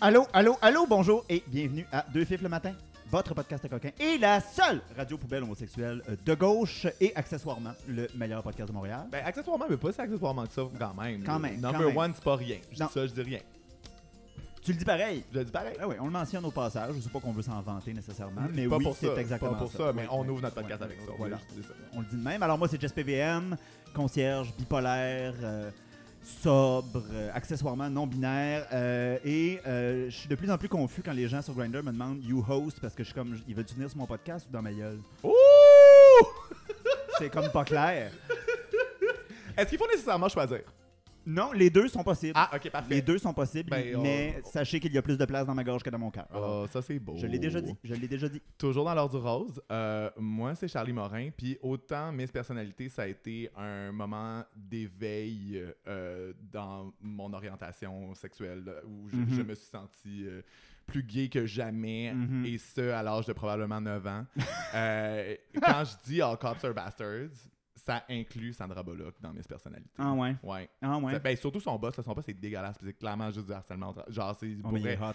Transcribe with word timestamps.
Allô, 0.00 0.26
allô, 0.32 0.56
allô, 0.62 0.86
bonjour 0.86 1.24
et 1.28 1.42
bienvenue 1.48 1.86
à 1.90 2.04
Deux 2.12 2.24
Fifs 2.24 2.40
le 2.40 2.48
matin, 2.48 2.72
votre 3.10 3.34
podcast 3.34 3.64
à 3.64 3.68
coquin 3.68 3.90
et 3.98 4.16
la 4.18 4.40
seule 4.40 4.80
radio 4.96 5.18
poubelle 5.18 5.42
homosexuelle 5.42 6.02
euh, 6.08 6.14
de 6.24 6.34
gauche 6.34 6.86
et 7.00 7.14
accessoirement 7.16 7.72
le 7.88 8.06
meilleur 8.14 8.42
podcast 8.42 8.68
de 8.68 8.74
Montréal. 8.74 9.06
Ben, 9.10 9.24
accessoirement, 9.26 9.66
mais 9.68 9.76
pas 9.76 9.92
si 9.92 10.00
accessoirement 10.00 10.46
que 10.46 10.52
ça, 10.52 10.62
quand 10.78 10.94
même. 10.94 11.22
Quand 11.24 11.38
même, 11.40 11.60
Number 11.60 11.80
quand 11.80 11.86
même. 11.88 11.96
one, 11.96 12.12
c'est 12.14 12.22
pas 12.24 12.36
rien. 12.36 12.58
Je 12.70 12.76
dis 12.76 12.92
ça, 12.92 13.06
je 13.06 13.12
dis 13.12 13.22
rien. 13.22 13.40
Tu 14.62 14.72
le 14.72 14.78
dis 14.78 14.84
pareil. 14.84 15.24
Je 15.32 15.38
le 15.38 15.44
dis 15.44 15.50
pareil. 15.50 15.74
Ah 15.80 15.88
oui, 15.88 15.96
on 15.98 16.04
le 16.04 16.10
mentionne 16.10 16.44
au 16.44 16.50
passage. 16.50 16.94
Je 16.94 17.00
sais 17.00 17.08
pas 17.10 17.20
qu'on 17.20 17.32
veut 17.32 17.42
s'en 17.42 17.60
vanter 17.62 17.92
nécessairement, 17.92 18.42
mais 18.52 18.68
pas 18.68 18.76
oui, 18.76 18.86
c'est 19.00 19.16
exactement 19.18 19.52
pas 19.54 19.58
pour 19.58 19.72
ça, 19.72 19.92
mais 19.92 20.06
on 20.10 20.28
ouvre 20.28 20.42
notre 20.42 20.54
podcast 20.56 20.82
avec 20.82 21.00
ça. 21.00 21.12
Voilà. 21.18 21.38
On 21.94 22.00
le 22.00 22.06
dit 22.06 22.16
de 22.16 22.22
même. 22.22 22.42
Alors 22.42 22.56
moi, 22.58 22.68
c'est 22.68 22.80
Jess 22.80 22.92
PVM, 22.92 23.56
concierge 23.94 24.54
bipolaire, 24.56 25.34
euh, 25.42 25.70
sobre, 26.42 27.04
euh, 27.12 27.30
accessoirement 27.34 27.88
non-binaire. 27.90 28.66
euh, 28.72 29.18
et 29.24 29.60
euh, 29.66 30.10
je 30.10 30.16
suis 30.16 30.28
de 30.28 30.34
plus 30.34 30.50
en 30.50 30.58
plus 30.58 30.68
confus 30.68 31.02
quand 31.02 31.12
les 31.12 31.28
gens 31.28 31.42
sur 31.42 31.54
Grindr 31.54 31.82
me 31.82 31.92
demandent 31.92 32.22
«You 32.24 32.44
host» 32.48 32.78
parce 32.80 32.94
que 32.94 33.02
je 33.02 33.08
suis 33.08 33.14
comme 33.14 33.38
«Il 33.48 33.54
veut-tu 33.54 33.74
venir 33.74 33.88
sur 33.88 33.98
mon 33.98 34.06
podcast 34.06 34.46
ou 34.48 34.52
dans 34.52 34.62
ma 34.62 34.72
gueule? 34.72 34.98
Ouh!» 35.24 35.30
C'est 37.18 37.30
comme 37.30 37.50
pas 37.50 37.64
clair. 37.64 38.12
Est-ce 39.56 39.70
qu'il 39.70 39.78
faut 39.78 39.88
nécessairement 39.88 40.28
choisir? 40.28 40.60
Non, 41.30 41.52
les 41.52 41.68
deux 41.70 41.88
sont 41.88 42.02
possibles. 42.02 42.32
Ah, 42.34 42.50
ok, 42.54 42.70
parfait. 42.70 42.94
Les 42.94 43.02
deux 43.02 43.18
sont 43.18 43.34
possibles, 43.34 43.68
Ben, 43.70 43.94
on- 43.96 44.02
mais 44.02 44.40
sachez 44.44 44.80
qu'il 44.80 44.92
y 44.92 44.98
a 44.98 45.02
plus 45.02 45.18
de 45.18 45.24
place 45.26 45.46
dans 45.46 45.54
ma 45.54 45.62
gorge 45.62 45.82
que 45.82 45.90
dans 45.90 45.98
mon 45.98 46.10
cœur. 46.10 46.26
Oh, 46.34 46.66
ça, 46.70 46.80
c'est 46.82 46.98
beau. 46.98 47.16
Je 47.16 47.26
l'ai 47.26 47.38
déjà 47.38 47.60
dit. 47.60 47.74
Je 47.84 47.94
l'ai 47.94 48.08
déjà 48.08 48.28
dit. 48.28 48.40
Toujours 48.56 48.84
dans 48.86 48.94
l'ordre 48.94 49.18
du 49.18 49.24
rose, 49.24 49.60
euh, 49.70 50.10
moi, 50.16 50.54
c'est 50.54 50.68
Charlie 50.68 50.92
Morin. 50.92 51.28
Puis 51.36 51.58
autant 51.62 52.10
Miss 52.12 52.32
Personnalité, 52.32 52.88
ça 52.88 53.02
a 53.02 53.06
été 53.06 53.50
un 53.56 53.92
moment 53.92 54.42
d'éveil 54.56 55.62
euh, 55.86 56.32
dans 56.52 56.92
mon 57.00 57.32
orientation 57.32 58.14
sexuelle 58.14 58.64
où 58.86 59.08
je, 59.08 59.16
Mhm. 59.16 59.26
je 59.30 59.42
me 59.42 59.54
suis 59.54 59.66
senti 59.68 60.24
euh, 60.26 60.42
plus 60.86 61.02
gay 61.02 61.28
que 61.28 61.44
jamais, 61.44 62.14
Mhm. 62.14 62.46
et 62.46 62.56
ce, 62.56 62.80
à 62.92 63.02
l'âge 63.02 63.26
de 63.26 63.34
probablement 63.34 63.80
9 63.80 64.06
ans. 64.06 64.24
Euh, 64.74 65.34
quand 65.62 65.82
je 65.84 65.94
dis 66.10 66.20
All 66.20 66.36
Cops 66.36 66.62
Are 66.62 66.74
Bastards, 66.74 67.30
ça 67.88 68.04
inclut 68.10 68.52
Sandra 68.52 68.82
Bullock 68.82 69.14
dans 69.20 69.32
Miss 69.32 69.46
Personnalité. 69.46 69.90
Ah 69.98 70.12
ouais? 70.12 70.36
Ouais. 70.42 70.68
Ah 70.82 70.98
ouais? 70.98 71.12
Ça- 71.12 71.18
Ben, 71.20 71.36
surtout 71.36 71.60
son 71.60 71.76
boss, 71.78 71.96
là, 71.96 72.02
son 72.02 72.12
boss 72.12 72.24
c'est 72.26 72.38
dégueulasse, 72.38 72.76
c'est 72.84 72.92
clairement 72.98 73.30
juste 73.30 73.46
du 73.46 73.52
harcèlement. 73.52 73.94
Genre, 74.08 74.36
c'est 74.38 74.54
Oh, 74.58 74.62
pour 74.62 74.72
mais 74.72 74.80
il 74.80 74.86
est 74.88 74.96
vrai- 74.96 75.08
hot. 75.10 75.14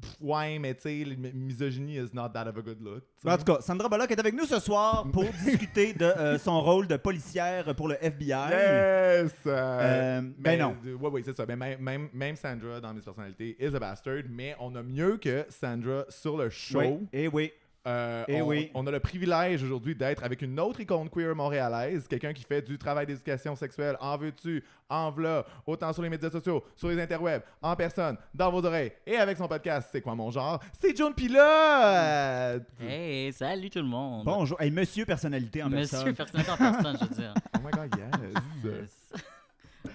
Pff, 0.00 0.16
Ouais, 0.20 0.58
mais 0.60 0.74
tu 0.76 0.82
sais, 0.82 1.16
misogynie 1.34 1.96
is 1.96 2.10
not 2.14 2.28
that 2.28 2.46
of 2.48 2.56
a 2.56 2.62
good 2.62 2.80
look. 2.80 3.02
sais. 3.16 3.28
En 3.30 3.36
tout 3.36 3.42
cas, 3.44 3.60
Sandra 3.60 3.88
Bullock 3.88 4.08
est 4.10 4.20
avec 4.20 4.32
nous 4.32 4.44
ce 4.46 4.60
soir 4.60 5.04
pour 5.12 5.24
discuter 5.44 5.92
de 5.92 6.04
euh, 6.04 6.38
son 6.38 6.60
rôle 6.60 6.86
de 6.86 6.96
policière 6.96 7.74
pour 7.74 7.88
le 7.88 7.96
FBI. 8.00 8.28
Yes! 8.50 9.32
euh, 9.46 9.48
Euh, 9.48 10.20
ben 10.20 10.32
mais- 10.38 10.56
non. 10.56 10.76
Ouais, 11.00 11.10
ouais, 11.10 11.22
c'est 11.24 11.34
ça. 11.36 11.44
Mais 11.46 11.56
même, 11.56 11.80
même, 11.80 12.08
même 12.12 12.36
Sandra, 12.36 12.80
dans 12.80 12.94
Miss 12.94 13.04
Personnalité, 13.04 13.56
is 13.58 13.74
a 13.74 13.78
bastard, 13.80 14.22
mais 14.30 14.54
on 14.60 14.74
a 14.76 14.82
mieux 14.84 15.16
que 15.16 15.44
Sandra 15.48 16.04
sur 16.08 16.36
le 16.36 16.48
show. 16.48 16.78
Oui. 16.78 17.08
Eh 17.12 17.26
oui. 17.28 17.50
Euh, 17.88 18.24
Eh 18.28 18.42
on, 18.42 18.46
oui. 18.46 18.70
on 18.74 18.86
a 18.86 18.90
le 18.90 19.00
privilège 19.00 19.62
aujourd'hui 19.62 19.94
d'être 19.94 20.22
avec 20.22 20.42
une 20.42 20.58
autre 20.60 20.80
icône 20.80 21.08
queer 21.08 21.34
montréalaise, 21.34 22.06
quelqu'un 22.06 22.32
qui 22.34 22.44
fait 22.44 22.60
du 22.60 22.76
travail 22.76 23.06
d'éducation 23.06 23.56
sexuelle 23.56 23.96
en 24.00 24.16
veux-tu, 24.18 24.62
en 24.90 25.10
v'là, 25.10 25.44
autant 25.66 25.92
sur 25.92 26.02
les 26.02 26.08
médias 26.10 26.28
sociaux, 26.30 26.62
sur 26.76 26.88
les 26.88 27.00
interwebs, 27.00 27.42
en 27.62 27.74
personne, 27.76 28.16
dans 28.34 28.50
vos 28.50 28.64
oreilles, 28.64 28.92
et 29.06 29.16
avec 29.16 29.38
son 29.38 29.48
podcast 29.48 29.88
C'est 29.90 30.02
quoi 30.02 30.14
mon 30.14 30.30
genre? 30.30 30.60
C'est 30.78 30.94
John 30.96 31.14
Pilote! 31.14 32.62
Hey, 32.80 33.32
salut 33.32 33.70
tout 33.70 33.78
le 33.80 33.84
monde. 33.86 34.24
Bonjour. 34.24 34.60
Hey, 34.60 34.70
monsieur 34.70 35.06
personnalité 35.06 35.62
en 35.62 35.70
Monsieur 35.70 36.12
personne. 36.12 36.44
personnalité 36.44 36.52
en 36.52 36.56
personne, 36.56 36.96
je 37.00 37.04
veux 37.06 37.14
dire. 37.22 37.34
Oh 37.54 37.60
my 37.64 37.70
god, 37.70 37.94
yes! 37.96 38.42
Yes. 38.64 39.92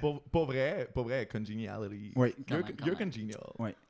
pour, 0.00 0.22
pour 0.22 0.46
vrai, 0.46 0.88
pour 0.92 1.04
vrai, 1.04 1.26
congeniality. 1.26 2.12
Oui. 2.16 2.34
You're, 2.48 2.62
you're 2.84 2.96
congenial. 2.98 3.40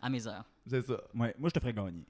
À 0.01 0.09
mes 0.09 0.27
heures. 0.27 0.45
C'est 0.67 0.83
ça. 0.83 1.01
Ouais, 1.15 1.35
moi, 1.39 1.49
je 1.49 1.55
te 1.55 1.61
ferais 1.61 1.73
gagner. 1.73 2.05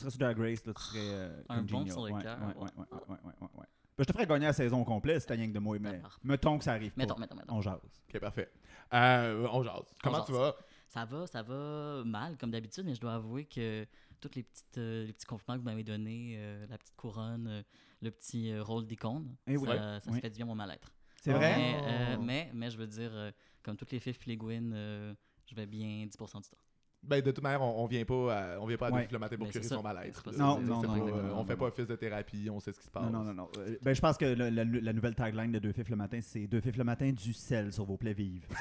Tu 0.00 0.04
serais 0.04 0.10
sur 0.10 0.18
Drag 0.20 0.38
Race, 0.38 0.64
là, 0.66 0.72
tu 0.74 0.82
serais 0.82 0.98
euh, 1.00 1.42
Un 1.48 1.62
bon 1.62 1.78
congenial. 1.84 1.90
sur 1.92 2.06
le 2.06 2.12
ouais, 2.12 2.22
cœur. 2.22 2.38
Ouais, 2.40 2.46
ouais, 2.46 2.54
ouais, 2.54 2.68
ouais, 2.90 2.98
ouais, 3.08 3.16
ouais, 3.40 3.48
ouais. 3.58 3.66
Ben, 3.98 4.04
je 4.04 4.04
te 4.04 4.12
ferais 4.12 4.26
gagner 4.26 4.46
la 4.46 4.52
saison 4.54 4.82
complète, 4.84 5.20
c'est 5.20 5.34
rien 5.34 5.46
que 5.46 5.52
de 5.52 5.58
moi, 5.58 5.78
mais 5.78 5.92
D'accord. 5.92 6.18
mettons 6.24 6.56
que 6.58 6.64
ça 6.64 6.72
arrive 6.72 6.92
Mettons, 6.96 7.14
pas. 7.14 7.20
mettons, 7.20 7.34
mettons. 7.36 7.54
On 7.56 7.60
jase. 7.60 7.80
Ok, 8.08 8.18
parfait. 8.20 8.50
Euh, 8.94 9.46
on 9.52 9.62
jase. 9.62 9.94
Comment 10.02 10.16
jase. 10.18 10.26
tu 10.26 10.32
vas? 10.32 10.56
Ça 10.88 11.04
va, 11.04 11.26
ça 11.26 11.42
va 11.42 12.02
mal 12.04 12.36
comme 12.38 12.50
d'habitude, 12.50 12.84
mais 12.86 12.94
je 12.94 13.00
dois 13.00 13.14
avouer 13.14 13.44
que 13.44 13.86
tous 14.20 14.30
les, 14.36 14.42
petites, 14.42 14.78
euh, 14.78 15.04
les 15.06 15.12
petits 15.12 15.26
compliments 15.26 15.54
que 15.56 15.60
vous 15.60 15.64
m'avez 15.68 15.84
donnés, 15.84 16.34
euh, 16.38 16.66
la 16.68 16.78
petite 16.78 16.96
couronne, 16.96 17.46
euh, 17.46 17.62
le 18.00 18.10
petit 18.10 18.50
euh, 18.52 18.62
rôle 18.62 18.86
d'icône, 18.86 19.36
Eh 19.46 19.56
oui. 19.58 19.68
ça, 19.68 20.00
ça 20.00 20.10
Oui. 20.10 20.16
se 20.16 20.20
fait 20.22 20.30
du 20.30 20.36
bien 20.36 20.46
à 20.46 20.48
mon 20.48 20.54
mal-être. 20.54 20.90
C'est 21.20 21.32
vrai? 21.34 21.54
Mais, 21.56 21.80
euh, 21.84 22.16
mais, 22.18 22.50
mais 22.54 22.70
je 22.70 22.78
veux 22.78 22.86
dire, 22.86 23.10
euh, 23.12 23.30
comme 23.62 23.76
toutes 23.76 23.92
les 23.92 24.00
filles 24.00 24.14
et 24.26 24.30
les 24.30 24.36
Gwyn, 24.38 24.72
euh, 24.72 25.14
je 25.46 25.54
vais 25.54 25.66
bien 25.66 26.06
10% 26.06 26.40
du 26.40 26.48
temps. 26.48 26.56
Ben, 27.02 27.22
de 27.22 27.30
toute 27.30 27.42
manière, 27.42 27.62
on, 27.62 27.82
on 27.82 27.86
vient 27.86 28.04
pas 28.04 28.34
à, 28.36 28.58
on 28.60 28.66
vient 28.66 28.76
pas 28.76 28.88
à 28.88 28.90
Ouais. 28.92 29.00
Défi 29.02 29.12
le 29.14 29.18
matin 29.18 29.36
pour 29.36 29.46
Ben, 29.46 29.52
curer 29.52 29.64
son. 29.64 29.82
C'est- 29.82 30.36
Non, 30.38 30.56
c'est 30.60 30.66
non, 30.66 30.80
pas, 30.82 30.86
non, 30.88 30.94
euh, 31.08 31.22
non, 31.28 31.38
on 31.38 31.44
fait 31.44 31.52
non. 31.54 31.58
pas 31.58 31.64
office 31.66 31.86
de 31.86 31.96
thérapie, 31.96 32.48
on 32.52 32.60
sait 32.60 32.72
ce 32.72 32.78
qui 32.78 32.86
se 32.86 32.90
passe. 32.90 33.04
Non, 33.04 33.10
non, 33.10 33.24
non, 33.24 33.32
non. 33.34 33.48
Euh, 33.58 33.76
Ben, 33.82 33.94
je 33.94 34.00
pense 34.02 34.18
que 34.18 34.26
le- 34.26 34.50
la, 34.50 34.64
la 34.64 34.92
nouvelle 34.92 35.14
tagline 35.14 35.50
de 35.50 35.58
Deux 35.58 35.72
Fifs 35.72 35.88
le 35.88 35.96
matin, 35.96 36.18
c'est 36.22 36.46
Deux 36.46 36.60
Fifs 36.60 36.76
le 36.76 36.84
matin, 36.84 37.10
du 37.10 37.32
sel 37.32 37.72
sur 37.72 37.84
vos 37.86 37.96
plaies 37.96 38.12
vives. 38.14 38.46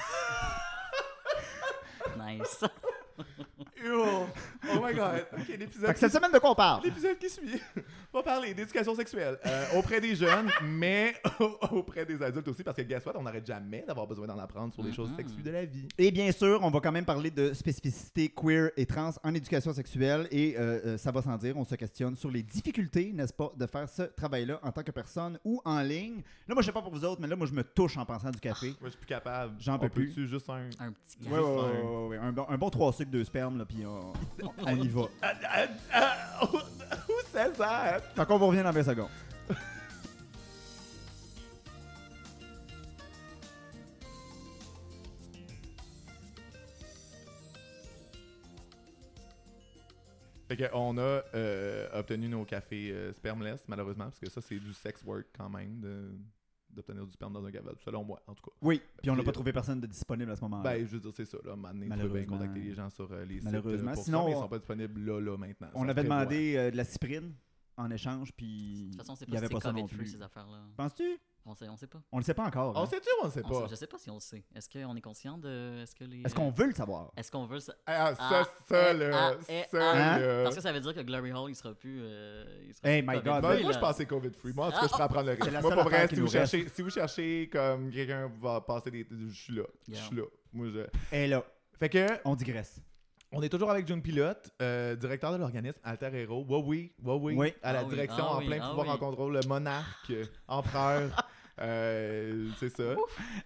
Nice. 2.17 2.63
Oh 3.91 4.25
my 4.85 4.93
god. 4.93 5.25
Ok, 5.33 5.43
Fait 5.45 5.57
l'épisode. 5.57 5.95
cette 5.97 6.11
semaine, 6.11 6.31
de 6.31 6.37
quoi 6.39 6.51
on 6.51 6.55
parle? 6.55 6.83
L'épisode 6.83 7.17
qui 7.17 7.29
suit. 7.29 7.61
On 8.13 8.17
va 8.19 8.23
parler 8.23 8.53
d'éducation 8.53 8.93
sexuelle 8.93 9.37
euh, 9.45 9.65
auprès 9.77 10.01
des 10.01 10.15
jeunes, 10.15 10.49
mais 10.63 11.15
auprès 11.71 12.05
des 12.05 12.21
adultes 12.21 12.47
aussi, 12.49 12.63
parce 12.63 12.75
que 12.77 12.81
guess 12.83 13.05
what, 13.05 13.13
on 13.15 13.23
n'arrête 13.23 13.45
jamais 13.45 13.83
d'avoir 13.87 14.05
besoin 14.05 14.27
d'en 14.27 14.37
apprendre 14.37 14.73
sur 14.73 14.83
les 14.83 14.91
choses 14.93 15.09
Mhm. 15.11 15.15
sexuelles 15.17 15.43
de 15.43 15.49
la 15.51 15.65
vie. 15.65 15.87
Et 15.97 16.11
bien 16.11 16.31
sûr, 16.31 16.59
on 16.61 16.69
va 16.69 16.79
quand 16.81 16.91
même 16.91 17.05
parler 17.05 17.31
de 17.31 17.53
spécificités 17.53 18.29
queer 18.29 18.69
et 18.75 18.85
trans 18.85 19.11
en 19.23 19.33
éducation 19.33 19.73
sexuelle. 19.73 20.27
Et 20.29 20.55
euh, 20.57 20.79
euh, 20.85 20.97
ça 20.97 21.11
va 21.11 21.21
sans 21.21 21.37
dire, 21.37 21.55
on 21.57 21.63
se 21.63 21.75
questionne 21.75 22.15
sur 22.15 22.29
les 22.29 22.43
difficultés, 22.43 23.11
n'est-ce 23.13 23.33
pas, 23.33 23.51
de 23.55 23.65
faire 23.65 23.87
ce 23.87 24.03
travail-là 24.03 24.59
en 24.61 24.71
tant 24.71 24.83
que 24.83 24.91
personne 24.91 25.39
ou 25.45 25.61
en 25.65 25.79
ligne. 25.81 26.21
Là, 26.47 26.53
moi, 26.53 26.61
je 26.61 26.67
sais 26.67 26.73
pas 26.73 26.81
pour 26.81 26.91
vous 26.91 27.05
autres, 27.05 27.21
mais 27.21 27.27
là, 27.27 27.35
moi, 27.35 27.47
je 27.47 27.53
me 27.53 27.63
touche 27.63 27.97
en 27.97 28.05
pensant 28.05 28.29
du 28.29 28.39
café. 28.39 28.67
Moi, 28.67 28.75
je 28.85 28.89
suis 28.89 28.97
plus 28.97 29.07
capable. 29.07 29.55
J'en 29.59 29.75
On 29.75 29.79
peux 29.79 29.89
plus. 29.89 30.27
juste 30.27 30.49
un? 30.49 30.69
Un 30.79 30.91
petit 30.91 31.17
Ouais, 31.29 31.39
ouais, 31.39 31.45
ouais, 31.45 31.55
ouais, 31.55 31.81
ouais, 31.81 32.07
ouais. 32.09 32.17
Un, 32.17 32.31
bon, 32.33 32.45
un 32.49 32.57
bon 32.57 32.69
3 32.69 32.93
sucres, 32.93 33.08
2 33.09 33.23
spermes, 33.23 33.57
là, 33.57 33.65
puis 33.65 33.85
on, 33.85 34.13
on 34.65 34.75
y 34.75 34.87
va. 34.87 35.03
Ah, 35.21 35.33
ah, 35.43 35.67
ah, 35.93 36.95
Who 37.07 37.15
says 37.31 37.53
that? 37.57 38.01
Fait 38.15 38.25
qu'on 38.25 38.37
vous 38.37 38.47
revient 38.47 38.63
dans 38.63 38.71
20 38.71 38.83
secondes. 38.83 39.09
Fait 50.47 50.57
que 50.57 50.63
on 50.73 50.97
a 50.97 51.21
euh, 51.35 51.87
obtenu 51.93 52.27
nos 52.27 52.43
cafés 52.43 52.89
euh, 52.91 53.13
spermless, 53.13 53.63
malheureusement, 53.67 54.05
parce 54.05 54.19
que 54.19 54.29
ça, 54.29 54.41
c'est 54.41 54.57
du 54.57 54.73
sex 54.73 55.03
work 55.03 55.27
quand 55.37 55.49
même, 55.49 55.79
de- 55.79 56.11
d'obtenir 56.71 57.05
du 57.05 57.11
sperme 57.11 57.33
dans 57.33 57.43
un 57.45 57.49
gavel, 57.51 57.75
selon 57.83 58.03
moi, 58.03 58.21
en 58.27 58.33
tout 58.35 58.43
cas. 58.43 58.51
Oui, 58.61 58.81
puis 59.01 59.09
on 59.11 59.15
n'a 59.15 59.23
pas 59.23 59.31
trouvé 59.31 59.51
personne 59.53 59.79
de 59.81 59.87
disponible 59.87 60.31
à 60.31 60.35
ce 60.35 60.41
moment-là. 60.41 60.63
Ben, 60.63 60.85
je 60.85 60.91
veux 60.93 60.99
dire, 60.99 61.13
c'est 61.13 61.25
ça, 61.25 61.37
là. 61.43 61.55
Maintenant, 61.55 61.71
tu 61.71 61.79
peux 61.79 61.87
bien 61.87 61.95
Malheureusement. 61.97 62.37
contacter 62.37 62.59
les 62.59 62.73
gens 62.73 62.89
sur 62.89 63.11
euh, 63.11 63.25
les 63.25 63.35
sites. 63.35 63.43
Malheureusement. 63.45 63.91
euh, 63.91 63.95
Sinon, 63.95 64.19
ça, 64.19 64.25
mais 64.25 64.31
ils 64.31 64.35
on- 64.35 64.41
sont 64.41 64.47
pas 64.49 64.57
disponibles 64.59 65.01
là, 65.05 65.19
là, 65.19 65.37
maintenant. 65.37 65.67
on 65.73 65.83
Ça 65.85 65.89
avait 65.91 66.03
demandé 66.03 66.55
euh, 66.57 66.71
de 66.71 66.77
la 66.77 66.83
cyprine 66.83 67.33
en 67.77 67.89
échange, 67.91 68.31
puis 68.33 68.85
De 68.85 68.91
toute 68.91 68.97
façon, 69.01 69.15
c'est 69.15 69.25
il 69.25 69.31
n'y 69.31 69.37
pas 69.39 69.45
avait 69.45 69.53
pas 69.53 69.59
ça 69.61 69.71
non 69.71 69.87
plus. 69.87 70.05
ces 70.07 70.21
affaires-là. 70.21 70.63
Penses-tu? 70.77 71.17
On 71.51 71.55
sait, 71.55 71.67
on 71.67 71.75
sait 71.77 71.87
pas. 71.87 71.99
On 72.11 72.17
le 72.19 72.23
sait 72.23 72.35
pas 72.35 72.43
encore. 72.45 72.73
On 72.75 72.83
hein. 72.83 72.85
sait-tu 72.85 73.09
ou 73.19 73.25
on 73.25 73.29
sait 73.31 73.41
On 73.43 73.49
pas? 73.49 73.61
sait- 73.63 73.69
je 73.71 73.75
sais 73.75 73.87
pas 73.87 73.97
si 73.97 74.09
on 74.11 74.15
le 74.15 74.19
sait. 74.19 74.43
Est-ce 74.55 74.69
qu'on 74.69 74.95
est 74.95 75.01
conscient 75.01 75.35
de. 75.39 75.81
Est-ce 75.81 75.95
que 75.95 76.03
les. 76.03 76.21
Est-ce 76.21 76.35
qu'on 76.35 76.51
veut 76.51 76.67
le 76.67 76.75
savoir? 76.75 77.11
Est-ce 77.17 77.31
qu'on 77.31 77.47
veut 77.47 77.59
ça? 77.59 77.73
Ah, 77.87 78.13
ça, 78.13 78.21
Ah, 78.29 78.43
ça, 78.67 78.91
eh, 78.91 78.97
là. 78.97 79.09
ah, 79.13 79.33
eh, 79.49 79.63
ça, 79.71 79.91
ah. 79.91 80.19
là. 80.19 80.43
Parce 80.43 80.55
que 80.55 80.61
ça 80.61 80.71
veut 80.71 80.79
dire 80.79 80.93
que 80.93 81.01
Glory 81.01 81.31
Hall, 81.33 81.49
il 81.49 81.55
sera 81.55 81.73
plus. 81.73 82.01
euh, 82.03 82.45
il 82.67 82.73
sera 82.75 82.87
Hey, 82.87 83.01
plus 83.01 83.15
my 83.15 83.23
COVID 83.23 83.29
God. 83.41 83.41
Free, 83.53 83.63
moi, 83.63 83.71
là. 83.71 83.89
je 83.91 83.93
c'est 83.97 84.05
COVID-free. 84.05 84.53
Moi, 84.53 84.67
en 84.67 84.69
tout 84.69 84.75
cas, 84.75 84.81
Ah, 84.83 84.85
je 84.85 84.91
pourrais 84.93 85.07
prendre 85.07 85.25
le 85.25 85.31
risque. 85.31 85.51
la 85.51 85.61
Moi, 85.61 85.71
pour 85.73 85.83
vrai, 85.85 86.07
si 86.07 86.15
vous, 86.19 86.27
cherchez, 86.27 86.69
si 86.69 86.81
vous 86.83 86.89
cherchez 86.91 87.49
comme 87.51 87.89
quelqu'un 87.89 88.31
va 88.39 88.61
passer 88.61 88.91
des. 88.91 89.07
Je 89.09 89.33
suis 89.33 89.55
là. 89.55 89.63
Je 89.89 89.95
suis 89.95 90.15
là. 90.15 90.23
Moi, 90.53 90.67
je. 90.69 91.15
Et 91.15 91.27
là, 91.27 91.43
Fait 91.79 91.89
que, 91.89 92.05
on 92.25 92.35
digresse. 92.35 92.79
on 93.31 93.41
est 93.43 93.49
toujours 93.49 93.69
avec 93.71 93.87
June 93.87 94.01
Pilote, 94.01 94.49
euh, 94.61 94.95
directeur 94.95 95.31
de 95.31 95.37
l'organisme 95.37 95.79
Alter 95.83 96.09
Hero. 96.13 96.43
Huawei, 96.47 96.93
Huawei, 97.03 97.35
Oui. 97.35 97.53
à 97.63 97.73
la 97.73 97.79
Ah 97.79 97.83
oui, 97.83 97.89
direction 97.89 98.23
ah 98.27 98.33
en 98.35 98.39
oui, 98.39 98.47
plein 98.47 98.59
ah 98.61 98.69
pouvoir 98.69 98.87
oui. 98.87 98.93
en 98.93 98.97
contrôle, 98.97 99.33
le 99.33 99.47
monarque, 99.47 100.09
euh, 100.11 100.25
empereur. 100.47 101.09
euh, 101.61 102.49
c'est 102.59 102.69
ça. 102.69 102.95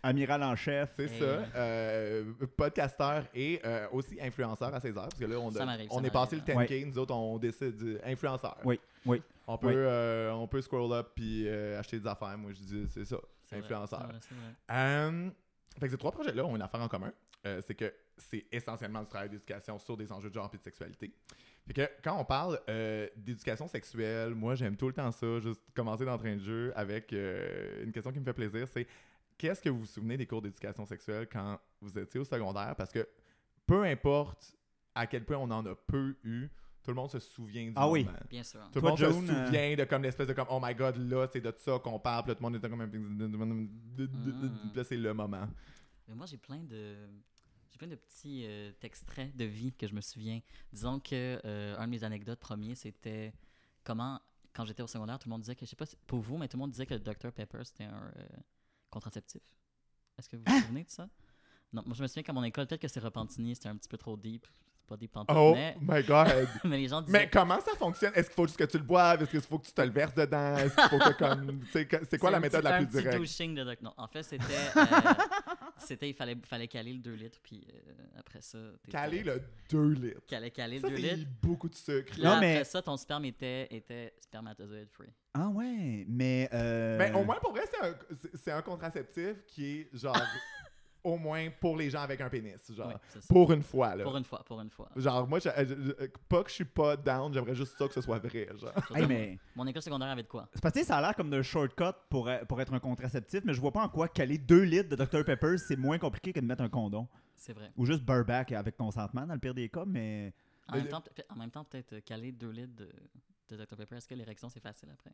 Amiral 0.02 0.44
en 0.44 0.56
chef. 0.56 0.92
C'est 0.98 1.04
Hey. 1.12 1.20
ça. 1.20 1.26
Euh, 1.56 2.34
podcasteur 2.58 3.26
et 3.34 3.60
euh, 3.66 3.88
aussi 3.92 4.18
influenceur 4.22 4.74
à 4.74 4.80
ses 4.80 4.90
heures. 4.98 5.10
Parce 5.10 5.20
que 5.20 5.26
là, 5.26 5.38
on, 5.40 5.56
a- 5.56 5.78
on 5.92 6.04
est 6.04 6.12
passé 6.12 6.36
le 6.36 6.54
m'arrive, 6.54 6.70
10K, 6.70 6.86
nous 6.92 6.98
autres, 7.00 7.14
on 7.14 7.38
décide 7.38 7.76
de- 7.78 8.00
influenceur. 8.06 8.58
Oui, 8.64 8.80
oui. 9.06 9.22
On 9.48 9.58
peut, 9.58 9.68
Oui. 9.68 9.74
euh, 9.76 10.32
on 10.32 10.48
peut 10.48 10.62
scroll 10.62 10.92
up 10.94 11.10
puis 11.16 11.48
euh, 11.48 11.80
acheter 11.80 12.00
des 12.00 12.08
affaires. 12.08 12.38
Moi, 12.38 12.52
je 12.54 12.60
dis, 12.62 12.88
c'est 12.90 13.06
ça. 13.06 13.18
C'est 13.42 13.58
influenceur. 13.58 14.00
vrai, 14.08 14.16
c'est 14.22 14.36
vrai. 14.36 14.54
Euh, 14.72 15.30
fait 15.80 15.86
que 15.88 15.92
ces 15.92 15.98
trois 15.98 16.12
projets-là 16.12 16.46
ont 16.46 16.56
une 16.56 16.62
affaire 16.62 16.82
en 16.82 16.88
commun. 16.88 17.12
Euh, 17.46 17.62
c'est 17.68 17.76
que 17.76 17.94
c'est 18.18 18.46
essentiellement 18.52 19.02
du 19.02 19.08
travail 19.08 19.28
d'éducation 19.30 19.78
sur 19.80 19.98
des 19.98 20.12
enjeux 20.12 20.30
de 20.30 20.34
genre 20.34 20.50
et 20.54 20.58
de 20.58 20.62
sexualité. 20.64 21.14
Fait 21.66 21.74
que 21.74 21.90
quand 22.04 22.20
on 22.20 22.26
parle 22.26 22.60
euh, 22.70 23.08
d'éducation 23.16 23.68
sexuelle, 23.68 24.36
moi 24.36 24.56
j'aime 24.56 24.76
tout 24.76 24.88
le 24.88 24.94
temps 24.94 25.12
ça, 25.12 25.40
juste 25.40 25.62
commencer 25.74 26.04
d'entrain 26.04 26.36
de 26.36 26.42
jeu 26.42 26.74
avec 26.76 27.14
euh, 27.14 27.84
une 27.84 27.92
question 27.94 28.12
qui 28.12 28.20
me 28.20 28.26
fait 28.26 28.34
plaisir, 28.34 28.68
c'est 28.68 28.86
qu'est-ce 29.38 29.62
que 29.62 29.70
vous 29.70 29.80
vous 29.80 29.86
souvenez 29.86 30.18
des 30.18 30.28
cours 30.28 30.42
d'éducation 30.42 30.86
sexuelle 30.86 31.28
quand 31.32 31.58
vous 31.80 31.98
étiez 31.98 32.20
au 32.20 32.26
secondaire? 32.26 32.76
Parce 32.76 32.92
que 32.92 33.08
peu 33.66 33.84
importe 33.86 34.56
à 34.94 35.08
quel 35.08 35.24
point 35.24 35.38
on 35.38 35.50
en 35.52 35.66
a 35.66 35.74
peu 35.88 36.16
eu, 36.26 36.50
tout 36.84 36.92
le 36.92 36.96
monde 36.96 37.10
se 37.10 37.20
souvient 37.20 37.68
du 37.68 37.74
Ah 37.78 37.90
oui. 37.90 38.04
moment. 38.04 38.18
Bien 38.30 38.44
sûr. 38.44 38.60
Tout 38.74 38.80
le 38.80 38.82
Toi, 38.82 38.90
monde 38.90 38.98
June, 39.00 39.28
se 39.28 39.32
euh, 39.32 39.46
souvient 39.46 39.76
de 39.78 39.84
comme 39.86 40.04
l'espèce 40.04 40.28
de 40.28 40.34
comme 40.34 40.48
oh 40.50 40.60
my 40.62 40.76
god 40.76 40.98
là 40.98 41.28
c'est 41.32 41.40
de 41.40 41.54
ça 41.56 41.80
qu'on 41.80 41.98
parle 41.98 42.24
puis 42.24 42.32
là, 42.32 42.36
tout 42.36 42.44
le 42.44 42.50
monde 42.50 42.58
était 42.58 42.70
comme 42.70 42.86
Mm. 42.86 44.76
Là 44.76 44.84
c'est 44.84 44.98
le 44.98 45.14
moment 45.14 45.48
Mais 46.10 46.16
moi, 46.16 46.26
j'ai 46.26 46.38
plein 46.38 46.60
de. 46.60 46.96
J'ai 47.74 47.80
plein 47.80 47.88
de 47.88 47.96
petits 47.96 48.44
euh, 48.46 48.72
extraits 48.84 49.36
de 49.36 49.46
vie 49.46 49.74
que 49.74 49.88
je 49.88 49.96
me 49.96 50.02
souviens. 50.02 50.40
Disons 50.72 51.00
que 51.00 51.42
euh, 51.44 51.76
un 51.80 51.86
de 51.86 51.90
mes 51.90 52.04
anecdotes 52.04 52.40
premiers, 52.40 52.76
c'était 52.76 53.34
comment, 53.84 54.20
quand 54.54 54.64
j'étais 54.66 54.84
au 54.84 54.88
secondaire, 54.88 55.18
tout 55.18 55.28
le 55.28 55.32
monde 55.32 55.42
disait 55.42 55.56
que, 55.56 55.66
je 55.66 55.72
sais 55.72 55.76
pas 55.76 55.88
si- 55.88 55.96
pour 56.06 56.20
vous, 56.20 56.38
mais 56.38 56.48
tout 56.48 56.56
le 56.56 56.62
monde 56.62 56.70
disait 56.70 56.86
que 56.86 56.94
le 56.94 57.00
Dr 57.00 57.32
Pepper, 57.32 57.64
c'était 57.64 57.86
un 57.86 58.12
euh, 58.18 58.28
contraceptif. 58.92 59.42
Est-ce 60.20 60.30
que 60.30 60.36
vous 60.36 60.44
vous 60.46 60.60
souvenez 60.62 60.84
de 60.84 60.90
ça? 60.92 61.10
Non, 61.72 61.82
moi, 61.88 61.96
je 61.96 62.04
me 62.04 62.08
souviens 62.08 62.22
qu'à 62.22 62.34
mon 62.34 62.44
école, 62.44 62.68
peut-être 62.68 62.82
que 62.82 62.88
c'est 62.88 63.00
Repentigny, 63.00 63.56
c'était 63.56 63.70
un 63.70 63.76
petit 63.78 63.90
peu 63.90 63.98
trop 63.98 64.16
deep. 64.18 64.46
C'est 64.78 64.88
pas 64.88 64.98
deep 64.98 65.12
pantoute, 65.14 65.36
oh 65.36 65.54
mais, 65.56 65.76
my 65.82 66.04
god 66.04 66.28
mais 66.66 66.78
les 66.78 66.90
gens 66.90 67.02
disaient... 67.02 67.18
mais 67.18 67.30
comment 67.30 67.60
ça 67.62 67.72
fonctionne? 67.78 68.12
Est-ce 68.16 68.28
qu'il 68.28 68.36
faut 68.36 68.46
juste 68.46 68.60
que 68.60 68.66
tu 68.66 68.78
le 68.78 68.84
boives? 68.84 69.24
Est-ce 69.24 69.32
qu'il 69.32 69.40
faut 69.42 69.58
que 69.58 69.66
tu 69.66 69.72
te 69.72 69.82
le 69.82 69.90
verses 69.90 70.14
dedans? 70.14 70.58
Est-ce 70.58 70.76
qu'il 70.76 70.90
faut 70.90 71.00
que 71.00 71.18
comme 71.18 71.62
c'est 71.72 72.18
quoi 72.20 72.30
la 72.32 72.38
un 72.38 72.40
méthode 72.42 72.62
petit- 72.62 72.70
la 72.70 72.76
un 72.76 72.78
plus 72.80 72.88
petit 72.88 72.98
directe? 73.02 73.18
douching 73.18 73.56
de 73.56 73.64
doc. 73.64 73.82
Non, 73.82 73.94
en 73.98 74.08
fait, 74.10 74.22
c'était. 74.24 74.44
euh, 74.78 74.84
c'était, 75.78 76.10
il 76.10 76.14
fallait, 76.14 76.38
fallait 76.46 76.68
caler 76.68 76.94
le 76.94 77.00
2 77.00 77.14
litres, 77.14 77.40
puis 77.44 77.66
euh, 77.74 77.92
après 78.20 78.42
ça. 78.42 78.58
t'étais- 78.84 78.92
caler 78.92 79.24
le 79.24 79.42
2 79.70 79.90
litres 79.94 80.22
Caler, 80.28 80.52
caler 80.52 80.80
ça 80.80 80.88
le 80.90 80.96
2 80.98 81.02
c'est 81.02 81.16
litres. 81.16 81.32
beaucoup 81.42 81.70
de 81.70 81.76
sucre 81.76 82.14
là, 82.20 82.36
Non, 82.36 82.40
mais- 82.42 82.52
après 82.54 82.64
ça, 82.66 82.82
ton 82.82 82.98
sperme 82.98 83.26
était, 83.26 83.68
était 83.74 84.14
spermatozoïde 84.20 84.90
free. 84.92 85.14
Ah 85.34 85.48
ouais, 85.50 86.06
mais... 86.08 86.48
Euh... 86.54 86.98
mais 86.98 87.12
au 87.14 87.24
moins 87.24 87.38
pour 87.42 87.52
vrai 87.52 87.64
c'est 87.70 87.86
un, 87.88 87.96
c'est- 88.22 88.38
c'est 88.38 88.52
un 88.52 88.62
contraceptif 88.62 89.44
qui 89.48 89.66
est 89.80 89.90
genre 89.98 90.16
au 91.04 91.18
moins 91.18 91.50
pour 91.60 91.76
les 91.78 91.90
gens 91.90 92.02
avec 92.02 92.22
un 92.22 92.30
pénis 92.30 92.72
genre 92.72 92.88
Oui, 93.16 93.22
pour 93.28 93.52
une 93.52 93.62
fois 93.64 93.96
là 93.96 94.04
Pour 94.04 94.16
une 94.16 94.24
fois, 94.24 94.44
pour 94.46 94.62
une 94.62 94.70
fois. 94.70 94.90
Genre, 94.96 95.28
moi, 95.28 95.40
je- 95.40 95.50
je- 95.58 95.76
je- 95.76 96.08
pas 96.30 96.44
que 96.44 96.50
je 96.50 96.56
suis 96.56 96.66
pas 96.66 96.96
down, 96.96 97.34
j'aimerais 97.34 97.56
juste 97.56 97.78
ça 97.78 97.88
que 97.88 97.94
ce 97.94 98.02
soit 98.02 98.20
vrai. 98.20 98.48
Genre. 98.58 98.72
Hey, 98.96 99.06
mais... 99.08 99.40
Mon 99.56 99.68
école 99.68 99.82
secondaire 99.82 100.08
avait 100.10 100.24
de 100.24 100.28
quoi? 100.28 100.48
C'est 100.54 100.62
parce 100.62 100.74
que 100.74 100.84
ça 100.84 100.98
a 100.98 101.02
l'air 101.02 101.16
comme 101.16 101.30
d'un 101.30 101.42
shortcut 101.42 101.84
pour, 102.10 102.28
euh, 102.28 102.44
pour 102.46 102.60
être 102.62 102.74
un 102.74 102.80
contraceptif, 102.80 103.42
mais 103.44 103.54
je 103.54 103.60
vois 103.62 103.72
pas 103.72 103.84
en 103.84 103.90
quoi 103.90 104.08
caler 104.08 104.38
2 104.38 104.62
litres 104.64 104.90
de 104.90 104.96
Dr 104.96 105.24
Pepper, 105.26 105.58
c'est 105.58 105.76
moins 105.76 105.98
compliqué 105.98 106.32
que 106.34 106.40
de 106.40 106.46
mettre 106.46 106.64
un 106.64 106.70
condom. 106.70 107.08
C'est 107.36 107.54
vrai. 107.54 107.72
Ou 107.76 107.86
juste 107.86 108.04
Burback 108.04 108.52
avec 108.54 108.78
consentement 108.78 109.26
dans 109.28 109.34
le 109.34 109.40
pire 109.40 109.54
des 109.54 109.68
cas, 109.70 109.84
mais... 109.86 110.34
En 110.70 110.76
même 110.78 110.88
temps, 110.88 111.04
en 111.30 111.36
même 111.36 111.52
temps, 111.52 111.66
peut-être 111.66 111.94
euh, 111.94 112.00
caler 112.02 112.32
2 112.32 112.50
litres 112.50 112.76
de, 112.76 112.90
de 113.50 113.58
Dr 113.58 113.76
Pepper, 113.76 113.96
est-ce 113.98 114.08
que 114.08 114.16
l'érection 114.16 114.48
c'est 114.48 114.62
facile 114.62 114.90
après? 114.94 115.12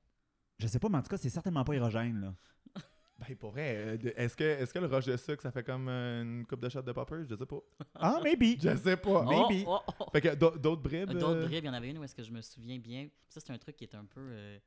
Je 0.59 0.67
sais 0.67 0.77
pas, 0.77 0.89
mais 0.89 0.97
en 0.97 1.01
tout 1.01 1.09
cas, 1.09 1.17
c'est 1.17 1.29
certainement 1.29 1.63
pas 1.63 1.73
érogène, 1.73 2.21
là. 2.21 2.33
Ben, 3.27 3.35
pour 3.35 3.51
vrai, 3.51 3.75
euh, 3.75 3.97
est-ce 4.15 4.35
que, 4.37 4.43
est 4.45 4.71
que 4.71 4.79
le 4.79 4.85
rush 4.87 5.05
de 5.05 5.17
sucre, 5.17 5.41
ça 5.43 5.51
fait 5.51 5.63
comme 5.63 5.89
euh, 5.89 6.21
une 6.23 6.45
coupe 6.45 6.61
de 6.61 6.69
shot 6.69 6.81
de 6.81 6.91
popper? 6.93 7.23
Je 7.29 7.35
sais 7.35 7.45
pas. 7.45 7.57
Ah, 7.95 8.19
maybe! 8.23 8.57
Je 8.61 8.75
sais 8.77 8.95
pas. 8.95 9.23
Oh, 9.25 9.29
maybe. 9.49 9.65
oh, 9.67 9.79
oh. 9.99 10.05
Fait 10.13 10.21
que 10.21 10.35
d'au- 10.35 10.57
d'autres 10.57 10.81
bribes. 10.81 11.11
D'autres 11.11 11.25
euh, 11.35 11.45
bribes, 11.45 11.63
il 11.65 11.67
y 11.67 11.69
en 11.69 11.73
avait 11.73 11.89
une 11.89 11.97
où 11.97 12.03
est-ce 12.05 12.15
que 12.15 12.23
je 12.23 12.31
me 12.31 12.41
souviens 12.41 12.77
bien. 12.79 13.09
Ça, 13.27 13.41
c'est 13.41 13.51
un 13.51 13.57
truc 13.57 13.75
qui 13.75 13.83
est 13.83 13.93
un 13.95 14.05
peu 14.05 14.21
euh, 14.21 14.57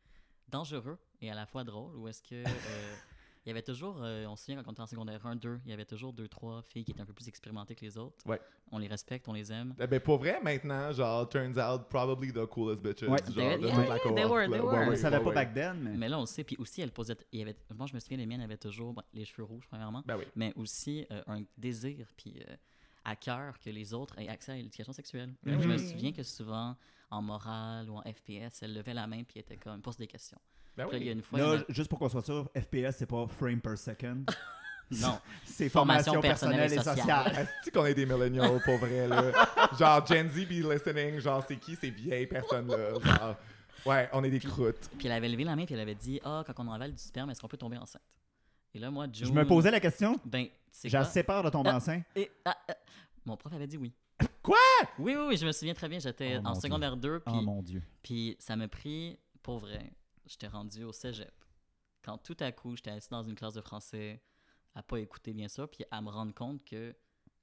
dangereux 0.49 0.99
et 1.23 1.30
à 1.30 1.35
la 1.35 1.47
fois 1.47 1.64
drôle. 1.64 1.97
Où 1.97 2.09
est-ce 2.09 2.23
que. 2.23 2.35
euh, 2.47 2.94
il 3.44 3.49
y 3.49 3.50
avait 3.50 3.62
toujours. 3.62 3.99
euh, 4.02 4.25
on 4.26 4.37
se 4.37 4.44
souvient 4.44 4.62
quand 4.62 4.68
on 4.68 4.72
était 4.72 4.82
en 4.82 4.87
secondaire 4.87 5.25
1, 5.26 5.37
2, 5.37 5.61
il 5.64 5.70
y 5.70 5.72
avait 5.75 5.84
toujours 5.84 6.12
deux, 6.12 6.28
trois 6.28 6.62
filles 6.62 6.84
qui 6.84 6.92
étaient 6.92 7.00
un 7.00 7.06
peu 7.06 7.12
plus 7.12 7.28
expérimentées 7.28 7.75
que 7.75 7.84
les 7.84 7.99
autres. 7.99 8.16
Ouais. 8.26 8.40
On 8.70 8.78
les 8.78 8.87
respecte, 8.88 9.26
on 9.28 9.32
les 9.32 9.52
aime. 9.52 9.75
eh 9.80 9.87
Ben, 9.87 10.00
pour 10.00 10.18
vrai, 10.18 10.40
maintenant, 10.42 10.92
genre, 10.92 11.28
turns 11.28 11.58
out, 11.58 11.88
probably 11.88 12.32
the 12.32 12.46
coolest 12.46 12.80
bitches. 12.80 13.08
Ouais. 13.08 13.18
genre, 13.18 13.34
They- 13.34 13.58
de 13.58 13.66
yeah, 13.66 13.76
la 13.76 13.96
yeah, 13.96 14.14
they 14.14 14.25
were, 14.25 14.49
they 14.50 14.61
were. 14.61 14.88
On 14.88 14.96
savait 14.96 15.16
ouais, 15.18 15.22
pas 15.22 15.28
ouais. 15.30 15.34
back 15.34 15.54
then, 15.54 15.75
mais... 15.80 15.96
Mais 15.96 16.08
là, 16.08 16.18
on 16.18 16.22
le 16.22 16.26
sait. 16.26 16.44
Puis 16.44 16.56
aussi, 16.58 16.80
elle 16.82 16.92
posait. 16.92 17.16
Il 17.32 17.40
y 17.40 17.42
avait, 17.42 17.56
moi, 17.75 17.87
je 17.87 17.94
me 17.94 18.00
souviens, 18.00 18.18
les 18.18 18.26
miennes 18.26 18.40
avaient 18.42 18.56
toujours 18.56 18.92
bon, 18.94 19.02
les 19.12 19.25
cheveux 19.25 19.44
rouges, 19.44 19.66
premièrement. 19.68 20.02
Ben 20.06 20.16
oui. 20.16 20.25
mais 20.37 20.52
aussi 20.56 21.06
euh, 21.11 21.22
un 21.26 21.42
désir 21.58 22.06
puis 22.16 22.34
euh, 22.49 22.54
à 23.04 23.16
cœur 23.16 23.58
que 23.58 23.70
les 23.70 23.92
autres 23.92 24.18
aient 24.20 24.28
accès 24.28 24.52
à 24.52 24.56
l'éducation 24.56 24.92
sexuelle. 24.92 25.34
Là, 25.42 25.58
Je 25.58 25.66
me 25.68 25.76
souviens 25.78 26.12
que 26.12 26.22
souvent, 26.22 26.76
en 27.11 27.20
morale 27.22 27.90
ou 27.90 27.96
en 27.96 28.02
FPS, 28.02 28.62
elle 28.62 28.72
levait 28.75 28.94
la 28.94 29.06
main 29.06 29.25
puis 29.25 29.40
était 29.40 29.56
comme, 29.56 29.82
pose 29.82 29.96
des 29.96 30.06
questions. 30.06 30.38
Ben 30.76 30.84
là, 30.86 30.90
il 30.92 31.04
y 31.04 31.08
a 31.08 31.12
oui. 31.12 31.18
une 31.18 31.22
fois, 31.22 31.38
il 31.38 31.42
y 31.42 31.48
en 31.48 31.52
Là, 31.54 31.62
juste 31.68 31.88
pour 31.88 31.98
qu'on 31.98 32.08
soit 32.08 32.22
sûr, 32.24 32.48
FPS, 32.56 32.96
c'est 32.98 33.06
pas 33.06 33.26
frame 33.26 33.60
per 33.60 33.76
second. 33.76 34.24
non, 34.90 35.18
C'est 35.44 35.68
Formation 35.68 36.12
formation 36.14 36.20
personnelle 36.20 36.68
personnelle 36.70 36.72
et 36.72 36.76
sociale. 36.76 37.24
sociale. 37.26 37.48
Est-ce 37.64 37.70
qu'on 37.70 37.84
est 37.86 37.94
des 37.94 38.06
millennials, 38.06 38.60
pour 38.64 38.78
vrai, 38.78 39.06
là? 39.08 39.32
Genre, 39.78 40.06
Gen 40.06 40.28
Z 40.30 40.46
be 40.46 40.64
listening, 40.72 41.18
genre, 41.20 41.44
c'est 41.46 41.56
qui 41.56 41.76
ces 41.76 41.90
vieilles 41.90 42.26
personnes-là? 42.26 42.98
Genre, 43.00 43.36
ouais, 43.86 44.08
on 44.12 44.24
est 44.24 44.30
des 44.30 44.40
croûtes. 44.40 44.88
puis 44.98 45.06
elle 45.08 45.12
avait 45.12 45.28
levé 45.28 45.44
la 45.44 45.56
main 45.56 45.64
puis 45.66 45.74
elle 45.74 45.80
avait 45.80 45.94
dit, 45.94 46.20
ah, 46.24 46.42
quand 46.46 46.54
on 46.58 46.70
avale 46.72 46.92
du 46.92 47.02
sperme, 47.02 47.30
est-ce 47.30 47.40
qu'on 47.40 47.48
peut 47.48 47.56
tomber 47.58 47.76
enceinte? 47.78 48.02
Et 48.74 48.78
là, 48.78 48.90
moi, 48.90 49.06
June, 49.12 49.26
Je 49.26 49.32
me 49.32 49.46
posais 49.46 49.70
la 49.70 49.80
question, 49.80 50.18
ben, 50.24 50.46
c'est 50.70 50.94
assez 50.94 51.22
peur 51.22 51.42
de 51.42 51.50
tomber 51.50 51.68
Ah. 51.70 51.76
enceinte. 51.76 52.04
Et, 52.16 52.30
ah, 52.46 52.56
ah, 52.68 52.74
mon 53.26 53.36
prof 53.36 53.52
avait 53.52 53.66
dit 53.66 53.76
oui. 53.76 53.92
Quoi? 54.42 54.56
Oui, 54.98 55.14
oui, 55.16 55.24
oui, 55.28 55.36
je 55.36 55.44
me 55.46 55.52
souviens 55.52 55.74
très 55.74 55.88
bien. 55.88 55.98
J'étais 55.98 56.38
Oh, 56.42 56.48
en 56.48 56.54
secondaire 56.54 56.96
2, 56.96 57.20
puis 57.20 57.34
Oh 57.36 57.42
mon 57.42 57.62
Dieu. 57.62 57.82
Puis 58.02 58.36
ça 58.38 58.56
m'a 58.56 58.68
pris, 58.68 59.18
pour 59.42 59.58
vrai, 59.58 59.92
j'étais 60.26 60.48
rendu 60.48 60.84
au 60.84 60.92
cégep. 60.92 61.32
Quand 62.02 62.18
tout 62.18 62.36
à 62.40 62.50
coup, 62.52 62.74
j'étais 62.76 62.90
assis 62.90 63.10
dans 63.10 63.22
une 63.22 63.34
classe 63.34 63.54
de 63.54 63.60
français, 63.60 64.22
à 64.74 64.82
pas 64.82 64.98
écouter 64.98 65.32
bien 65.32 65.48
ça, 65.48 65.66
puis 65.66 65.84
à 65.90 66.00
me 66.00 66.08
rendre 66.10 66.34
compte 66.34 66.64
que 66.64 66.94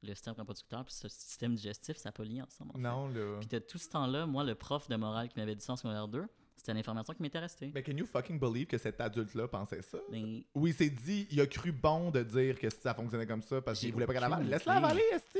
le 0.02 0.14
système 0.16 0.34
reproducteur 0.36 0.86
puis 0.86 0.94
ce 0.94 1.08
système 1.10 1.56
digestif, 1.56 1.98
ça 1.98 2.10
n'a 2.10 2.14
pas 2.14 2.24
lié 2.24 2.42
ensemble. 2.42 2.72
en 2.72 2.74
fait. 2.76 2.80
Non, 2.80 3.08
là. 3.10 3.38
Puis 3.40 3.48
de 3.48 3.60
tout 3.60 3.78
ce 3.78 3.90
temps-là, 3.90 4.26
moi, 4.26 4.44
le 4.44 4.56
prof 4.56 4.88
de 4.88 4.96
morale 4.96 5.28
qui 5.30 5.38
m'avait 5.40 5.56
dit 5.56 5.64
ça 5.64 5.74
en 5.74 5.76
secondaire 5.76 6.08
2, 6.08 6.26
C'était 6.56 6.74
l'information 6.74 7.14
qui 7.14 7.22
m'était 7.22 7.40
restée. 7.40 7.72
Mais 7.74 7.84
can 7.84 7.94
you 7.94 8.06
fucking 8.06 8.38
believe 8.40 8.68
que 8.68 8.78
cet 8.78 9.00
adulte-là 9.00 9.48
pensait 9.48 9.82
ça? 9.82 9.98
Mais 10.10 10.46
Ou 10.54 10.68
il 10.68 10.74
s'est 10.74 10.90
dit, 10.90 11.26
il 11.32 11.40
a 11.40 11.48
cru 11.48 11.72
bon 11.72 12.12
de 12.12 12.22
dire 12.24 12.60
que 12.60 12.70
ça 12.70 12.94
fonctionnait 12.94 13.28
comme 13.28 13.42
ça 13.42 13.62
parce 13.62 13.80
qu'il 13.80 13.88
J'ai 13.88 13.94
voulait 13.94 14.06
pas 14.06 14.14
qu'elle 14.14 14.24
avale. 14.26 14.46
Laisse-la 14.48 14.74
avaler, 14.74 15.04
esti! 15.14 15.40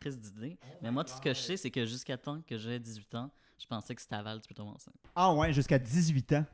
prise 0.00 0.20
d'idée. 0.20 0.56
Mais 0.80 0.90
moi, 0.92 1.04
tout 1.04 1.14
ce 1.14 1.20
que 1.20 1.34
je 1.34 1.40
sais, 1.40 1.56
c'est 1.56 1.70
que 1.72 1.84
jusqu'à 1.84 2.16
temps 2.16 2.40
que 2.42 2.56
j'ai 2.56 2.78
18 2.78 3.14
ans, 3.16 3.30
je 3.58 3.66
pensais 3.66 3.94
que 3.96 4.00
si 4.00 4.06
t'avales, 4.08 4.40
tu 4.40 4.46
peux 4.48 4.54
tomber 4.54 4.70
enceinte. 4.70 4.94
Ah 5.14 5.32
ouais, 5.34 5.52
jusqu'à 5.52 5.78
18 5.78 6.32
ans. 6.34 6.46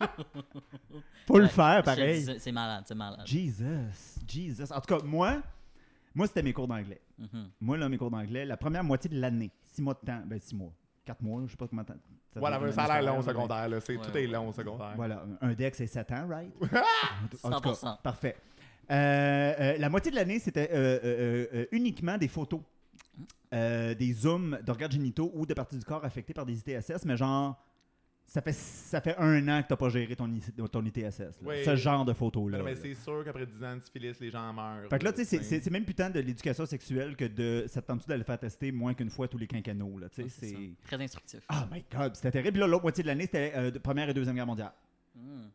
Faut 1.26 1.38
le 1.38 1.46
faire, 1.48 1.82
pareil. 1.82 2.24
C'est 2.38 2.52
malade, 2.52 2.84
c'est 2.86 2.94
malade. 2.94 3.26
Jesus, 3.26 3.64
Jesus. 4.26 4.72
En 4.72 4.80
tout 4.80 4.94
cas, 4.96 5.04
moi, 5.04 5.42
moi 6.14 6.26
c'était 6.26 6.42
mes 6.42 6.52
cours 6.52 6.68
d'anglais. 6.68 7.00
Mhm. 7.18 7.50
Moi, 7.60 7.76
là, 7.76 7.88
mes 7.88 7.98
cours 7.98 8.10
d'anglais, 8.10 8.44
la 8.44 8.56
première 8.56 8.84
moitié 8.84 9.10
de 9.10 9.20
l'année, 9.20 9.50
six 9.64 9.82
mois 9.82 9.94
de 9.94 10.06
temps, 10.06 10.22
ben 10.24 10.38
six 10.40 10.54
mois, 10.54 10.72
quatre 11.04 11.22
mois, 11.22 11.42
je 11.46 11.50
sais 11.52 11.56
pas 11.56 11.66
comment 11.68 11.82
de 11.82 11.88
temps. 11.88 11.94
ça 12.32 12.40
Voilà, 12.40 12.72
ça 12.72 12.84
a 12.84 13.00
l'air 13.00 13.12
long 13.12 13.18
au 13.18 13.22
secondaire, 13.22 13.68
là. 13.68 13.80
C'est, 13.80 13.96
Ouais, 13.96 14.04
tout 14.06 14.16
est 14.16 14.26
long 14.26 14.48
au 14.48 14.52
secondaire. 14.52 14.92
Voilà, 14.96 15.24
un 15.40 15.52
deck, 15.54 15.74
c'est 15.74 15.86
7 15.86 16.12
ans, 16.12 16.28
right? 16.28 16.52
En 17.42 17.50
tout 17.60 17.60
cas, 17.60 17.72
100%. 17.72 18.02
parfait. 18.02 18.36
Euh, 18.90 18.94
euh, 19.60 19.76
la 19.78 19.88
moitié 19.90 20.10
de 20.10 20.16
l'année, 20.16 20.38
c'était 20.38 20.70
euh, 20.72 20.98
euh, 21.04 21.46
euh, 21.52 21.66
uniquement 21.72 22.16
des 22.16 22.28
photos, 22.28 22.60
euh, 23.52 23.94
des 23.94 24.12
zooms 24.14 24.58
d'organes 24.64 24.92
génitaux 24.92 25.30
ou 25.34 25.44
de 25.44 25.52
parties 25.52 25.76
du 25.76 25.84
corps 25.84 26.04
affectées 26.04 26.32
par 26.32 26.46
des 26.46 26.58
ITSS, 26.58 27.04
mais 27.04 27.16
genre, 27.16 27.58
ça 28.30 28.42
fait, 28.42 28.52
ça 28.52 29.00
fait 29.00 29.16
un 29.16 29.48
an 29.48 29.62
que 29.62 29.68
t'as 29.68 29.76
pas 29.76 29.88
géré 29.88 30.14
ton, 30.14 30.28
ton 30.70 30.84
ITSS. 30.84 31.18
là. 31.20 31.26
Oui. 31.42 31.64
Ce 31.64 31.74
genre 31.76 32.04
de 32.04 32.12
photos-là. 32.12 32.58
Mais, 32.58 32.64
mais 32.64 32.74
là. 32.74 32.80
c'est 32.82 32.94
sûr 32.94 33.24
qu'après 33.24 33.46
10 33.46 33.64
ans 33.64 33.76
de 33.76 33.80
syphilis, 33.80 34.20
les 34.20 34.30
gens 34.30 34.52
meurent. 34.52 34.86
Fait 34.90 34.98
que 34.98 35.04
là, 35.04 35.12
tu 35.12 35.18
sais, 35.18 35.24
c'est- 35.24 35.42
c'est 35.42 35.60
c'est 35.60 35.70
même 35.70 35.86
putain 35.86 36.10
de 36.10 36.20
l'éducation 36.20 36.66
sexuelle 36.66 37.16
que 37.16 37.24
de 37.24 37.64
ça 37.68 37.80
te 37.80 37.90
d'aller 38.06 38.24
faire 38.24 38.38
tester 38.38 38.70
moins 38.70 38.92
qu'une 38.92 39.08
fois 39.08 39.28
tous 39.28 39.38
les 39.38 39.46
quinquennaux. 39.46 39.98
Là, 39.98 40.08
tu 40.10 40.16
sais, 40.16 40.22
Ouais, 40.24 40.28
c'est. 40.28 40.86
Très 40.86 41.02
instructif. 41.02 41.40
Oh 41.50 41.54
my 41.72 41.82
god, 41.90 42.14
c'était 42.16 42.30
terrible. 42.30 42.52
Puis 42.52 42.60
là, 42.60 42.66
l'autre 42.66 42.82
moitié 42.82 43.02
de 43.02 43.08
l'année, 43.08 43.24
c'était 43.24 43.52
euh, 43.56 43.70
de 43.70 43.78
Première 43.78 44.10
et 44.10 44.14
Deuxième 44.14 44.36
Guerre 44.36 44.46
mondiale. 44.46 44.72
Hmm. 45.16 45.46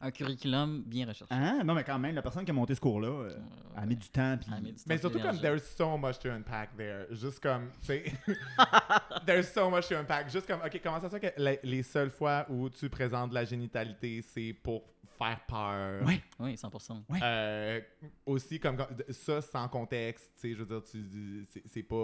Un 0.00 0.10
curriculum 0.10 0.82
bien 0.86 1.06
recherché. 1.06 1.32
Hein? 1.34 1.62
Non, 1.64 1.74
mais 1.74 1.82
quand 1.84 1.98
même, 1.98 2.14
la 2.14 2.22
personne 2.22 2.44
qui 2.44 2.50
a 2.50 2.54
monté 2.54 2.74
ce 2.74 2.80
cours-là, 2.80 3.08
euh, 3.08 3.28
Ouais, 3.28 3.34
elle 3.76 3.82
a 3.82 3.86
mis 3.86 3.96
du 3.96 4.08
temps. 4.08 4.36
Puis... 4.38 4.48
Elle 4.50 4.58
a 4.58 4.60
mis 4.60 4.72
du 4.72 4.82
Mais 4.86 4.96
temps 4.96 5.00
surtout 5.02 5.18
et 5.18 5.22
comme 5.22 5.38
there's 5.40 5.62
so 5.76 5.96
much 5.96 6.18
to 6.18 6.28
unpack 6.30 6.76
there. 6.76 7.06
Juste 7.10 7.40
comme, 7.40 7.70
tu 7.80 7.86
sais, 7.86 8.04
there's 9.26 9.48
so 9.52 9.70
much 9.70 9.88
to 9.88 9.96
unpack. 9.96 10.28
Juste 10.30 10.46
comme, 10.46 10.60
ok, 10.60 10.80
comment 10.82 11.00
ça 11.00 11.08
se 11.08 11.18
fait 11.18 11.34
que 11.34 11.40
les, 11.42 11.58
les 11.62 11.82
seules 11.82 12.10
fois 12.10 12.46
où 12.48 12.68
tu 12.68 12.88
présentes 12.90 13.32
la 13.32 13.44
génitalité, 13.44 14.22
c'est 14.22 14.52
pour 14.52 14.82
faire 15.18 15.40
peur? 15.48 16.06
Ouais. 16.06 16.20
Oui, 16.40 16.54
100%. 16.54 17.02
Euh, 17.22 17.80
aussi 18.26 18.60
comme 18.60 18.76
comme- 18.76 18.94
ça 19.10 19.40
sans 19.40 19.66
contexte, 19.68 20.30
tu 20.34 20.40
sais, 20.40 20.54
je 20.54 20.62
veux 20.62 20.66
dire, 20.66 20.82
tu, 20.90 21.46
c'est, 21.48 21.62
c'est 21.66 21.82
pas. 21.82 21.94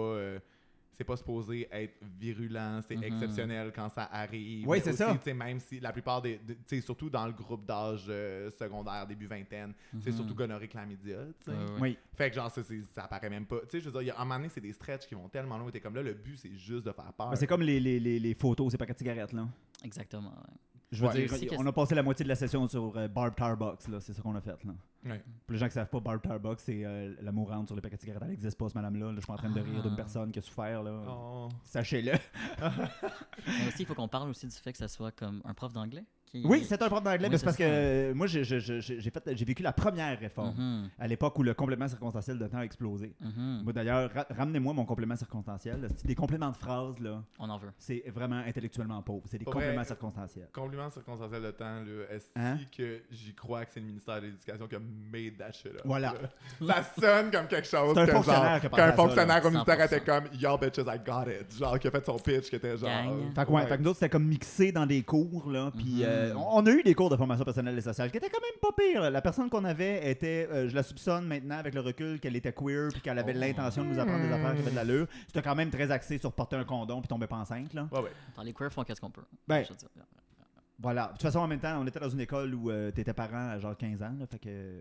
Euh, 0.93 0.95
c'est 0.97 1.03
pas 1.03 1.15
supposé 1.17 1.67
être 1.71 1.93
virulent, 2.19 2.81
c'est 2.87 2.95
Mhm. 2.95 3.03
exceptionnel 3.03 3.71
quand 3.75 3.89
ça 3.89 4.03
arrive. 4.11 4.67
Oui, 4.67 4.79
c'est 4.83 4.93
ça. 4.93 5.13
tu 5.13 5.19
sais, 5.23 5.33
Même 5.33 5.59
si 5.59 5.79
la 5.79 5.91
plupart 5.91 6.21
des. 6.21 6.37
de- 6.37 6.53
tu 6.53 6.59
sais, 6.65 6.81
surtout 6.81 7.09
dans 7.09 7.25
le 7.25 7.33
groupe 7.33 7.65
d'âge 7.65 8.05
euh, 8.09 8.49
secondaire, 8.51 9.05
début 9.07 9.25
vingtaine, 9.27 9.73
c'est 9.99 10.11
surtout 10.11 10.35
gonorrhée 10.35 10.67
chlamydia. 10.67 11.17
ouais. 11.47 11.53
Oui. 11.79 11.97
Fait 12.15 12.29
que 12.29 12.35
genre, 12.35 12.51
ça, 12.51 12.61
ça 12.63 13.03
apparaît 13.03 13.29
même 13.29 13.45
pas. 13.45 13.59
Tu 13.61 13.69
sais, 13.71 13.79
je 13.79 13.85
veux 13.85 13.91
dire, 13.91 14.01
il 14.03 14.07
y 14.07 14.11
a- 14.11 14.15
à 14.15 14.21
un 14.21 14.25
moment 14.25 14.35
donné, 14.37 14.49
c'est 14.49 14.61
des 14.61 14.73
stretches 14.73 15.07
qui 15.07 15.15
vont 15.15 15.27
tellement 15.29 15.57
loin. 15.57 15.71
T'es 15.71 15.79
comme 15.79 15.95
là, 15.95 16.03
le 16.03 16.13
but, 16.13 16.37
c'est 16.37 16.53
juste 16.55 16.85
de 16.85 16.91
faire 16.91 17.11
peur. 17.13 17.29
Ben, 17.29 17.35
c'est 17.35 17.47
comme 17.47 17.61
les, 17.63 17.79
les, 17.79 17.99
les, 17.99 18.19
les 18.19 18.33
photos, 18.35 18.71
c'est 18.71 18.77
paquets 18.77 18.93
de 18.93 18.97
cigarettes. 18.99 19.33
Là. 19.33 19.47
Exactement. 19.83 20.29
ouais. 20.29 20.53
Je 20.93 21.01
veux 21.01 21.07
Ouais. 21.11 21.25
dire, 21.25 21.53
on 21.57 21.65
a 21.65 21.71
passé 21.71 21.95
la 21.95 22.03
moitié 22.03 22.23
de 22.23 22.29
la 22.29 22.35
session 22.35 22.67
sur 22.67 22.95
euh, 22.95 23.07
Barb 23.07 23.35
Tarbox. 23.35 23.87
là. 23.87 23.99
C'est 23.99 24.13
ça 24.13 24.21
qu'on 24.21 24.35
a 24.35 24.41
fait. 24.41 24.63
Là. 24.63 24.73
Ouais. 25.05 25.23
Pour 25.45 25.53
les 25.53 25.57
gens 25.57 25.65
qui 25.67 25.73
savent 25.73 25.89
pas, 25.89 25.99
Barb 25.99 26.21
Tarbox, 26.21 26.63
c'est 26.63 26.85
euh, 26.85 27.15
la 27.21 27.31
mourante 27.31 27.67
sur 27.67 27.75
les 27.75 27.81
paquets 27.81 27.95
de 27.95 28.01
cigarettes. 28.01 28.21
Elle 28.23 28.29
n'existe 28.29 28.57
pas, 28.57 28.69
ce 28.69 28.75
madame-là. 28.75 29.07
Là, 29.07 29.15
je 29.17 29.21
suis 29.21 29.31
en 29.31 29.35
train 29.35 29.49
de 29.49 29.59
rire 29.59 29.81
d'une 29.81 29.93
Ah. 29.93 29.95
personne 29.97 30.31
qui 30.31 30.39
a 30.39 30.41
souffert. 30.43 30.83
Là. 30.83 31.01
Oh. 31.09 31.49
Sachez-le. 31.63 32.11
Mais 33.47 33.67
aussi, 33.67 33.81
il 33.81 33.85
faut 33.85 33.95
qu'on 33.95 34.07
parle 34.07 34.29
aussi 34.29 34.45
du 34.47 34.55
fait 34.55 34.71
que 34.71 34.77
ça 34.77 34.87
soit 34.87 35.11
comme 35.11 35.41
un 35.45 35.53
prof 35.53 35.73
d'anglais. 35.73 36.05
Qui... 36.33 36.41
Oui, 36.47 36.65
c'est 36.67 36.81
un 36.81 36.89
prof 36.89 37.03
d'anglais, 37.03 37.19
Oui, 37.25 37.29
mais 37.29 37.37
c'est 37.37 37.45
parce 37.45 37.55
que 37.57 37.63
ça. 37.63 37.69
euh, 37.69 38.13
moi, 38.15 38.25
j'ai 38.25 38.43
j'ai- 38.43 38.59
j'ai- 38.59 38.81
j'ai 38.81 39.09
fait- 39.11 39.35
j'ai 39.37 39.45
vécu 39.45 39.61
la 39.61 39.71
première 39.71 40.19
réforme 40.19 40.55
Mhm, 40.57 40.89
à 40.97 41.07
l'époque 41.07 41.37
où 41.37 41.43
le 41.43 41.53
complément 41.53 41.87
circonstanciel 41.87 42.39
de 42.39 42.47
temps 42.47 42.57
a 42.57 42.65
explosé. 42.65 43.13
mhm. 43.21 43.61
Moi, 43.63 43.71
d'ailleurs, 43.71 44.11
ra- 44.11 44.25
ramenez-moi 44.31 44.73
mon 44.73 44.83
complément 44.83 45.15
circonstanciel. 45.15 45.79
là. 45.81 45.87
C'est 45.95 46.07
des 46.07 46.15
compléments 46.15 46.49
de 46.49 46.55
phrases, 46.55 46.99
là. 46.99 47.23
On 47.37 47.47
en 47.49 47.57
veut. 47.59 47.69
C'est 47.77 48.03
vraiment 48.13 48.37
intellectuellement 48.37 48.99
pauvre. 49.03 49.21
C'est 49.27 49.37
des 49.37 49.43
Pour 49.45 49.53
compléments 49.53 49.75
vrai, 49.75 49.85
circonstanciels. 49.85 50.47
Compliment 50.51 50.89
circonstanciel 50.89 51.43
de 51.43 51.51
temps, 51.51 51.65
là. 51.81 52.03
Est-ce 52.15 52.31
Hein? 52.35 52.57
que 52.75 53.01
j'y 53.11 53.35
crois 53.35 53.65
que 53.65 53.71
c'est 53.73 53.79
le 53.79 53.85
ministère 53.85 54.19
de 54.19 54.25
l'Éducation 54.25 54.67
qui 54.67 54.75
a 54.75 54.79
made 54.79 55.37
that 55.37 55.51
shit 55.51 55.67
up? 55.75 55.81
Voilà. 55.85 56.13
là? 56.61 56.83
ça 56.83 56.83
sonne 56.99 57.29
comme 57.31 57.47
quelque 57.47 57.67
chose 57.67 57.93
C'est 57.93 58.01
un 58.01 58.05
que, 58.07 58.11
fonctionnaire 58.11 58.61
genre, 58.61 58.71
qu'un 58.71 58.87
ça, 58.89 58.93
fonctionnaire 58.93 59.45
au 59.45 59.49
ministère 59.51 59.77
100%. 59.77 59.85
était 59.85 59.99
comme 60.01 60.23
Yo 60.33 60.57
bitches, 60.57 60.79
I 60.79 60.99
got 61.05 61.29
it. 61.29 61.57
Genre, 61.59 61.77
qui 61.79 61.87
a 61.87 61.91
fait 61.91 62.05
son 62.05 62.17
pitch, 62.17 62.49
qui 62.49 62.55
était 62.55 62.75
genre. 62.77 62.89
Gang. 62.89 63.33
Fait 63.35 63.45
que, 63.45 63.51
ouais, 63.51 63.67
fait 63.67 63.77
que 63.77 63.81
nous 63.83 63.89
autres, 63.89 63.99
c'était 63.99 64.09
comme 64.09 64.25
mixé 64.25 64.71
dans 64.71 64.87
des 64.87 65.03
cours, 65.03 65.51
là. 65.51 65.71
Puis 65.75 65.97
Mhm. 65.97 66.03
euh, 66.05 66.22
on 66.35 66.57
on 66.59 66.65
a 66.65 66.71
eu 66.71 66.83
des 66.83 66.93
cours 66.95 67.09
de 67.09 67.15
formation 67.17 67.43
personnelle 67.43 67.77
et 67.77 67.81
sociale 67.81 68.09
qui 68.11 68.17
étaient 68.17 68.29
quand 68.29 68.41
même 68.41 68.59
pas 68.61 68.69
pires. 68.77 69.01
là. 69.01 69.09
La 69.09 69.21
personne 69.21 69.49
qu'on 69.49 69.63
avait 69.65 70.09
était, 70.09 70.47
euh, 70.51 70.69
je 70.69 70.75
la 70.75 70.83
soupçonne 70.83 71.25
maintenant 71.27 71.57
avec 71.57 71.73
le 71.73 71.81
recul 71.81 72.19
qu'elle 72.19 72.35
était 72.35 72.53
queer 72.53 72.89
puis 72.91 73.01
qu'elle 73.01 73.19
avait 73.19 73.33
Oh. 73.35 73.39
l'intention 73.39 73.83
de 73.83 73.89
nous 73.89 73.99
apprendre 73.99 74.23
des 74.23 74.31
affaires 74.31 74.53
qui 74.53 74.61
avaient 74.61 74.71
de 74.71 74.75
l'allure. 74.75 75.07
C'était 75.27 75.41
quand 75.41 75.55
même 75.55 75.69
très 75.69 75.89
axé 75.91 76.17
sur 76.17 76.31
porter 76.31 76.55
un 76.55 76.63
condom 76.63 77.01
puis 77.01 77.07
tomber 77.07 77.27
pas 77.27 77.37
enceinte, 77.37 77.73
là. 77.73 77.87
Ouais, 77.91 77.99
ouais. 78.01 78.11
Attends, 78.33 78.43
les 78.43 78.53
queers 78.53 78.71
font 78.71 78.83
qu'est-ce 78.83 79.01
qu'on 79.01 79.09
peut. 79.11 79.23
Ben. 79.47 79.63
Voilà. 80.79 81.07
De 81.07 81.11
toute 81.13 81.21
façon, 81.21 81.39
en 81.39 81.47
même 81.47 81.59
temps, 81.59 81.79
on 81.81 81.87
était 81.87 81.99
dans 81.99 82.09
une 82.09 82.19
école 82.21 82.53
où 82.55 82.69
euh, 82.71 82.91
t'étais 82.91 83.13
parent 83.13 83.49
à 83.51 83.59
genre 83.59 83.77
15 83.77 84.01
ans, 84.03 84.13
là, 84.19 84.25
fait 84.25 84.39
que 84.39 84.79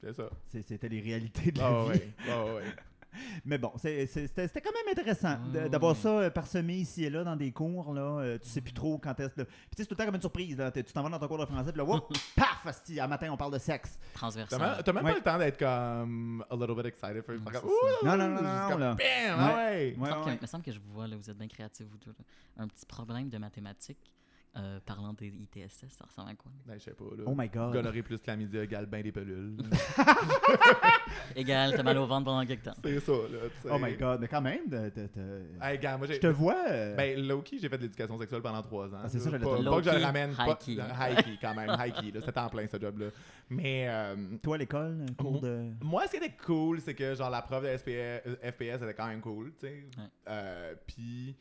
C'est 0.00 0.12
ça. 0.14 0.28
c'était 0.48 0.88
les 0.88 1.00
réalités 1.00 1.50
de 1.52 1.58
la 1.58 1.66
Ah 1.66 1.82
vie. 1.84 1.88
ouais. 1.90 2.14
Ouais. 2.28 2.62
Mais 3.44 3.58
bon, 3.58 3.72
c'était 3.76 4.60
quand 4.60 4.72
même 4.72 4.90
intéressant 4.90 5.36
Ouais, 5.54 5.68
d'avoir 5.68 5.94
ça 5.96 6.08
euh, 6.08 6.30
parsemé 6.30 6.74
ici 6.74 7.04
et 7.04 7.10
là 7.10 7.24
dans 7.24 7.36
des 7.36 7.52
cours. 7.52 7.92
Là, 7.92 8.00
euh, 8.20 8.38
tu 8.38 8.48
sais 8.48 8.60
plus 8.60 8.72
trop 8.72 8.98
quand 8.98 9.18
est-ce. 9.20 9.34
que- 9.34 9.42
Puis 9.42 9.44
tu 9.44 9.76
sais, 9.76 9.82
c'est 9.82 9.86
tout 9.86 9.94
le 9.94 9.96
temps 9.98 10.04
comme 10.06 10.14
une 10.14 10.20
surprise. 10.20 10.56
Là. 10.56 10.70
Tu 10.70 10.82
t'en 10.84 11.02
vas 11.02 11.08
dans 11.08 11.18
ton 11.18 11.28
cours 11.28 11.38
de 11.38 11.46
français, 11.46 11.70
puis 11.72 11.78
là, 11.78 11.84
whoop, 11.84 12.12
paf, 12.36 12.66
asti, 12.66 12.98
à 13.00 13.06
matin, 13.06 13.28
on 13.30 13.36
parle 13.36 13.52
de 13.54 13.58
sexe. 13.58 13.98
Transversal. 14.14 14.82
t'as 14.84 14.92
même 14.92 15.04
Ouais. 15.04 15.10
pas 15.12 15.16
le 15.18 15.22
temps 15.24 15.38
d'être 15.38 15.58
comme 15.58 16.44
a 16.50 16.54
little 16.56 16.74
bit 16.76 16.86
excited 16.86 17.22
for 17.24 17.34
Non, 17.34 17.40
c'est 17.52 17.64
Ouh, 17.64 18.06
Non, 18.06 18.16
non, 18.16 18.28
non, 18.28 18.36
juste 18.38 18.42
non, 18.44 18.68
comme, 18.70 18.80
là. 18.80 18.94
Bam! 18.94 19.36
ah 19.38 19.54
ouais. 19.56 19.62
Ouais, 19.62 19.94
Il 19.96 20.00
me 20.00 20.06
semble 20.06 20.20
que- 20.22 20.26
ouais. 20.28 20.34
il 20.36 20.42
me 20.42 20.46
semble 20.46 20.64
que 20.64 20.72
je 20.72 20.78
vous 20.78 20.92
vois, 20.92 21.06
là, 21.06 21.16
vous 21.16 21.30
êtes 21.30 21.36
bien 21.38 21.48
créatifs, 21.48 21.86
vous 21.90 21.98
deux. 21.98 22.14
là. 22.18 22.24
Un 22.64 22.68
petit 22.68 22.86
problème 22.86 23.28
de 23.28 23.38
mathématiques, 23.38 24.12
euh, 24.56 24.78
parlant 24.84 25.12
des 25.14 25.28
ITSS, 25.28 25.86
ça 25.96 26.04
ressemble 26.04 26.30
à 26.30 26.34
quoi? 26.34 26.52
Ben, 26.66 26.74
je 26.78 26.84
sais 26.84 26.90
pas, 26.94 27.04
là. 27.16 27.22
Oh 27.26 27.34
my 27.36 27.48
god. 27.48 27.72
Gonorrhée 27.72 28.02
plus 28.02 28.18
chlamydia 28.20 28.62
égale 28.64 28.86
ben 28.86 29.02
des 29.02 29.10
pelules. 29.12 29.56
Égal, 31.36 31.72
t'as 31.74 31.82
mal 31.82 31.96
au 31.98 32.06
ventre 32.06 32.24
pendant 32.26 32.44
quelques 32.44 32.62
temps. 32.64 32.74
c'est 32.82 33.00
ça, 33.00 33.12
là. 33.12 33.38
Oh 33.70 33.78
my 33.80 33.96
god, 33.96 34.20
mais 34.20 34.28
quand 34.28 34.40
même, 34.42 34.60
Hey, 35.62 35.78
gars, 35.78 35.96
moi, 35.96 36.06
j'ai... 36.06 36.14
je 36.14 36.20
te 36.20 36.26
vois. 36.26 36.56
euh, 36.68 36.94
Ben, 36.96 37.18
low-key, 37.26 37.58
j'ai 37.60 37.68
fait 37.68 37.78
de 37.78 37.82
l'éducation 37.82 38.18
sexuelle 38.18 38.42
pendant 38.42 38.62
trois 38.62 38.86
ans. 38.94 38.98
Ah, 39.04 39.08
c'est 39.08 39.18
ça, 39.18 39.30
j'allais 39.30 39.44
pas, 39.44 39.56
pas 39.62 39.80
que 39.82 39.90
je 39.90 39.96
le 39.98 40.04
ramène. 40.04 40.34
pas- 40.34 40.46
high-key. 40.46 40.72
High-key, 41.00 41.38
quand 41.40 41.54
même. 41.54 41.70
High-key, 41.70 42.10
là. 42.12 42.20
C'était 42.24 42.40
en 42.40 42.48
plein, 42.48 42.66
ce 42.66 42.78
job-là. 42.78 43.06
Mais... 43.48 43.86
euh, 43.88 44.16
toi, 44.42 44.56
à 44.56 44.58
l'école, 44.58 45.06
un 45.08 45.14
cours 45.14 45.40
de. 45.40 45.70
Moi, 45.82 46.04
ce 46.06 46.10
qui 46.12 46.16
était 46.18 46.34
cool, 46.44 46.80
c'est 46.80 46.94
que 46.94 47.14
genre 47.14 47.30
la 47.30 47.42
prof 47.42 47.62
de 47.62 47.76
SPS, 47.76 47.88
euh, 48.26 48.36
FPS 48.50 48.82
était 48.82 48.94
quand 48.94 49.06
même 49.06 49.20
cool, 49.20 49.52
tu 49.58 49.66
sais. 49.66 49.86
Euh, 50.28 50.74
Puis 50.86 51.30
euh, 51.30 51.32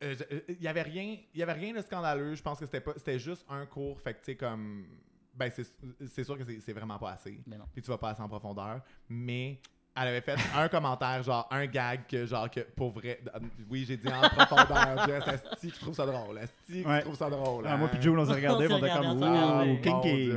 je- 0.00 0.24
euh, 0.34 0.40
il 0.48 0.62
y 0.62 0.68
avait 0.68 0.82
rien, 0.82 1.16
il 1.34 1.40
y 1.40 1.42
avait 1.42 1.52
rien 1.52 1.74
de 1.74 1.80
scandaleux. 1.82 2.34
Je 2.34 2.42
pense 2.42 2.58
que 2.58 2.64
c'était 2.66 2.80
pas, 2.80 2.92
c'était 2.96 3.18
juste 3.18 3.44
un 3.48 3.66
cours, 3.66 4.00
fait 4.00 4.14
que 4.14 4.18
tu 4.20 4.24
sais 4.26 4.36
comme, 4.36 4.86
ben 5.34 5.50
c'est, 5.54 5.66
c'est 6.08 6.24
sûr 6.24 6.36
que 6.38 6.44
c'est, 6.44 6.60
c'est 6.60 6.72
vraiment 6.72 6.98
pas 6.98 7.12
assez. 7.12 7.40
Mais 7.46 7.56
non. 7.56 7.64
Puis 7.72 7.82
tu 7.82 7.90
vas 7.90 7.98
pas 7.98 8.10
assez 8.10 8.22
en 8.22 8.28
profondeur, 8.28 8.80
mais 9.08 9.60
elle 10.00 10.08
avait 10.08 10.20
fait 10.20 10.36
un 10.54 10.68
commentaire, 10.68 11.22
genre 11.24 11.48
un 11.50 11.66
gag 11.66 12.06
que 12.08 12.24
genre 12.26 12.48
que 12.50 12.60
pour 12.60 12.90
vrai, 12.92 13.20
euh, 13.34 13.38
oui 13.68 13.84
j'ai 13.86 13.96
dit 13.96 14.08
en 14.08 14.20
profondeur, 14.28 15.06
Jess, 15.08 15.26
asti 15.26 15.68
que 15.68 15.74
je 15.74 15.80
trouve 15.80 15.94
ça 15.94 16.06
drôle, 16.06 16.38
asti 16.38 16.82
que 16.82 16.88
Ouais. 16.88 16.96
je 16.98 17.02
trouve 17.02 17.16
ça 17.16 17.28
drôle. 17.30 17.64
Ah, 17.66 17.76
moi, 17.76 17.88
hein. 17.88 17.90
puis 17.92 18.00
Joe, 18.02 18.16
on 18.18 18.24
s'est 18.26 18.32
regardé, 18.34 18.68
On 18.70 18.78
était 18.78 18.90
comme, 18.90 19.22
ouh, 19.22 19.80
kinky. 19.82 20.30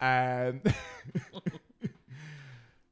Euh, 0.00 0.52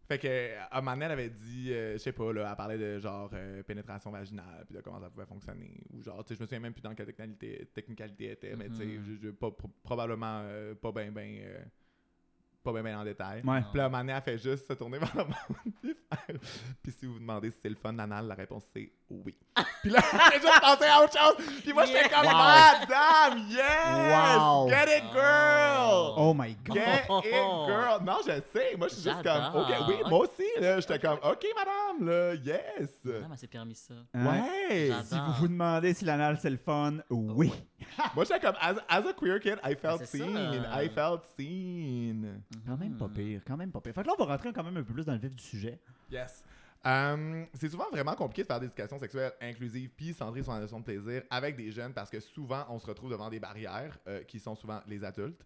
fait 0.08 0.18
que, 0.18 0.56
à 0.70 0.78
un 0.78 0.80
moment 0.80 0.92
donné, 0.92 1.04
elle 1.06 1.12
avait 1.12 1.30
dit, 1.30 1.72
euh, 1.72 1.92
je 1.94 1.98
sais 1.98 2.12
pas, 2.12 2.32
là, 2.32 2.48
elle 2.50 2.56
parlait 2.56 2.78
de 2.78 2.98
genre 2.98 3.30
euh, 3.34 3.62
pénétration 3.62 4.10
vaginale, 4.10 4.64
puis 4.66 4.76
de 4.76 4.80
comment 4.80 5.00
ça 5.00 5.10
pouvait 5.10 5.26
fonctionner. 5.26 5.82
Ou 5.92 6.02
genre, 6.02 6.24
tu 6.24 6.28
sais, 6.28 6.36
je 6.36 6.42
me 6.42 6.46
souviens 6.46 6.60
même 6.60 6.72
plus 6.72 6.82
dans 6.82 6.94
quelle 6.94 7.06
technicalité, 7.06 7.68
technicalité 7.74 8.30
était, 8.32 8.56
mais 8.56 8.68
tu 8.68 8.76
sais, 8.76 8.84
Mhm. 8.86 9.04
je- 9.20 9.26
je- 9.26 9.30
pas- 9.32 9.50
pro- 9.50 9.70
probablement 9.82 10.40
euh, 10.44 10.74
pas 10.74 10.92
bien, 10.92 11.10
bien. 11.10 11.40
pas 12.62 12.72
bien, 12.72 12.82
bien 12.82 13.00
en 13.00 13.04
détail. 13.04 13.42
Ouais. 13.44 13.60
Puis 13.70 13.78
là, 13.78 13.84
à 13.84 13.86
un 13.86 13.88
moment 13.90 13.98
donné, 14.02 14.12
elle 14.12 14.22
fait 14.22 14.38
juste 14.38 14.66
se 14.66 14.72
tourner 14.72 14.98
vers 14.98 15.14
le 15.16 15.24
monde 15.24 15.94
puis 16.82 16.90
si 16.92 17.06
vous 17.06 17.12
vous 17.14 17.18
demandez 17.20 17.50
si 17.52 17.58
c'est 17.62 17.68
le 17.68 17.76
fun 17.76 17.92
d'anal, 17.92 18.26
la 18.26 18.34
réponse 18.34 18.64
c'est 18.72 18.90
oui. 19.10 19.34
puis 19.82 19.90
là, 19.90 20.00
j'ai 20.32 20.40
juste 20.40 20.60
pensé 20.60 20.84
à 20.84 21.02
autre 21.02 21.16
chose. 21.18 21.46
Puis 21.62 21.72
moi, 21.72 21.86
j'étais 21.86 22.08
comme, 22.10 22.26
Wow. 22.26 22.32
madame, 22.32 23.48
yes! 23.48 24.38
Wow. 24.38 24.68
Get 24.68 24.98
it, 24.98 25.04
girl! 25.12 26.14
Oh 26.18 26.34
my 26.34 26.54
god. 26.64 26.76
Get 26.76 27.04
it, 27.04 27.66
girl! 27.66 28.02
Non, 28.04 28.18
je 28.26 28.32
sais. 28.52 28.76
Moi, 28.76 28.88
je 28.88 28.94
suis 28.94 29.02
juste 29.10 29.22
comme. 29.22 29.54
OK, 29.62 29.68
oui, 29.88 29.94
moi 30.10 30.18
aussi. 30.20 30.42
là, 30.60 30.80
J'étais 30.80 30.98
comme, 30.98 31.18
OK, 31.22 31.46
madame, 31.56 32.06
là, 32.08 32.34
yes! 32.34 32.90
Ah, 33.06 33.26
mais 33.30 33.36
c'est 33.36 33.46
permis 33.46 33.74
ça. 33.74 33.94
Hein? 34.12 34.26
Ouais! 34.68 34.92
Si 35.04 35.14
vous 35.14 35.32
vous 35.40 35.48
demandez 35.48 35.94
si 35.94 36.04
l'anal 36.04 36.38
c'est 36.40 36.50
le 36.50 36.58
fun, 36.58 36.98
oui. 37.10 37.52
Moi, 38.14 38.24
j'étais 38.24 38.40
comme, 38.40 38.56
as, 38.60 38.74
as 38.88 39.06
a 39.08 39.12
queer 39.14 39.40
kid, 39.40 39.58
I 39.64 39.74
felt 39.74 40.00
ça. 40.00 40.06
seen. 40.06 40.66
I 40.70 40.88
felt 40.90 41.22
seen. 41.38 42.42
Quand 42.66 42.76
même 42.76 42.96
pas 42.98 43.06
Mhm. 43.06 43.12
pire, 43.14 43.40
quand 43.46 43.56
même 43.56 43.70
pas 43.70 43.80
pire. 43.80 43.94
Fait 43.94 44.02
que 44.02 44.08
là, 44.08 44.14
on 44.18 44.24
va 44.24 44.32
rentrer 44.32 44.52
quand 44.52 44.64
même 44.64 44.76
un 44.76 44.82
peu 44.82 44.92
plus 44.92 45.04
dans 45.06 45.12
le 45.12 45.18
vif 45.18 45.34
du 45.34 45.42
sujet. 45.42 45.78
Yes. 46.10 46.42
Euh, 46.86 47.44
c'est 47.54 47.68
souvent 47.68 47.88
vraiment 47.90 48.14
compliqué 48.14 48.42
de 48.42 48.46
faire 48.46 48.60
des 48.60 48.66
éducations 48.66 48.98
sexuelles 48.98 49.32
inclusives 49.40 49.90
puis 49.96 50.12
centrées 50.14 50.42
sur 50.42 50.52
la 50.52 50.60
notion 50.60 50.78
de 50.80 50.84
plaisir 50.84 51.22
avec 51.30 51.56
des 51.56 51.70
jeunes 51.72 51.92
parce 51.92 52.10
que 52.10 52.20
souvent 52.20 52.64
on 52.68 52.78
se 52.78 52.86
retrouve 52.86 53.10
devant 53.10 53.28
des 53.28 53.40
barrières 53.40 53.98
euh, 54.06 54.22
qui 54.24 54.38
sont 54.38 54.54
souvent 54.54 54.80
les 54.86 55.02
adultes. 55.02 55.44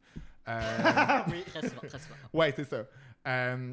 Euh, 0.48 0.60
oui, 1.28 1.42
très 1.46 1.68
souvent, 1.68 1.80
très 1.80 1.98
souvent. 1.98 2.14
ouais, 2.34 2.52
c'est 2.54 2.64
ça. 2.64 2.84
Euh, 3.26 3.72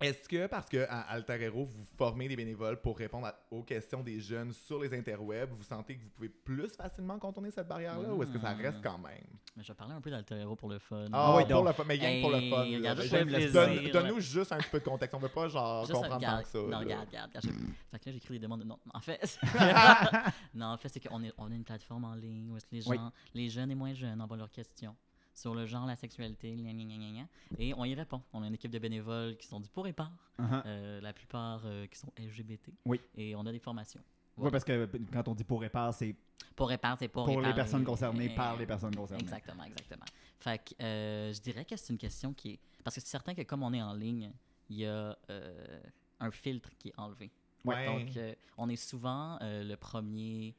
est-ce 0.00 0.28
que, 0.28 0.46
parce 0.48 0.68
que 0.68 0.84
à 0.88 1.00
Alter 1.12 1.40
Hero, 1.42 1.64
vous 1.64 1.84
formez 1.96 2.26
des 2.28 2.34
bénévoles 2.36 2.80
pour 2.80 2.98
répondre 2.98 3.26
à- 3.28 3.38
aux 3.50 3.62
questions 3.62 4.02
des 4.02 4.18
jeunes 4.20 4.52
sur 4.52 4.82
les 4.82 4.92
interwebs, 4.98 5.50
vous 5.52 5.62
sentez 5.62 5.96
que 5.96 6.02
vous 6.02 6.10
pouvez 6.10 6.28
plus 6.28 6.68
facilement 6.74 7.18
contourner 7.18 7.50
cette 7.52 7.68
barrière-là 7.68 8.12
ou 8.12 8.22
est-ce 8.22 8.32
que 8.32 8.40
ça 8.40 8.52
reste 8.52 8.82
quand 8.82 8.98
même? 8.98 9.31
Mais 9.54 9.62
je 9.62 9.68
vais 9.68 9.74
parler 9.76 9.92
un 9.92 10.00
peu 10.00 10.10
d'Alter 10.10 10.36
Hero 10.36 10.56
pour 10.56 10.70
le 10.70 10.78
fun. 10.78 11.04
Ah, 11.12 11.36
oui, 11.36 11.44
pour 11.44 11.62
le 11.62 11.72
fun, 11.72 11.84
mais 11.86 11.94
rien 11.96 12.22
pour 12.22 12.30
le 12.30 12.40
fun. 12.48 13.52
donne-. 13.52 13.90
Donne-nous 13.90 14.20
juste 14.20 14.50
un 14.52 14.58
petit 14.58 14.70
peu 14.70 14.78
de 14.80 14.84
contexte. 14.84 15.14
On 15.14 15.18
veut 15.18 15.28
pas 15.28 15.48
genre 15.48 15.84
Juste 15.84 15.92
comprendre 16.00 16.20
tant 16.24 16.42
que 16.42 16.48
ça. 16.48 16.58
Non, 16.58 16.68
là. 16.70 16.78
regarde, 16.78 17.06
regarde, 17.08 17.30
regarde. 17.34 17.46
Fait 17.90 17.98
que 17.98 18.06
là, 18.08 18.12
j'écris 18.12 18.34
des 18.34 18.38
demandes 18.40 18.60
de. 18.60 18.64
Non, 18.64 18.78
en 18.94 19.00
fait. 19.00 19.38
non, 20.54 20.66
en 20.66 20.76
fait, 20.78 20.88
c'est 20.88 21.00
qu'on 21.00 21.22
est, 21.22 21.32
on 21.36 21.50
a 21.50 21.54
une 21.54 21.64
plateforme 21.64 22.04
en 22.04 22.14
ligne 22.14 22.50
où 22.50 22.56
est-ce 22.56 22.66
que 22.66 22.74
les 22.76 22.80
gens, 22.82 22.90
Oui. 22.90 22.98
les 23.34 23.48
jeunes 23.50 23.70
et 23.70 23.74
moins 23.74 23.92
jeunes 23.94 24.20
envoient 24.22 24.36
leurs 24.38 24.50
questions 24.50 24.96
sur 25.34 25.54
le 25.54 25.64
genre, 25.66 25.86
la 25.86 25.96
sexualité, 25.96 26.50
gna, 26.54 26.72
gna, 26.72 26.84
gna, 26.84 26.96
gna, 26.96 27.10
gna, 27.10 27.26
et 27.58 27.72
on 27.74 27.84
y 27.86 27.94
répond. 27.94 28.20
On 28.34 28.42
a 28.42 28.46
une 28.46 28.54
équipe 28.54 28.70
de 28.70 28.78
bénévoles 28.78 29.36
qui 29.38 29.46
sont 29.46 29.60
du 29.60 29.68
pour 29.68 29.86
et 29.86 29.92
par, 29.92 30.10
Uh-huh. 30.38 30.62
euh, 30.66 31.00
la 31.02 31.12
plupart 31.12 31.60
euh, 31.66 31.86
qui 31.86 31.98
sont 31.98 32.10
LGBT. 32.18 32.70
Oui. 32.86 33.00
Et 33.16 33.36
on 33.36 33.46
a 33.46 33.52
des 33.52 33.58
formations. 33.60 34.00
Oui, 34.36 34.50
parce 34.50 34.64
que 34.64 34.88
quand 35.12 35.28
on 35.28 35.34
dit 35.34 35.44
pour 35.44 35.60
répare, 35.60 35.92
c'est 35.94 36.14
Pour 36.56 36.68
c'est 36.70 36.74
les 36.74 37.54
personnes 37.54 37.84
concernées, 37.84 38.26
et- 38.26 38.34
par 38.34 38.56
les 38.56 38.66
personnes 38.66 38.94
concernées. 38.94 39.22
Exactement, 39.22 39.64
exactement. 39.64 40.04
Fait 40.38 40.58
que 40.58 40.82
euh, 40.82 41.32
je 41.32 41.40
dirais 41.40 41.64
que 41.64 41.76
c'est 41.76 41.92
une 41.92 41.98
question 41.98 42.32
qui 42.32 42.52
est. 42.52 42.60
Parce 42.82 42.96
que 42.96 43.00
c'est 43.00 43.08
certain 43.08 43.34
que 43.34 43.42
comme 43.42 43.62
on 43.62 43.72
est 43.72 43.82
en 43.82 43.92
ligne, 43.94 44.32
il 44.68 44.76
y 44.78 44.86
a 44.86 45.16
euh, 45.30 45.80
un 46.20 46.30
filtre 46.30 46.70
qui 46.78 46.88
est 46.88 46.98
enlevé. 46.98 47.30
Ouais. 47.64 47.86
Donc, 47.86 48.16
euh, 48.16 48.34
on 48.58 48.68
est 48.68 48.76
souvent 48.76 49.38
le 49.40 49.74
premier 49.76 50.54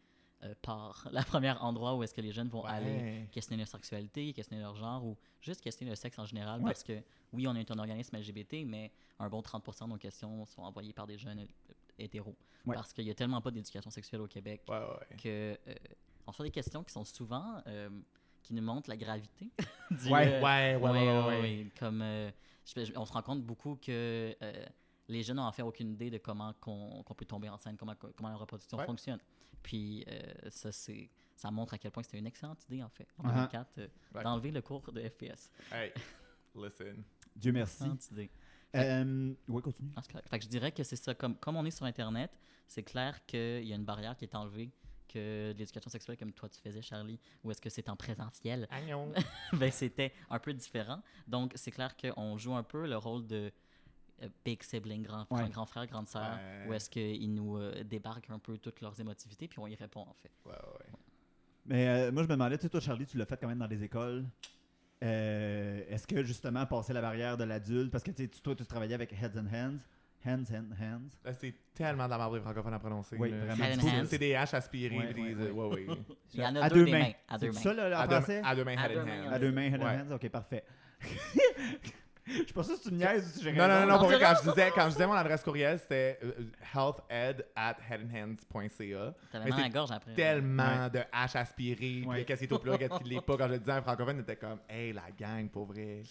part, 0.62 1.08
la 1.12 1.24
première 1.24 1.64
endroit 1.64 1.96
où 1.96 2.04
est-ce 2.04 2.14
que 2.14 2.22
les 2.22 2.32
jeunes 2.32 2.50
vont 2.50 2.64
aller 2.64 2.86
Ouais. 2.92 3.30
questionner 3.32 3.62
leur 3.64 3.68
sexualité, 3.68 4.32
questionner 4.34 4.62
leur 4.62 4.76
genre 4.76 5.04
ou 5.06 5.18
juste 5.42 5.62
questionner 5.62 5.90
le 5.92 5.96
sexe 5.96 6.18
en 6.20 6.26
général. 6.26 6.60
Ouais. 6.62 6.68
Parce 6.68 6.84
que 6.84 7.02
oui, 7.34 7.48
on 7.48 7.56
est 7.56 7.70
un 7.72 7.80
organisme 7.80 8.16
LGBT, 8.18 8.66
mais 8.66 8.92
un 9.20 9.28
bon 9.30 9.42
30% 9.42 9.86
de 9.86 9.90
nos 9.90 9.98
questions 9.98 10.46
sont 10.46 10.62
envoyées 10.62 10.94
par 10.94 11.08
des 11.08 11.18
jeunes 11.18 11.46
hétéros. 11.98 12.36
Ouais. 12.66 12.76
Parce 12.76 12.94
qu'il 12.94 13.06
y 13.06 13.10
a 13.12 13.14
tellement 13.16 13.42
pas 13.42 13.52
d'éducation 13.52 13.90
sexuelle 13.92 14.22
au 14.22 14.28
Québec 14.28 14.62
Ouais, 14.68 14.80
ouais. 14.80 15.18
que 15.18 15.58
euh, 15.70 15.76
on 16.28 16.32
fait 16.32 16.44
des 16.44 16.52
questions 16.52 16.84
qui 16.84 16.94
sont 16.94 17.04
souvent 17.04 17.62
euh, 17.68 17.90
qui 18.42 18.54
nous 18.54 18.62
montrent 18.64 18.90
la 18.90 18.98
gravité. 18.98 19.52
du, 19.92 20.10
Ouais, 20.10 20.28
euh, 20.36 20.42
Ouais, 20.42 20.76
ouais, 20.76 20.76
ouais, 20.76 20.92
ouais, 20.92 21.08
ouais, 21.08 21.28
ouais. 21.28 21.42
ouais. 21.42 21.72
Comme 21.78 22.02
euh, 22.02 22.32
je- 22.66 22.86
je- 22.86 22.94
on 22.98 23.06
se 23.06 23.12
rend 23.14 23.22
compte 23.22 23.44
beaucoup 23.44 23.76
que 23.76 24.36
euh, 24.42 24.66
les 25.10 25.24
jeunes 25.24 25.38
n'ont 25.38 25.44
en 25.44 25.52
fait 25.52 25.62
aucune 25.62 25.92
idée 25.92 26.10
de 26.10 26.18
comment 26.18 26.54
qu'on 26.62 27.04
peut 27.16 27.26
tomber 27.26 27.50
enceinte, 27.50 27.78
comment 27.78 27.96
comment 28.16 28.30
la 28.30 28.38
reproduction 28.38 28.78
Ouais. 28.78 28.86
fonctionne. 28.86 29.20
Puis 29.62 30.06
euh, 30.08 30.22
ça 30.50 30.72
c'est 30.72 31.10
ça 31.36 31.52
montre 31.52 31.74
à 31.74 31.78
quel 31.78 31.92
point 31.92 32.04
c'était 32.04 32.20
une 32.20 32.28
excellente 32.28 32.64
idée 32.70 32.82
en 32.84 32.90
fait 32.90 33.08
en 33.18 33.24
Uh-huh. 33.28 33.34
2004 33.34 33.72
euh, 33.80 33.88
Ouais. 34.16 34.24
d'enlever 34.24 34.52
le 34.52 34.62
cours 34.62 34.82
de 34.92 35.02
FPS. 35.02 35.52
Hey, 35.72 35.92
listen. 36.56 37.04
Dieu 37.36 37.52
merci. 37.52 37.84
Euh, 38.76 39.34
oui, 39.48 39.62
continue. 39.62 39.92
Ah. 39.96 40.02
Fait 40.30 40.40
que 40.40 40.46
je 40.46 40.50
dirais 40.50 40.72
que 40.72 40.84
c'est 40.84 40.96
ça. 40.96 41.14
Comme, 41.14 41.36
comme 41.38 41.56
on 41.56 41.66
est 41.66 41.72
sur 41.72 41.86
Internet, 41.86 42.32
c'est 42.68 42.84
clair 42.84 43.26
qu'il 43.26 43.64
y 43.66 43.72
a 43.74 43.76
une 43.76 43.86
barrière 43.86 44.16
qui 44.16 44.26
est 44.26 44.36
enlevée 44.36 44.72
que 45.08 45.52
de 45.54 45.58
l'éducation 45.60 45.92
sexuelle 45.92 46.18
comme 46.18 46.32
toi 46.34 46.50
tu 46.50 46.60
faisais, 46.60 46.82
Charlie, 46.82 47.20
ou 47.44 47.52
est-ce 47.52 47.62
que 47.62 47.70
c'est 47.70 47.88
en 47.90 47.96
présentiel? 47.96 48.68
ben, 49.54 49.72
c'était 49.72 50.12
un 50.30 50.40
peu 50.40 50.54
différent. 50.54 51.02
Donc, 51.28 51.52
c'est 51.56 51.72
clair 51.72 51.96
qu'on 51.96 52.38
joue 52.38 52.56
un 52.56 52.64
peu 52.64 52.88
le 52.88 52.98
rôle 52.98 53.28
de 53.28 53.52
euh, 54.24 54.30
big 54.44 54.64
sibling, 54.64 55.04
grand, 55.04 55.28
Ouais. 55.32 55.48
grand 55.50 55.66
frère, 55.68 55.86
grande 55.88 56.08
sœur, 56.08 56.38
Ouais. 56.38 56.66
où 56.68 56.74
est-ce 56.74 56.90
qu'ils 56.90 57.32
nous 57.34 57.58
euh, 57.58 57.84
débarquent 57.84 58.30
un 58.32 58.40
peu 58.40 58.58
toutes 58.58 58.82
leurs 58.82 59.00
émotivités, 59.00 59.48
puis 59.48 59.60
on 59.60 59.68
y 59.68 59.76
répond, 59.76 60.02
en 60.02 60.14
fait. 60.22 60.32
Ouais, 60.46 60.52
ouais. 60.54 61.00
Mais 61.66 61.88
euh, 61.88 62.12
moi, 62.12 62.24
je 62.24 62.28
me 62.28 62.34
demandais, 62.34 62.58
tu 62.58 62.64
sais, 62.64 62.70
toi, 62.70 62.80
Charlie, 62.80 63.06
tu 63.06 63.18
l'as 63.18 63.26
fait 63.26 63.38
quand 63.38 63.48
même 63.48 63.60
dans 63.60 63.68
les 63.68 63.84
écoles. 63.84 64.26
Euh, 65.04 65.82
Est-ce 65.90 66.08
que 66.08 66.24
justement 66.24 66.66
passer 66.66 66.94
la 66.94 67.02
barrière 67.02 67.36
de 67.38 67.44
l'adulte, 67.44 67.92
parce 67.92 68.04
que 68.04 68.12
tu 68.12 68.24
sais, 68.24 68.30
tu- 68.30 68.42
toi, 68.42 68.56
tu 68.56 68.66
travaillais 68.66 68.94
avec 68.96 69.12
Heads 69.14 69.38
and 69.38 69.48
Hands, 69.54 69.80
Hands 70.26 70.46
and 70.56 70.72
Hands. 70.82 71.10
Là, 71.26 71.34
c'est 71.34 71.54
tellement 71.74 72.06
de 72.06 72.10
la 72.12 72.18
marbre 72.18 72.40
francophone 72.40 72.74
à 72.74 72.80
prononcer. 72.80 73.18
Oui, 73.20 73.30
vraiment. 73.32 73.56
C'est. 74.08 74.18
Ouais, 74.98 75.14
des- 75.14 75.36
ouais. 75.36 75.52
ouais, 75.52 75.86
ouais. 75.88 75.98
Il 76.34 76.40
y 76.40 76.46
en 76.46 76.56
a 76.56 76.62
à 76.64 76.70
deux, 76.70 76.76
deux 76.76 76.86
des 76.86 76.92
mains. 76.94 77.00
mains. 77.00 77.12
À 77.28 77.38
deux 77.38 77.52
C'est 77.52 77.70
mains. 77.70 77.76
ça, 77.76 77.90
là, 77.90 77.98
en 77.98 78.02
À 78.02 78.08
deux, 78.08 78.16
français? 78.16 78.42
à 78.46 78.56
deux 78.56 78.64
mains, 78.64 78.76
À 78.78 78.86
head 78.86 78.94
deux 78.94 79.00
in 79.00 79.06
mains, 79.06 79.26
hand. 79.28 79.34
À 79.34 79.40
deux 79.40 79.52
mains, 79.52 79.62
Head 79.74 79.82
and. 79.82 79.86
Hands, 80.12 80.16
ok, 80.16 80.30
parfait. 80.30 80.64
Je 82.26 82.32
suis 82.34 82.54
pas 82.54 82.64
sûr 82.64 82.76
si 82.76 82.84
tu 82.84 82.92
me 82.92 82.98
niaises 82.98 83.26
ou 83.28 83.38
si 83.38 83.44
j'ai 83.44 83.52
Non, 83.52 83.68
non, 83.68 83.82
non, 83.82 83.88
non, 83.88 83.98
pour 84.00 84.08
vrai, 84.08 84.20
quand 84.20 84.34
je, 84.44 84.50
disais, 84.50 84.72
quand 84.74 84.84
je 84.86 84.90
disais 84.92 85.08
mon 85.08 85.14
adresse 85.14 85.44
courriel, 85.44 85.78
c'était 85.78 86.20
euh, 86.24 86.32
healthed 86.74 87.46
at 87.56 87.76
headandhands.ca. 87.90 89.14
T'avais 89.32 89.46
Mais 89.46 89.50
mal 89.50 89.54
à 89.54 89.56
c'est 89.58 89.62
la 89.64 89.70
gorge 89.70 89.92
après. 89.92 90.14
Tellement 90.14 90.90
de 90.90 91.00
H 91.00 91.38
aspiré, 91.38 91.76
puis 91.76 92.06
Ouais. 92.08 92.26
qu'est-ce 92.26 92.40
qui 92.40 92.46
est 92.46 92.54
au 92.54 92.60
plat, 92.60 92.78
qu'est-ce 92.78 92.98
qui 93.00 93.10
l'est 93.10 93.22
pas. 93.22 93.38
Quand 93.38 93.48
je 93.48 93.54
le 93.54 93.60
disais 93.60 93.72
à 93.72 93.76
un 93.78 93.82
francophone, 93.82 94.18
il 94.18 94.22
était 94.22 94.36
comme, 94.38 94.60
hey, 94.70 94.94
la 94.94 95.12
gang, 95.18 95.50
pour 95.50 95.66
vrai. 95.66 96.04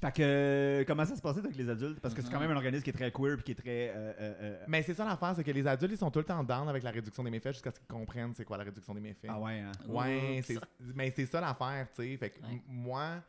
Fait 0.00 0.12
que, 0.12 0.22
euh, 0.22 0.84
comment 0.86 1.04
ça 1.04 1.14
se 1.14 1.20
passait 1.20 1.40
avec 1.40 1.54
les 1.56 1.68
adultes? 1.68 2.00
Parce 2.00 2.14
que 2.14 2.22
c'est 2.22 2.30
quand 2.30 2.36
Mhm. 2.40 2.46
même 2.48 2.52
un 2.52 2.56
organisme 2.56 2.82
qui 2.82 2.88
est 2.88 2.94
très 2.94 3.12
queer 3.12 3.36
puis 3.36 3.44
qui 3.44 3.52
est 3.52 3.54
très. 3.54 3.88
euh, 3.90 4.12
euh, 4.18 4.34
euh, 4.40 4.64
Mais 4.66 4.82
c'est 4.82 4.94
ça 4.94 5.04
l'affaire, 5.04 5.34
c'est 5.36 5.44
que 5.44 5.50
les 5.50 5.66
adultes, 5.66 5.92
ils 5.92 5.98
sont 5.98 6.10
tout 6.10 6.20
le 6.20 6.24
temps 6.24 6.42
down 6.42 6.66
avec 6.70 6.82
la 6.82 6.90
réduction 6.90 7.22
des 7.22 7.30
méfaits 7.30 7.52
jusqu'à 7.52 7.70
ce 7.70 7.78
qu'ils 7.78 7.86
comprennent 7.86 8.32
c'est 8.34 8.46
quoi 8.46 8.56
la 8.56 8.64
réduction 8.64 8.94
des 8.94 9.00
méfaits. 9.00 9.28
Ah 9.28 9.38
ouais, 9.38 9.60
hein? 9.60 9.72
Ouais, 9.86 10.40
c'est, 10.42 10.56
mais 10.94 11.10
c'est 11.14 11.26
ça 11.26 11.40
l'affaire, 11.42 11.86
tu 11.94 12.02
sais. 12.02 12.16
Fait 12.16 12.30
que 12.30 12.40
Ouais. 12.40 12.52
m- 12.52 12.60
moi, 12.66 13.02
euh, 13.02 13.20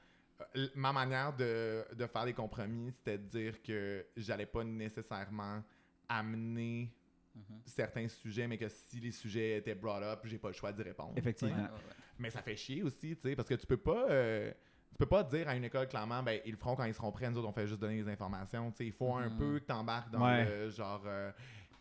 ma 0.75 0.91
manière 0.93 1.35
de, 1.35 1.85
de 1.93 2.07
faire 2.07 2.25
des 2.25 2.33
compromis, 2.33 2.91
c'était 2.93 3.17
de 3.17 3.27
dire 3.27 3.61
que 3.61 4.05
j'allais 4.17 4.45
pas 4.45 4.63
nécessairement 4.63 5.63
amener 6.09 6.93
Mhm. 7.33 7.61
certains 7.65 8.07
sujets, 8.09 8.45
mais 8.45 8.57
que 8.57 8.67
si 8.67 8.99
les 8.99 9.11
sujets 9.13 9.57
étaient 9.59 9.73
brought 9.73 10.03
up, 10.03 10.19
j'ai 10.25 10.37
pas 10.37 10.49
le 10.49 10.53
choix 10.53 10.73
d'y 10.73 10.81
répondre. 10.83 11.13
Effectivement. 11.15 11.55
Ouais, 11.55 11.61
ouais, 11.61 11.69
ouais. 11.69 11.93
Mais 12.19 12.29
ça 12.29 12.41
fait 12.41 12.57
chier 12.57 12.83
aussi, 12.83 13.15
tu 13.15 13.21
sais, 13.21 13.35
parce 13.37 13.47
que 13.47 13.53
tu 13.55 13.65
peux 13.65 13.77
pas. 13.77 14.05
euh, 14.09 14.51
tu 14.91 14.97
peux 14.97 15.05
pas 15.05 15.23
dire 15.23 15.47
à 15.47 15.55
une 15.55 15.63
école 15.63 15.87
clairement, 15.87 16.21
ben, 16.21 16.41
ils 16.45 16.51
le 16.51 16.57
feront 16.57 16.75
quand 16.75 16.83
ils 16.83 16.93
seront 16.93 17.11
prêts, 17.13 17.29
nous 17.31 17.37
autres, 17.37 17.47
on 17.47 17.53
fait 17.53 17.65
juste 17.65 17.79
donner 17.79 17.95
les 18.03 18.09
informations. 18.09 18.69
Tu 18.71 18.77
sais, 18.77 18.85
il 18.87 18.91
faut 18.91 19.15
un 19.15 19.29
Mhm. 19.29 19.37
peu 19.37 19.59
que 19.59 19.65
tu 19.65 19.71
embarques 19.71 20.11
dans 20.11 20.25
Ouais. 20.25 20.43
le 20.45 20.69
genre. 20.69 21.03
euh, 21.05 21.31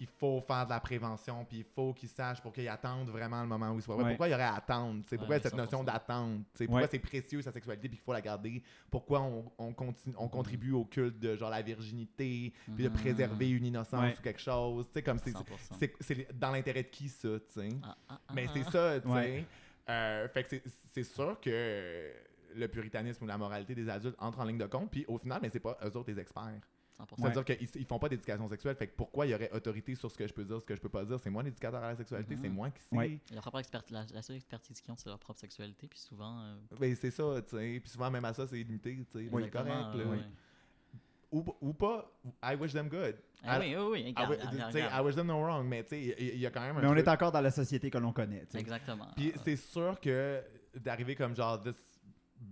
il 0.02 0.06
faut 0.06 0.40
faire 0.40 0.64
de 0.64 0.70
la 0.70 0.80
prévention, 0.80 1.44
puis 1.44 1.58
il 1.58 1.64
faut 1.64 1.92
qu'ils 1.92 2.08
sachent 2.08 2.40
pour 2.40 2.52
qu'ils 2.54 2.68
attendent 2.68 3.10
vraiment 3.10 3.42
le 3.42 3.46
moment 3.48 3.70
où 3.70 3.76
ils 3.78 3.82
soient. 3.82 3.96
Ouais. 3.96 4.08
Pourquoi 4.08 4.28
il 4.28 4.30
y 4.30 4.34
aurait 4.34 4.44
à 4.44 4.54
attendre? 4.54 5.02
tu 5.02 5.08
sais, 5.10 5.16
Pourquoi 5.18 5.36
Ouais, 5.36 5.42
cette 5.42 5.54
notion 5.54 5.82
100%. 5.82 5.84
d'attente? 5.84 6.40
Pourquoi 6.56 6.80
Ouais. 6.80 6.88
c'est 6.90 6.98
précieux 6.98 7.42
sa 7.42 7.52
sexualité 7.52 7.88
puis 7.88 7.98
qu'il 7.98 8.04
faut 8.04 8.14
la 8.14 8.22
garder? 8.22 8.62
Pourquoi 8.90 9.20
on, 9.20 9.52
on, 9.58 9.72
continue, 9.74 10.14
on 10.18 10.28
contribue 10.28 10.72
au 10.72 10.84
culte 10.86 11.18
de 11.18 11.36
genre 11.36 11.50
la 11.50 11.60
virginité, 11.60 12.52
puis 12.74 12.84
de 12.84 12.88
Mhm. 12.88 12.94
préserver 12.96 13.50
une 13.50 13.66
innocence 13.66 14.18
ou 14.18 14.22
quelque 14.22 14.40
chose? 14.40 14.86
Tu 14.86 14.94
sais, 14.94 15.02
comme 15.02 15.18
c'est, 15.18 15.32
100%. 15.32 15.74
c'est, 15.78 15.92
c'est 16.00 16.38
dans 16.38 16.50
l'intérêt 16.50 16.82
de 16.84 16.88
qui 16.88 17.08
ça? 17.08 17.28
Ah, 17.82 17.96
ah, 18.08 18.20
ah, 18.26 18.32
Mais 18.34 18.46
ah. 18.48 18.52
c'est 18.54 18.64
ça, 18.70 19.00
tu 19.00 19.08
sais. 19.12 19.44
Euh, 19.88 20.28
fait 20.28 20.42
que 20.44 20.48
c'est- 20.48 20.62
c'est 20.92 21.02
sûr 21.04 21.38
que 21.40 22.10
le 22.54 22.68
puritanisme 22.68 23.24
ou 23.24 23.26
la 23.26 23.36
moralité 23.38 23.74
des 23.74 23.88
adultes 23.88 24.16
entre 24.18 24.40
en 24.40 24.44
ligne 24.44 24.58
de 24.58 24.66
compte, 24.66 24.90
puis 24.90 25.04
au 25.08 25.18
final, 25.18 25.40
mais 25.42 25.50
c'est 25.50 25.60
pas 25.60 25.76
eux 25.84 25.96
autres 25.96 26.10
les 26.10 26.18
experts. 26.20 26.60
100%. 27.04 27.16
C'est-à-dire 27.18 27.44
qu'ils 27.44 27.68
ils 27.76 27.86
font 27.86 27.98
pas 27.98 28.08
d'éducation 28.08 28.48
sexuelle, 28.48 28.76
fait 28.76 28.86
que 28.88 28.94
pourquoi 28.96 29.26
il 29.26 29.30
y 29.30 29.34
aurait 29.34 29.50
autorité 29.52 29.94
sur 29.94 30.10
ce 30.10 30.16
que 30.18 30.26
je 30.26 30.32
peux 30.32 30.44
dire, 30.44 30.60
ce 30.60 30.66
que 30.66 30.74
je 30.74 30.80
peux 30.80 30.88
pas 30.88 31.04
dire? 31.04 31.18
C'est 31.20 31.30
moi 31.30 31.42
l'éducateur 31.42 31.82
à 31.82 31.88
la 31.90 31.96
sexualité, 31.96 32.34
Mhm. 32.36 32.40
c'est 32.42 32.48
moi 32.48 32.70
qui 32.70 32.82
sais. 32.82 32.96
Ouais. 32.96 33.18
Leur 33.32 33.42
propre 33.42 33.58
expert- 33.60 33.82
la, 33.90 34.04
la 34.12 34.22
seule 34.22 34.36
expertise 34.36 34.80
qu'ils 34.80 34.92
ont, 34.92 34.96
c'est 34.96 35.08
leur 35.08 35.18
propre 35.18 35.38
sexualité, 35.40 35.86
puis 35.88 35.98
souvent. 35.98 36.40
euh, 36.40 36.56
Ben, 36.78 36.94
c'est 36.94 37.10
ça, 37.10 37.24
tu 37.42 37.56
sais. 37.56 37.80
Puis 37.80 37.90
souvent, 37.90 38.10
même 38.10 38.24
à 38.24 38.32
ça, 38.32 38.46
c'est 38.46 38.56
limité, 38.56 38.96
tu 39.10 39.18
sais. 39.18 39.24
exactement, 39.24 39.64
correct, 39.64 39.94
là. 39.96 40.02
euh, 40.02 40.10
ouais. 40.10 40.18
Ou, 41.32 41.44
ou 41.60 41.72
pas, 41.72 42.10
I 42.42 42.56
wish 42.56 42.72
them 42.72 42.88
good. 42.88 43.14
Ah 43.44 43.64
I- 43.64 43.76
oui, 43.76 43.76
oui, 43.80 43.88
oui, 43.92 44.14
I 44.18 44.24
regarde, 44.24 44.74
I 44.92 45.00
wish 45.04 45.14
them 45.14 45.28
no 45.28 45.40
wrong, 45.40 45.64
mais 45.64 45.84
tu 45.84 45.90
sais, 45.90 46.16
il 46.18 46.38
y, 46.40 46.44
a 46.46 46.50
quand 46.50 46.60
même 46.60 46.76
un 46.76 46.80
Mais 46.80 46.88
on 46.88 46.96
est 46.96 47.06
encore 47.06 47.30
dans 47.30 47.40
la 47.40 47.52
société 47.52 47.88
que 47.88 47.98
l'on 47.98 48.12
connaît. 48.12 48.40
tu 48.46 48.52
sais. 48.52 48.58
Exactement. 48.58 49.06
Puis 49.16 49.32
c'est 49.44 49.54
sûr 49.56 50.00
que 50.00 50.42
d'arriver 50.74 51.14
comme 51.14 51.36
genre 51.36 51.60
this 51.62 51.76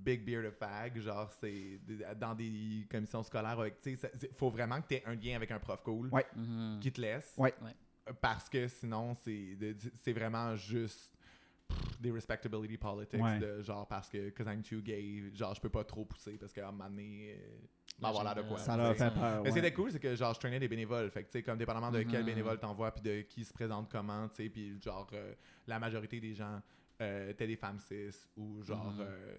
big 0.08 0.24
beard 0.24 0.46
of 0.46 0.54
fag, 0.54 0.98
genre 1.00 1.30
c'est 1.40 1.78
dans 2.18 2.34
des 2.34 2.86
commissions 2.90 3.22
scolaires 3.22 3.58
avec, 3.60 3.80
tu 3.80 3.96
sais, 3.96 4.10
faut 4.34 4.48
vraiment 4.50 4.80
que 4.80 4.88
tu 4.88 4.94
aies 4.94 5.02
un 5.06 5.14
lien 5.14 5.36
avec 5.36 5.50
un 5.50 5.58
prof 5.58 5.82
cool 5.82 6.08
Ouais. 6.10 6.26
Mhm. 6.34 6.78
qui 6.80 6.90
te 6.92 7.00
laisse. 7.00 7.34
Ouais. 7.36 7.54
Ouais. 7.62 7.74
Parce 8.20 8.48
que 8.48 8.66
sinon, 8.68 9.14
c'est 9.14 10.12
vraiment 10.12 10.56
juste 10.56 11.14
pff, 11.68 12.00
des 12.00 12.10
respectability 12.10 12.78
politics 12.78 13.20
Ouais. 13.22 13.38
de 13.38 13.60
genre 13.62 13.86
parce 13.86 14.08
que 14.08 14.30
cause 14.30 14.46
I'm 14.46 14.62
too 14.62 14.80
gay, 14.80 15.24
genre 15.34 15.54
je 15.54 15.60
peux 15.60 15.68
pas 15.68 15.84
trop 15.84 16.04
pousser 16.06 16.38
parce 16.38 16.52
qu'à 16.52 16.68
un 16.68 16.72
moment 16.72 16.88
donné, 16.88 17.34
euh, 17.34 17.58
m'avoir 18.00 18.24
l'air 18.24 18.34
de 18.34 18.42
quoi. 18.48 18.56
Ça 18.58 18.76
leur 18.78 18.96
fait 18.96 19.12
peur. 19.12 19.42
Mais 19.42 19.50
ouais. 19.50 19.54
c'était 19.54 19.72
cool, 19.74 19.92
c'est 19.92 19.98
que 20.00 20.14
genre 20.16 20.32
je 20.32 20.38
traînais 20.40 20.58
des 20.60 20.68
bénévoles. 20.68 21.10
Fait 21.10 21.22
que 21.24 21.26
tu 21.28 21.32
sais, 21.32 21.42
comme 21.42 21.58
dépendamment 21.58 21.90
de 21.90 22.02
quel 22.04 22.20
Mhm. 22.20 22.26
bénévole 22.26 22.58
t'envoies 22.58 22.92
puis 22.92 23.02
de 23.02 23.20
qui 23.22 23.44
se 23.44 23.52
présente 23.52 23.90
comment, 23.92 24.26
tu 24.30 24.36
sais, 24.36 24.48
puis 24.48 24.80
genre 24.80 25.06
euh, 25.12 25.34
la 25.66 25.78
majorité 25.78 26.18
des 26.18 26.32
gens 26.34 26.62
euh, 27.00 27.30
étaient 27.30 27.46
des 27.46 27.56
femmes 27.56 27.78
cis 27.78 28.10
ou 28.36 28.62
genre 28.64 28.90
Mhm. 28.92 29.00
euh, 29.02 29.36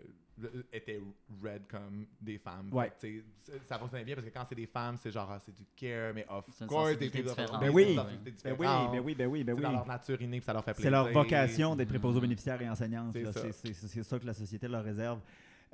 étaient 0.71 1.01
red 1.43 1.67
comme 1.67 2.05
des 2.21 2.37
femmes. 2.37 2.69
Ouais. 2.71 2.91
Fait 2.97 3.23
ça- 3.67 3.79
fonctionnait 3.79 4.03
bien 4.05 4.15
parce 4.15 4.27
que 4.27 4.33
quand 4.33 4.45
c'est 4.47 4.55
des 4.55 4.67
femmes, 4.67 4.95
c'est 4.97 5.11
genre 5.11 5.29
ah, 5.31 5.39
c'est 5.39 5.53
du 5.55 5.63
care, 5.75 6.13
mais 6.13 6.25
of 6.29 6.45
C'est 6.51 6.63
une 6.63 6.69
course, 6.69 6.97
des 6.97 7.09
filles 7.09 7.23
différente. 7.23 7.59
des 7.61 7.67
Ben 7.67 7.73
oui. 7.73 7.95
sensibilités 7.95 8.43
Ben 8.43 8.55
oui, 8.59 8.65
ben 8.65 8.99
oui, 9.03 9.15
ben 9.15 9.27
oui, 9.27 9.43
ben 9.43 9.53
C'est 9.53 9.57
oui. 9.57 9.63
dans 9.63 9.71
leur 9.71 9.87
nature 9.87 10.21
innée, 10.21 10.37
puis 10.39 10.45
ça 10.45 10.53
leur 10.53 10.63
fait 10.63 10.73
plaisir. 10.73 10.87
C'est 10.87 10.91
leur 10.91 11.11
vocation 11.11 11.75
d'être 11.75 11.89
préposés 11.89 12.17
aux 12.17 12.21
Mhm. 12.21 12.27
bénéficiaires 12.27 12.61
et 12.61 12.69
enseignantes. 12.69 13.13
C'est 13.13 13.25
ça. 13.25 13.31
C'est 13.33 13.51
c'est- 13.51 13.73
c'est- 13.73 14.03
c'est 14.03 14.19
que 14.19 14.25
la 14.25 14.33
société 14.33 14.67
leur 14.67 14.83
réserve. 14.83 15.19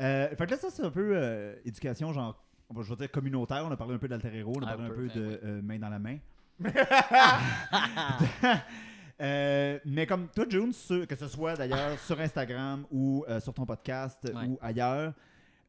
Euh, 0.01 0.29
fait 0.35 0.45
que 0.45 0.51
là, 0.51 0.57
ça, 0.57 0.69
c'est 0.69 0.83
un 0.83 0.91
peu 0.91 1.11
euh, 1.15 1.55
éducation, 1.65 2.11
genre, 2.13 2.41
je 2.75 2.81
vais 2.89 2.95
dire 2.95 3.11
communautaire. 3.11 3.63
On 3.65 3.71
a 3.71 3.77
parlé 3.77 3.95
un 3.95 3.97
peu 3.97 4.07
d'Alter 4.07 4.43
on 4.45 4.61
a 4.61 4.65
Un 4.65 4.67
parlé 4.77 4.83
un 4.85 4.89
peu, 4.89 4.95
peu 4.95 5.07
ben 5.07 5.13
de 5.21 5.27
oui. 5.27 5.37
euh, 5.43 5.61
main 5.61 5.79
dans 5.79 5.89
la 5.89 5.99
main. 5.99 6.17
Euh, 9.21 9.79
mais 9.85 10.05
comme 10.05 10.27
toi, 10.29 10.45
June, 10.49 10.73
sur- 10.73 11.07
que 11.07 11.15
ce 11.15 11.27
soit 11.27 11.55
d'ailleurs 11.55 11.97
sur 12.05 12.19
Instagram 12.19 12.85
ou 12.91 13.23
euh, 13.27 13.39
sur 13.39 13.53
ton 13.53 13.65
podcast 13.65 14.19
Ouais. 14.25 14.45
ou 14.47 14.57
ailleurs, 14.61 15.13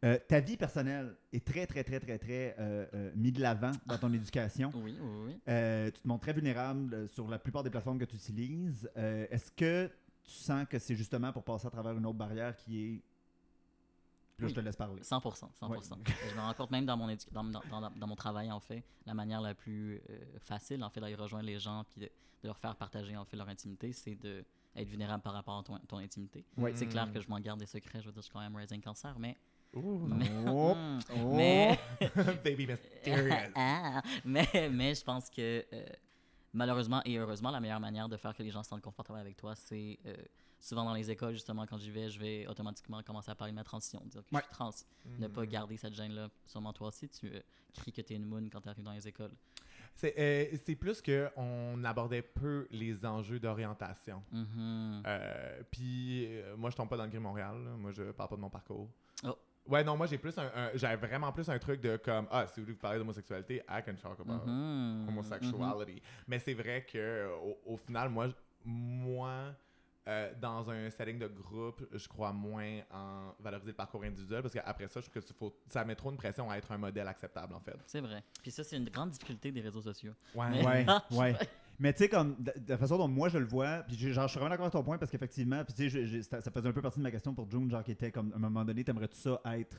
euh, 0.04 0.18
ta 0.28 0.40
vie 0.40 0.56
personnelle 0.56 1.14
est 1.32 1.44
très, 1.46 1.66
très, 1.66 1.82
très, 1.84 2.00
très, 2.00 2.18
très 2.18 2.54
euh, 2.58 2.86
euh, 2.94 3.10
mis 3.14 3.32
de 3.32 3.40
l'avant 3.40 3.72
dans 3.86 3.98
ton 3.98 4.12
éducation. 4.12 4.70
Oui, 4.74 4.96
oui, 5.00 5.10
oui. 5.26 5.32
Tu 5.92 6.00
te 6.02 6.08
montres 6.08 6.22
très 6.22 6.32
vulnérable 6.32 7.08
sur 7.08 7.28
la 7.28 7.38
plupart 7.38 7.62
des 7.62 7.70
plateformes 7.70 7.98
que 7.98 8.04
tu 8.04 8.16
utilises. 8.16 8.90
Est-ce 8.96 9.50
que 9.52 9.86
tu 10.24 10.32
sens 10.32 10.66
que 10.68 10.78
c'est 10.80 10.96
justement 10.96 11.32
pour 11.32 11.44
passer 11.44 11.68
à 11.68 11.70
travers 11.70 11.92
une 11.96 12.04
autre 12.04 12.18
barrière 12.18 12.56
qui 12.56 12.84
est. 12.84 13.02
Puis 14.36 14.42
Là, 14.44 14.48
Oui. 14.48 14.54
je 14.54 14.60
te 14.60 14.60
laisse 14.64 14.76
parler. 14.76 15.02
100%. 15.02 15.50
100%. 15.58 15.98
Je 16.30 16.34
me 16.34 16.40
rends 16.40 16.52
compte 16.54 16.70
même 16.70 16.84
dans 16.84 16.96
mon, 16.96 17.08
édu- 17.08 17.26
dans, 17.32 17.42
dans- 17.44 17.62
dans- 17.70 17.90
dans 17.90 18.06
mon 18.06 18.16
travail, 18.16 18.52
en 18.52 18.60
fait, 18.60 18.84
la 19.06 19.14
manière 19.14 19.40
la 19.40 19.54
plus 19.54 20.00
euh, 20.10 20.18
facile, 20.40 20.84
en 20.84 20.90
fait, 20.90 21.00
d'aller 21.00 21.14
rejoindre 21.14 21.46
les 21.46 21.58
gens 21.58 21.84
puis 21.84 22.00
de, 22.02 22.06
de 22.06 22.46
leur 22.48 22.58
faire 22.58 22.76
partager, 22.76 23.16
en 23.16 23.24
fait, 23.24 23.36
leur 23.36 23.48
intimité, 23.48 23.92
c'est 23.92 24.14
de 24.14 24.44
être 24.74 24.88
vulnérable 24.88 25.22
par 25.22 25.32
rapport 25.32 25.58
à 25.58 25.62
ton, 25.62 25.78
ton 25.88 25.96
intimité. 25.96 26.44
Ouais. 26.58 26.72
C'est 26.74 26.86
clair 26.86 27.06
Mm. 27.06 27.12
que 27.14 27.20
je 27.22 27.28
m'en 27.30 27.40
garde 27.40 27.58
des 27.60 27.64
secrets. 27.66 28.00
Je 28.02 28.06
veux 28.06 28.12
dire, 28.12 28.20
je 28.20 28.26
suis 28.26 28.32
quand 28.32 28.40
même 28.40 28.54
rising 28.56 28.80
cancer, 28.82 29.18
mais... 29.18 29.36
Mais, 29.74 30.30
Oh. 30.46 30.74
Oh. 31.16 31.34
mais, 31.34 31.78
Baby 32.44 32.66
mysterious. 32.66 33.52
Ah, 33.54 34.02
mais, 34.24 34.46
mais 34.70 34.94
je 34.94 35.02
pense 35.04 35.28
que 35.30 35.64
euh, 35.72 35.86
malheureusement 36.52 37.00
et 37.04 37.16
heureusement, 37.18 37.50
la 37.50 37.60
meilleure 37.60 37.80
manière 37.80 38.08
de 38.08 38.16
faire 38.16 38.34
que 38.34 38.42
les 38.42 38.50
gens 38.50 38.62
se 38.62 38.68
sentent 38.70 38.82
confortables 38.82 39.18
avec 39.18 39.36
toi, 39.36 39.54
c'est 39.54 39.98
euh, 40.06 40.14
souvent 40.58 40.84
dans 40.84 40.94
les 40.94 41.10
écoles, 41.10 41.32
justement, 41.34 41.66
quand 41.66 41.78
j'y 41.78 41.90
vais, 41.90 42.08
je 42.10 42.18
vais 42.18 42.46
automatiquement 42.46 43.02
commencer 43.02 43.30
à 43.30 43.34
parler 43.34 43.52
de 43.52 43.56
ma 43.56 43.64
transition, 43.64 44.00
dire 44.06 44.22
que 44.26 44.34
Ouais. 44.34 44.40
je 44.42 44.46
suis 44.46 44.54
trans. 44.54 44.70
Ne 45.18 45.28
pas 45.28 45.46
garder 45.46 45.76
cette 45.76 45.94
gêne-là. 45.94 46.28
Sûrement 46.46 46.72
toi 46.72 46.88
aussi, 46.88 47.08
tu 47.08 47.28
euh, 47.28 47.40
cries 47.74 47.92
que 47.92 48.00
tu 48.02 48.12
es 48.12 48.16
une 48.16 48.24
moon 48.26 48.48
quand 48.50 48.60
tu 48.60 48.68
arrives 48.68 48.84
dans 48.84 48.92
les 48.92 49.06
écoles. 49.06 49.32
C'est 49.94 50.14
euh, 50.18 50.74
plus 50.74 51.00
qu'on 51.00 51.82
abordait 51.84 52.20
peu 52.22 52.66
les 52.70 53.06
enjeux 53.06 53.38
d'orientation. 53.40 54.22
Mhm. 54.32 55.02
Euh, 55.06 55.62
Puis 55.70 56.26
euh, 56.28 56.54
moi, 56.56 56.68
je 56.70 56.76
tombe 56.76 56.88
pas 56.88 56.96
dans 56.98 57.04
le 57.04 57.10
Gris 57.10 57.18
Montréal. 57.18 57.56
là. 57.64 57.70
Moi, 57.78 57.92
je 57.92 58.02
parle 58.12 58.28
pas 58.30 58.36
de 58.36 58.40
mon 58.42 58.50
parcours. 58.50 58.90
Oh. 59.24 59.34
Ouais, 59.68 59.82
non, 59.82 59.96
moi, 59.96 60.06
j'ai 60.06 60.18
plus 60.18 60.36
un, 60.38 60.50
un- 60.54 60.70
j'avais 60.74 60.96
vraiment 61.06 61.32
plus 61.32 61.48
un 61.48 61.58
truc 61.58 61.80
de 61.80 61.96
comme, 61.96 62.28
ah, 62.30 62.46
si 62.46 62.60
vous 62.60 62.66
voulez 62.66 62.74
vous 62.74 62.78
parler 62.80 62.98
d'homosexualité, 62.98 63.62
I 63.68 63.82
can 63.84 63.94
talk 63.94 64.20
about 64.20 64.44
Mhm. 64.46 65.08
homosexuality. 65.08 66.02
Mais 66.28 66.38
c'est 66.40 66.54
vrai 66.54 66.84
que 66.84 67.28
au, 67.42 67.72
au 67.72 67.76
final, 67.76 68.10
moi, 68.10 68.28
moi 68.64 69.54
euh, 70.08 70.32
dans 70.40 70.70
un 70.70 70.88
setting 70.90 71.18
de 71.18 71.26
groupe, 71.26 71.84
je 71.92 72.08
crois 72.08 72.32
moins 72.32 72.80
en 72.92 73.34
valoriser 73.40 73.70
le 73.70 73.76
parcours 73.76 74.04
individuel 74.04 74.42
parce 74.42 74.54
qu'après 74.54 74.88
ça, 74.88 75.00
je 75.00 75.10
trouve 75.10 75.22
que 75.22 75.34
faut, 75.34 75.56
ça 75.68 75.84
met 75.84 75.96
trop 75.96 76.10
une 76.10 76.16
pression 76.16 76.48
à 76.50 76.56
être 76.56 76.70
un 76.70 76.78
modèle 76.78 77.08
acceptable, 77.08 77.54
en 77.54 77.60
fait. 77.60 77.76
C'est 77.86 78.00
vrai. 78.00 78.22
Puis 78.42 78.50
ça, 78.50 78.62
c'est 78.62 78.76
une 78.76 78.88
grande 78.88 79.10
difficulté 79.10 79.50
des 79.50 79.60
réseaux 79.60 79.82
sociaux. 79.82 80.12
Ouais. 80.34 80.64
Ouais, 80.64 80.86
ouais. 81.10 81.36
Mais 81.78 81.92
tu 81.92 82.04
sais, 82.04 82.08
comme 82.08 82.36
de, 82.38 82.52
de 82.56 82.68
la 82.70 82.78
façon 82.78 82.96
dont 82.96 83.08
moi 83.08 83.28
je 83.28 83.38
le 83.38 83.46
vois, 83.46 83.82
puis 83.86 83.96
genre, 84.12 84.28
je 84.28 84.30
suis 84.30 84.38
vraiment 84.38 84.50
d'accord 84.50 84.66
avec 84.66 84.72
ton 84.72 84.82
point 84.82 84.96
parce 84.96 85.10
qu'effectivement, 85.10 85.62
puis 85.64 85.74
tu 85.74 85.90
sais, 85.90 86.22
ça 86.22 86.50
faisait 86.50 86.68
un 86.68 86.72
peu 86.72 86.80
partie 86.82 86.98
de 86.98 87.02
ma 87.02 87.10
question 87.10 87.34
pour 87.34 87.50
June, 87.50 87.70
genre 87.70 87.82
qui 87.82 87.90
était 87.90 88.10
comme 88.10 88.32
à 88.32 88.36
un 88.36 88.38
moment 88.38 88.64
donné, 88.64 88.84
t'aimerais-tu 88.84 89.16
ça 89.16 89.40
être 89.44 89.76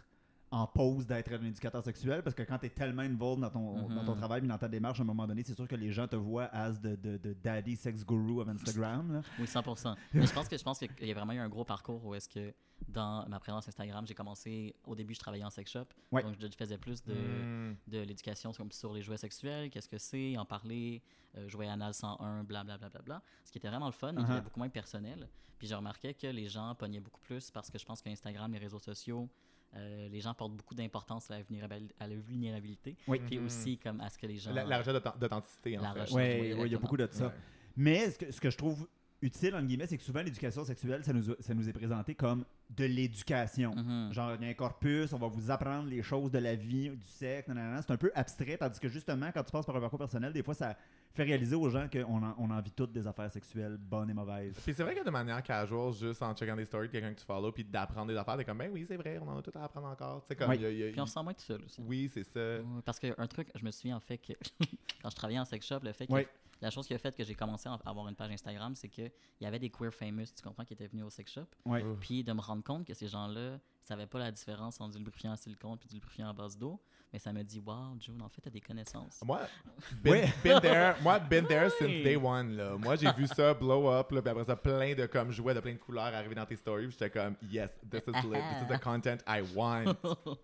en 0.49 0.65
pause 0.65 1.05
d'être 1.05 1.33
un 1.33 1.43
éducateur 1.43 1.83
sexuel 1.83 2.23
parce 2.23 2.33
que 2.35 2.43
quand 2.43 2.57
t'es 2.57 2.69
tellement 2.69 3.01
involved 3.01 3.41
dans 3.41 3.49
ton, 3.49 3.87
Mhm. 3.89 3.95
dans 3.95 4.05
ton 4.05 4.15
travail 4.15 4.43
et 4.43 4.47
dans 4.47 4.57
ta 4.57 4.69
démarche, 4.69 4.99
à 4.99 5.03
un 5.03 5.05
moment 5.05 5.27
donné, 5.27 5.43
c'est 5.43 5.53
sûr 5.55 5.67
que 5.67 5.75
les 5.75 5.91
gens 5.91 6.07
te 6.07 6.15
voient 6.15 6.45
as 6.53 6.71
de, 6.79 6.95
de, 6.95 7.17
de 7.17 7.33
daddy 7.33 7.75
sex 7.75 8.05
guru 8.05 8.39
of 8.41 8.47
Instagram. 8.47 9.11
là. 9.13 9.21
Oui, 9.39 9.45
100%. 9.45 9.95
Mais 10.13 10.25
je 10.25 10.33
pense 10.33 10.47
que 10.47 10.57
je 10.57 10.63
pense 10.63 10.79
qu'il 10.79 10.89
y 11.07 11.11
a 11.11 11.13
vraiment 11.13 11.33
eu 11.33 11.39
un 11.39 11.49
gros 11.49 11.65
parcours 11.65 12.03
où 12.05 12.15
est-ce 12.15 12.29
que 12.29 12.53
dans 12.87 13.27
ma 13.27 13.39
présence 13.39 13.67
Instagram, 13.67 14.05
j'ai 14.07 14.13
commencé 14.13 14.73
au 14.85 14.95
début 14.95 15.13
je 15.15 15.19
travaillais 15.19 15.43
en 15.43 15.49
sex 15.49 15.69
shop. 15.69 15.85
Ouais. 16.11 16.23
Donc 16.23 16.35
je 16.39 16.47
faisais 16.57 16.77
plus 16.77 17.03
de, 17.03 17.13
Mm. 17.13 17.75
de 17.87 17.97
l'éducation 17.99 18.53
sur 18.53 18.93
les 18.93 19.01
jouets 19.01 19.17
sexuels, 19.17 19.69
qu'est-ce 19.69 19.89
que 19.89 19.97
c'est, 19.97 20.37
en 20.37 20.45
parler, 20.45 21.01
euh, 21.35 21.49
jouer 21.49 21.67
anal 21.67 21.93
101, 21.93 22.43
blablabla. 22.45 22.77
Bla, 22.77 22.89
bla, 22.89 23.01
bla, 23.01 23.21
ce 23.43 23.51
qui 23.51 23.57
était 23.57 23.67
vraiment 23.67 23.87
le 23.87 23.91
fun, 23.91 24.13
mais 24.13 24.21
était 24.21 24.39
beaucoup 24.41 24.59
moins 24.59 24.69
personnel. 24.69 25.27
Puis 25.59 25.67
je 25.67 25.75
remarquais 25.75 26.13
que 26.13 26.27
les 26.27 26.47
gens 26.47 26.73
pognaient 26.75 26.99
beaucoup 27.01 27.19
plus 27.21 27.51
parce 27.51 27.69
que 27.69 27.77
je 27.79 27.85
pense 27.85 28.01
qu'Instagram, 28.01 28.49
les 28.53 28.59
réseaux 28.59 28.79
sociaux, 28.79 29.27
euh, 29.75 30.07
les 30.09 30.21
gens 30.21 30.33
portent 30.33 30.55
beaucoup 30.55 30.75
d'importance 30.75 31.29
à 31.29 31.35
la, 31.37 31.43
vulnérabil- 31.43 31.91
à 31.99 32.07
la 32.07 32.15
vulnérabilité. 32.15 32.95
Oui. 33.07 33.19
Puis 33.25 33.37
Mhm. 33.37 33.45
aussi 33.45 33.77
comme 33.77 33.99
à 34.01 34.09
ce 34.09 34.17
que 34.17 34.25
les 34.25 34.37
gens... 34.37 34.51
La, 34.53 34.63
la 34.63 34.77
recherche 34.79 34.97
d'authen- 34.97 35.17
d'authenticité, 35.19 35.77
en 35.77 35.81
La 35.81 35.93
fait. 36.05 36.13
oui, 36.13 36.53
ouais, 36.53 36.67
il 36.67 36.71
y 36.71 36.75
a 36.75 36.79
beaucoup 36.79 36.97
de 36.97 37.07
ça. 37.11 37.27
Ouais. 37.27 37.33
Mais 37.75 38.09
ce 38.11 38.17
que, 38.17 38.31
ce 38.31 38.41
que 38.41 38.49
je 38.49 38.57
trouve 38.57 38.87
utile, 39.21 39.55
en 39.55 39.63
guillemets, 39.63 39.87
c'est 39.87 39.97
que 39.97 40.03
souvent 40.03 40.21
l'éducation 40.21 40.63
sexuelle, 40.63 41.03
ça 41.03 41.11
nous, 41.13 41.23
ça 41.39 41.53
nous 41.53 41.67
est 41.67 41.73
présenté 41.73 42.15
comme 42.15 42.45
de 42.69 42.85
l'éducation. 42.85 43.73
Mhm. 43.75 44.13
Genre, 44.13 44.35
il 44.35 44.43
y 44.43 44.47
a 44.47 44.49
un 44.49 44.53
corpus, 44.53 45.11
on 45.13 45.17
va 45.17 45.27
vous 45.27 45.49
apprendre 45.51 45.89
les 45.89 46.01
choses 46.03 46.31
de 46.31 46.37
la 46.39 46.55
vie, 46.55 46.89
du 46.89 47.05
sexe, 47.05 47.47
nanana. 47.47 47.81
c'est 47.81 47.91
un 47.91 47.97
peu 47.97 48.11
abstrait, 48.15 48.57
tandis 48.57 48.79
que 48.79 48.87
justement, 48.89 49.29
quand 49.33 49.43
tu 49.43 49.51
passes 49.51 49.65
par 49.65 49.75
un 49.75 49.79
parcours 49.81 49.99
personnel, 49.99 50.33
des 50.33 50.43
fois, 50.43 50.53
ça 50.53 50.77
fait 51.17 51.23
réaliser 51.23 51.55
aux 51.55 51.69
gens 51.69 51.87
qu'on 51.91 52.23
en, 52.23 52.35
on 52.37 52.49
en 52.49 52.61
vit 52.61 52.71
toutes 52.71 52.91
des 52.93 53.05
affaires 53.05 53.29
sexuelles 53.29 53.77
bonnes 53.77 54.09
et 54.09 54.13
mauvaises. 54.13 54.55
Puis 54.63 54.73
c'est 54.73 54.83
vrai 54.83 54.95
que 54.95 55.03
de 55.03 55.09
manière 55.09 55.41
casual, 55.43 55.91
juste 55.93 56.21
en 56.23 56.33
checkant 56.33 56.55
des 56.55 56.65
stories 56.65 56.87
de 56.87 56.91
quelqu'un 56.93 57.13
que 57.13 57.19
tu 57.19 57.25
follow, 57.25 57.51
puis 57.51 57.63
d'apprendre 57.65 58.07
des 58.07 58.15
affaires, 58.17 58.37
t'es 58.37 58.45
comme, 58.45 58.57
ben 58.59 58.69
oui, 58.71 58.85
c'est 58.87 58.97
vrai, 58.97 59.19
on 59.21 59.27
en 59.29 59.37
a 59.39 59.41
tout 59.41 59.51
à 59.55 59.63
apprendre 59.63 59.87
encore. 59.87 60.21
Tu 60.21 60.27
sais, 60.29 60.35
comme, 60.35 60.49
Oui. 60.49 60.55
il 60.57 60.61
y 60.61 60.65
a- 60.65 60.71
il 60.71 60.77
y 60.79 60.87
a- 60.87 60.91
Puis 60.91 61.01
on 61.01 61.05
se 61.05 61.13
sent 61.13 61.23
moins 61.23 61.33
tout 61.33 61.41
seul 61.41 61.61
aussi. 61.65 61.81
Oui, 61.85 62.09
c'est 62.13 62.23
ça. 62.23 62.63
Parce 62.85 62.99
qu'un 62.99 63.27
truc, 63.27 63.49
je 63.55 63.65
me 63.65 63.71
souviens 63.71 63.97
en 63.97 63.99
fait 63.99 64.17
que 64.19 64.33
quand 65.01 65.09
je 65.09 65.15
travaillais 65.15 65.39
en 65.39 65.45
sex 65.45 65.65
shop, 65.65 65.79
le 65.83 65.91
fait 65.91 66.07
que 66.07 66.13
Ouais. 66.13 66.27
La 66.61 66.69
chose 66.69 66.87
qui 66.87 66.93
a 66.93 66.97
fait 66.97 67.15
que 67.15 67.23
j'ai 67.23 67.35
commencé 67.35 67.69
à 67.69 67.77
avoir 67.85 68.07
une 68.07 68.15
page 68.15 68.31
Instagram, 68.31 68.75
c'est 68.75 68.89
qu'il 68.89 69.11
y 69.41 69.45
avait 69.45 69.59
des 69.59 69.69
queer 69.69 69.93
famous, 69.93 70.25
tu 70.35 70.41
comprends, 70.43 70.65
qui 70.65 70.73
étaient 70.73 70.87
venus 70.87 71.05
au 71.05 71.09
sex 71.09 71.31
shop. 71.31 71.47
Ouais. 71.65 71.83
Puis 71.99 72.23
de 72.23 72.33
me 72.33 72.41
rendre 72.41 72.63
compte 72.63 72.85
que 72.85 72.93
ces 72.93 73.07
gens-là 73.07 73.59
savaient 73.81 74.07
pas 74.07 74.19
la 74.19 74.31
différence 74.31 74.79
entre 74.81 74.93
du 74.93 74.97
lubrifiant 74.97 75.31
en 75.31 75.35
silicone 75.35 75.77
puis 75.77 75.87
du 75.87 75.95
lubrifiant 75.95 76.29
à 76.29 76.33
base 76.33 76.57
d'eau. 76.57 76.79
Mais 77.13 77.19
ça 77.19 77.31
me 77.31 77.41
dit, 77.41 77.61
wow, 77.65 77.95
June, 77.99 78.21
en 78.21 78.27
fait, 78.27 78.41
t'as 78.41 78.49
des 78.49 78.59
connaissances. 78.59 79.21
Moi, 79.23 79.41
been, 80.03 80.29
been 80.43 80.59
there, 80.59 80.95
moi, 81.01 81.19
been 81.19 81.45
there 81.47 81.69
since 81.69 82.03
day 82.03 82.17
one. 82.17 82.57
Là. 82.57 82.75
Moi, 82.77 82.97
j'ai 82.97 83.11
vu 83.13 83.27
ça 83.27 83.53
blow 83.53 83.89
up, 83.89 84.11
là, 84.11 84.21
puis 84.21 84.29
après 84.29 84.43
ça, 84.43 84.57
plein 84.57 84.93
de 84.93 85.05
comme 85.05 85.31
jouets 85.31 85.53
de 85.53 85.61
plein 85.61 85.73
de 85.73 85.77
couleurs 85.77 86.13
arriver 86.13 86.35
dans 86.35 86.45
tes 86.45 86.57
stories. 86.57 86.87
puis 86.87 86.97
J'étais 86.99 87.09
comme, 87.09 87.35
yes, 87.49 87.79
this 87.89 88.03
is 88.07 88.27
lit, 88.27 88.39
this 88.39 88.63
is 88.63 88.77
the 88.77 88.81
content 88.81 89.17
I 89.25 89.41
want. 89.55 89.95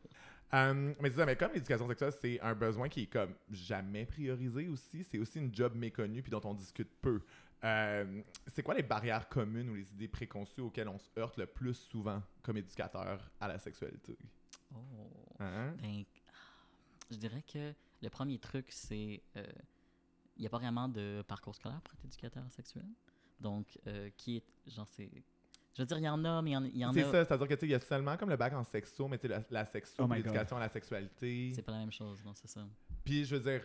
Um, 0.53 0.93
mais 0.99 1.09
c'est 1.09 1.15
ça, 1.17 1.25
mais 1.25 1.35
comme 1.35 1.51
l'éducation 1.51 1.87
sexuelle, 1.87 2.13
c'est 2.21 2.39
un 2.41 2.53
besoin 2.53 2.87
qui 2.87 3.01
est 3.01 3.07
comme 3.07 3.33
jamais 3.49 4.05
priorisé 4.05 4.67
aussi. 4.67 5.03
C'est 5.03 5.17
aussi 5.17 5.39
une 5.39 5.53
job 5.53 5.73
méconnue 5.75 6.21
puis 6.21 6.29
dont 6.29 6.41
on 6.43 6.53
discute 6.53 6.91
peu. 7.01 7.21
Euh, 7.63 8.21
c'est 8.47 8.61
quoi 8.61 8.75
les 8.75 8.83
barrières 8.83 9.27
communes 9.29 9.69
ou 9.69 9.73
les 9.75 9.91
idées 9.93 10.07
préconçues 10.07 10.61
auxquelles 10.61 10.89
on 10.89 10.99
se 10.99 11.09
heurte 11.17 11.37
le 11.37 11.47
plus 11.47 11.73
souvent 11.73 12.21
comme 12.43 12.57
éducateur 12.57 13.31
à 13.39 13.47
la 13.47 13.57
sexualité? 13.57 14.15
Oh. 14.75 14.77
Hein? 15.39 15.73
Ben, 15.81 16.03
je 17.09 17.17
dirais 17.17 17.41
que 17.41 17.73
le 18.01 18.09
premier 18.09 18.37
truc, 18.37 18.67
c'est. 18.69 19.23
euh, 19.37 19.45
Il 20.37 20.41
n'y 20.41 20.47
a 20.47 20.49
pas 20.49 20.59
vraiment 20.59 20.87
de 20.87 21.23
parcours 21.27 21.55
scolaire 21.55 21.81
pour 21.81 21.93
être 21.95 22.05
éducateur 22.05 22.43
sexuel. 22.51 22.85
Donc, 23.39 23.79
euh, 23.87 24.09
qui 24.17 24.37
est. 24.37 24.43
Genre, 24.67 24.87
c'est. 24.87 25.09
Je 25.75 25.81
veux 25.81 25.85
dire, 25.87 25.97
il 25.97 26.03
y 26.03 26.09
en 26.09 26.23
a, 26.23 26.41
mais 26.41 26.51
il 26.51 26.77
y 26.77 26.85
en, 26.85 26.89
en 26.89 26.93
C'est 26.93 27.03
a. 27.03 27.11
ça, 27.11 27.25
c'est-à-dire 27.25 27.47
que 27.47 27.53
tu 27.55 27.59
sais, 27.61 27.65
il 27.67 27.71
y 27.71 27.75
a 27.75 27.79
seulement 27.79 28.15
comme 28.15 28.29
le 28.29 28.37
bac 28.37 28.53
en 28.53 28.63
sexo, 28.63 29.07
mais 29.07 29.17
tu 29.17 29.23
sais, 29.27 29.33
la, 29.33 29.43
la 29.49 29.65
sexo, 29.65 29.95
Oh 30.07 30.13
l'éducation 30.13 30.57
à 30.57 30.59
la 30.59 30.69
sexualité. 30.69 31.51
C'est 31.55 31.61
pas 31.63 31.71
la 31.71 31.79
même 31.79 31.91
chose, 31.91 32.23
non, 32.23 32.33
c'est 32.35 32.47
ça. 32.47 32.61
Puis 33.03 33.25
je 33.25 33.35
veux 33.35 33.51
dire, 33.51 33.61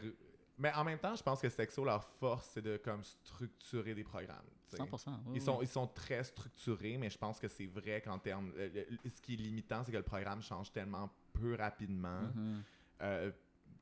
mais 0.57 0.73
en 0.73 0.85
même 0.85 0.99
temps, 0.99 1.15
je 1.15 1.23
pense 1.23 1.41
que 1.41 1.49
sexo, 1.51 1.85
leur 1.85 2.03
force, 2.19 2.51
c'est 2.55 2.63
de 2.63 2.79
comme 2.79 3.05
structurer 3.05 3.95
des 3.95 4.05
programmes. 4.05 4.47
tu 4.71 4.77
sais. 4.77 4.83
100%. 4.83 4.87
oui, 5.09 5.15
Ils 5.27 5.33
oui. 5.33 5.41
sont, 5.43 5.61
ils 5.63 5.69
sont 5.69 5.87
très 5.87 6.25
structurés, 6.25 6.97
mais 6.97 7.11
je 7.11 7.19
pense 7.19 7.39
que 7.39 7.47
c'est 7.47 7.67
vrai 7.67 8.01
qu'en 8.01 8.19
termes. 8.19 8.53
ce 8.57 9.21
qui 9.21 9.35
est 9.35 9.37
limitant, 9.37 9.85
c'est 9.85 9.93
que 9.93 9.97
le 9.99 10.03
programme 10.03 10.41
change 10.43 10.73
tellement 10.73 11.11
peu 11.35 11.55
rapidement. 11.57 12.23
Mhm. 12.35 12.63
Euh, 13.03 13.31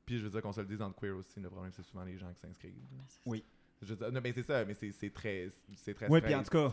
puis 0.04 0.18
je 0.18 0.24
veux 0.24 0.30
dire 0.30 0.42
qu'on 0.42 0.52
se 0.52 0.60
le 0.60 0.66
dise 0.66 0.78
dans 0.78 0.88
le 0.88 0.94
queer 0.94 1.16
aussi, 1.16 1.40
le 1.40 1.48
problème, 1.48 1.72
c'est 1.72 1.82
souvent 1.84 2.04
les 2.04 2.18
gens 2.18 2.32
qui 2.32 2.40
s'inscrivent. 2.40 2.74
Ben, 2.90 3.04
Oui. 3.24 3.44
Je 3.82 3.86
veux 3.86 3.96
dire, 3.96 4.10
non, 4.12 4.20
mais 4.22 4.32
c'est 4.32 4.42
ça, 4.42 4.64
mais 4.64 4.74
c'est 4.74 4.90
c'est 4.92 5.10
très. 5.10 5.48
C'est 5.76 5.94
très 5.94 6.08
Oui, 6.08 6.20
puis 6.20 6.34
en 6.34 6.42
tout 6.42 6.50
cas. 6.50 6.70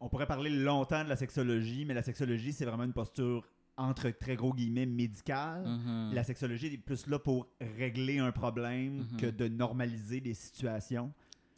On 0.00 0.08
pourrait 0.08 0.26
parler 0.26 0.50
longtemps 0.50 1.02
de 1.04 1.08
la 1.08 1.16
sexologie, 1.16 1.84
mais 1.84 1.94
la 1.94 2.02
sexologie, 2.02 2.52
c'est 2.52 2.64
vraiment 2.64 2.84
une 2.84 2.92
posture 2.92 3.44
entre 3.76 4.10
très 4.10 4.36
gros 4.36 4.52
guillemets 4.52 4.86
médicale. 4.86 5.64
Mhm. 5.66 6.12
La 6.14 6.24
sexologie 6.24 6.66
est 6.66 6.78
plus 6.78 7.06
là 7.06 7.18
pour 7.18 7.48
régler 7.60 8.18
un 8.18 8.32
problème 8.32 9.06
Mhm. 9.12 9.16
que 9.18 9.26
de 9.26 9.48
normaliser 9.48 10.20
des 10.20 10.34
situations. 10.34 11.12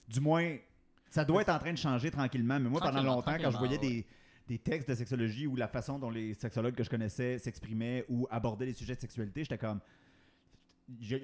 Du 0.08 0.20
moins, 0.20 0.56
ça 1.08 1.24
doit 1.24 1.42
être 1.42 1.48
en 1.50 1.58
train 1.58 1.72
de 1.72 1.78
changer 1.78 2.10
tranquillement. 2.10 2.58
Mais 2.60 2.68
moi, 2.68 2.80
pendant 2.80 3.02
longtemps, 3.02 3.36
quand 3.40 3.50
je 3.50 3.56
voyais 3.58 3.78
des, 3.78 4.06
des 4.48 4.58
textes 4.58 4.88
de 4.88 4.94
sexologie 4.94 5.46
ou 5.46 5.56
la 5.56 5.68
façon 5.68 5.98
dont 5.98 6.10
les 6.10 6.34
sexologues 6.34 6.74
que 6.74 6.84
je 6.84 6.90
connaissais 6.90 7.38
s'exprimaient 7.38 8.04
ou 8.08 8.26
abordaient 8.30 8.66
les 8.66 8.72
sujets 8.74 8.94
de 8.96 9.00
sexualité, 9.00 9.42
j'étais 9.44 9.58
comme. 9.58 9.80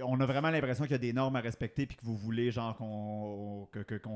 On 0.05 0.21
a 0.21 0.27
vraiment 0.27 0.51
l'impression 0.51 0.85
qu'il 0.85 0.93
y 0.93 0.95
a 0.95 0.99
des 0.99 1.13
normes 1.13 1.35
à 1.37 1.41
respecter 1.41 1.87
puis 1.87 1.97
que 1.97 2.05
vous 2.05 2.17
voulez 2.17 2.53
genre 2.53 2.77
qu'on 2.77 3.69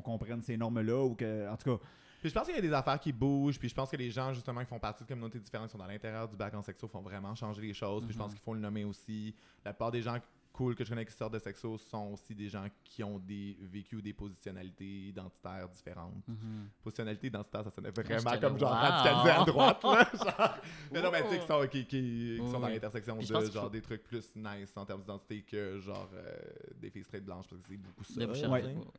comprenne 0.02 0.42
ces 0.42 0.56
normes-là 0.56 1.04
ou 1.04 1.14
que 1.16 1.48
en 1.50 1.56
tout 1.56 1.76
cas 1.76 1.82
Puis 2.20 2.28
je 2.28 2.34
pense 2.34 2.46
qu'il 2.46 2.54
y 2.54 2.58
a 2.58 2.62
des 2.62 2.72
affaires 2.72 3.00
qui 3.00 3.12
bougent, 3.12 3.58
puis 3.58 3.68
je 3.68 3.74
pense 3.74 3.90
que 3.90 3.96
les 3.96 4.10
gens, 4.10 4.32
justement, 4.34 4.60
qui 4.60 4.66
font 4.66 4.78
partie 4.78 5.04
de 5.04 5.08
communautés 5.08 5.38
différentes, 5.40 5.68
qui 5.68 5.72
sont 5.72 5.78
dans 5.78 5.86
l'intérieur 5.86 6.28
du 6.28 6.36
bac 6.36 6.52
en 6.54 6.62
sexo, 6.62 6.86
font 6.86 7.00
vraiment 7.00 7.34
changer 7.34 7.62
les 7.62 7.72
choses, 7.72 8.04
puis 8.04 8.12
je 8.12 8.18
pense 8.18 8.28
Mhm. 8.32 8.34
qu'il 8.34 8.44
faut 8.44 8.54
le 8.54 8.60
nommer 8.60 8.84
aussi. 8.84 9.34
La 9.64 9.72
plupart 9.72 9.90
des 9.90 10.02
gens 10.02 10.16
cool 10.52 10.74
que 10.74 10.84
je 10.84 10.90
connais 10.90 11.06
qui 11.06 11.12
sortent 11.12 11.32
de 11.34 11.38
sexo 11.38 11.78
sont 11.78 12.08
aussi 12.12 12.34
des 12.34 12.48
gens 12.48 12.66
qui 12.84 13.02
ont 13.02 13.18
des 13.18 13.56
vécu 13.60 13.96
ou 13.96 14.00
des 14.02 14.12
positionnalités 14.12 15.08
identitaires 15.08 15.68
différentes. 15.68 16.26
Mhm. 16.28 16.68
Positionnalité 16.82 17.28
identitaire, 17.28 17.64
ça 17.64 17.70
sonnait 17.70 17.88
j'étais 17.94 18.02
vraiment 18.16 18.40
comme 18.40 18.58
genre 18.58 18.70
wow. 18.72 18.76
radicalisé 18.76 19.30
à 19.30 19.44
droite. 19.44 19.82
Là, 19.84 20.10
genre. 20.38 20.54
Mais 20.92 21.02
non, 21.02 21.10
mais 21.10 21.22
tu 21.22 21.28
sais, 21.30 21.38
qui 21.40 21.46
sont, 21.46 21.60
qui, 21.68 21.86
qui- 21.86 21.86
qui 21.86 22.38
Oui, 22.40 22.50
sont 22.50 22.60
dans 22.60 22.68
l'intersection 22.68 23.16
de 23.16 23.22
genre 23.22 23.64
faut- 23.64 23.68
des 23.70 23.80
trucs 23.82 24.02
plus 24.02 24.34
nice 24.36 24.76
en 24.76 24.84
termes 24.84 25.00
d'identité 25.00 25.42
que 25.42 25.78
genre 25.80 26.08
euh, 26.14 26.36
des 26.76 26.90
filles 26.90 27.04
straight 27.04 27.24
blanches 27.24 27.46
parce 27.48 27.62
que 27.62 27.68
c'est 27.68 27.76
beaucoup 27.76 28.04
ça. 28.04 28.26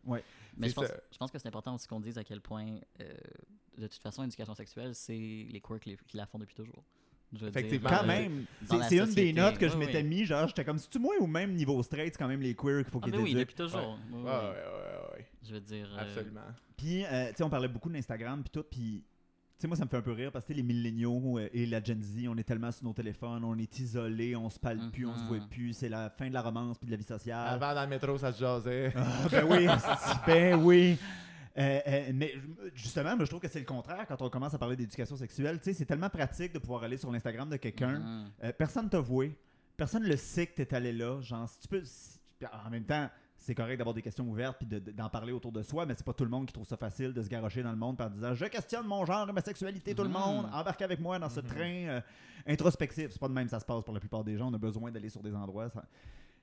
Ouais. 0.05 0.23
Mais 0.57 0.69
je 0.69 0.73
pense, 0.75 0.85
ça. 0.87 0.95
je 1.11 1.17
pense 1.17 1.31
que 1.31 1.37
c'est 1.39 1.47
important 1.47 1.75
aussi 1.75 1.87
qu'on 1.87 1.99
dise 1.99 2.17
à 2.17 2.23
quel 2.23 2.41
point, 2.41 2.77
euh, 3.01 3.13
de 3.77 3.87
toute 3.87 4.01
façon, 4.01 4.21
l'éducation 4.23 4.53
sexuelle, 4.55 4.95
c'est 4.95 5.13
les 5.49 5.61
queers 5.61 5.79
qui, 5.79 5.89
les- 5.91 5.97
qui 6.07 6.17
la 6.17 6.25
font 6.25 6.39
depuis 6.39 6.55
toujours. 6.55 6.83
Effectivement. 7.33 7.89
dire, 7.89 7.99
Quand 7.99 8.05
même, 8.07 8.45
c'est 8.89 8.97
une 8.97 9.13
des 9.13 9.31
notes 9.33 9.57
que 9.57 9.69
je 9.69 9.77
m'étais 9.77 10.01
oui. 10.01 10.03
mis, 10.03 10.25
genre, 10.25 10.47
j'étais 10.47 10.65
comme, 10.65 10.77
si 10.77 10.89
tu 10.89 10.99
moi 10.99 11.15
ou 11.19 11.27
même 11.27 11.53
niveau 11.53 11.81
straight, 11.83 12.13
c'est 12.13 12.19
quand 12.19 12.27
même 12.27 12.41
les 12.41 12.55
queers 12.55 12.83
qu'il 12.83 12.91
faut 12.91 12.99
Ah, 13.01 13.05
qu'ils 13.05 13.15
mais 13.15 13.23
oui, 13.23 13.33
depuis 13.33 13.55
toujours. 13.55 13.97
Oui, 14.11 14.19
oui. 14.19 14.23
Ouais, 14.23 14.29
ouais, 14.31 14.39
ouais, 14.39 15.17
ouais, 15.17 15.27
Je 15.47 15.53
veux 15.53 15.59
dire. 15.61 15.87
euh, 15.97 16.01
absolument. 16.01 16.41
Puis, 16.75 17.05
euh, 17.05 17.29
tu 17.29 17.35
sais, 17.37 17.43
on 17.43 17.49
parlait 17.49 17.67
beaucoup 17.67 17.89
d'Instagram, 17.89 18.41
puis 18.43 18.49
tout, 18.51 18.63
puis, 18.69 19.03
tu 19.57 19.61
sais, 19.61 19.67
moi, 19.67 19.77
ça 19.77 19.85
me 19.85 19.89
fait 19.89 19.97
un 19.97 20.01
peu 20.01 20.11
rire 20.11 20.31
parce 20.31 20.45
que 20.45 20.51
tu 20.53 20.57
sais, 20.59 20.63
les 20.65 20.67
milléniaux 20.73 21.37
euh, 21.37 21.47
et 21.53 21.65
la 21.67 21.81
Gen 21.83 22.01
Z, 22.01 22.27
on 22.27 22.35
est 22.37 22.43
tellement 22.43 22.71
sur 22.71 22.83
nos 22.83 22.93
téléphones, 22.93 23.43
on 23.43 23.57
est 23.59 23.79
isolés, 23.79 24.35
on 24.35 24.49
se 24.49 24.59
parle 24.59 24.79
plus, 24.91 25.05
on 25.05 25.15
se 25.15 25.21
Mhm. 25.21 25.27
voit 25.27 25.39
plus, 25.49 25.73
c'est 25.73 25.89
la 25.89 26.09
fin 26.09 26.27
de 26.27 26.33
la 26.33 26.41
romance 26.41 26.77
puis 26.79 26.87
de 26.87 26.91
la 26.91 26.97
vie 26.97 27.03
sociale. 27.03 27.47
Avant, 27.47 27.73
dans 27.75 27.83
le 27.83 27.87
métro, 27.89 28.17
ça 28.17 28.33
se 28.33 28.39
jasait. 28.39 28.91
Ah, 28.95 29.07
ben 29.31 29.45
oui, 29.47 29.67
ben 30.27 30.55
oui. 30.55 30.97
Euh, 31.57 31.79
euh, 31.85 32.11
mais 32.13 32.33
justement, 32.73 33.15
moi, 33.15 33.25
je 33.25 33.29
trouve 33.29 33.41
que 33.41 33.47
c'est 33.49 33.59
le 33.59 33.65
contraire 33.65 34.05
quand 34.07 34.21
on 34.21 34.29
commence 34.29 34.53
à 34.53 34.57
parler 34.57 34.75
d'éducation 34.77 35.15
sexuelle. 35.15 35.57
Tu 35.59 35.65
sais, 35.65 35.73
c'est 35.73 35.85
tellement 35.85 36.09
pratique 36.09 36.53
de 36.53 36.59
pouvoir 36.59 36.83
aller 36.83 36.97
sur 36.97 37.11
l'Instagram 37.11 37.49
de 37.49 37.57
quelqu'un. 37.57 37.99
mhm. 37.99 38.31
Euh, 38.43 38.51
personne 38.57 38.89
t'a 38.89 38.99
voué. 38.99 39.35
Personne 39.77 40.03
le 40.03 40.15
sait 40.17 40.47
que 40.47 40.55
t'es 40.61 40.73
allé 40.75 40.91
là. 40.93 41.19
Genre, 41.21 41.47
si 41.49 41.59
tu 41.59 41.67
peux. 41.67 41.81
si- 41.83 42.19
en 42.65 42.69
même 42.69 42.85
temps, 42.85 43.09
c'est 43.37 43.53
correct 43.55 43.77
d'avoir 43.77 43.93
des 43.95 44.01
questions 44.03 44.27
ouvertes 44.29 44.57
puis 44.59 44.67
de- 44.67 44.79
de- 44.79 44.91
d'en 44.91 45.09
parler 45.09 45.31
autour 45.31 45.51
de 45.51 45.61
soi, 45.63 45.85
mais 45.85 45.93
c'est 45.95 46.05
pas 46.05 46.13
tout 46.13 46.23
le 46.23 46.29
monde 46.29 46.45
qui 46.45 46.53
trouve 46.53 46.65
ça 46.67 46.77
facile 46.77 47.11
de 47.13 47.21
se 47.23 47.27
garrocher 47.29 47.63
dans 47.63 47.71
le 47.71 47.77
monde 47.77 47.97
par 47.97 48.09
disant 48.09 48.33
Je 48.35 48.45
questionne 48.45 48.85
mon 48.87 49.03
genre 49.05 49.27
et 49.29 49.31
ma 49.33 49.41
sexualité, 49.41 49.93
tout 49.95 50.03
le 50.03 50.09
monde. 50.09 50.45
Embarquez 50.53 50.83
avec 50.85 50.99
moi 50.99 51.17
dans 51.19 51.29
ce 51.29 51.39
Mhm. 51.39 51.45
train 51.47 51.63
euh, 51.87 52.01
introspectif. 52.47 53.09
C'est 53.11 53.19
pas 53.19 53.27
de 53.27 53.33
même 53.33 53.47
ça 53.49 53.59
se 53.59 53.65
passe 53.65 53.83
pour 53.83 53.93
la 53.93 53.99
plupart 53.99 54.23
des 54.23 54.37
gens. 54.37 54.49
On 54.49 54.53
a 54.53 54.57
besoin 54.59 54.91
d'aller 54.91 55.09
sur 55.09 55.21
des 55.21 55.33
endroits. 55.35 55.69
ça- 55.69 55.85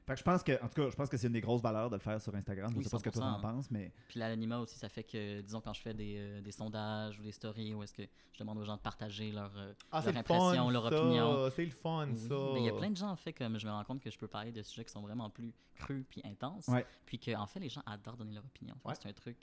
Fait 0.09 0.14
que 0.14 0.18
je 0.18 0.25
pense 0.25 0.42
que, 0.42 0.53
en 0.64 0.68
tout 0.68 0.83
cas, 0.83 0.90
je 0.90 0.97
pense 0.97 1.09
que 1.09 1.16
c'est 1.16 1.27
une 1.29 1.33
des 1.35 1.40
grosses 1.40 1.61
valeurs 1.62 1.88
de 1.90 1.94
le 1.97 2.01
faire 2.01 2.21
sur 2.21 2.35
Instagram. 2.35 2.71
Je 2.73 2.79
Oui, 2.79 2.85
sais 2.85 2.90
pas 2.90 2.99
ce 2.99 3.03
que 3.05 3.11
toi 3.11 3.23
100%, 3.25 3.29
en 3.37 3.40
penses, 3.40 3.71
mais. 3.71 3.92
Puis 4.09 4.18
l'anonymat 4.18 4.59
aussi, 4.59 4.77
ça 4.79 4.88
fait 4.88 5.05
que, 5.05 5.40
disons, 5.42 5.61
quand 5.61 5.73
je 5.75 5.81
fais 5.83 5.94
des, 5.94 6.16
euh, 6.18 6.40
des 6.40 6.51
sondages 6.53 7.21
ou 7.21 7.23
des 7.23 7.33
stories 7.33 7.75
où 7.75 7.83
est-ce 7.83 7.92
que 7.92 8.03
je 8.33 8.38
demande 8.38 8.59
aux 8.59 8.64
gens 8.64 8.77
de 8.77 8.81
partager 8.81 9.31
leur, 9.31 9.53
euh, 9.57 9.73
Ah, 9.92 10.01
leur 10.03 10.12
le 10.14 10.18
impression, 10.21 10.64
fun, 10.64 10.71
leur 10.71 10.88
ça. 10.88 10.99
opinion. 11.03 11.51
C'est 11.55 11.64
le 11.64 11.71
fun, 11.71 12.09
Oui, 12.09 12.16
ça. 12.29 12.35
Mais 12.55 12.61
il 12.61 12.66
y 12.66 12.71
a 12.71 12.73
plein 12.73 12.90
de 12.90 12.97
gens, 12.97 13.11
en 13.11 13.16
fait, 13.16 13.33
comme 13.35 13.59
je 13.59 13.66
me 13.66 13.73
rends 13.73 13.85
compte 13.85 14.01
que 14.01 14.11
je 14.11 14.18
peux 14.18 14.29
parler 14.29 14.51
de 14.51 14.62
sujets 14.62 14.85
qui 14.85 14.92
sont 14.92 15.03
vraiment 15.03 15.29
plus 15.31 15.53
crus 15.77 16.05
puis 16.09 16.21
intenses. 16.25 16.66
Ouais. 16.68 16.85
Puis 17.07 17.18
qu'en 17.21 17.47
fait, 17.47 17.61
les 17.61 17.68
gens 17.68 17.83
adorent 17.87 18.16
donner 18.16 18.35
leur 18.35 18.44
opinion. 18.44 18.75
Ouais. 18.85 18.94
C'est 19.01 19.09
un 19.09 19.12
truc. 19.12 19.37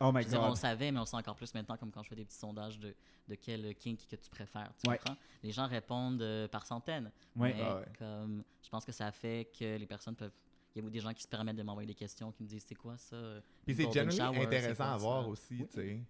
Oh 0.00 0.12
my 0.12 0.20
je 0.22 0.26
veux 0.28 0.30
dire, 0.32 0.42
on 0.42 0.54
savait, 0.54 0.92
mais 0.92 0.98
on 0.98 1.02
le 1.02 1.06
sait 1.06 1.16
encore 1.16 1.34
plus 1.34 1.52
maintenant, 1.54 1.76
comme 1.76 1.90
quand 1.90 2.02
je 2.04 2.08
fais 2.10 2.14
des 2.14 2.24
petits 2.24 2.36
sondages 2.38 2.78
de, 2.78 2.94
de 3.26 3.34
quel 3.34 3.74
kink 3.74 3.98
que 4.08 4.16
tu 4.16 4.30
préfères. 4.30 4.70
Tu 4.82 4.88
Ouais. 4.88 4.98
comprends? 4.98 5.16
Les 5.42 5.50
gens 5.50 5.66
répondent 5.66 6.22
euh, 6.22 6.46
par 6.46 6.66
centaines. 6.66 7.10
Ouais. 7.36 7.54
Mais 7.56 7.62
Ah 7.64 7.76
ouais. 7.78 7.84
comme, 7.98 8.44
je 8.62 8.68
pense 8.68 8.84
que 8.84 8.92
ça 8.92 9.10
fait 9.12 9.50
que 9.58 9.76
les 9.76 9.86
personnes 9.86 10.16
peuvent. 10.16 10.32
Il 10.74 10.84
y 10.84 10.86
a 10.86 10.90
des 10.90 11.00
gens 11.00 11.12
qui 11.12 11.22
se 11.22 11.28
permettent 11.28 11.56
de 11.56 11.64
m'envoyer 11.64 11.88
des 11.88 11.94
questions, 11.94 12.30
qui 12.30 12.44
me 12.44 12.48
disent 12.48 12.64
c'est 12.66 12.76
quoi 12.76 12.96
ça? 12.96 13.16
Puis 13.64 13.74
c'est 13.74 13.90
generally 13.92 14.16
shower, 14.16 14.46
intéressant 14.46 14.84
quoi 14.84 14.92
à 14.92 14.96
voir 14.96 15.28
aussi, 15.28 15.66
tu 15.66 15.74
sais. 15.74 16.00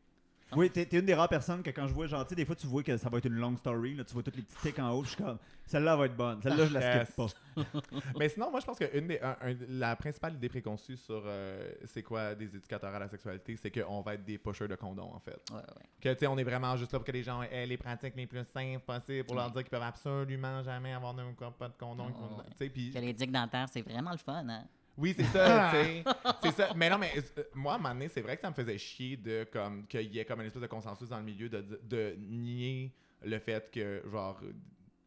Oui, 0.57 0.69
t'es 0.71 0.85
t'es 0.87 0.99
une 0.99 1.07
des 1.07 1.15
rares 1.15 1.29
personnes 1.29 1.63
que 1.63 1.71
quand 1.71 1.87
je 1.87 1.93
vois, 1.95 2.07
genre, 2.07 2.25
tu 2.25 2.31
sais, 2.31 2.35
des 2.35 2.45
fois, 2.45 2.57
tu 2.57 2.67
vois 2.67 2.83
que 2.83 2.97
ça 2.97 3.09
va 3.09 3.19
être 3.19 3.27
une 3.27 3.35
longue 3.37 3.59
story, 3.59 3.95
là, 3.95 4.05
tu 4.05 4.13
vois 4.15 4.23
toutes 4.23 4.37
les 4.37 4.43
petits 4.43 4.57
tics 4.61 4.79
en 4.79 4.91
haut, 4.93 5.05
je 5.05 5.11
suis 5.11 5.17
comme, 5.23 5.39
celle-là 5.67 5.95
va 5.97 6.07
être 6.07 6.17
bonne, 6.17 6.43
celle-là, 6.43 6.67
je 6.67 6.75
la 6.75 6.81
skip 7.05 7.17
Yes. 7.19 7.33
pas. 7.57 7.63
Mais 8.19 8.29
sinon, 8.29 8.51
moi, 8.51 8.61
je 8.61 8.67
pense 8.67 8.79
que 8.79 8.97
une 8.99 9.07
des, 9.07 9.21
un- 9.21 9.37
un- 9.43 9.55
la 9.69 9.95
principale 9.97 10.35
idée 10.35 10.49
préconçue 10.49 10.97
sur 10.97 11.23
euh, 11.25 11.71
c'est 11.87 12.03
quoi 12.03 12.35
des 12.35 12.47
éducateurs 12.57 12.95
à 12.95 12.99
la 12.99 13.09
sexualité, 13.09 13.57
c'est 13.57 13.71
qu'on 13.71 14.01
va 14.01 14.15
être 14.15 14.25
des 14.25 14.39
pushers 14.39 14.67
de 14.69 14.75
condoms, 14.75 15.13
en 15.15 15.21
fait. 15.21 15.41
Ouais, 15.51 15.57
ouais. 15.59 15.63
Que, 16.01 16.13
tu 16.15 16.19
sais, 16.21 16.27
on 16.27 16.37
est 16.39 16.45
vraiment 16.45 16.77
juste 16.77 16.93
là 16.93 16.99
pour 16.99 17.07
que 17.07 17.13
les 17.13 17.23
gens 17.23 17.43
aient 17.43 17.67
les 17.67 17.77
pratiques 17.77 18.17
les 18.17 18.27
plus 18.27 18.45
simples 18.45 18.81
possibles 18.85 19.25
pour 19.25 19.37
leur 19.37 19.51
dire 19.51 19.63
qu'ils 19.63 19.71
peuvent 19.71 19.83
absolument 19.83 20.63
jamais 20.63 20.93
avoir 20.93 21.15
de, 21.15 21.23
pas 21.59 21.69
de 21.69 21.75
condom. 21.79 22.09
Puis- 22.59 22.91
Que 22.93 22.99
les 22.99 23.13
dicks 23.13 23.31
dentaires, 23.33 23.69
c'est 23.71 23.83
vraiment 23.83 24.11
le 24.13 24.19
fun, 24.19 24.47
hein? 24.49 24.65
Oui, 24.97 25.15
c'est 25.17 25.25
ça, 25.25 25.71
tu 25.73 25.77
sais. 25.77 26.05
C'est 26.43 26.51
ça. 26.53 26.73
Mais 26.75 26.91
non, 26.91 26.99
mais 26.99 27.13
euh, 27.17 27.43
moi, 27.55 27.73
à 27.73 27.77
un 27.77 27.79
moment 27.79 27.95
donné, 27.95 28.09
c'est 28.09 28.21
vrai 28.21 28.37
que 28.37 28.43
ça 28.43 28.51
me 28.51 28.55
faisait 28.55 28.77
chier 28.79 29.17
de 29.17 29.47
comme 29.53 29.87
qu'il 29.87 30.13
y 30.15 30.19
ait 30.19 30.25
comme 30.25 30.41
une 30.41 30.47
espèce 30.47 30.63
de 30.63 30.67
consensus 30.67 31.09
dans 31.09 31.19
le 31.19 31.25
milieu 31.25 31.49
de, 31.49 31.61
de 31.83 32.17
nier 32.19 32.95
le 33.23 33.39
fait 33.39 33.71
que, 33.71 34.03
genre, 34.11 34.41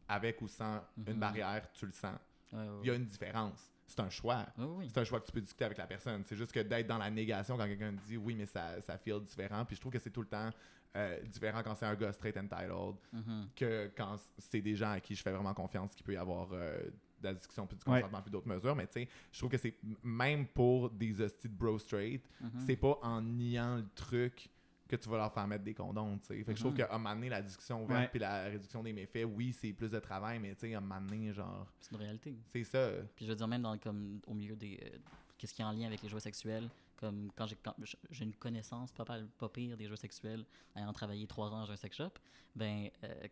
avec 0.08 0.40
ou 0.42 0.48
sans 0.48 0.80
une 0.96 1.14
Mhm. 1.14 1.18
barrière, 1.20 1.70
tu 1.72 1.86
le 1.86 1.92
sens. 1.92 2.18
Il 2.52 2.86
y 2.86 2.90
a 2.90 2.94
une 2.94 3.04
différence. 3.06 3.70
C'est 3.86 4.00
un 4.00 4.08
choix. 4.10 4.46
ouais. 4.56 4.86
C'est 4.88 4.98
un 5.00 5.04
choix 5.04 5.20
que 5.20 5.26
tu 5.26 5.32
peux 5.32 5.40
discuter 5.40 5.64
avec 5.66 5.78
la 5.78 5.86
personne. 5.86 6.22
C'est 6.24 6.36
juste 6.36 6.52
que 6.52 6.60
d'être 6.60 6.86
dans 6.86 6.98
la 6.98 7.10
négation 7.10 7.56
quand 7.56 7.66
quelqu'un 7.66 7.92
dit 7.92 8.16
oui, 8.16 8.34
mais 8.34 8.46
ça, 8.46 8.80
ça 8.80 8.96
feel 8.98 9.20
différent. 9.22 9.64
Puis 9.64 9.76
je 9.76 9.80
trouve 9.80 9.92
que 9.92 9.98
c'est 9.98 10.10
tout 10.10 10.22
le 10.22 10.28
temps 10.28 10.50
euh, 10.96 11.20
différent 11.24 11.62
quand 11.64 11.74
c'est 11.74 11.86
un 11.86 11.94
gars 11.94 12.12
straight 12.12 12.36
entitled 12.36 12.94
Mhm. 13.12 13.48
que 13.56 13.90
quand 13.96 14.16
c'est 14.38 14.60
des 14.62 14.74
gens 14.76 14.92
à 14.92 15.00
qui 15.00 15.14
je 15.16 15.22
fais 15.22 15.32
vraiment 15.32 15.52
confiance 15.54 15.94
qu'il 15.94 16.04
peut 16.04 16.14
y 16.14 16.16
avoir 16.16 16.48
euh, 16.52 16.78
de 17.24 17.28
la 17.30 17.34
discussion 17.34 17.66
puis 17.66 17.76
du 17.76 17.90
Ouais. 17.90 18.00
consentement 18.00 18.22
puis 18.22 18.30
d'autres 18.30 18.48
mesures. 18.48 18.76
Mais 18.76 18.86
tu 18.86 18.92
sais, 18.94 19.08
je 19.32 19.38
trouve 19.38 19.50
que 19.50 19.58
c'est 19.58 19.74
même 20.02 20.46
pour 20.46 20.90
des 20.90 21.20
hosties 21.20 21.48
de 21.48 21.54
bro 21.54 21.78
straight, 21.78 22.28
Mhm. 22.40 22.50
c'est 22.66 22.76
pas 22.76 22.98
en 23.02 23.20
niant 23.22 23.76
le 23.76 23.86
truc 23.94 24.48
que 24.86 24.96
tu 24.96 25.08
vas 25.08 25.16
leur 25.16 25.32
faire 25.32 25.46
mettre 25.46 25.64
des 25.64 25.72
condoms, 25.74 26.18
tu 26.18 26.26
sais. 26.26 26.44
Fait 26.44 26.52
que 26.52 26.58
je 26.58 26.60
trouve 26.62 26.72
Mhm. 26.72 26.76
qu'à 26.76 26.94
un 26.94 26.98
moment 26.98 27.14
donné, 27.14 27.28
la 27.30 27.40
discussion 27.40 27.82
ouverte 27.82 28.10
puis 28.10 28.20
la 28.20 28.44
réduction 28.44 28.82
des 28.82 28.92
méfaits, 28.92 29.24
oui, 29.26 29.52
c'est 29.52 29.72
plus 29.72 29.90
de 29.90 29.98
travail, 29.98 30.38
mais 30.38 30.54
tu 30.54 30.60
sais, 30.68 30.74
à 30.74 30.78
un 30.78 30.80
moment 30.82 31.00
donné, 31.00 31.32
genre, 31.32 31.66
C'est 31.80 31.90
une 31.92 31.96
réalité. 31.96 32.36
c'est 32.52 32.64
ça. 32.64 32.90
Puis 33.16 33.24
je 33.24 33.30
veux 33.30 33.36
dire, 33.36 33.48
même 33.48 33.62
dans, 33.62 33.76
comme, 33.78 34.20
au 34.26 34.34
milieu 34.34 34.54
des. 34.56 34.78
euh, 34.84 34.98
Qu'est-ce 35.38 35.52
qui 35.54 35.62
est 35.62 35.64
en 35.64 35.72
lien 35.72 35.86
avec 35.86 36.02
les 36.02 36.08
jouets 36.08 36.20
sexuels? 36.20 36.68
Comme 36.96 37.30
quand 37.34 37.46
j'ai 37.46 37.56
quand 37.56 37.74
j'ai 38.10 38.24
une 38.24 38.34
connaissance 38.34 38.92
pas 38.92 39.48
pire 39.52 39.76
des 39.76 39.88
jeux 39.88 39.96
sexuels, 39.96 40.44
ayant 40.76 40.92
travaillé 40.92 41.26
trois 41.26 41.48
ans 41.50 41.64
dans 41.66 41.70
un 41.72 41.76
sex 41.76 41.96
shop, 41.96 42.10
ben. 42.54 42.88
euh, 43.02 43.26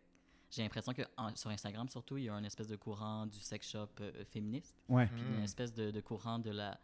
j'ai 0.55 0.61
l'impression 0.63 0.93
que 0.93 1.01
en- 1.17 1.35
sur 1.35 1.49
Instagram 1.49 1.87
surtout, 1.89 2.17
il 2.17 2.25
y 2.25 2.29
a 2.29 2.33
un 2.35 2.43
espèce 2.43 2.67
de 2.67 2.75
courant 2.75 3.25
du 3.25 3.39
sex 3.39 3.67
shop 3.69 3.87
euh, 4.01 4.23
féministe, 4.25 4.75
Ouais. 4.89 5.07
puis 5.07 5.21
Mm. 5.21 5.33
une 5.37 5.43
espèce 5.43 5.73
de, 5.73 5.91
de 5.91 6.01
courant 6.01 6.39
de 6.39 6.51
la 6.51 6.79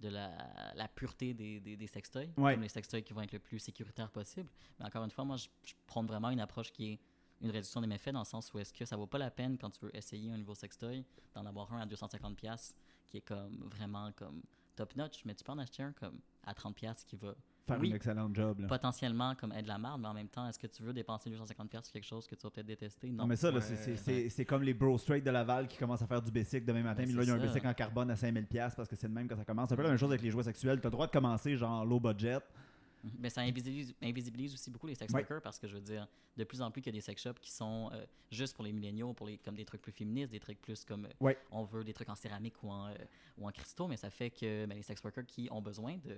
de 0.00 0.08
la, 0.08 0.30
la 0.74 0.88
pureté 0.88 1.32
des, 1.32 1.60
des, 1.60 1.76
des 1.76 1.86
sextoys, 1.86 2.28
Ouais. 2.36 2.54
comme 2.54 2.62
les 2.62 2.68
sextoys 2.68 3.02
qui 3.02 3.14
vont 3.14 3.22
être 3.22 3.32
le 3.32 3.38
plus 3.38 3.58
sécuritaires 3.60 4.10
possible. 4.10 4.50
Mais 4.78 4.84
encore 4.84 5.02
une 5.04 5.10
fois, 5.10 5.24
moi, 5.24 5.36
je, 5.36 5.48
je 5.64 5.72
prône 5.86 6.06
vraiment 6.06 6.28
une 6.30 6.40
approche 6.40 6.72
qui 6.72 6.92
est 6.92 7.00
une 7.40 7.50
réduction 7.50 7.80
des 7.80 7.86
méfaits 7.86 8.12
dans 8.12 8.18
le 8.18 8.24
sens 8.26 8.52
où 8.52 8.58
est-ce 8.58 8.72
que 8.72 8.84
ça 8.84 8.96
vaut 8.96 9.06
pas 9.06 9.16
la 9.18 9.30
peine 9.30 9.56
quand 9.56 9.70
tu 9.70 9.80
veux 9.86 9.96
essayer 9.96 10.30
un 10.30 10.36
nouveau 10.36 10.54
sextoy 10.56 11.04
d'en 11.32 11.46
avoir 11.46 11.72
un 11.72 11.80
à 11.80 11.86
250 11.86 12.36
pièces 12.36 12.74
qui 13.06 13.18
est 13.18 13.20
comme 13.22 13.56
vraiment 13.70 14.10
comme 14.12 14.42
top 14.74 14.94
notch, 14.96 15.24
mais 15.24 15.34
tu 15.34 15.44
peux 15.44 15.52
en 15.52 15.58
acheter 15.58 15.84
un 15.84 15.92
comme 15.92 16.18
à 16.42 16.52
30 16.52 16.74
pièces 16.74 17.04
qui 17.04 17.16
va 17.16 17.34
Faire 17.66 17.80
Oui. 17.80 17.92
un 17.92 17.96
excellent 17.96 18.28
job, 18.34 18.60
là. 18.60 18.66
potentiellement 18.66 19.34
comme 19.34 19.52
être 19.52 19.62
de 19.62 19.68
la 19.68 19.78
merde, 19.78 20.00
mais 20.00 20.08
en 20.08 20.12
même 20.14 20.28
temps, 20.28 20.46
est-ce 20.46 20.58
que 20.58 20.66
tu 20.66 20.82
veux 20.82 20.92
dépenser 20.92 21.30
250 21.30 21.70
pièces 21.70 21.84
sur 21.84 21.92
quelque 21.94 22.04
chose 22.04 22.26
que 22.26 22.34
tu 22.34 22.42
vas 22.42 22.50
peut-être 22.50 22.66
détester? 22.66 23.08
Non. 23.08 23.22
Non, 23.24 23.26
mais 23.26 23.36
ça, 23.36 23.50
Ouais. 23.50 23.60
c'est- 23.62 23.76
c'est- 23.76 23.96
c'est 23.96 24.28
c'est 24.28 24.44
comme 24.44 24.62
les 24.62 24.74
bro 24.74 24.98
straight 24.98 25.24
de 25.24 25.30
Laval 25.30 25.66
qui 25.66 25.78
commencent 25.78 26.02
à 26.02 26.06
faire 26.06 26.20
du 26.20 26.30
basic 26.30 26.64
demain 26.64 26.82
matin. 26.82 27.02
Ben, 27.04 27.08
mais 27.08 27.14
là, 27.14 27.22
il 27.22 27.28
y 27.28 27.30
a 27.30 27.34
un 27.34 27.38
basic 27.38 27.64
en 27.64 27.72
carbone 27.74 28.10
à 28.10 28.16
5000$ 28.16 28.74
parce 28.74 28.88
que 28.88 28.96
c'est 28.96 29.08
le 29.08 29.14
même 29.14 29.26
que 29.28 29.34
ça 29.36 29.44
commence. 29.46 29.68
C'est 29.68 29.74
un 29.74 29.76
peu 29.76 29.82
la 29.82 29.88
même 29.88 29.98
chose 29.98 30.10
avec 30.10 30.22
les 30.22 30.30
jouets 30.30 30.42
sexuels. 30.42 30.78
Tu 30.80 30.86
as 30.86 30.90
le 30.90 30.92
droit 30.92 31.06
de 31.06 31.12
commencer 31.12 31.56
genre 31.56 31.84
low 31.86 31.98
budget. 32.00 32.38
Mais 33.18 33.28
ça 33.28 33.42
invisibilise, 33.42 33.94
invisibilise 34.02 34.54
aussi 34.54 34.70
beaucoup 34.70 34.86
les 34.86 34.94
sex 34.94 35.12
Ouais. 35.12 35.20
workers 35.20 35.42
parce 35.42 35.58
que 35.58 35.66
je 35.68 35.74
veux 35.74 35.80
dire, 35.82 36.06
de 36.38 36.44
plus 36.44 36.62
en 36.62 36.70
plus 36.70 36.80
qu'il 36.80 36.90
y 36.90 36.96
a 36.96 36.98
des 36.98 37.02
sex 37.02 37.20
shops 37.22 37.38
qui 37.40 37.52
sont 37.52 37.90
euh, 37.92 38.04
juste 38.30 38.54
pour 38.54 38.64
les 38.64 38.72
milléniaux, 38.72 39.12
pour 39.12 39.26
les, 39.26 39.36
comme 39.36 39.54
des 39.56 39.64
trucs 39.66 39.82
plus 39.82 39.92
féministes, 39.92 40.32
des 40.32 40.40
trucs 40.40 40.60
plus 40.62 40.84
comme 40.86 41.04
euh, 41.04 41.10
Ouais. 41.20 41.38
on 41.50 41.64
veut 41.64 41.84
des 41.84 41.92
trucs 41.92 42.08
en 42.08 42.14
céramique 42.14 42.62
ou 42.62 42.70
en, 42.70 42.88
euh, 42.88 42.94
ou 43.36 43.46
en 43.46 43.50
cristaux, 43.52 43.88
mais 43.88 43.98
ça 43.98 44.08
fait 44.08 44.30
que 44.30 44.64
ben, 44.64 44.74
les 44.74 44.82
sex 44.82 45.02
workers 45.04 45.26
qui 45.26 45.48
ont 45.50 45.60
besoin 45.60 45.96
de, 45.98 46.16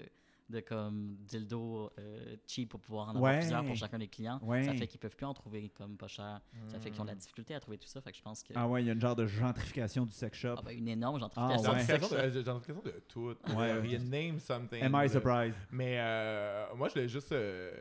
de 0.49 0.61
comme 0.61 1.17
dildo 1.21 1.91
euh, 1.99 2.37
cheap 2.47 2.69
pour 2.71 2.81
pouvoir 2.81 3.07
en 3.09 3.17
avoir 3.17 3.33
Ouais. 3.33 3.39
plusieurs 3.41 3.65
pour 3.65 3.75
chacun 3.75 3.99
des 3.99 4.07
clients, 4.07 4.39
Ouais. 4.43 4.63
ça 4.65 4.75
fait 4.75 4.87
qu'ils 4.87 5.01
peuvent 5.01 5.17
plus 5.17 5.27
en 5.27 5.35
trouver 5.35 5.69
comme 5.71 5.97
pas 5.97 6.07
cher. 6.07 6.41
Ça 6.69 6.79
fait 6.79 6.91
qu'ils 6.91 7.01
ont 7.01 7.05
de 7.05 7.11
la 7.11 7.17
difficulté 7.17 7.55
à 7.55 7.61
trouver 7.61 7.79
tout 7.79 7.89
ça. 7.89 8.01
Fait 8.01 8.13
que 8.13 8.17
je 8.19 8.23
pense 8.23 8.43
que 8.45 8.53
Ah 8.55 8.69
ouais, 8.69 8.83
il 8.83 8.87
y 8.87 8.91
a 8.91 8.93
une 8.93 9.01
genre 9.01 9.17
de 9.17 9.27
gentrification 9.27 10.05
du 10.07 10.13
sex 10.13 10.39
shop. 10.39 10.55
ah 10.59 10.63
ben, 10.65 10.71
une 10.79 10.89
énorme 10.89 11.17
Ah, 11.17 11.21
gentrification 11.21 11.71
ouais. 11.73 11.75
du 11.75 11.81
J'ai 11.81 11.87
sex 11.87 12.01
l'impression 12.01 12.17
shop. 12.17 12.27
de, 12.27 12.31
j'ai 12.31 12.43
l'impression 12.45 12.83
de 12.85 13.03
tout. 13.09 13.35
Ouais. 13.57 13.71
Euh, 13.71 13.87
you 13.87 13.99
name 13.99 14.39
something. 14.39 14.83
Am 14.83 14.95
I 14.95 15.09
surprised? 15.09 15.59
Mais 15.73 15.97
euh, 15.99 16.67
moi, 16.77 16.89
je 16.89 16.95
voulais 16.95 17.09
juste. 17.09 17.33
euh, 17.33 17.73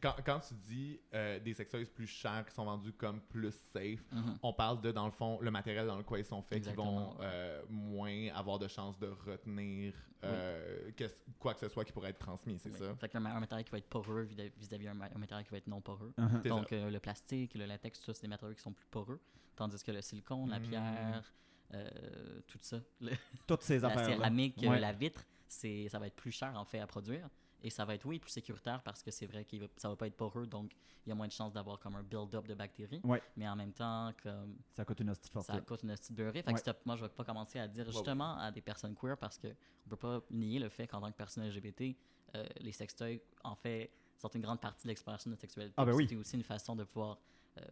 quand, 0.00 0.14
quand 0.24 0.40
tu 0.40 0.54
dis 0.54 1.00
euh, 1.14 1.38
des 1.40 1.54
sextoys 1.54 1.84
plus 1.86 2.06
chers 2.06 2.44
qui 2.46 2.54
sont 2.54 2.64
vendus 2.64 2.92
comme 2.92 3.20
plus 3.20 3.52
safe, 3.72 4.00
Mhm. 4.12 4.38
on 4.42 4.52
parle 4.52 4.80
de, 4.80 4.92
dans 4.92 5.06
le 5.06 5.12
fond, 5.12 5.38
le 5.40 5.50
matériel 5.50 5.86
dans 5.86 5.96
lequel 5.96 6.20
ils 6.20 6.24
sont 6.24 6.42
faits 6.42 6.62
qui 6.62 6.72
vont 6.72 7.16
euh, 7.20 7.62
moins 7.68 8.28
avoir 8.34 8.58
de 8.58 8.68
chances 8.68 8.98
de 8.98 9.08
retenir 9.08 9.94
euh, 10.24 10.90
quoi 11.38 11.54
que 11.54 11.60
ce 11.60 11.68
soit 11.68 11.84
qui 11.84 11.92
pourrait 11.92 12.10
être 12.10 12.18
transmis, 12.18 12.58
c'est 12.58 12.70
Oui. 12.70 12.78
ça? 12.78 12.94
Fait 12.96 13.08
qu'un 13.08 13.24
un 13.24 13.40
matériel 13.40 13.64
qui 13.64 13.70
va 13.72 13.78
être 13.78 13.88
poreux 13.88 14.22
vis- 14.22 14.52
vis-à-vis 14.58 14.88
un, 14.88 14.94
ma- 14.94 15.06
un 15.14 15.18
matériel 15.18 15.44
qui 15.46 15.50
va 15.50 15.56
être 15.58 15.66
non 15.66 15.80
poreux. 15.80 16.12
Uh-huh. 16.18 16.46
Donc, 16.48 16.72
euh, 16.72 16.90
le 16.90 17.00
plastique, 17.00 17.54
le 17.54 17.64
latex, 17.66 17.98
tout 18.00 18.04
ça, 18.06 18.14
c'est 18.14 18.22
des 18.22 18.28
matériaux 18.28 18.54
qui 18.54 18.60
sont 18.62 18.72
plus 18.72 18.86
poreux. 18.90 19.18
Tandis 19.56 19.82
que 19.82 19.92
le 19.92 20.02
silicone, 20.02 20.50
la 20.50 20.58
Mm. 20.58 20.62
pierre, 20.62 21.32
euh, 21.74 22.40
tout 22.46 22.58
ça, 22.60 22.80
le- 23.00 23.12
Toutes 23.46 23.62
ces 23.62 23.78
la 23.80 23.88
affaires-là. 23.88 24.16
céramique, 24.16 24.56
Ouais. 24.62 24.78
la 24.78 24.92
vitre, 24.92 25.24
c'est, 25.48 25.88
ça 25.88 25.98
va 25.98 26.06
être 26.06 26.16
plus 26.16 26.32
cher 26.32 26.52
en 26.54 26.64
fait 26.64 26.80
à 26.80 26.86
produire. 26.86 27.26
Et 27.62 27.70
ça 27.70 27.84
va 27.84 27.94
être, 27.94 28.06
oui, 28.06 28.18
plus 28.18 28.30
sécuritaire 28.30 28.82
parce 28.82 29.02
que 29.02 29.10
c'est 29.10 29.26
vrai 29.26 29.44
que 29.44 29.56
ça 29.76 29.88
va 29.88 29.96
pas 29.96 30.06
être 30.06 30.16
poreux, 30.16 30.46
donc 30.46 30.72
il 31.04 31.08
y 31.08 31.12
a 31.12 31.14
moins 31.14 31.26
de 31.26 31.32
chances 31.32 31.52
d'avoir 31.52 31.78
comme 31.78 31.96
un 31.96 32.02
build-up 32.02 32.46
de 32.46 32.54
bactéries. 32.54 33.00
Ouais. 33.04 33.22
Mais 33.36 33.48
en 33.48 33.56
même 33.56 33.72
temps, 33.72 34.12
comme 34.22 34.56
Ça 34.74 34.84
coûte 34.84 35.00
une 35.00 35.10
hostie 35.10 35.30
ça 35.42 35.60
coûte 35.60 35.82
une 35.82 35.94
petite 35.94 36.14
beurrée. 36.14 36.42
Fait 36.42 36.52
Ouais. 36.52 36.58
stop, 36.58 36.78
moi, 36.86 36.96
je 36.96 37.02
vais 37.02 37.08
pas 37.08 37.24
commencer 37.24 37.58
à 37.58 37.68
dire 37.68 37.90
justement 37.90 38.36
à 38.38 38.50
des 38.50 38.60
personnes 38.60 38.94
queer 38.94 39.16
parce 39.16 39.38
que 39.38 39.48
on 39.48 39.90
peut 39.90 39.96
pas 39.96 40.20
nier 40.30 40.58
le 40.58 40.68
fait 40.68 40.86
qu'en 40.86 41.00
tant 41.00 41.10
que 41.10 41.16
personne 41.16 41.44
LGBT, 41.48 41.96
euh, 42.36 42.46
les 42.60 42.72
sextoys, 42.72 43.20
en 43.44 43.54
fait, 43.56 43.90
sont 44.18 44.28
une 44.28 44.42
grande 44.42 44.60
partie 44.60 44.84
de 44.84 44.88
l'exploration 44.88 45.30
de 45.30 45.32
notre 45.32 45.40
sexualité. 45.40 45.74
Ah, 45.76 45.84
ben 45.84 45.92
oui. 45.94 46.06
C'est 46.08 46.16
aussi 46.16 46.36
une 46.36 46.42
façon 46.44 46.76
de 46.76 46.84
pouvoir 46.84 47.18
euh, 47.58 47.62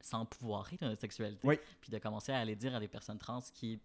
s'empouvoirer 0.00 0.76
de 0.76 0.86
notre 0.86 1.00
sexualité. 1.00 1.46
Oui. 1.46 1.58
Puis 1.80 1.90
de 1.90 1.98
commencer 1.98 2.32
à 2.32 2.38
aller 2.38 2.56
dire 2.56 2.74
à 2.74 2.80
des 2.80 2.88
personnes 2.88 3.18
trans 3.18 3.40
qui 3.54 3.80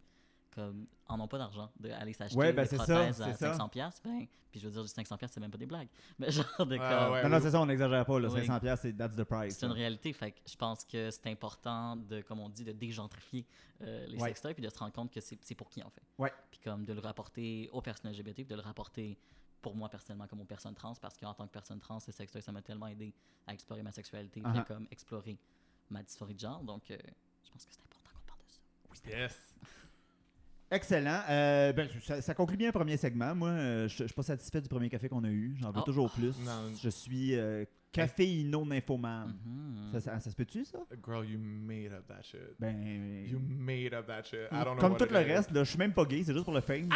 comme 0.54 0.86
en 1.08 1.20
ont 1.20 1.28
pas 1.28 1.38
d'argent 1.38 1.72
d'aller 1.80 2.14
s'acheter 2.14 2.38
Ouais, 2.38 2.52
ben, 2.54 2.64
des 2.64 2.70
c'est 2.70 2.78
ça, 2.78 2.84
prothèses 2.84 3.22
à 3.22 3.26
c'est 3.28 3.38
ça. 3.38 3.52
500 3.54 3.70
pièces 3.70 4.02
ben 4.04 4.26
puis 4.52 4.60
je 4.60 4.68
veux 4.68 4.74
dire 4.74 4.82
du 4.84 4.90
500 4.90 5.18
pièces 5.18 5.32
c'est 5.32 5.40
même 5.40 5.50
pas 5.52 5.58
des 5.58 5.66
blagues 5.66 5.88
mais 6.20 6.30
genre 6.30 6.46
de 6.66 6.78
Ouais, 6.78 6.78
comme- 6.78 7.14
ouais. 7.14 7.24
Non, 7.24 7.30
non, 7.30 7.40
c'est 7.42 7.52
ça, 7.52 7.62
on 7.62 7.66
n'exagère 7.66 8.06
pas. 8.06 8.20
Là, 8.20 8.28
Oui. 8.30 8.40
500 8.46 8.60
pièces, 8.60 8.80
c'est 8.82 8.94
that's 8.94 9.16
the 9.16 9.24
price. 9.24 9.58
c'est 9.58 9.66
une 9.66 9.72
réalité. 9.72 10.12
Fait 10.14 10.32
que 10.34 10.40
je 10.46 10.56
pense 10.58 10.84
que 10.84 11.10
c'est 11.10 11.28
important 11.28 11.96
de, 11.96 12.22
comme 12.22 12.40
on 12.42 12.50
dit, 12.50 12.64
de 12.66 12.74
dégentrifier 12.74 13.46
euh, 13.82 14.06
les 14.08 14.18
Ouais. 14.18 14.28
sextoys 14.30 14.54
puis 14.54 14.64
de 14.64 14.70
se 14.70 14.78
rendre 14.78 14.92
compte 14.92 15.10
que 15.12 15.22
c'est 15.22 15.40
c'est 15.42 15.56
pour 15.56 15.70
qui 15.70 15.82
en 15.84 15.90
fait. 15.90 16.04
Ouais. 16.18 16.34
Puis 16.52 16.60
comme 16.60 16.84
de 16.86 16.92
le 16.94 17.00
rapporter 17.00 17.70
aux 17.72 17.82
personnes 17.82 18.12
LGBT 18.12 18.36
puis 18.36 18.46
de 18.46 18.56
le 18.56 18.62
rapporter 18.62 19.18
pour 19.62 19.76
moi 19.76 19.88
personnellement 19.90 20.28
comme 20.28 20.42
aux 20.42 20.46
personnes 20.46 20.74
trans 20.76 20.94
parce 21.02 21.16
qu'en 21.18 21.34
tant 21.34 21.46
que 21.48 21.52
personne 21.54 21.80
trans, 21.80 22.00
les 22.06 22.12
sextoys 22.14 22.42
ça 22.42 22.52
m'a 22.52 22.62
tellement 22.62 22.88
aidé 22.88 23.14
à 23.48 23.54
explorer 23.54 23.84
ma 23.84 23.92
sexualité 23.94 24.42
à 24.44 24.52
Uh-huh. 24.52 24.66
comme 24.66 24.88
explorer 24.92 25.38
ma 25.90 26.04
dysphorie 26.04 26.34
de 26.36 26.40
genre. 26.40 26.62
Donc 26.64 26.90
euh, 26.92 26.98
je 27.46 27.52
pense 27.52 27.66
que 27.66 27.74
c'est 27.74 27.82
important 27.82 28.10
qu'on 28.14 28.28
parle 28.28 28.40
de 28.46 28.52
ça. 28.52 29.18
Yes. 29.18 29.54
Excellent. 30.72 31.20
Euh, 31.30 31.74
ben, 31.74 31.88
ça, 32.02 32.22
ça 32.22 32.34
conclut 32.34 32.56
bien 32.58 32.68
le 32.70 32.72
premier 32.74 32.96
segment. 32.98 33.36
Moi, 33.36 33.50
euh, 33.50 33.88
je 33.90 33.98
je 33.98 34.04
suis 34.06 34.14
pas 34.14 34.24
satisfait 34.24 34.62
du 34.62 34.70
premier 34.70 34.90
café 34.90 35.10
qu'on 35.10 35.24
a 35.26 35.30
eu. 35.30 35.56
J'en 35.60 35.72
veux 35.72 35.80
Oh. 35.82 35.86
toujours 35.86 36.10
plus. 36.12 36.34
Non. 36.46 36.72
Je 36.82 36.88
suis 36.90 37.36
euh, 37.36 37.66
caféino-nymphomane. 37.92 39.36
Mhm. 39.46 39.92
Ça, 39.92 40.00
ça, 40.00 40.20
ça 40.22 40.30
se 40.30 40.36
peut-tu, 40.36 40.64
ça? 40.64 40.80
Girl, 41.06 41.26
you 41.30 41.38
made 41.40 41.92
up 41.92 42.08
that 42.08 42.24
shit. 42.24 42.56
Ben. 42.60 43.26
You 43.28 43.40
made 43.40 43.94
up 43.94 44.08
that 44.08 44.24
shit. 44.24 44.48
I 44.52 44.64
don't 44.64 44.76
know 44.76 44.76
Comme 44.80 44.94
what 44.94 45.00
tout 45.00 45.14
le 45.14 45.20
is. 45.22 45.24
reste, 45.26 45.52
là, 45.52 45.64
je 45.66 45.70
suis 45.70 45.78
même 45.80 45.94
pas 45.94 46.06
gay, 46.06 46.24
c'est 46.26 46.32
juste 46.34 46.46
pour 46.46 46.54
le 46.54 46.62
fame. 46.62 46.88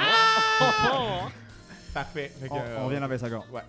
Parfait. 1.94 2.30
Fait 2.40 2.48
que, 2.48 2.54
on, 2.54 2.58
euh, 2.60 2.78
on 2.80 2.86
revient 2.88 3.00
dans 3.00 3.08
20 3.08 3.18
secondes. 3.18 3.44
Ouais. 3.52 3.62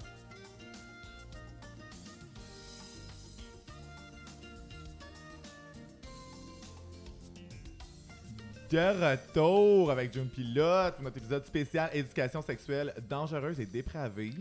De 8.70 8.78
retour 8.78 9.92
avec 9.92 10.12
June 10.12 10.28
Pilote, 10.28 10.94
pour 10.96 11.04
notre 11.04 11.18
épisode 11.18 11.44
spécial 11.44 11.88
éducation 11.92 12.42
sexuelle 12.42 12.92
dangereuse 13.08 13.60
et 13.60 13.66
dépravée. 13.66 14.32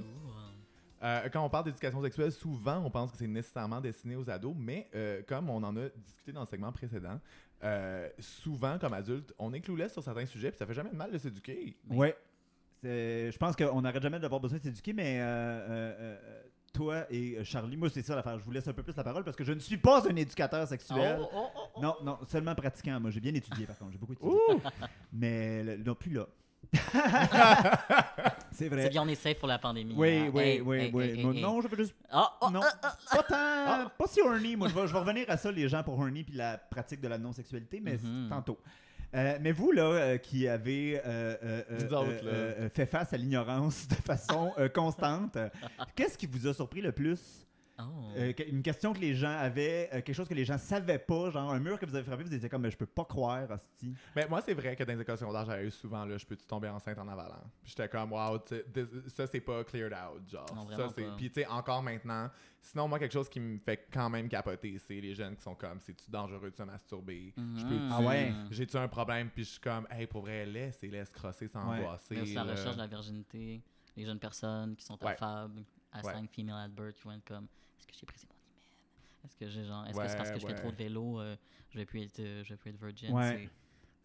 Euh, 1.04 1.30
quand 1.32 1.46
on 1.46 1.50
parle 1.50 1.66
d'éducation 1.66 2.02
sexuelle, 2.02 2.32
souvent 2.32 2.78
on 2.84 2.90
pense 2.90 3.12
que 3.12 3.18
c'est 3.18 3.28
nécessairement 3.28 3.80
destiné 3.80 4.16
aux 4.16 4.28
ados, 4.28 4.56
mais 4.58 4.90
euh, 4.96 5.22
comme 5.28 5.52
on 5.52 5.62
en 5.64 5.78
a 5.78 5.90
discuté 6.04 6.32
dans 6.32 6.40
le 6.40 6.48
segment 6.48 6.72
précédent, 6.72 7.20
euh, 7.64 8.10
souvent 8.18 8.80
comme 8.80 8.94
adulte, 8.94 9.32
on 9.38 9.54
est 9.54 9.62
clouless 9.62 9.94
sur 9.94 10.02
certains 10.02 10.26
sujets, 10.26 10.50
puis 10.50 10.58
ça 10.58 10.66
fait 10.66 10.74
jamais 10.74 10.90
de 10.90 10.96
mal 10.96 11.12
de 11.12 11.20
s'éduquer. 11.20 11.78
Oui. 11.90 12.08
Je 12.82 13.38
pense 13.38 13.56
qu'on 13.56 13.82
n'arrête 13.82 14.02
jamais 14.02 14.20
d'avoir 14.20 14.42
besoin 14.42 14.58
de 14.58 14.64
s'éduquer, 14.64 14.94
mais 14.94 15.20
toi 16.76 17.06
et 17.10 17.44
Charlie, 17.44 17.78
moi, 17.78 17.90
c'est 17.90 18.02
ça 18.02 18.16
l'affaire. 18.16 18.38
Je 18.40 18.44
vous 18.44 18.52
laisse 18.52 18.68
un 18.68 18.74
peu 18.74 18.84
plus 18.84 18.96
la 18.96 19.04
parole 19.04 19.24
parce 19.24 19.36
que 19.38 19.44
je 19.44 19.54
ne 19.54 19.60
suis 19.60 19.78
pas 19.78 20.08
un 20.10 20.16
éducateur 20.16 20.68
sexuel. 20.68 21.18
Oh, 21.22 21.30
oh, 21.34 21.48
oh, 21.56 21.60
oh. 21.76 21.82
Non, 21.82 21.96
non, 22.04 22.18
seulement 22.28 22.54
pratiquant. 22.56 23.00
Moi, 23.00 23.12
j'ai 23.12 23.20
bien 23.20 23.34
étudié, 23.34 23.66
par 23.66 23.78
contre. 23.78 23.92
J'ai 23.94 23.98
beaucoup 23.98 24.14
étudié. 24.14 24.32
Ouh! 24.32 24.62
Mais 25.14 25.64
le- 25.64 25.78
non, 25.78 25.96
plus 25.96 26.12
là. 26.14 26.26
c'est 28.52 28.70
vrai. 28.70 28.84
C'est 28.84 28.90
bien, 28.90 29.04
on 29.04 29.08
est 29.08 29.16
safe 29.16 29.38
pour 29.40 29.48
la 29.48 29.60
pandémie. 29.60 29.94
Oui, 29.98 30.18
hein. 30.18 30.32
oui, 30.34 30.42
Hey, 30.44 30.62
oui, 30.62 30.78
hey, 30.78 30.92
oui. 30.94 31.04
hey, 31.06 31.24
Moi, 31.24 31.34
hey, 31.36 31.42
non, 31.42 31.62
je 31.62 31.68
veux 31.68 31.78
juste. 31.78 31.94
Ah, 32.10 32.38
oh, 32.42 32.50
non, 32.50 32.62
ah, 32.82 32.98
pas 33.12 33.24
tant. 33.24 33.90
Pas 33.98 34.08
si 34.08 34.22
horny. 34.22 34.56
Moi, 34.56 34.68
je 34.70 34.74
vais, 34.76 34.88
je 34.88 34.94
vais 34.94 35.00
revenir 35.00 35.26
à 35.30 35.38
ça, 35.38 35.52
les 35.52 35.68
gens 35.70 35.84
pour 35.84 35.98
horny 36.00 36.24
puis 36.24 36.34
la 36.36 36.58
pratique 36.58 37.02
de 37.02 37.08
la 37.08 37.18
non-sexualité, 37.18 37.80
mais 37.82 37.98
Mhm. 37.98 38.30
tantôt. 38.30 38.58
Euh, 39.16 39.38
mais 39.42 39.52
vous, 39.52 39.72
là, 39.72 39.84
euh, 39.84 40.18
qui 40.18 40.48
avez 40.48 41.02
euh, 41.06 41.62
autres, 41.92 42.70
fait 42.74 42.86
face 42.86 43.14
à 43.14 43.18
l'ignorance 43.18 43.88
de 43.88 43.96
façon 43.96 44.52
constante, 44.74 45.38
qu'est-ce 45.96 46.18
qui 46.18 46.28
vous 46.28 46.48
a 46.48 46.54
surpris 46.54 46.82
le 46.82 46.92
plus? 46.92 47.45
Oh. 47.80 47.84
Euh, 48.18 48.34
une 48.48 48.62
question 48.64 48.94
que 48.94 49.00
les 49.00 49.14
gens 49.16 49.36
avaient, 49.38 49.90
euh, 49.92 50.02
quelque 50.02 50.14
chose 50.14 50.28
que 50.28 50.34
les 50.34 50.46
gens 50.46 50.58
savaient 50.58 51.00
pas, 51.00 51.30
genre 51.32 51.52
un 51.52 51.60
mur 51.60 51.78
que 51.80 51.86
vous 51.86 51.96
avez 51.96 52.06
frappé, 52.06 52.24
vous 52.24 52.34
étiez 52.34 52.48
comme, 52.50 52.62
Mais 52.62 52.72
je 52.72 52.78
peux 52.78 52.86
pas 52.86 53.06
croire, 53.06 53.50
hostie. 53.52 53.94
Mais 54.16 54.28
moi, 54.28 54.42
c'est 54.42 54.54
vrai 54.54 54.76
que 54.76 54.84
dans 54.84 54.94
les 54.94 55.02
écoles 55.02 55.18
secondaires, 55.18 55.46
j'avais 55.46 55.66
eu 55.68 55.72
souvent, 55.72 56.06
là, 56.06 56.18
je 56.18 56.26
peux-tu 56.26 56.46
tomber 56.46 56.70
enceinte 56.70 56.98
en 56.98 57.08
avalant? 57.08 57.44
Puis 57.64 57.72
j'étais 57.76 57.90
comme, 57.90 58.12
wow, 58.14 58.38
this- 58.40 58.88
ça, 59.14 59.28
c'est 59.28 59.42
pas 59.42 59.64
cleared 59.64 59.94
out, 59.94 60.22
genre. 60.30 60.46
Non, 60.56 60.62
ça, 60.68 60.76
vraiment 60.76 60.94
c'est... 60.96 61.04
pas. 61.04 61.16
Puis, 61.18 61.28
tu 61.30 61.42
sais, 61.42 61.48
encore 61.48 61.84
maintenant, 61.84 62.30
sinon, 62.62 62.88
moi, 62.88 62.98
quelque 63.00 63.12
chose 63.14 63.30
qui 63.30 63.40
me 63.40 63.58
fait 63.60 63.88
quand 63.92 64.10
même 64.10 64.30
capoter, 64.30 64.78
c'est 64.80 65.00
les 65.02 65.14
jeunes 65.14 65.36
qui 65.36 65.42
sont 65.44 65.56
comme, 65.56 65.80
c'est-tu 65.82 66.10
dangereux 66.10 66.52
de 66.52 66.56
se 66.56 66.64
masturber? 66.64 67.34
Je 67.36 67.42
Mhm. 67.42 67.70
peux-tu- 67.70 67.90
Ah 67.92 68.02
ouais? 68.02 68.34
J'ai-tu 68.52 68.78
un 68.78 68.88
problème? 68.88 69.30
Puis 69.30 69.44
je 69.44 69.50
suis 69.52 69.60
comme, 69.62 69.86
hey, 69.92 70.08
pour 70.08 70.22
vrai, 70.22 70.46
laisse 70.46 70.82
et 70.84 70.88
laisse 70.90 71.12
crosser 71.12 71.48
sans 71.48 71.70
Ouais. 71.72 71.86
aussi 72.22 72.34
la 72.34 72.44
recherche 72.44 72.76
de 72.76 72.82
la 72.82 72.88
virginité, 72.88 73.62
les 73.98 74.06
jeunes 74.06 74.20
personnes 74.20 74.76
qui 74.76 74.86
sont 74.86 74.98
Ouais. 75.04 75.12
affables, 75.12 75.64
à 75.92 76.02
Ouais. 76.06 76.12
5 76.14 76.30
female 76.34 76.66
at 76.66 76.68
birth, 76.70 76.96
qui 76.96 77.04
vont 77.04 77.14
être 77.14 77.24
comme 77.26 77.48
est-ce 77.88 77.92
que 77.94 78.00
j'ai 78.00 78.06
brisé 78.06 78.28
mon 78.30 78.36
hymen 78.36 79.26
Est-ce 79.26 79.36
que 79.38 79.50
j'ai 79.50 79.64
genre 79.66 79.86
est-ce 79.88 79.98
que 80.00 80.08
c'est 80.08 80.18
parce 80.18 80.32
que 80.32 80.40
je 80.40 80.48
fais 80.48 80.56
trop 80.56 80.72
de 80.72 80.76
vélo, 80.78 81.20
euh, 81.20 81.36
je 81.70 81.78
vais 81.80 81.86
plus 81.86 82.02
être 82.04 82.20
euh, 82.20 82.44
je 82.44 82.50
vais 82.54 82.58
plus 82.58 82.70
être 82.72 82.80
virgin? 82.80 83.12
Ouais. 83.14 83.50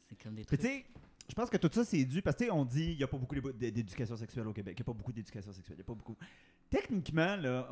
C'est- 0.08 0.22
comme 0.22 0.34
des 0.34 0.42
Puis 0.44 0.58
trucs. 0.58 0.60
tu 0.60 0.66
sais, 0.66 0.84
je 1.28 1.34
pense 1.34 1.48
que 1.50 1.56
tout 1.56 1.70
ça, 1.72 1.84
c'est 1.84 2.04
dû 2.04 2.20
parce 2.20 2.36
que 2.36 2.50
on 2.50 2.64
dit 2.64 2.86
qu'il 2.88 2.96
n'y 2.96 3.04
a 3.04 3.06
pas 3.08 3.16
beaucoup 3.18 3.34
d'é- 3.36 3.52
d'é- 3.52 3.70
d'éducation 3.70 4.16
sexuelle 4.16 4.46
au 4.48 4.52
Québec. 4.52 4.74
Il 4.76 4.80
n'y 4.82 4.84
a 4.84 4.86
pas 4.92 4.92
beaucoup 4.96 5.12
d'éducation 5.12 5.52
sexuelle. 5.52 5.76
Il 5.76 5.80
y 5.80 5.82
a 5.82 5.84
pas 5.84 5.94
beaucoup. 5.94 6.16
Techniquement, 6.68 7.36
là, 7.36 7.68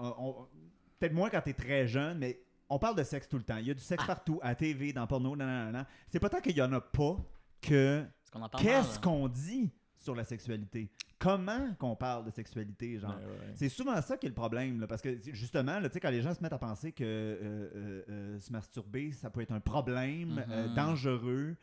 peut-être 0.98 1.12
moins 1.12 1.30
quand 1.30 1.40
tu 1.42 1.50
es 1.50 1.54
très 1.54 1.86
jeune, 1.88 2.18
mais 2.18 2.40
on 2.68 2.78
parle 2.78 2.96
de 2.96 3.02
sexe 3.02 3.28
tout 3.28 3.38
le 3.38 3.42
temps. 3.44 3.56
Il 3.56 3.66
y 3.66 3.70
a 3.70 3.74
du 3.74 3.80
Ah. 3.82 3.88
sexe 3.88 4.04
partout, 4.06 4.38
à 4.42 4.54
TV, 4.54 4.92
dans 4.92 5.06
porno, 5.08 5.34
nan, 5.34 5.46
nan, 5.48 5.64
nan, 5.64 5.72
nan. 5.72 5.86
C'est 6.06 6.20
pas 6.20 6.28
tant 6.30 6.40
qu'il 6.40 6.56
y 6.56 6.62
en 6.62 6.72
a 6.72 6.80
pas 6.80 7.16
que 7.60 8.04
qu'on 8.32 8.48
qu'est-ce 8.58 8.94
là? 8.96 9.00
qu'on 9.02 9.26
dit 9.28 9.70
sur 9.96 10.14
la 10.14 10.24
sexualité. 10.24 10.88
Comment 11.18 11.74
qu'on 11.78 11.96
parle 11.96 12.24
de 12.26 12.30
sexualité, 12.30 12.98
genre? 12.98 13.10
Ouais, 13.16 13.24
ouais. 13.24 13.52
C'est 13.56 13.68
souvent 13.68 14.00
ça 14.02 14.16
qui 14.16 14.26
est 14.26 14.28
le 14.28 14.34
problème, 14.34 14.78
là, 14.80 14.86
parce 14.86 15.02
que 15.02 15.18
justement, 15.32 15.80
tu 15.82 15.90
sais, 15.90 16.00
quand 16.00 16.10
les 16.10 16.22
gens 16.22 16.32
se 16.34 16.40
mettent 16.42 16.52
à 16.52 16.58
penser 16.58 16.92
que 16.92 17.02
euh, 17.04 17.36
euh, 17.74 18.02
euh, 18.08 18.40
se 18.40 18.52
masturber, 18.52 19.10
ça 19.12 19.28
peut 19.30 19.40
être 19.40 19.52
un 19.52 19.60
problème 19.60 20.44
euh, 20.48 20.68
Mhm. 20.68 20.74
dangereux, 20.74 21.56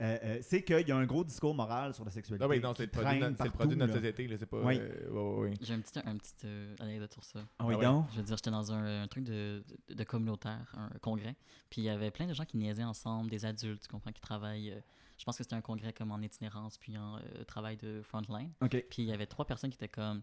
euh, 0.00 0.18
euh, 0.24 0.38
c'est 0.42 0.62
qu'il 0.62 0.86
y 0.88 0.92
a 0.92 0.96
un 0.96 1.06
gros 1.06 1.24
discours 1.24 1.54
moral 1.54 1.94
sur 1.94 2.04
la 2.04 2.10
sexualité. 2.10 2.44
Ah 2.44 2.48
oui, 2.48 2.60
non, 2.60 2.72
c'est 2.74 2.84
le, 2.86 2.90
produit 2.90 3.14
de 3.14 3.18
traîne 3.18 3.20
notre- 3.30 3.36
c'est 3.38 3.44
le 3.44 3.50
partout, 3.50 3.58
produit 3.58 3.74
de 3.76 3.80
notre 3.80 3.92
là. 3.94 3.98
société, 4.00 4.26
là, 4.28 4.36
c'est 4.38 4.46
pas... 4.46 4.62
Oui. 4.64 4.78
euh, 4.80 5.10
ouais, 5.10 5.20
ouais, 5.42 5.50
ouais. 5.50 5.56
J'ai 5.60 5.74
un 5.74 5.80
petit 5.80 5.98
un 6.04 6.16
petit 6.16 6.34
euh, 6.44 6.74
anecdote 6.80 7.12
sur 7.12 7.24
ça. 7.24 7.40
Ah 7.58 7.66
oui, 7.66 7.74
Ah 7.78 7.84
donc? 7.84 8.06
Je 8.12 8.16
veux 8.16 8.22
dire, 8.24 8.36
j'étais 8.36 8.50
dans 8.50 8.72
un, 8.72 9.02
un 9.02 9.06
truc 9.06 9.24
de, 9.24 9.62
de, 9.88 9.94
de 9.94 10.04
communautaire, 10.04 10.72
un 10.76 10.90
congrès, 11.00 11.34
puis 11.70 11.82
il 11.82 11.84
y 11.84 11.88
avait 11.88 12.10
plein 12.10 12.26
de 12.26 12.34
gens 12.34 12.44
qui 12.44 12.56
niaisaient 12.56 12.84
ensemble, 12.84 13.30
des 13.30 13.44
adultes, 13.44 13.82
tu 13.82 13.88
comprends, 13.88 14.10
qui 14.12 14.20
travaillent. 14.20 14.74
Je 15.18 15.24
pense 15.24 15.36
que 15.36 15.42
c'était 15.42 15.56
un 15.56 15.60
congrès 15.60 15.92
comme 15.92 16.12
en 16.12 16.20
itinérance, 16.20 16.78
puis 16.78 16.96
en 16.96 17.16
euh, 17.18 17.44
travail 17.46 17.76
de 17.76 18.00
frontline. 18.02 18.52
OK. 18.62 18.70
Puis 18.88 19.02
il 19.02 19.04
y 19.06 19.12
avait 19.12 19.26
trois 19.26 19.44
personnes 19.44 19.70
qui 19.70 19.76
étaient 19.76 19.88
comme. 19.88 20.20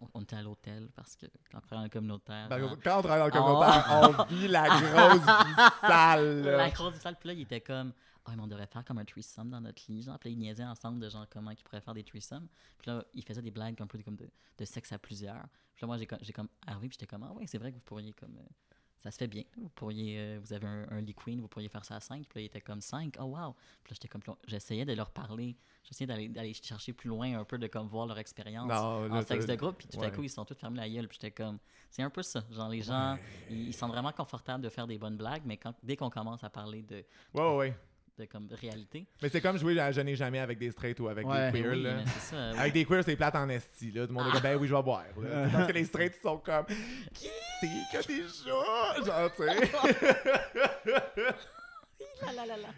On, 0.00 0.08
on 0.14 0.22
était 0.22 0.36
à 0.36 0.42
l'hôtel 0.42 0.90
parce 0.94 1.16
que 1.16 1.26
quand 1.50 1.58
on 1.58 1.60
travaille 1.60 1.78
dans 1.78 1.82
le 1.84 1.88
communautaire. 1.88 2.48
Ben, 2.48 2.76
Quand 2.82 2.98
on 2.98 3.02
travaille 3.02 3.30
dans 3.30 3.36
le 3.38 3.42
Oh. 3.42 3.60
communautaire, 3.60 4.18
on 4.18 4.24
vit 4.34 4.48
la 4.48 4.68
grosse 4.80 5.46
vie 5.46 5.54
sale. 5.80 6.42
la 6.42 6.70
grosse 6.70 6.94
salle, 6.96 7.16
puis 7.18 7.28
là, 7.28 7.32
il 7.34 7.40
était 7.42 7.60
comme. 7.60 7.92
Ah, 8.26 8.32
mais 8.36 8.42
on 8.42 8.46
devrait 8.46 8.66
faire 8.66 8.82
comme 8.84 8.96
un 8.98 9.04
threesome 9.04 9.50
dans 9.50 9.60
notre 9.60 9.82
lit. 9.88 10.02
Genre, 10.02 10.18
puis 10.18 10.30
là, 10.30 10.32
ils 10.34 10.38
niaisaient 10.38 10.64
ensemble 10.64 10.98
de 10.98 11.10
genre 11.10 11.26
comment 11.28 11.50
ils 11.50 11.62
pourraient 11.62 11.82
faire 11.82 11.92
des 11.94 12.02
threesomes. 12.04 12.48
Puis 12.78 12.90
là, 12.90 13.04
ils 13.12 13.22
faisaient 13.22 13.42
des 13.42 13.50
blagues 13.50 13.80
un 13.82 13.86
peu 13.86 13.98
de, 13.98 14.02
comme 14.02 14.16
de, 14.16 14.28
de 14.58 14.64
sexe 14.64 14.92
à 14.92 14.98
plusieurs. 14.98 15.42
Puis 15.74 15.82
là, 15.82 15.86
moi, 15.88 15.98
j'ai, 15.98 16.06
co- 16.06 16.16
j'ai 16.22 16.32
comme 16.32 16.48
arrivé, 16.66 16.88
puis 16.88 16.96
j'étais 16.98 17.06
comme, 17.06 17.22
ah 17.24 17.32
ouais, 17.34 17.46
c'est 17.46 17.58
vrai 17.58 17.70
que 17.70 17.76
vous 17.76 17.82
pourriez 17.82 18.12
comme. 18.14 18.34
euh, 18.36 18.73
ça 19.04 19.10
se 19.10 19.18
fait 19.18 19.26
bien. 19.26 19.42
Vous 19.58 19.68
pourriez, 19.68 20.18
euh, 20.18 20.38
vous 20.42 20.54
avez 20.54 20.66
un, 20.66 20.86
un 20.90 21.00
lit 21.02 21.14
queen, 21.14 21.38
vous 21.38 21.46
pourriez 21.46 21.68
faire 21.68 21.84
ça 21.84 21.96
à 21.96 22.00
5. 22.00 22.26
Puis 22.26 22.38
là, 22.38 22.40
il 22.40 22.46
était 22.46 22.62
comme 22.62 22.80
5. 22.80 23.16
Oh 23.20 23.24
wow. 23.24 23.52
Puis 23.82 23.92
là, 23.92 23.98
j'étais 24.00 24.08
comme, 24.08 24.22
j'essayais 24.46 24.86
de 24.86 24.94
leur 24.94 25.10
parler. 25.10 25.54
J'essayais 25.82 26.06
d'aller, 26.06 26.28
d'aller 26.30 26.54
chercher 26.54 26.94
plus 26.94 27.08
loin 27.10 27.38
un 27.38 27.44
peu, 27.44 27.58
de 27.58 27.66
comme 27.66 27.86
voir 27.86 28.06
leur 28.06 28.18
expérience 28.18 28.66
en 29.10 29.20
sexe 29.22 29.44
de 29.44 29.54
groupe, 29.56 29.76
puis 29.76 29.86
tout 29.88 30.00
à 30.00 30.10
coup, 30.10 30.22
ils 30.22 30.30
sont 30.30 30.46
tous 30.46 30.54
fermés 30.54 30.78
la 30.78 30.88
gueule, 30.88 31.06
puis 31.06 31.18
j'étais 31.20 31.32
comme, 31.32 31.58
c'est 31.90 32.00
un 32.02 32.08
peu 32.08 32.22
ça. 32.22 32.42
Genre, 32.50 32.70
les 32.70 32.80
gens, 32.80 33.18
ils, 33.50 33.68
ils 33.68 33.74
sont 33.74 33.88
vraiment 33.88 34.10
confortables 34.10 34.64
de 34.64 34.70
faire 34.70 34.86
des 34.86 34.96
bonnes 34.96 35.18
blagues, 35.18 35.42
mais 35.44 35.58
quand, 35.58 35.74
dès 35.82 35.96
qu'on 35.96 36.08
commence 36.08 36.42
à 36.42 36.48
parler 36.48 36.80
de, 36.80 37.04
Ouais, 37.34 37.42
ouais, 37.42 37.56
ouais. 37.56 37.76
De 38.18 38.24
comme 38.26 38.48
réalité, 38.60 39.06
Mais 39.22 39.28
c'est 39.28 39.40
comme 39.40 39.58
jouer 39.58 39.78
à 39.80 39.90
Je 39.90 40.00
n'ai 40.00 40.14
jamais 40.14 40.38
avec 40.38 40.58
des 40.58 40.70
straights 40.70 41.00
ou 41.00 41.08
avec 41.08 41.26
Ouais. 41.26 41.50
des 41.50 41.62
queers. 41.62 41.72
oui, 41.72 41.82
là. 41.82 41.94
mais 41.96 42.04
c'est 42.06 42.34
ça. 42.36 42.50
oui. 42.52 42.58
Avec 42.60 42.72
des 42.72 42.84
queers, 42.84 43.02
c'est 43.04 43.16
plate 43.16 43.34
en 43.34 43.48
esti. 43.48 43.90
Là. 43.90 44.02
Tout 44.06 44.12
le 44.12 44.14
monde 44.14 44.28
est 44.28 44.32
comme, 44.32 44.40
ben 44.42 44.56
oui, 44.56 44.68
je 44.68 44.74
vais 44.74 44.82
boire. 44.82 45.04
Là. 45.20 45.48
Parce 45.52 45.66
que 45.66 45.72
les 45.72 45.84
straights 45.84 46.20
sont 46.22 46.38
comme, 46.38 46.64
qui 47.12 47.28
c'est 47.60 47.66
qui 47.90 47.96
a 47.96 48.02
des 48.02 48.22
chats? 48.28 49.04
Genre, 49.04 49.30
tu 49.34 49.42
sais. 49.42 51.24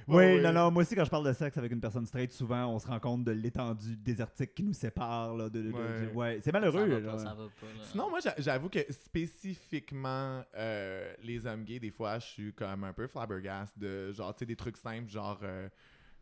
Oui, 0.09 0.15
Ouais, 0.17 0.41
non, 0.41 0.53
non, 0.53 0.71
moi 0.71 0.83
aussi, 0.83 0.95
quand 0.95 1.05
je 1.05 1.11
parle 1.11 1.27
de 1.27 1.33
sexe 1.33 1.57
avec 1.59 1.71
une 1.73 1.81
personne 1.81 2.07
straight, 2.07 2.33
souvent, 2.33 2.67
on 2.67 2.79
se 2.79 2.87
rend 2.87 2.99
compte 3.01 3.25
de 3.25 3.33
l'étendue 3.33 3.97
désertique 3.97 4.55
qui 4.55 4.63
nous 4.63 4.73
sépare. 4.73 5.35
Là, 5.37 5.49
de, 5.49 5.71
Ouais. 5.71 6.01
de- 6.07 6.15
ouais, 6.15 6.35
c'est 6.43 6.51
ça 6.51 6.53
malheureux. 6.59 6.87
va 6.87 7.01
là. 7.01 7.13
pas, 7.13 7.19
ça 7.19 7.35
va 7.35 7.45
pas. 7.45 7.67
là. 7.67 7.85
Sinon, 7.91 8.11
moi, 8.11 8.21
j'a- 8.21 8.35
j'avoue 8.39 8.69
que 8.69 8.81
spécifiquement, 8.91 10.43
euh, 10.57 11.13
les 11.23 11.47
hommes 11.47 11.65
gays, 11.65 11.79
des 11.81 11.91
fois, 11.91 12.19
je 12.19 12.27
suis 12.27 12.53
comme 12.53 12.85
un 12.85 12.93
peu 12.93 13.07
flabbergast 13.07 13.79
de 13.79 14.13
genre, 14.13 14.35
tu 14.35 14.41
sais, 14.41 14.47
des 14.47 14.57
trucs 14.57 14.77
simples, 14.77 15.09
genre. 15.11 15.39
euh, 15.43 15.69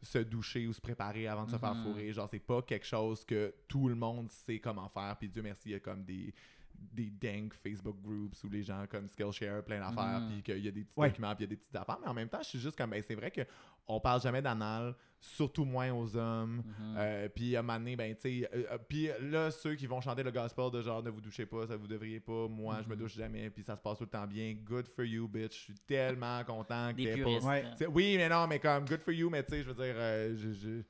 se 0.02 0.18
doucher 0.18 0.66
ou 0.66 0.72
se 0.74 0.82
préparer 0.82 1.26
avant 1.28 1.44
de 1.46 1.50
se 1.50 1.56
faire 1.56 1.74
Mhm. 1.74 1.82
fourrer. 1.82 2.12
Genre, 2.12 2.28
c'est 2.28 2.38
pas 2.38 2.60
quelque 2.60 2.84
chose 2.84 3.24
que 3.24 3.54
tout 3.66 3.88
le 3.88 3.94
monde 3.94 4.30
sait 4.30 4.58
comment 4.58 4.86
faire. 4.90 5.16
Puis 5.18 5.30
Dieu 5.30 5.40
merci, 5.40 5.70
il 5.70 5.72
y 5.72 5.74
a 5.76 5.80
comme 5.80 6.04
des 6.04 6.34
des 6.78 7.10
dank 7.10 7.54
Facebook 7.54 7.96
groups 8.02 8.42
où 8.44 8.48
les 8.48 8.62
gens 8.62 8.84
comme 8.88 9.08
Skillshare 9.08 9.62
plein 9.64 9.80
d'affaires 9.80 10.20
Mhm. 10.20 10.28
puis 10.28 10.42
qu'il 10.42 10.64
y 10.64 10.68
a 10.68 10.70
des 10.70 10.84
petits 10.84 10.98
Ouais. 10.98 11.08
documents 11.08 11.34
puis 11.34 11.44
il 11.44 11.48
y 11.48 11.52
a 11.52 11.54
des 11.54 11.56
petites 11.56 11.74
affaires 11.76 11.98
mais 12.00 12.08
en 12.08 12.14
même 12.14 12.28
temps 12.28 12.38
je 12.42 12.48
suis 12.50 12.60
juste 12.60 12.76
comme 12.78 12.90
ben 12.90 13.02
c'est 13.02 13.14
vrai 13.16 13.30
que 13.30 13.40
on 13.86 14.00
parle 14.00 14.20
jamais 14.22 14.40
d'anal 14.40 14.94
surtout 15.20 15.64
moins 15.64 15.92
aux 15.92 16.16
hommes 16.16 16.62
Mhm. 16.64 16.94
euh, 16.96 17.28
puis 17.28 17.56
à 17.56 17.60
un 17.60 17.62
moment 17.62 17.78
donné, 17.78 17.96
ben, 17.96 18.14
tu 18.14 18.20
sais, 18.20 18.48
euh, 18.54 18.64
euh, 18.72 18.78
puis 18.88 19.08
là, 19.22 19.50
ceux 19.50 19.74
qui 19.74 19.86
vont 19.86 20.00
chanter 20.00 20.22
le 20.22 20.30
gospel 20.30 20.70
de 20.70 20.82
genre 20.82 21.02
ne 21.02 21.08
vous 21.10 21.20
douchez 21.22 21.46
pas, 21.46 21.66
ça 21.66 21.76
vous 21.76 21.86
devriez 21.86 22.20
pas, 22.20 22.46
moi 22.48 22.80
je 22.82 22.88
me 22.88 22.94
Mhm. 22.94 23.00
douche 23.00 23.14
jamais, 23.16 23.48
puis 23.50 23.62
ça 23.62 23.74
se 23.76 23.80
passe 23.82 23.98
tout 23.98 24.04
le 24.04 24.10
temps 24.10 24.26
bien, 24.26 24.54
good 24.54 24.86
for 24.86 25.04
you, 25.04 25.26
bitch, 25.26 25.52
je 25.58 25.62
suis 25.64 25.74
tellement 25.86 26.42
content 26.44 26.92
que 26.94 27.22
pas. 27.40 27.46
Ouais. 27.46 27.64
C'est- 27.76 27.86
Oui, 27.86 28.14
mais 28.18 28.28
non, 28.28 28.46
mais 28.46 28.58
comme 28.58 28.84
good 28.86 29.00
for 29.00 29.12
you, 29.14 29.28
mais 29.30 29.42
tu 29.42 29.50
sais, 29.52 29.62
je 29.62 29.70
veux 29.70 29.74
dire, 29.84 29.94
euh, 29.96 30.36
je- 30.36 30.52
je- 30.52 30.82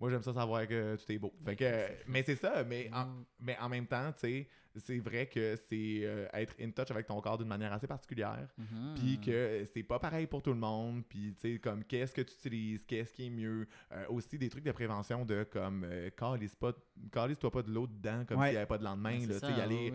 moi 0.00 0.10
j'aime 0.10 0.22
ça 0.22 0.32
savoir 0.34 0.66
que 0.66 0.96
tout 0.96 1.12
est 1.12 1.18
beau. 1.18 1.32
Fait 1.44 1.54
que, 1.56 1.64
euh, 1.64 1.88
mais 2.08 2.22
c'est 2.22 2.36
ça, 2.36 2.64
mais 2.64 2.90
en, 2.92 3.04
Mhm. 3.06 3.24
mais 3.40 3.56
en 3.60 3.68
même 3.68 3.86
temps, 3.86 4.10
tu 4.12 4.20
sais, 4.20 4.48
c'est 4.76 4.98
vrai 4.98 5.26
que 5.26 5.56
c'est 5.68 6.00
euh, 6.04 6.28
être 6.32 6.54
in 6.60 6.70
touch 6.70 6.90
avec 6.92 7.06
ton 7.06 7.20
corps 7.20 7.36
d'une 7.36 7.48
manière 7.48 7.72
assez 7.72 7.86
particulière. 7.88 8.48
Mhm. 8.56 8.94
Puis 8.94 9.20
que 9.20 9.64
c'est 9.74 9.82
pas 9.82 9.98
pareil 9.98 10.26
pour 10.28 10.42
tout 10.42 10.50
le 10.52 10.58
monde. 10.60 11.02
Puis, 11.08 11.34
tu 11.34 11.54
sais, 11.54 11.58
comme 11.58 11.82
qu'est-ce 11.84 12.14
que 12.14 12.20
tu 12.22 12.34
utilises, 12.34 12.84
qu'est-ce 12.84 13.12
qui 13.12 13.26
est 13.26 13.30
mieux. 13.30 13.66
Euh, 13.92 14.06
aussi, 14.08 14.38
des 14.38 14.48
trucs 14.48 14.62
de 14.64 14.70
prévention 14.72 15.24
de 15.24 15.42
comme, 15.44 15.84
euh, 15.84 16.08
calisse 16.10 16.54
pas, 16.54 16.70
de 16.72 17.70
l'eau 17.72 17.86
dedans 17.88 18.24
comme 18.26 18.38
Ouais. 18.38 18.46
s'il 18.46 18.52
n'y 18.54 18.58
avait 18.58 18.66
pas 18.66 18.78
de 18.78 18.84
lendemain. 18.84 19.18
Ouais, 19.18 19.26
là, 19.26 19.34
c'est 19.40 19.46
tu 19.48 19.52
sais, 19.52 19.58
y 19.58 19.60
aller, 19.60 19.92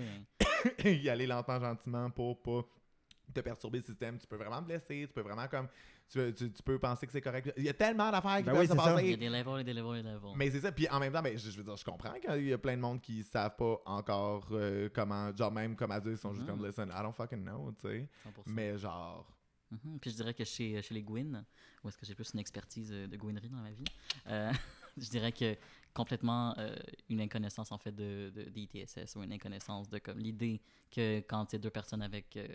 oui. 0.84 1.01
y 1.03 1.10
aller 1.10 1.26
lentement, 1.26 1.60
gentiment 1.60 2.10
pour 2.10 2.41
pas 2.41 2.62
te 3.34 3.39
perturber 3.39 3.78
le 3.80 3.84
système. 3.86 4.18
Tu 4.20 4.28
peux 4.28 4.36
vraiment 4.36 4.60
te 4.62 4.66
blesser. 4.66 5.06
Tu 5.08 5.14
peux 5.14 5.22
vraiment 5.22 5.47
comme. 5.47 5.68
Tu, 6.08 6.34
tu- 6.36 6.51
tu 6.51 6.62
peux 6.64 6.78
penser 6.78 7.06
que 7.08 7.12
c'est 7.12 7.22
correct. 7.22 7.51
Il 7.58 7.64
y 7.64 7.70
a 7.70 7.74
tellement 7.74 8.12
d'affaires 8.12 8.38
qui 8.38 8.43
Ben 8.43 8.51
peuvent 8.51 8.62
oui, 8.62 8.68
se 8.68 8.74
c'est 8.74 8.78
ça. 8.80 9.01
Il 9.01 9.08
y 9.08 9.12
passer. 9.12 9.14
a 9.14 9.18
des 9.18 9.30
levels 9.30 9.60
et 9.62 9.64
des 9.64 9.74
levels 9.74 9.99
et 9.99 10.03
des 10.03 10.10
levels. 10.10 10.34
Mais 10.36 10.51
c'est 10.51 10.60
ça, 10.62 10.72
puis 10.72 10.88
en 10.89 10.99
même 10.99 11.12
temps, 11.12 11.22
ben, 11.24 11.36
je, 11.38 11.49
je 11.49 11.58
veux 11.58 11.64
dire, 11.64 11.76
je 11.76 11.84
comprends 11.84 12.14
qu'il 12.14 12.47
y 12.47 12.53
a 12.53 12.58
plein 12.60 12.76
de 12.76 12.82
monde 12.82 13.01
qui 13.01 13.24
savent 13.24 13.56
pas 13.56 13.82
encore 13.86 14.47
euh, 14.51 14.88
comment, 14.93 15.36
genre 15.36 15.51
même 15.51 15.76
comme 15.76 15.89
adultes, 15.91 16.18
ils 16.20 16.22
sont 16.22 16.34
juste 16.34 16.45
Mhm. 16.47 16.56
comme 16.58 16.66
listen, 16.66 16.89
I 16.95 17.01
don't 17.01 17.12
fucking 17.14 17.41
know, 17.43 17.72
tu 17.82 17.88
sais. 17.88 18.10
100%. 18.24 18.43
Mais 18.45 18.78
genre, 18.78 19.28
Mhm. 19.72 19.97
Puis 19.99 20.12
je 20.12 20.16
dirais 20.18 20.36
que 20.36 20.43
chez, 20.43 20.80
chez 20.84 20.93
les 20.93 21.01
Gwyn, 21.01 21.43
où 21.84 21.89
est-ce 21.89 21.97
que 21.97 22.06
j'ai 22.06 22.14
plus 22.14 22.30
une 22.36 22.39
expertise 22.39 22.91
euh, 22.93 23.08
de 23.08 23.18
Gwynnerie 23.18 23.49
dans 23.49 23.58
ma 23.58 23.72
vie, 23.72 23.84
euh, 24.28 24.51
je 24.97 25.10
dirais 25.10 25.32
que 25.32 25.56
complètement 25.91 26.53
euh, 26.60 26.76
une 27.10 27.20
inconnaissance 27.20 27.72
en 27.72 27.80
fait 27.80 27.91
de, 27.91 28.30
de, 28.34 28.43
d'ITSS 28.43 29.16
ou 29.16 29.24
une 29.24 29.34
inconnaissance 29.34 29.89
de 29.89 29.97
comme 29.97 30.20
l'idée 30.20 30.62
que 30.91 31.18
quand 31.22 31.49
c'est 31.49 31.58
deux 31.58 31.72
personnes 31.72 32.03
avec, 32.03 32.38
euh, 32.38 32.47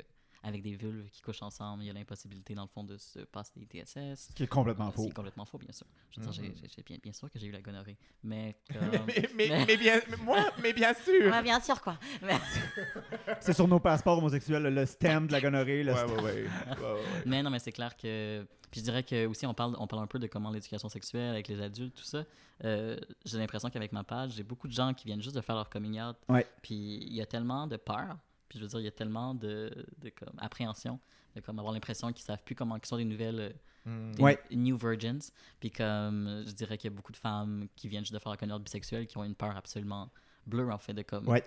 avec 0.43 0.62
des 0.62 0.74
vulves 0.74 1.09
qui 1.11 1.20
couchent 1.20 1.43
ensemble, 1.43 1.82
il 1.82 1.86
y 1.86 1.91
a 1.91 1.93
l'impossibilité 1.93 2.55
dans 2.55 2.62
le 2.62 2.68
fond 2.68 2.82
de 2.82 2.97
se 2.97 3.18
passer 3.20 3.53
des 3.61 3.78
ITSS. 3.78 4.28
Ce 4.28 4.32
qui 4.34 4.45
est 4.45 4.47
complètement 4.47 4.88
Euh, 4.88 4.93
faux. 4.93 5.03
C'est 5.05 5.12
complètement 5.14 5.45
faux, 5.45 5.59
bien 5.59 5.72
sûr. 5.72 5.86
Je 6.11 6.20
veux 6.20 6.26
dire, 6.30 6.43
Mhm. 6.43 6.82
bien, 6.86 6.99
bien 7.03 7.12
sûr 7.12 7.30
que 7.30 7.38
j'ai 7.38 7.47
eu 7.47 7.51
la 7.53 7.61
gonorrhée. 7.61 7.99
Mais 8.22 8.57
comme... 8.72 8.80
mais, 9.07 9.28
mais, 9.34 9.49
mais- 9.49 9.64
mais 9.66 9.76
bien, 9.76 10.01
mais 10.09 10.16
moi, 10.16 10.51
mais 10.62 10.72
bien 10.72 10.95
sûr. 10.95 11.30
Ouais, 11.30 11.43
bien 11.43 11.61
sûr, 11.61 11.80
quoi. 11.82 11.99
Mais, 12.22 12.38
C'est 13.41 13.53
sur 13.53 13.68
nos 13.68 13.80
passeports 13.80 14.18
homosexuels, 14.18 14.62
le, 14.62 14.70
le 14.70 14.86
stem 14.86 15.26
de 15.26 15.32
la 15.32 15.41
gonorrhée. 15.41 15.82
Le 15.82 15.93
Ouais, 15.93 15.99
stem- 15.99 16.11
ouais, 16.11 16.22
ouais. 16.22 16.32
ouais, 16.32 16.43
ouais, 16.80 16.93
ouais. 16.93 17.22
mais 17.26 17.43
non, 17.43 17.51
mais 17.51 17.59
c'est 17.59 17.72
clair 17.72 17.97
que. 17.97 18.47
Puis 18.70 18.80
je 18.80 18.84
dirais 18.84 19.03
que 19.03 19.26
aussi, 19.26 19.47
on 19.47 19.55
parle, 19.55 19.74
on 19.80 19.86
parle 19.88 20.03
un 20.05 20.07
peu 20.07 20.18
de 20.20 20.28
comment 20.28 20.51
l'éducation 20.51 20.88
sexuelle 20.88 21.30
avec 21.30 21.49
les 21.49 21.61
adultes, 21.61 21.97
tout 21.97 22.05
ça. 22.05 22.24
Euh, 22.64 22.97
j'ai 23.24 23.36
l'impression 23.38 23.68
qu'avec 23.68 23.91
ma 23.93 24.05
page, 24.05 24.32
j'ai 24.32 24.45
beaucoup 24.45 24.68
de 24.68 24.72
gens 24.72 24.95
qui 24.95 25.07
viennent 25.07 25.20
juste 25.22 25.34
de 25.34 25.41
faire 25.41 25.57
leur 25.57 25.68
coming 25.68 26.01
out. 26.01 26.16
Ouais. 26.28 26.47
Puis 26.62 26.99
il 27.03 27.12
y 27.14 27.20
a 27.20 27.26
tellement 27.26 27.66
de 27.66 27.76
peur. 27.76 28.16
Puis 28.51 28.59
je 28.59 28.64
veux 28.64 28.68
dire, 28.68 28.80
il 28.80 28.84
y 28.84 28.88
a 28.88 28.90
tellement 28.92 29.34
de, 29.34 29.72
de 29.98 30.11
comme, 30.11 30.34
appréhension. 30.38 31.01
De 31.34 31.40
comme 31.40 31.59
avoir 31.59 31.72
l'impression 31.72 32.12
qu'ils 32.12 32.24
savent 32.24 32.42
plus 32.44 32.55
comment, 32.57 32.74
qu'ils 32.78 32.88
sont 32.88 32.98
des 32.98 33.05
nouvelles. 33.07 33.40
euh, 33.40 33.51
Mm. 33.86 34.12
des 34.14 34.22
Ouais. 34.22 34.38
new 34.51 34.76
virgins. 34.76 35.30
Puis 35.59 35.70
comme 35.70 36.42
je 36.46 36.51
dirais 36.53 36.76
qu'il 36.76 36.90
y 36.90 36.92
a 36.92 36.94
beaucoup 36.94 37.12
de 37.12 37.16
femmes 37.16 37.66
qui 37.76 37.88
viennent 37.88 38.05
juste 38.05 38.12
de 38.12 38.18
faire 38.18 38.30
la 38.30 38.36
connaissance 38.36 38.61
bisexuelle 38.62 39.07
qui 39.07 39.16
ont 39.16 39.24
une 39.24 39.34
peur 39.34 39.57
absolument 39.57 40.11
bleue 40.46 40.70
en 40.70 40.76
fait 40.76 40.92
de 40.92 41.01
comme 41.01 41.26
Ouais. 41.26 41.42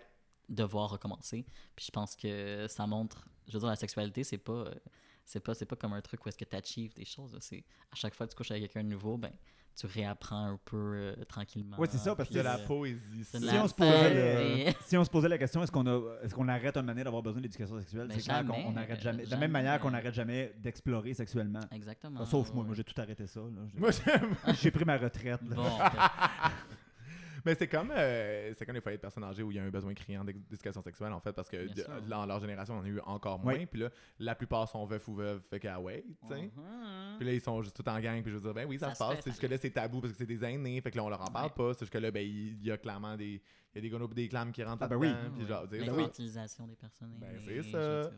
devoir 0.50 0.90
recommencer. 0.90 1.46
Puis 1.76 1.86
je 1.86 1.92
pense 1.92 2.16
que 2.16 2.66
ça 2.68 2.88
montre, 2.88 3.24
je 3.48 3.54
veux 3.54 3.60
dire 3.60 3.70
la 3.70 3.76
sexualité 3.76 4.24
c'est 4.24 4.40
pas 4.40 4.52
euh, 4.54 4.74
c'est 5.26 5.42
pas 5.42 5.54
c'est 5.54 5.68
pas 5.68 5.76
comme 5.76 5.94
un 5.94 6.02
truc 6.02 6.26
où 6.26 6.30
est-ce 6.30 6.38
que 6.40 6.44
tu 6.46 6.56
achieves 6.56 6.96
des 6.96 7.06
choses, 7.06 7.38
c'est 7.40 7.64
à 7.92 7.96
chaque 7.96 8.16
fois 8.16 8.26
que 8.26 8.32
tu 8.32 8.36
couches 8.38 8.50
avec 8.50 8.64
quelqu'un 8.64 8.84
de 8.84 8.90
nouveau, 8.90 9.16
ben 9.16 9.32
tu 9.76 9.88
réapprends 9.88 10.46
un 10.46 10.60
peu 10.66 10.78
euh, 10.78 11.16
tranquillement. 11.28 11.78
Ouais, 11.78 11.88
c'est 11.90 11.98
ça, 11.98 12.16
parce 12.16 12.30
que 12.30 12.36
de 12.36 12.40
la 12.42 12.58
euh, 12.58 12.66
poésie. 12.66 13.24
Si 13.24 13.40
la 13.40 13.64
on, 13.64 13.68
se 13.68 13.74
posait 13.74 14.76
si 14.86 14.98
on 14.98 15.04
se 15.04 15.10
posait 15.10 15.30
la 15.30 15.38
question, 15.38 15.64
est-ce 15.64 15.72
qu'on 15.72 15.86
a, 15.88 16.00
est-ce 16.24 16.34
qu'on 16.36 16.48
arrête 16.48 16.78
un 16.78 16.82
moment 16.82 16.94
donné 16.94 17.04
d'avoir 17.04 17.24
besoin 17.24 17.42
d'éducation 17.42 17.78
sexuelle 17.80 18.08
C'est 18.12 18.22
clair 18.22 18.46
qu'on 18.46 18.72
n'arrête 18.72 19.02
jamais. 19.02 19.26
De 19.26 19.32
la 19.32 19.38
même 19.38 19.52
manière 19.52 19.80
qu'on 19.80 19.92
n'arrête 19.92 20.14
jamais 20.14 20.54
d'explorer 20.60 21.14
sexuellement. 21.14 21.62
Exactement. 21.72 22.26
Sauf 22.26 22.52
moi, 22.54 22.62
ouais. 22.62 22.68
moi 22.68 22.76
j'ai 22.76 22.84
tout 22.84 23.00
arrêté 23.02 23.26
ça. 23.28 23.40
là. 23.40 23.48
J'ai- 23.74 23.80
Moi, 23.80 23.90
j'aime- 23.92 24.36
J'ai 24.62 24.72
pris 24.72 24.86
ma 24.86 24.98
retraite. 24.98 25.42
là. 25.50 25.56
Bon, 25.56 25.64
Mais 27.46 27.56
c'est 27.56 27.68
comme, 27.68 27.92
euh, 27.96 28.54
c'est 28.58 28.66
comme 28.66 28.76
les 28.76 28.82
foyers 28.82 28.98
de 28.98 29.02
personnes 29.02 29.24
âgées 29.24 29.44
où 29.44 29.52
il 29.52 29.58
y 29.58 29.60
a 29.60 29.64
un 29.64 29.70
besoin 29.70 29.94
criant 29.94 30.24
d'éducation 30.24 30.82
sexuelle, 30.82 31.12
en 31.12 31.20
fait, 31.20 31.34
parce 31.34 31.50
que 31.50 31.58
de- 31.58 32.10
dans 32.10 32.26
leur 32.26 32.40
génération, 32.40 32.76
on 32.76 32.80
en 32.80 32.84
a 32.84 32.88
eu 32.88 33.00
encore 33.02 33.40
moins. 33.40 33.54
Oui. 33.56 33.66
Puis 33.66 33.82
là, 33.82 33.90
la 34.20 34.34
plupart 34.36 34.68
sont 34.70 34.86
veufs 34.86 35.08
ou 35.08 35.16
veuves, 35.16 35.42
fait 35.50 35.60
qu'à 35.60 35.80
ouais, 35.80 36.04
tu 36.28 36.28
sais. 36.36 36.42
Mhm. 36.44 36.52
Puis 37.18 37.26
là, 37.28 37.34
ils 37.34 37.42
sont 37.42 37.62
juste 37.62 37.76
tout 37.76 37.88
en 37.90 38.00
gang. 38.00 38.22
Puis 38.22 38.32
je 38.32 38.38
veux 38.38 38.42
dire, 38.44 38.54
ben 38.54 38.68
oui, 38.68 38.80
ça, 38.80 38.88
Ça 38.90 38.92
se 38.94 38.96
se 38.96 39.04
passe. 39.04 39.10
fait, 39.10 39.16
C'est 39.18 39.22
ça 39.24 39.30
juste 39.32 39.42
que 39.42 39.48
là, 39.48 39.58
c'est 39.58 39.72
tabou 39.72 40.00
parce 40.02 40.14
que 40.14 40.18
c'est 40.20 40.26
des 40.26 40.44
aînés. 40.46 40.80
Fait 40.82 40.92
que 40.92 40.98
là, 40.98 41.04
on 41.04 41.10
leur 41.10 41.22
en 41.22 41.26
parle 41.32 41.48
Ouais. 41.48 41.54
pas. 41.56 41.74
C'est 41.74 41.80
juste 41.82 41.94
que 41.94 41.98
là, 41.98 42.12
ben, 42.12 42.26
il 42.26 42.64
y 42.66 42.72
a 42.72 42.78
clairement 42.78 43.16
des. 43.18 43.42
Il 43.76 43.78
y 43.78 43.80
a 43.80 43.82
des 43.82 43.90
gonos 43.90 44.08
pis 44.08 44.14
des 44.16 44.28
clames 44.30 44.52
qui 44.52 44.64
rentrent 44.64 44.84
Ah, 44.84 44.88
ben 44.88 44.98
oui. 44.98 45.10
Puis 45.36 45.48
genre, 45.48 45.68
des 45.68 46.76
personnes. 46.76 47.16
Ben, 47.20 47.36
c'est 47.44 47.64
ça. 47.64 48.12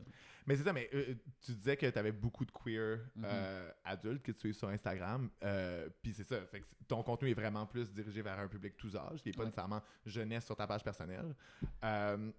Mais 0.48 0.56
c'est 0.56 0.64
ça, 0.64 0.74
mais 0.74 0.90
euh, 0.94 1.16
tu 1.42 1.54
disais 1.54 1.76
que 1.76 1.88
tu 1.90 1.98
avais 1.98 2.12
beaucoup 2.12 2.46
de 2.46 2.52
queer 2.52 3.00
Mhm. 3.16 3.24
euh, 3.26 3.72
adultes 3.84 4.22
que 4.24 4.32
tu 4.32 4.40
suis 4.40 4.54
sur 4.54 4.68
Instagram. 4.70 5.30
euh, 5.44 5.90
Puis 6.02 6.14
c'est 6.14 6.24
ça. 6.24 6.46
Fait 6.46 6.62
que 6.62 6.66
ton 6.88 7.02
contenu 7.04 7.30
est 7.32 7.34
vraiment 7.34 7.66
plus 7.66 7.92
dirigé 7.92 8.22
vers 8.22 8.38
un 8.40 8.48
public 8.48 8.78
tous 8.78 8.96
âges. 8.96 9.20
Il 9.26 9.30
n'est 9.30 9.34
pas 9.34 9.40
Ouais. 9.40 9.46
nécessairement 9.46 9.82
jeunesse 10.06 10.46
sur 10.46 10.56
ta 10.56 10.68
page 10.68 10.84
personnelle. 10.84 11.36
Euh, 11.84 12.32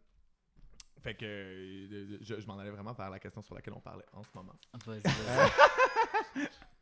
fait 1.01 1.15
que 1.15 1.25
euh, 1.27 2.19
je, 2.23 2.41
je 2.41 2.47
m'en 2.47 2.59
allais 2.59 2.71
vraiment 2.71 2.93
vers 2.93 3.11
la 3.11 3.19
question 3.19 3.43
sur 3.43 3.55
laquelle 3.55 3.75
on 3.75 3.81
parlait 3.81 4.07
en 4.13 4.23
ce 4.23 4.29
moment. 4.35 4.55
Vas-y, 4.87 5.01
vas-y. 5.01 6.49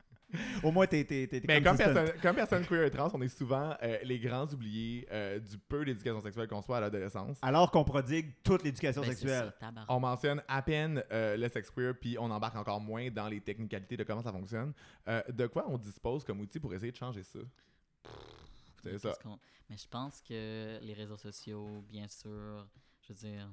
Au 0.63 0.71
moins, 0.71 0.87
t'es 0.87 1.05
t'es 1.05 1.29
Mais 1.47 1.63
comme 1.63 1.77
personne, 1.77 2.11
comme 2.23 2.37
personne 2.37 2.67
queer 2.67 2.85
et 2.85 2.91
trans, 2.91 3.11
on 3.15 3.23
est 3.23 3.29
souvent 3.29 3.75
euh, 3.83 3.99
les 4.05 4.19
grands 4.19 4.47
oubliés 4.47 5.07
euh, 5.11 5.39
du 5.39 5.59
peu 5.59 5.85
d'éducation 5.85 6.21
sexuelle 6.21 6.49
qu'on 6.49 6.63
soit 6.63 6.79
à 6.79 6.81
l'adolescence. 6.81 7.39
Alors 7.43 7.71
qu'on 7.71 7.85
prodigue 7.85 8.33
toute 8.43 8.63
l'éducation 8.65 9.03
Ben, 9.03 9.09
sexuelle. 9.11 9.53
ça. 9.61 9.71
On 9.89 10.01
mentionne 10.01 10.43
à 10.49 10.63
peine 10.63 11.03
euh, 11.13 11.37
le 11.37 11.49
sex 11.49 11.71
queer, 11.71 11.95
puis 12.01 12.17
on 12.19 12.31
embarque 12.31 12.57
encore 12.57 12.81
moins 12.81 13.11
dans 13.11 13.29
les 13.29 13.41
technicalités 13.41 13.97
de 13.97 14.05
comment 14.05 14.23
ça 14.23 14.33
fonctionne. 14.33 14.73
Euh, 15.09 15.23
de 15.33 15.47
quoi 15.47 15.65
on 15.69 15.79
dispose 15.79 16.25
comme 16.25 16.41
outil 16.41 16.61
pour 16.61 16.73
essayer 16.75 16.93
de 16.93 16.97
changer 16.97 17.23
ça? 17.23 17.39
C'est 18.83 18.99
ça. 18.99 19.15
Mais 19.71 19.77
je 19.79 19.89
pense 19.89 20.21
que 20.21 20.79
les 20.83 20.93
réseaux 20.93 21.17
sociaux, 21.17 21.83
bien 21.89 22.07
sûr, 22.07 22.67
je 23.03 23.13
veux 23.13 23.19
dire, 23.19 23.49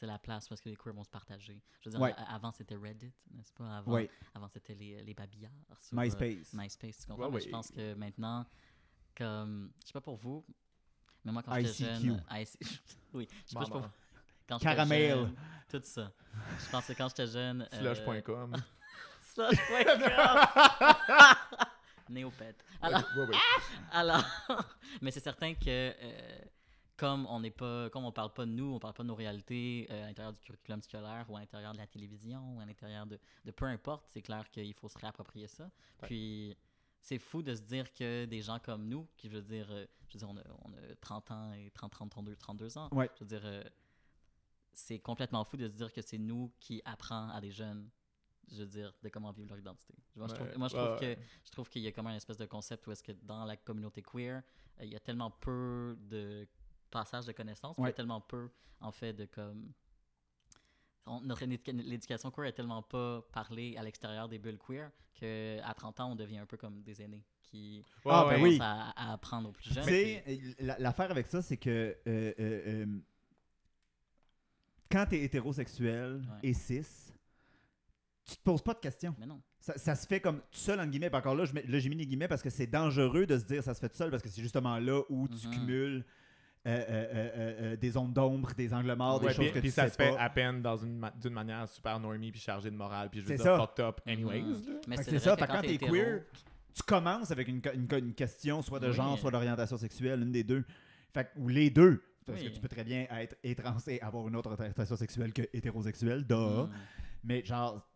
c'est 0.00 0.06
la 0.06 0.18
place 0.18 0.50
est-ce 0.50 0.62
que 0.62 0.70
les 0.70 0.76
queers 0.76 0.94
vont 0.94 1.04
se 1.04 1.10
partager. 1.10 1.62
Je 1.82 1.88
veux 1.88 1.90
dire, 1.92 2.00
Ouais. 2.00 2.14
avant 2.26 2.50
c'était 2.50 2.74
Reddit, 2.74 3.12
n'est-ce 3.32 3.52
pas? 3.52 3.76
Avant, 3.76 3.98
avant 4.34 4.48
c'était 4.48 4.74
les, 4.74 5.02
les 5.04 5.12
babillards. 5.12 5.52
sur, 5.78 5.98
euh, 5.98 6.02
MySpace. 6.02 6.54
MySpace, 6.54 6.98
tu 7.00 7.06
comprends? 7.06 7.24
Ouais, 7.24 7.28
Mais 7.28 7.34
ouais. 7.34 7.40
je 7.42 7.48
pense 7.50 7.70
que 7.70 7.94
maintenant, 7.94 8.46
comme, 9.14 9.70
je 9.82 9.88
sais 9.88 9.92
pas 9.92 10.00
pour 10.00 10.16
vous, 10.16 10.42
mais 11.24 11.32
moi 11.32 11.42
quand 11.42 11.54
j'étais 11.56 11.94
jeune, 12.00 12.24
IC 12.30 12.48
oui, 13.12 13.28
je 13.46 13.50
sais 13.50 13.56
pas, 13.70 13.90
quand 14.48 14.58
Caramel. 14.58 15.10
jeune, 15.10 15.36
tout 15.68 15.80
ça. 15.84 16.10
Je 16.64 16.70
pense 16.70 16.86
que 16.86 16.92
quand 16.94 17.08
j'étais 17.10 17.26
jeune, 17.26 17.68
euh, 17.72 17.94
Slush.com. 17.94 18.56
Slush.com. 19.34 20.00
Néopète. 22.08 22.64
Alors, 22.82 23.04
Ouais, 23.16 23.26
ouais. 23.26 23.36
alors, 23.92 24.24
mais 25.00 25.12
c'est 25.12 25.20
certain 25.20 25.54
que 25.54 25.68
euh, 25.68 26.38
comme 27.00 27.24
on 27.30 27.40
n'est 27.40 27.50
pas, 27.50 27.88
comme 27.88 28.04
on 28.04 28.12
parle 28.12 28.30
pas 28.30 28.44
de 28.44 28.50
nous, 28.50 28.74
on 28.74 28.78
parle 28.78 28.92
pas 28.92 29.02
de 29.02 29.08
nos 29.08 29.14
réalités 29.14 29.86
euh, 29.90 30.04
à 30.04 30.06
l'intérieur 30.08 30.34
du 30.34 30.40
curriculum 30.40 30.82
scolaire 30.82 31.24
ou 31.30 31.36
à 31.38 31.40
l'intérieur 31.40 31.72
de 31.72 31.78
la 31.78 31.86
télévision 31.86 32.56
ou 32.56 32.60
à 32.60 32.66
l'intérieur 32.66 33.06
de, 33.06 33.18
de 33.42 33.50
peu 33.52 33.64
importe, 33.64 34.04
c'est 34.08 34.20
clair 34.20 34.50
qu'il 34.50 34.74
faut 34.74 34.86
se 34.86 34.98
réapproprier 34.98 35.48
ça. 35.48 35.70
Puis 36.02 36.54
c'est 37.00 37.18
fou 37.18 37.40
de 37.40 37.54
se 37.54 37.62
dire 37.62 37.90
que 37.94 38.26
des 38.26 38.42
gens 38.42 38.58
comme 38.58 38.86
nous, 38.86 39.08
qui 39.16 39.30
je 39.30 39.36
veux 39.36 39.42
dire, 39.42 39.66
euh, 39.70 39.86
je 40.08 40.18
veux 40.18 40.18
dire, 40.18 40.28
on 40.28 40.36
a, 40.36 40.42
on 40.66 40.72
a 40.74 40.94
30 41.00 41.30
ans 41.30 41.52
et 41.54 41.70
30, 41.70 41.90
30, 41.90 42.10
32, 42.10 42.36
32 42.36 42.76
ans. 42.76 42.90
Ouais. 42.92 43.10
Je 43.14 43.24
veux 43.24 43.28
dire, 43.28 43.42
euh, 43.44 43.64
c'est 44.74 44.98
complètement 44.98 45.42
fou 45.46 45.56
de 45.56 45.68
se 45.68 45.72
dire 45.72 45.90
que 45.94 46.02
c'est 46.02 46.18
nous 46.18 46.52
qui 46.60 46.82
apprenons 46.84 47.30
à 47.30 47.40
des 47.40 47.50
jeunes, 47.50 47.88
je 48.52 48.58
veux 48.58 48.66
dire, 48.66 48.92
de 49.02 49.08
comment 49.08 49.32
vivre 49.32 49.48
leur 49.48 49.58
identité. 49.58 49.94
Moi, 50.16 50.28
je 50.28 50.34
trouve, 50.34 50.58
moi, 50.58 50.68
je 50.68 50.76
trouve 50.76 50.90
ouais, 51.00 51.16
que 51.16 51.22
je 51.46 51.50
trouve 51.50 51.70
qu'il 51.70 51.80
y 51.80 51.86
a 51.86 51.92
comme 51.92 52.08
un 52.08 52.16
espèce 52.16 52.36
de 52.36 52.44
concept 52.44 52.86
où 52.86 52.92
est-ce 52.92 53.02
que 53.02 53.12
dans 53.22 53.46
la 53.46 53.56
communauté 53.56 54.02
queer, 54.02 54.42
euh, 54.80 54.84
il 54.84 54.92
y 54.92 54.96
a 54.96 55.00
tellement 55.00 55.30
peu 55.30 55.96
de 55.98 56.46
passage 56.90 57.26
de 57.26 57.32
connaissances, 57.32 57.74
puis 57.76 57.82
il 57.82 57.84
y 57.84 57.86
Ouais. 57.86 57.90
a 57.90 57.94
tellement 57.94 58.20
peu, 58.20 58.50
en 58.80 58.92
fait, 58.92 59.12
de 59.12 59.24
comme... 59.26 59.72
on- 61.06 61.20
notre 61.22 61.42
éduca- 61.42 61.72
l'éducation 61.72 62.30
queer 62.30 62.46
est 62.46 62.52
tellement 62.52 62.82
pas 62.82 63.22
parlée 63.32 63.76
à 63.76 63.82
l'extérieur 63.82 64.28
des 64.28 64.38
bulles 64.38 64.58
queer 64.58 64.90
qu'à 65.14 65.74
30 65.74 66.00
ans, 66.00 66.12
on 66.12 66.16
devient 66.16 66.38
un 66.38 66.46
peu 66.46 66.56
comme 66.56 66.82
des 66.82 67.02
aînés 67.02 67.24
qui 67.42 67.84
Ouais, 68.04 68.12
Ah, 68.14 68.26
ouais. 68.26 68.36
ben 68.36 68.42
oui. 68.42 68.58
commencent 68.58 68.60
à, 68.60 68.90
à 69.10 69.12
apprendre 69.14 69.48
aux 69.48 69.52
plus 69.52 69.64
Tu 69.64 69.74
jeunes. 69.74 69.84
sais, 69.84 70.40
la- 70.60 70.78
l'affaire 70.78 71.10
avec 71.10 71.26
ça, 71.26 71.42
c'est 71.42 71.56
que 71.56 71.70
euh, 71.70 71.96
euh, 72.06 72.32
euh, 72.38 72.86
quand 74.90 75.06
t'es 75.08 75.22
hétérosexuel 75.22 76.16
Ouais. 76.16 76.38
et 76.50 76.54
cis, 76.54 76.82
tu 78.24 78.36
te 78.36 78.42
poses 78.42 78.62
pas 78.62 78.74
de 78.74 78.78
questions. 78.80 79.14
Mais 79.18 79.26
non. 79.26 79.40
ça, 79.58 79.76
ça 79.78 79.94
se 79.94 80.06
fait 80.06 80.20
comme 80.20 80.38
tout 80.40 80.46
seul, 80.58 80.80
en 80.80 80.86
guillemets. 80.86 81.12
Encore 81.14 81.34
là, 81.34 81.44
j'ai 81.44 81.88
mis 81.88 81.96
les 81.96 82.06
guillemets 82.06 82.28
parce 82.28 82.42
que 82.42 82.50
c'est 82.50 82.66
dangereux 82.66 83.26
de 83.26 83.36
se 83.38 83.44
dire 83.44 83.62
ça 83.62 83.74
se 83.74 83.80
fait 83.80 83.88
tout 83.88 83.96
seul 83.96 84.10
parce 84.10 84.22
que 84.22 84.28
c'est 84.28 84.42
justement 84.42 84.78
là 84.78 85.02
où 85.08 85.28
tu 85.28 85.46
Mhm. 85.48 85.54
cumules 85.54 86.04
euh, 86.66 86.84
euh, 86.88 87.30
euh, 87.72 87.76
des 87.76 87.96
ondes 87.96 88.12
d'ombre, 88.12 88.52
des 88.54 88.74
angles 88.74 88.94
morts, 88.94 89.18
des 89.20 89.28
choses 89.28 89.36
puis, 89.46 89.52
que 89.52 89.58
puis 89.60 89.68
tu 89.70 89.74
ça 89.74 89.84
sais 89.84 89.90
se 89.90 89.96
fait 89.96 90.10
pas. 90.14 90.20
à 90.22 90.28
peine 90.30 90.60
dans 90.60 90.76
une 90.76 90.98
ma- 90.98 91.10
d'une 91.10 91.32
manière 91.32 91.66
super 91.68 91.98
normie 91.98 92.30
puis 92.30 92.40
chargée 92.40 92.70
de 92.70 92.76
morale 92.76 93.08
puis 93.10 93.20
je 93.20 93.24
veux 93.26 93.36
C'est 93.36 93.42
dire 93.42 93.52
ça. 93.56 93.58
fucked 93.58 93.84
up 93.84 94.00
anyways. 94.06 94.42
Mhm. 94.42 94.50
là. 94.52 94.56
Mais 94.88 94.96
Fait 94.98 95.04
que 95.04 95.10
c'est 95.10 95.18
ça, 95.20 95.30
vrai 95.34 95.40
fait 95.40 95.46
que 95.46 95.52
quand 95.56 95.60
t'es 95.62 95.74
hétéro, 95.74 95.92
queer, 95.92 96.20
tu 96.74 96.82
commences 96.82 97.30
avec 97.30 97.48
une, 97.48 97.62
co- 97.62 97.72
une, 97.72 97.86
co- 97.88 97.96
une 97.96 98.12
question 98.14 98.60
soit 98.62 98.78
de 98.78 98.88
Oui. 98.88 98.92
genre, 98.92 99.18
soit 99.18 99.30
d'orientation 99.30 99.76
sexuelle, 99.78 100.20
une 100.22 100.32
des 100.32 100.44
deux. 100.44 100.64
Fait 101.14 101.24
que- 101.24 101.38
ou 101.40 101.48
les 101.48 101.70
deux. 101.70 102.02
Parce 102.26 102.38
Oui. 102.40 102.48
que 102.50 102.54
tu 102.54 102.60
peux 102.60 102.68
très 102.68 102.84
bien 102.84 103.06
être 103.10 103.36
et 103.42 103.54
trans 103.54 103.76
et 103.88 104.00
avoir 104.02 104.28
une 104.28 104.36
autre 104.36 104.52
orientation 104.52 104.94
sexuelle 104.96 105.32
que 105.32 105.42
hétérosexuelle, 105.54 106.24
duh. 106.26 106.34
mhm. 106.34 106.68
Mais 107.24 107.42
genre, 107.44 107.86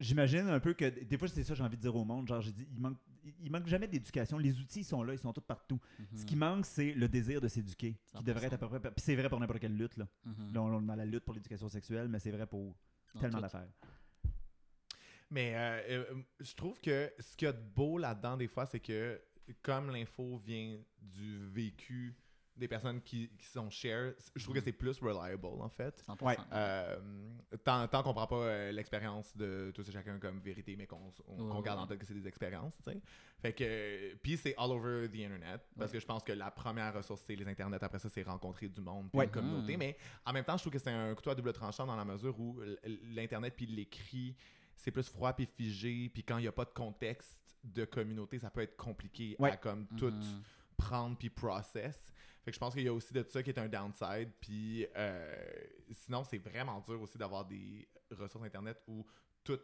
j'imagine 0.00 0.48
un 0.48 0.60
peu 0.60 0.74
que 0.74 0.84
des 1.04 1.16
fois 1.18 1.28
c'est 1.28 1.42
ça 1.42 1.50
que 1.54 1.58
j'ai 1.58 1.64
envie 1.64 1.76
de 1.76 1.82
dire 1.82 1.94
au 1.94 2.04
monde. 2.04 2.26
Genre, 2.28 2.40
j'ai 2.40 2.52
dit, 2.52 2.66
il 2.72 2.80
manque, 2.80 2.98
il 3.40 3.50
manque 3.50 3.66
jamais 3.66 3.88
d'éducation. 3.88 4.38
Les 4.38 4.58
outils 4.60 4.80
ils 4.80 4.84
sont 4.84 5.02
là, 5.02 5.12
ils 5.14 5.18
sont 5.18 5.32
tous 5.32 5.40
partout. 5.40 5.80
Ce 6.14 6.20
Mhm. 6.20 6.24
qui 6.26 6.36
manque, 6.36 6.66
c'est 6.66 6.92
le 6.92 7.08
désir 7.08 7.40
de 7.40 7.48
s'éduquer, 7.48 7.92
qui 7.94 8.12
100%. 8.12 8.22
devrait 8.22 8.46
être 8.46 8.52
à 8.54 8.58
peu 8.58 8.68
près. 8.68 8.80
Puis 8.80 8.92
c'est 8.98 9.14
vrai 9.16 9.28
pour 9.28 9.40
n'importe 9.40 9.60
quelle 9.60 9.76
lutte 9.76 9.96
là. 9.96 10.06
Mhm. 10.24 10.52
Là, 10.54 10.62
on, 10.62 10.82
est 10.82 10.86
dans 10.86 10.96
la 10.96 11.06
lutte 11.06 11.24
pour 11.24 11.34
l'éducation 11.34 11.68
sexuelle, 11.68 12.08
mais 12.08 12.18
c'est 12.18 12.30
vrai 12.30 12.46
pour 12.46 12.74
Dans 13.14 13.20
tellement 13.20 13.40
d'affaires. 13.40 13.68
Mais 15.30 15.54
euh, 15.56 16.04
euh, 16.12 16.22
je 16.40 16.54
trouve 16.54 16.80
que 16.80 17.12
ce 17.18 17.36
qu'il 17.36 17.46
y 17.46 17.48
a 17.48 17.52
de 17.52 17.62
beau 17.74 17.98
là-dedans, 17.98 18.36
des 18.36 18.46
fois, 18.48 18.66
c'est 18.66 18.80
que 18.80 19.20
comme 19.62 19.90
l'info 19.90 20.38
vient 20.38 20.78
du 21.00 21.46
vécu 21.48 22.14
des 22.56 22.68
personnes 22.68 23.00
qui, 23.02 23.28
qui 23.36 23.46
sont 23.46 23.68
share, 23.68 24.12
je 24.36 24.42
trouve 24.44 24.54
que 24.54 24.60
c'est 24.60 24.72
plus 24.72 24.98
reliable, 25.00 25.46
en 25.60 25.68
fait. 25.68 26.00
100%. 26.06 26.22
Ouais. 26.24 26.36
Euh, 26.52 26.96
tant 27.64 27.86
tant 27.88 28.02
qu'on 28.04 28.14
prend 28.14 28.26
pas 28.28 28.36
euh, 28.36 28.72
l'expérience 28.72 29.36
de 29.36 29.72
tous 29.74 29.88
et 29.88 29.92
chacun 29.92 30.18
comme 30.20 30.38
vérité, 30.38 30.76
mais 30.76 30.86
qu'on 30.86 31.12
on- 31.26 31.60
garde 31.62 31.78
ouais. 31.78 31.84
en 31.84 31.86
tête 31.88 31.98
que 31.98 32.06
c'est 32.06 32.14
des 32.14 32.28
expériences, 32.28 32.76
tu 32.84 32.92
sais. 32.92 33.00
Fait 33.42 33.52
que, 33.52 34.14
puis 34.22 34.36
c'est 34.36 34.54
all 34.56 34.70
over 34.70 35.08
the 35.08 35.16
internet, 35.16 35.62
parce 35.76 35.90
Ouais. 35.90 35.94
que 35.96 36.00
je 36.00 36.06
pense 36.06 36.22
que 36.22 36.32
la 36.32 36.50
première 36.50 36.94
ressource, 36.94 37.22
c'est 37.26 37.34
les 37.36 37.46
internets. 37.48 37.82
Après 37.82 37.98
ça, 37.98 38.08
c'est 38.08 38.22
rencontrer 38.22 38.68
du 38.68 38.80
monde, 38.80 39.08
puis 39.10 39.18
Ouais. 39.18 39.24
une 39.26 39.30
communauté. 39.32 39.76
Mm. 39.76 39.80
Mais 39.80 39.96
en 40.24 40.32
même 40.32 40.44
temps, 40.44 40.56
je 40.56 40.62
trouve 40.62 40.72
que 40.72 40.78
c'est 40.78 40.90
un 40.90 41.14
couteau 41.14 41.30
à 41.30 41.34
double 41.34 41.52
tranchant 41.52 41.86
dans 41.86 41.96
la 41.96 42.04
mesure 42.04 42.38
où 42.38 42.60
l'internet 43.02 43.54
puis 43.56 43.66
l'écrit, 43.66 44.36
c'est 44.76 44.90
plus 44.92 45.08
froid 45.08 45.32
puis 45.32 45.46
figé, 45.46 46.08
puis 46.12 46.22
quand 46.22 46.38
il 46.38 46.42
n'y 46.42 46.48
a 46.48 46.52
pas 46.52 46.64
de 46.64 46.70
contexte 46.72 47.38
de 47.64 47.84
communauté, 47.84 48.38
ça 48.38 48.50
peut 48.50 48.60
être 48.60 48.76
compliqué 48.76 49.34
Ouais. 49.38 49.50
à 49.50 49.56
comme 49.56 49.86
tout 49.96 50.10
Mhm. 50.10 50.42
prendre 50.76 51.16
puis 51.16 51.30
process. 51.30 52.12
Fait 52.44 52.50
que 52.50 52.54
je 52.54 52.60
pense 52.60 52.74
qu'il 52.74 52.82
y 52.84 52.88
a 52.88 52.92
aussi 52.92 53.12
de 53.14 53.22
ça 53.24 53.42
qui 53.42 53.50
est 53.50 53.58
un 53.58 53.68
downside. 53.68 54.30
Puis 54.40 54.86
euh, 54.96 55.34
sinon, 55.92 56.24
c'est 56.24 56.38
vraiment 56.38 56.80
dur 56.80 57.00
aussi 57.00 57.16
d'avoir 57.18 57.44
des 57.46 57.88
ressources 58.10 58.44
internet 58.44 58.82
où 58.86 59.04
tout 59.42 59.58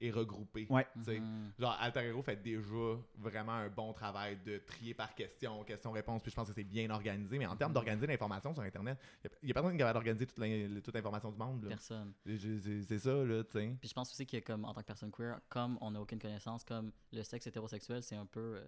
est 0.00 0.10
regroupé. 0.10 0.66
Ouais. 0.68 0.84
tu 0.94 1.02
sais. 1.04 1.20
Mhm. 1.20 1.52
Genre, 1.58 1.76
Alter 1.78 2.00
Hero 2.00 2.22
fait 2.22 2.34
déjà 2.42 2.98
vraiment 3.18 3.52
un 3.52 3.68
bon 3.68 3.92
travail 3.92 4.36
de 4.44 4.58
trier 4.58 4.94
par 4.94 5.14
question, 5.14 5.62
question-réponse, 5.62 6.22
puis 6.22 6.30
je 6.32 6.34
pense 6.34 6.48
que 6.48 6.54
c'est 6.54 6.64
bien 6.64 6.90
organisé. 6.90 7.38
Mais 7.38 7.46
en 7.46 7.54
termes 7.54 7.72
d'organiser 7.72 8.08
l'information 8.08 8.52
sur 8.52 8.64
Internet, 8.64 8.98
il 9.24 9.30
n'y 9.46 9.50
a, 9.52 9.54
personne 9.54 9.70
qui 9.70 9.76
est 9.76 9.78
capable 9.78 9.94
d'organiser 9.98 10.26
toute 10.26 10.38
l'in- 10.38 10.80
toute 10.80 10.92
l'information 10.94 11.30
du 11.30 11.38
monde. 11.38 11.62
là. 11.62 11.68
Personne. 11.68 12.12
C'est- 12.26 12.36
C'est 12.60 12.82
c'est 12.82 12.98
ça, 12.98 13.14
là, 13.14 13.44
tu 13.44 13.52
sais. 13.52 13.76
Puis 13.78 13.88
je 13.90 13.94
pense 13.94 14.10
aussi 14.10 14.26
que 14.26 14.38
comme 14.40 14.64
en 14.64 14.74
tant 14.74 14.80
que 14.80 14.86
personne 14.86 15.12
queer, 15.12 15.38
comme 15.48 15.78
on 15.80 15.92
n'a 15.92 16.00
aucune 16.00 16.18
connaissance, 16.18 16.64
comme 16.64 16.90
le 17.12 17.22
sexe 17.22 17.46
hétérosexuel, 17.46 18.02
c'est 18.02 18.16
un 18.16 18.26
peu 18.26 18.56
euh, 18.56 18.64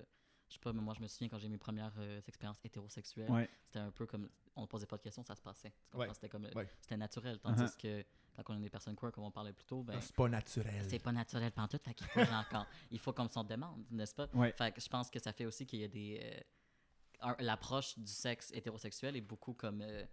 je 0.49 0.55
sais 0.55 0.61
pas, 0.61 0.73
mais 0.73 0.81
moi 0.83 0.95
je 0.95 1.01
me 1.01 1.07
souviens 1.09 1.29
quand 1.29 1.39
j'ai 1.39 1.49
mes 1.49 1.59
premières 1.59 1.93
euh, 1.99 2.21
expériences 2.27 2.61
hétérosexuelles, 2.65 3.31
Ouais. 3.31 3.49
c'était 3.65 3.79
un 3.81 3.91
peu 3.91 4.07
comme 4.07 4.29
on 4.57 4.63
ne 4.63 4.67
posait 4.67 4.87
pas 4.87 4.97
de 4.97 5.03
questions, 5.03 5.23
ça 5.23 5.35
se 5.35 5.43
passait. 5.43 5.73
Ouais. 5.95 6.09
C'était 6.15 6.29
comme 6.29 6.49
Ouais. 6.55 6.69
c'était 6.81 6.97
naturel 6.97 7.39
tandis 7.41 7.63
Uh-huh. 7.63 7.77
que 7.81 8.05
quand 8.43 8.55
on 8.55 8.59
est 8.59 8.63
des 8.63 8.71
personnes 8.71 8.97
queer 8.97 9.11
comme 9.13 9.25
on 9.25 9.31
parlait 9.31 9.53
plus 9.53 9.65
tôt, 9.65 9.83
ben 9.83 10.01
C'est 10.01 10.15
pas 10.15 10.29
naturel. 10.29 10.85
c'est 10.89 10.99
pas 10.99 11.13
naturel 11.13 11.51
pantoute, 11.53 11.83
fait 11.83 11.95
qu'il 11.95 12.07
faut 12.09 12.25
genre 12.25 12.45
quand- 12.51 12.67
il 12.91 12.99
faut 12.99 13.13
qu'on 13.13 13.29
s'en 13.29 13.45
demande, 13.45 13.85
n'est-ce 13.91 14.15
pas? 14.15 14.27
Fait 14.53 14.73
que 14.73 14.81
je 14.81 14.89
pense 14.89 15.11
que 15.11 15.19
ça 15.19 15.33
fait 15.33 15.47
aussi 15.47 15.67
qu'il 15.67 15.81
y 15.81 15.85
a 15.85 15.89
des 15.89 16.21
euh, 16.23 17.35
l'approche 17.41 17.99
du 17.99 18.11
sexe 18.13 18.51
hétérosexuel 18.53 19.17
est 19.17 19.21
beaucoup 19.23 19.55
comme 19.55 19.81
euh, 19.83 20.05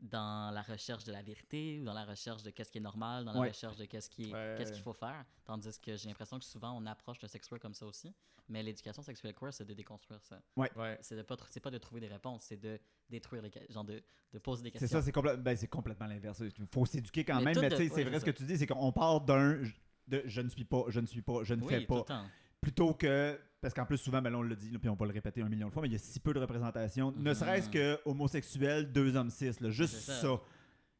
dans 0.00 0.50
la 0.52 0.62
recherche 0.62 1.04
de 1.04 1.12
la 1.12 1.22
vérité 1.22 1.78
ou 1.80 1.84
dans 1.84 1.94
la 1.94 2.04
recherche 2.04 2.42
de 2.42 2.50
qu'est-ce 2.50 2.70
qui 2.70 2.78
est 2.78 2.80
normal, 2.82 3.24
dans 3.24 3.32
la 3.32 3.40
Ouais. 3.40 3.48
recherche 3.48 3.76
de 3.76 3.84
qu'est-ce 3.86 4.10
qui 4.10 4.30
est- 4.30 4.32
Ouais. 4.32 4.54
qu'est-ce 4.58 4.72
qu'il 4.72 4.82
faut 4.82 4.92
faire, 4.92 5.24
tandis 5.44 5.78
que 5.80 5.96
j'ai 5.96 6.08
l'impression 6.08 6.38
que 6.38 6.44
souvent 6.44 6.72
on 6.76 6.84
approche 6.86 7.20
le 7.22 7.28
sexe 7.28 7.48
queer 7.48 7.58
comme 7.60 7.74
ça 7.74 7.86
aussi, 7.86 8.14
mais 8.48 8.62
l'éducation 8.62 9.02
sexuelle 9.02 9.34
queer 9.34 9.52
c'est 9.54 9.64
de 9.64 9.72
déconstruire 9.72 10.20
ça. 10.22 10.42
Ouais. 10.56 10.70
C'est 11.00 11.16
de 11.16 11.22
pas 11.22 11.36
c'est 11.48 11.64
de 11.64 11.78
trouver 11.78 12.00
des 12.00 12.08
réponses, 12.08 12.44
c'est 12.44 12.56
de 12.60 12.78
détruire 13.08 13.42
les 13.42 13.50
genre 13.70 13.84
de, 13.84 14.02
de 14.32 14.38
poser 14.38 14.62
des 14.64 14.70
C'est 14.70 14.80
questions. 14.80 14.98
ça, 14.98 15.04
c'est 15.04 15.12
complè- 15.14 15.36
ben, 15.36 15.56
c'est 15.56 15.68
complètement 15.68 16.06
l'inverse. 16.06 16.40
Il 16.58 16.66
faut 16.72 16.84
s'éduquer 16.84 17.24
quand 17.24 17.38
Mais 17.38 17.44
même, 17.54 17.60
mais 17.60 17.68
de- 17.70 17.76
tu 17.76 17.82
sais, 17.84 17.88
c'est 17.88 17.94
ouais, 17.94 18.04
vrai 18.04 18.12
c'est 18.14 18.20
ce 18.20 18.24
que 18.26 18.30
tu 18.36 18.44
dis, 18.44 18.58
c'est 18.58 18.66
qu'on 18.66 18.92
part 18.92 19.20
d'un 19.22 19.62
de 20.06 20.22
je 20.26 20.40
ne 20.42 20.48
suis 20.50 20.64
pas, 20.64 20.84
je 20.88 21.00
ne 21.00 21.06
suis 21.06 21.22
pas, 21.22 21.44
je 21.44 21.54
ne 21.54 21.62
oui, 21.62 21.68
fais 21.72 21.86
tout 21.86 22.02
pas. 22.04 22.26
Le. 22.64 22.72
Plutôt 22.72 22.94
que, 22.94 23.38
parce 23.60 23.72
qu'en 23.74 23.84
plus 23.86 23.98
souvent, 23.98 24.20
ben 24.22 24.30
là, 24.30 24.38
on 24.38 24.42
l'a 24.42 24.54
dit, 24.54 24.70
là, 24.70 24.78
puis 24.78 24.88
on 24.88 24.94
va 24.94 25.06
le 25.06 25.12
répéter 25.12 25.42
un 25.42 25.48
million 25.48 25.68
de 25.68 25.72
fois, 25.72 25.82
mais 25.82 25.88
il 25.88 25.92
y 25.92 25.96
a 25.96 25.98
si 25.98 26.18
peu 26.20 26.32
de 26.32 26.40
représentation, 26.40 27.12
ne 27.12 27.18
Mhm. 27.30 27.34
serait-ce 27.34 27.68
que 27.68 27.98
homosexuel, 28.04 28.90
deux 28.92 29.14
hommes 29.16 29.30
cis, 29.30 29.52
là, 29.60 29.70
juste 29.70 29.94
ça. 30.00 30.20
ça. 30.20 30.40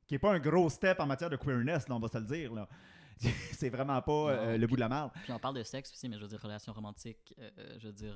Qui 0.06 0.14
n'est 0.14 0.18
pas 0.18 0.32
un 0.34 0.38
gros 0.38 0.68
step 0.68 1.00
en 1.00 1.06
matière 1.06 1.30
de 1.30 1.36
queerness, 1.36 1.88
là, 1.88 1.94
on 1.96 2.00
va 2.00 2.08
se 2.08 2.18
le 2.18 2.24
dire. 2.24 2.52
là. 2.52 2.68
c'est 3.52 3.68
vraiment 3.70 4.00
pas 4.02 4.12
euh, 4.30 4.52
Non, 4.52 4.58
le 4.58 4.66
bout 4.66 4.74
de 4.76 4.80
la 4.80 4.88
merde. 4.88 5.10
Puis 5.22 5.32
on 5.32 5.38
parle 5.38 5.54
de 5.56 5.62
sexe 5.62 5.90
aussi, 5.92 6.08
mais 6.08 6.16
je 6.16 6.22
veux 6.22 6.28
dire 6.28 6.40
relations 6.40 6.72
romantiques, 6.72 7.34
euh, 7.38 7.48
euh, 7.58 7.76
je 7.78 7.86
veux 7.86 7.92
dire 7.92 8.14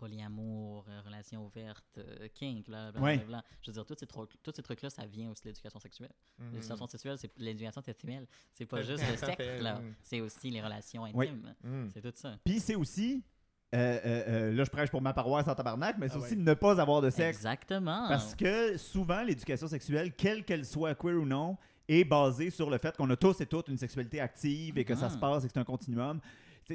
polyamour, 0.00 0.86
euh, 0.88 1.00
relations 1.04 1.44
ouvertes, 1.44 1.98
euh, 1.98 2.28
kink, 2.34 2.66
bla 2.66 2.90
bla 2.92 3.00
Ouais. 3.00 3.16
bla, 3.18 3.26
bla. 3.26 3.44
Je 3.62 3.70
veux 3.70 3.74
dire, 3.74 3.84
tous 3.86 3.96
ces, 3.98 4.06
trucs- 4.06 4.42
tous 4.42 4.52
ces 4.54 4.62
trucs-là, 4.62 4.90
ça 4.90 5.06
vient 5.06 5.30
aussi 5.30 5.42
de 5.42 5.48
l'éducation 5.48 5.78
sexuelle. 5.78 6.12
Mhm. 6.38 6.52
L'éducation 6.54 6.86
sexuelle, 6.86 7.18
c'est 7.18 7.30
l'éducation 7.38 7.82
sexuelle. 7.82 8.26
C'est 8.54 8.66
pas 8.66 8.78
Ouais, 8.78 8.84
juste 8.84 9.04
le 9.08 9.16
sexe, 9.38 9.62
là. 9.62 9.78
mm. 9.78 9.94
C'est 10.02 10.20
aussi 10.20 10.50
les 10.50 10.60
relations 10.62 11.04
intimes. 11.04 11.54
Mhm. 11.62 11.90
C'est 11.92 12.00
tout 12.02 12.12
ça. 12.14 12.38
Puis 12.44 12.60
c'est 12.60 12.74
aussi, 12.76 13.22
euh, 13.74 13.78
euh, 14.04 14.24
euh, 14.28 14.52
là 14.52 14.64
je 14.64 14.70
prêche 14.70 14.90
pour 14.90 15.02
ma 15.02 15.12
paroisse 15.12 15.46
en 15.48 15.54
tabarnak, 15.54 15.96
mais 15.98 16.08
c'est 16.08 16.14
Ah 16.16 16.18
aussi 16.18 16.34
ouais. 16.34 16.42
ne 16.42 16.54
pas 16.54 16.80
avoir 16.80 17.00
de 17.02 17.10
sexe. 17.10 17.38
Exactement. 17.38 18.08
Parce 18.08 18.34
que 18.34 18.76
souvent, 18.76 19.22
l'éducation 19.22 19.68
sexuelle, 19.68 20.12
quelle 20.14 20.44
qu'elle 20.44 20.64
soit, 20.64 20.94
queer 20.94 21.16
ou 21.20 21.26
non, 21.26 21.56
est 21.88 22.04
basée 22.04 22.50
sur 22.50 22.70
le 22.70 22.78
fait 22.78 22.96
qu'on 22.96 23.10
a 23.10 23.16
tous 23.16 23.40
et 23.40 23.46
toutes 23.46 23.66
une 23.68 23.76
sexualité 23.78 24.20
active 24.20 24.78
et 24.78 24.84
que 24.84 24.94
ça 24.94 25.06
Mhm. 25.08 25.14
se 25.14 25.18
passe 25.18 25.44
et 25.44 25.48
que 25.48 25.52
c'est 25.52 25.58
un 25.60 25.64
continuum. 25.64 26.20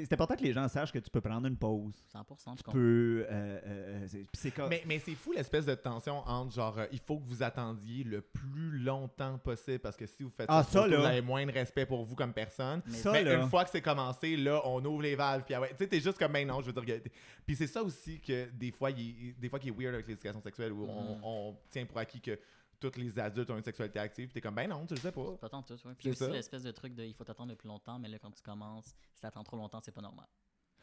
C'est 0.04 0.12
important 0.12 0.36
que 0.36 0.42
les 0.42 0.52
gens 0.52 0.68
sachent 0.68 0.92
que 0.92 0.98
tu 0.98 1.10
peux 1.10 1.20
prendre 1.20 1.46
une 1.46 1.56
pause. 1.56 1.94
100%, 2.12 2.52
je 2.52 2.56
Tu 2.56 2.62
comprends. 2.62 2.72
peux. 2.72 3.24
euh, 3.24 3.30
euh, 3.30 3.60
euh, 3.66 4.04
c'est- 4.08 4.18
puis 4.18 4.28
c'est 4.34 4.50
comme. 4.50 4.68
Mais, 4.68 4.82
mais 4.86 4.98
c'est 4.98 5.14
fou 5.14 5.32
l'espèce 5.32 5.64
de 5.66 5.74
tension 5.74 6.18
entre 6.26 6.52
genre 6.54 6.78
euh, 6.78 6.86
il 6.92 6.98
faut 6.98 7.18
que 7.18 7.24
vous 7.26 7.42
attendiez 7.42 8.04
le 8.04 8.20
plus 8.20 8.78
longtemps 8.78 9.38
possible 9.38 9.78
parce 9.78 9.96
que 9.96 10.06
si 10.06 10.22
vous 10.22 10.30
faites 10.30 10.46
Ah, 10.48 10.62
ça, 10.62 10.82
ça, 10.82 10.86
là. 10.86 10.98
vous 10.98 11.04
avez 11.06 11.22
moins 11.22 11.44
de 11.46 11.52
respect 11.52 11.86
pour 11.86 12.04
vous 12.04 12.14
comme 12.14 12.32
personne. 12.32 12.82
Mais 12.86 12.92
ça, 12.98 13.12
mais 13.12 13.24
là. 13.24 13.34
une 13.42 13.48
fois 13.48 13.64
que 13.64 13.70
c'est 13.70 13.82
commencé, 13.82 14.36
là, 14.36 14.60
on 14.64 14.84
ouvre 14.84 15.02
les 15.02 15.16
valves. 15.16 15.44
Puis 15.44 15.54
ah 15.54 15.60
ouais, 15.60 15.70
tu 15.70 15.76
sais, 15.78 15.86
t'es 15.88 16.00
juste 16.00 16.18
comme, 16.18 16.32
ben 16.32 16.46
non, 16.46 16.60
je 16.60 16.66
veux 16.70 16.72
dire. 16.82 16.84
que- 17.02 17.08
Puis 17.46 17.56
c'est 17.56 17.66
ça 17.66 17.82
aussi 17.82 18.20
que 18.20 18.50
des 18.50 18.72
fois, 18.72 18.90
il 18.90 19.34
des 19.38 19.48
fois 19.48 19.58
qui 19.58 19.68
est 19.68 19.76
weird 19.76 19.94
avec 19.94 20.06
l'éducation 20.08 20.40
sexuelle 20.40 20.72
où 20.72 20.84
on, 20.88 21.14
Mhm. 21.16 21.20
on 21.24 21.56
tient 21.70 21.86
pour 21.86 21.98
acquis 21.98 22.20
que 22.20 22.38
tous 22.80 22.96
les 22.96 23.18
adultes 23.18 23.50
ont 23.50 23.56
une 23.56 23.62
sexualité 23.64 23.98
active. 23.98 24.26
Puis 24.28 24.34
t'es 24.34 24.40
comme, 24.40 24.54
ben 24.54 24.68
non, 24.68 24.84
tu 24.86 24.94
le 24.94 25.00
sais 25.00 25.12
pas. 25.12 25.36
Pas 25.40 25.48
tant 25.48 25.62
tout, 25.62 25.74
ouais. 25.74 25.94
Puis 25.98 26.14
C'est 26.14 26.24
aussi 26.24 26.32
l'espèce 26.32 26.62
de 26.62 26.70
truc 26.70 26.94
de 26.94 27.02
il 27.04 27.14
faut 27.14 27.24
t'attendre 27.24 27.50
le 27.50 27.56
plus 27.56 27.68
longtemps, 27.68 27.98
mais 27.98 28.08
là, 28.08 28.18
quand 28.18 28.30
tu 28.30 28.42
commences, 28.42 28.94
si 29.14 29.20
t'attends 29.22 29.44
trop 29.44 29.56
longtemps, 29.56 29.80
c'est 29.82 29.92
pas 29.92 30.02
normal. 30.02 30.26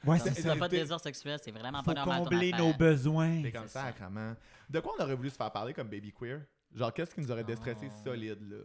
ouais, 0.06 0.20
c'est 0.20 0.34
si 0.36 0.41
ça. 0.41 0.54
t'as 0.54 0.60
pas 0.60 0.68
de 0.68 0.76
désir 0.78 1.00
sexuel, 1.00 1.39
c'est 1.41 1.52
vraiment 1.52 1.80
Faut 1.84 1.94
pas 1.94 2.06
normal. 2.06 2.24
combler 2.24 2.52
nos 2.52 2.74
besoins. 2.74 3.41
C'est 3.44 3.52
comme 3.52 3.64
C'est 3.68 3.74
ça, 3.74 3.80
ça. 3.82 3.86
sacrément. 3.88 4.34
De 4.70 4.80
quoi 4.80 4.94
on 5.00 5.04
aurait 5.04 5.16
voulu 5.16 5.30
se 5.30 5.36
faire 5.36 5.52
parler 5.52 5.74
comme 5.74 5.88
baby 5.88 6.12
queer? 6.12 6.41
Genre, 6.76 6.91
qu'est-ce 6.91 7.14
qui 7.14 7.22
nous 7.22 7.32
aurait 7.32 7.44
déstressé 7.44 7.88
Oh. 7.91 8.04
solide, 8.04 8.39
là? 8.50 8.58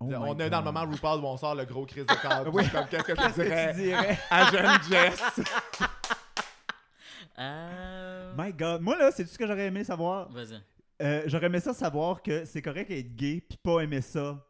Oh 0.00 0.06
on 0.06 0.34
my 0.34 0.42
est 0.42 0.48
dans 0.50 0.60
le 0.60 0.64
God. 0.64 0.74
moment 0.74 0.90
RuPaul 0.90 1.20
où 1.20 1.26
on 1.26 1.36
sort 1.36 1.54
le 1.54 1.66
gros 1.66 1.84
crise 1.84 2.06
de 2.06 2.14
cadre. 2.14 2.50
Oui. 2.54 2.66
Comme, 2.70 2.86
qu'est-ce 2.86 3.02
que 3.04 3.12
tu 3.12 3.18
Qu'est-ce 3.18 3.36
que 3.36 3.42
dirais 3.42 3.74
tu 3.74 3.80
dirais? 3.82 4.18
à 4.30 4.50
jeune 4.50 4.82
Jess 4.88 5.40
Euh... 7.38 8.32
My 8.36 8.52
God. 8.52 8.80
Moi, 8.80 8.96
là, 8.96 9.10
c'est 9.10 9.24
tout 9.24 9.30
ce 9.30 9.38
que 9.38 9.46
j'aurais 9.46 9.66
aimé 9.66 9.82
savoir. 9.84 10.28
Vas-y. 10.30 10.60
Euh, 11.02 11.22
j'aurais 11.26 11.46
aimé 11.46 11.60
ça 11.60 11.74
savoir 11.74 12.22
que 12.22 12.44
c'est 12.44 12.62
correct 12.62 12.88
d'être 12.88 13.14
gay 13.16 13.40
puis 13.46 13.58
pas 13.62 13.80
aimer 13.80 14.00
ça 14.00 14.44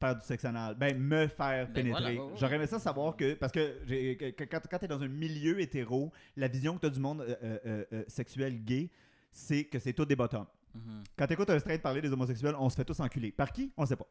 faire 0.00 0.16
du 0.16 0.24
sexe 0.24 0.44
anal. 0.46 0.74
Ben, 0.76 0.98
me 0.98 1.26
faire 1.28 1.66
Ben 1.66 1.74
pénétrer. 1.74 2.16
voilà. 2.16 2.36
J'aurais 2.36 2.56
aimé 2.56 2.66
ça 2.66 2.78
savoir 2.78 3.16
que. 3.16 3.34
Parce 3.34 3.52
que, 3.52 4.32
quand, 4.44 4.60
quand 4.70 4.78
t'es 4.78 4.88
dans 4.88 5.02
un 5.02 5.08
milieu 5.08 5.60
hétéro, 5.60 6.10
la 6.36 6.48
vision 6.48 6.74
que 6.76 6.80
t'as 6.80 6.90
du 6.90 7.00
monde 7.00 7.20
euh, 7.20 7.34
euh, 7.66 7.84
euh, 7.92 8.04
sexuel 8.08 8.64
gay, 8.64 8.90
c'est 9.30 9.64
que 9.64 9.78
c'est 9.78 9.92
tout 9.92 10.06
des 10.06 10.16
bottoms. 10.16 10.46
Mhm. 10.74 11.02
Quand 11.16 11.26
t'écoutes 11.26 11.50
un 11.50 11.58
straight 11.58 11.82
parler 11.82 12.00
des 12.00 12.12
homosexuels, 12.12 12.54
on 12.58 12.70
se 12.70 12.76
fait 12.76 12.84
tous 12.84 12.98
enculer. 13.00 13.30
Par 13.30 13.52
qui? 13.52 13.72
On 13.76 13.84
sait 13.84 13.96
pas. 13.96 14.06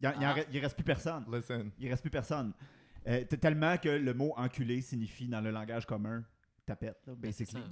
Il, 0.00 0.08
en 0.08 0.12
Ah. 0.22 0.36
il 0.50 0.58
reste 0.58 0.74
plus 0.76 0.84
personne. 0.84 1.24
Listen. 1.30 1.70
Il 1.78 1.90
reste 1.90 2.02
plus 2.02 2.10
personne. 2.10 2.52
Euh, 3.06 3.24
tellement 3.24 3.76
que 3.76 3.88
le 3.88 4.14
mot 4.14 4.32
enculé 4.36 4.80
signifie 4.80 5.26
dans 5.28 5.40
le 5.40 5.50
langage 5.50 5.86
commun 5.86 6.24
tapette, 6.70 6.98
là, 7.06 7.12
Ben, 7.16 7.32
c'est 7.32 7.44
basically. 7.44 7.62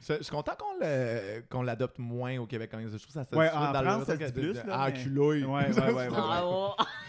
Je, 0.00 0.14
je 0.18 0.22
suis 0.22 0.30
content 0.30 0.52
qu'on 0.58 0.78
le- 0.80 1.40
qu'on 1.48 1.62
l'adopte 1.62 1.98
moins 1.98 2.38
au 2.38 2.46
Québec. 2.46 2.68
quand 2.70 2.78
même. 2.78 2.88
Je 2.88 2.96
trouve 2.96 3.12
ça 3.12 3.24
ça 3.24 3.36
Ouais, 3.36 3.50
en 3.50 3.72
dans 3.72 3.80
le 3.82 3.88
France, 3.90 4.04
ça 4.04 4.16
truc 4.16 4.26
se 4.28 4.32
dit 4.32 4.40
de- 4.40 4.52
plus, 4.52 4.66
là, 4.66 4.74
Ah, 4.78 4.90
mais- 4.90 5.02
culouille. 5.02 5.44
Ouais, 5.44 5.72
ouais, 5.72 5.92
ouais, 5.92 6.08
ouais. 6.08 6.08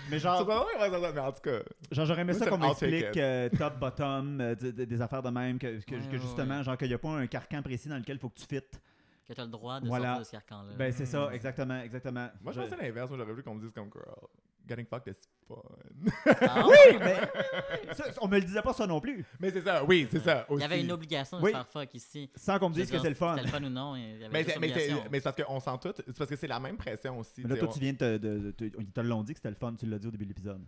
Mais 0.09 0.17
C'est 0.17 0.19
genre, 0.19 0.45
pas 0.47 0.63
vrai, 0.63 0.73
ouais, 0.79 0.89
ça, 0.89 1.01
ça, 1.01 1.11
mais 1.13 1.19
en 1.19 1.31
tout 1.31 1.41
cas. 1.41 1.59
Genre, 1.91 2.05
j'aurais 2.05 2.21
aimé 2.21 2.33
ça 2.33 2.47
qu'on 2.47 2.57
m'explique 2.57 3.17
euh, 3.17 3.49
top, 3.49 3.77
bottom, 3.79 4.41
euh, 4.41 4.55
d- 4.55 4.71
d- 4.71 4.85
des 4.85 5.01
affaires 5.01 5.21
de 5.21 5.29
même, 5.29 5.59
que, 5.59 5.67
que- 5.67 5.95
Ouais, 5.95 6.01
que 6.01 6.11
ouais, 6.13 6.19
justement, 6.19 6.57
ouais. 6.57 6.63
genre 6.63 6.77
qu'il 6.77 6.87
n'y 6.87 6.93
a 6.93 6.97
pas 6.97 7.09
un 7.09 7.27
carcan 7.27 7.61
précis 7.61 7.89
dans 7.89 7.97
lequel 7.97 8.15
il 8.15 8.19
faut 8.19 8.29
que 8.29 8.39
tu 8.39 8.45
fites. 8.47 8.81
Que 9.27 9.33
t'as 9.33 9.43
le 9.43 9.51
droit 9.51 9.79
de 9.79 9.87
Voilà. 9.87 10.15
sortir 10.15 10.19
de 10.21 10.25
ce 10.25 10.31
carcan-là. 10.31 10.73
Ben, 10.75 10.91
c'est 10.91 11.05
ça, 11.05 11.29
Mm. 11.29 11.33
exactement, 11.33 11.79
exactement. 11.81 12.29
Moi, 12.41 12.51
je 12.53 12.59
Je- 12.61 12.65
pensais 12.65 12.81
l'inverse. 12.81 13.07
Moi, 13.09 13.17
j'aurais 13.19 13.31
voulu 13.31 13.43
qu'on 13.43 13.53
me 13.53 13.61
dise 13.61 13.71
comme 13.71 13.91
girl. 13.93 14.27
Getting 14.69 14.85
fucked 14.85 15.07
is 15.13 15.27
fun. 15.47 15.57
Ah, 16.41 16.65
Oui, 16.69 16.97
mais 16.99 17.15
ça, 17.93 18.05
on 18.21 18.27
me 18.27 18.35
le 18.39 18.45
disait 18.45 18.61
pas 18.61 18.73
ça 18.73 18.85
non 18.87 19.01
plus. 19.01 19.25
mais 19.39 19.49
c'est 19.51 19.61
ça, 19.61 19.83
oui, 19.83 20.07
c'est 20.11 20.19
ça. 20.23 20.45
Il 20.49 20.53
y 20.53 20.55
aussi. 20.55 20.63
avait 20.65 20.81
une 20.81 20.91
obligation 20.91 21.39
de 21.39 21.43
Oui. 21.43 21.51
faire 21.51 21.67
fuck 21.67 21.93
ici. 21.95 22.29
Sans 22.35 22.59
qu'on 22.59 22.69
me 22.69 22.75
dise 22.75 22.89
que 22.91 22.99
c'est 22.99 23.09
le 23.09 23.15
fun. 23.15 23.35
C'était 23.35 23.47
le 23.47 23.51
fun 23.51 23.63
ou 23.63 23.69
non. 23.69 23.95
Il 23.95 24.01
y 24.21 24.23
avait 24.23 24.29
Mais, 24.31 24.39
juste 24.43 24.53
c'est- 24.53 24.59
mais, 24.59 24.67
c'est- 24.67 24.73
obligation. 24.75 25.03
mais 25.11 25.19
c'est 25.19 25.23
parce 25.31 25.43
qu'on 25.43 25.59
sent 25.59 25.79
tout. 25.81 25.93
C'est 26.05 26.17
parce 26.17 26.29
que 26.29 26.35
c'est 26.35 26.47
la 26.47 26.59
même 26.59 26.77
pression 26.77 27.19
aussi. 27.19 27.41
Mais 27.43 27.49
là, 27.49 27.55
tu 27.55 27.55
sais, 27.55 27.59
toi, 27.59 27.69
on- 27.69 27.73
tu 27.73 27.79
viens 27.79 27.93
de 27.93 27.97
te, 27.97 28.17
de- 28.17 28.39
de- 28.39 28.51
te- 28.51 28.63
Ils 28.79 28.91
te 28.91 29.01
l'ont 29.01 29.23
dit 29.23 29.33
que 29.33 29.39
c'était 29.39 29.49
le 29.49 29.55
fun, 29.55 29.73
tu 29.77 29.85
l'as 29.85 29.97
dit 29.99 30.07
au 30.07 30.11
début 30.11 30.25
de 30.25 30.29
l'épisode. 30.29 30.61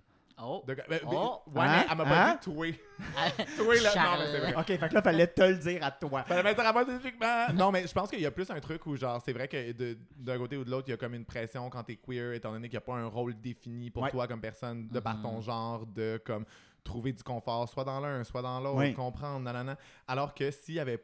Oh! 0.43 0.63
de- 0.67 0.75
mais- 0.75 0.83
mais- 0.89 1.01
Oh. 1.07 1.41
ouais, 1.47 1.61
Hein? 1.61 1.85
elle 1.91 1.97
m'a 1.97 2.03
pas 2.05 2.25
Hein? 2.31 2.39
dit 2.43 2.51
toi. 2.51 2.65
Toi, 3.57 3.75
là, 3.81 3.95
non, 3.95 4.19
mais 4.19 4.25
c'est 4.31 4.39
vrai. 4.39 4.55
Ok, 4.55 4.65
fait 4.65 4.89
que 4.89 4.93
là, 4.93 5.01
fallait 5.01 5.27
te 5.27 5.41
le 5.41 5.55
dire 5.57 5.83
à 5.83 5.91
toi. 5.91 6.23
Fallait 6.23 6.43
mettre 6.43 6.61
à 6.61 6.71
moi 6.73 6.83
spécifiquement. 6.83 7.47
Non, 7.53 7.71
mais 7.71 7.87
je 7.87 7.93
pense 7.93 8.09
qu'il 8.09 8.19
y 8.21 8.25
a 8.25 8.31
plus 8.31 8.49
un 8.51 8.59
truc 8.59 8.85
où, 8.85 8.95
genre, 8.95 9.21
c'est 9.23 9.33
vrai 9.33 9.47
que 9.47 9.71
de- 9.71 9.97
d'un 10.17 10.37
côté 10.37 10.57
ou 10.57 10.63
de 10.63 10.69
l'autre, 10.71 10.87
il 10.87 10.91
y 10.91 10.93
a 10.93 10.97
comme 10.97 11.13
une 11.15 11.25
pression 11.25 11.69
quand 11.69 11.83
t'es 11.83 11.95
queer, 11.97 12.33
étant 12.33 12.51
donné 12.51 12.67
qu'il 12.69 12.75
n'y 12.77 12.83
a 12.83 12.85
pas 12.85 12.93
un 12.95 13.07
rôle 13.07 13.33
défini 13.39 13.89
pour 13.89 14.03
Ouais. 14.03 14.11
toi 14.11 14.27
comme 14.27 14.41
personne, 14.41 14.87
de 14.87 14.99
par 14.99 15.21
ton 15.21 15.37
Mhm. 15.37 15.41
genre, 15.41 15.85
de 15.85 16.21
comme 16.25 16.45
trouver 16.83 17.11
du 17.13 17.21
confort, 17.23 17.69
soit 17.69 17.83
dans 17.83 17.99
l'un, 17.99 18.23
soit 18.23 18.41
dans 18.41 18.59
l'autre, 18.59 18.77
Oui. 18.79 18.93
comprendre, 18.93 19.39
nanana. 19.41 19.77
Alors 20.07 20.33
que 20.33 20.49
s'il 20.51 20.75
y 20.75 20.79
avait. 20.79 21.03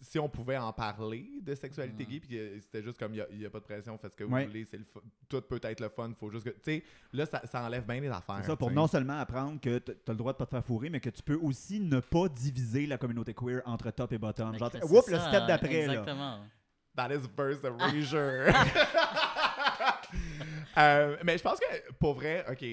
Si 0.00 0.18
on 0.18 0.28
pouvait 0.28 0.56
en 0.58 0.72
parler 0.72 1.28
de 1.42 1.54
sexualité 1.54 2.04
Mhm. 2.04 2.10
gay, 2.10 2.20
puis 2.20 2.60
c'était 2.60 2.82
juste 2.82 2.98
comme 2.98 3.14
il 3.14 3.24
n'y 3.38 3.46
a, 3.46 3.50
pas 3.50 3.60
de 3.60 3.64
pression, 3.64 3.96
faites 3.98 4.12
ce 4.12 4.16
que 4.16 4.24
vous 4.24 4.32
Ouais. 4.34 4.46
voulez, 4.46 4.64
c'est 4.64 4.76
le 4.76 4.84
tout 5.28 5.40
peut 5.40 5.60
être 5.62 5.80
le 5.80 5.88
fun, 5.88 6.12
faut 6.18 6.30
juste 6.30 6.44
que. 6.44 6.50
Tu 6.50 6.58
sais, 6.62 6.82
là, 7.12 7.24
ça, 7.26 7.42
ça 7.46 7.62
enlève 7.64 7.84
bien 7.86 8.00
les 8.00 8.08
affaires. 8.08 8.38
C'est 8.40 8.46
ça, 8.48 8.56
pour 8.56 8.70
non 8.70 8.86
seulement 8.86 9.18
apprendre 9.18 9.60
que 9.60 9.78
tu 9.78 9.90
as 9.92 10.10
le 10.12 10.16
droit 10.16 10.32
de 10.32 10.38
pas 10.38 10.46
te 10.46 10.50
faire 10.50 10.64
fourrer, 10.64 10.90
mais 10.90 11.00
que 11.00 11.10
tu 11.10 11.22
peux 11.22 11.36
aussi 11.36 11.80
ne 11.80 12.00
pas 12.00 12.28
diviser 12.28 12.86
la 12.86 12.98
communauté 12.98 13.32
queer 13.34 13.62
entre 13.64 13.90
top 13.90 14.12
et 14.12 14.18
bottom. 14.18 14.50
Mais 14.52 14.58
Genre, 14.58 14.70
c'est 14.72 14.80
le 15.12 15.18
step 15.20 15.46
d'après, 15.46 15.86
là. 15.86 15.92
Exactement. 15.94 16.40
That 16.94 17.12
is 17.14 17.26
verse 17.36 17.62
erasure. 17.64 18.52
Euh, 20.78 21.16
mais 21.24 21.38
je 21.38 21.42
pense 21.42 21.58
que, 21.58 21.92
pour 21.94 22.14
vrai, 22.14 22.44
ok. 22.50 22.64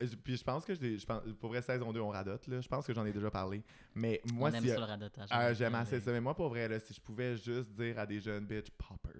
Je- 0.00 0.16
Puis 0.16 0.36
je 0.36 0.44
pense 0.44 0.64
que, 0.64 0.74
je, 0.74 0.96
je 0.98 1.06
pense, 1.06 1.22
pour 1.40 1.50
vrai, 1.50 1.62
saison 1.62 1.92
2, 1.92 2.00
on 2.00 2.08
radote. 2.10 2.46
Là. 2.46 2.60
Je 2.60 2.68
pense 2.68 2.86
que 2.86 2.92
j'en 2.92 3.04
ai 3.06 3.12
déjà 3.12 3.30
parlé. 3.30 3.62
Mais 3.94 4.20
moi, 4.32 4.50
on 4.50 4.54
aime 4.54 4.62
si. 4.62 4.68
ça 4.70 4.78
le 4.78 4.84
radotage. 4.84 5.28
euh, 5.32 5.54
J'aime 5.54 5.74
assez 5.74 6.00
ça. 6.00 6.10
Mais 6.12 6.20
moi, 6.20 6.34
pour 6.34 6.48
vrai, 6.48 6.68
là, 6.68 6.78
si 6.80 6.92
je 6.94 7.00
pouvais 7.00 7.36
juste 7.36 7.70
dire 7.72 7.98
à 7.98 8.06
des 8.06 8.20
jeunes 8.20 8.44
bitch 8.46 8.70
poppers, 8.70 9.12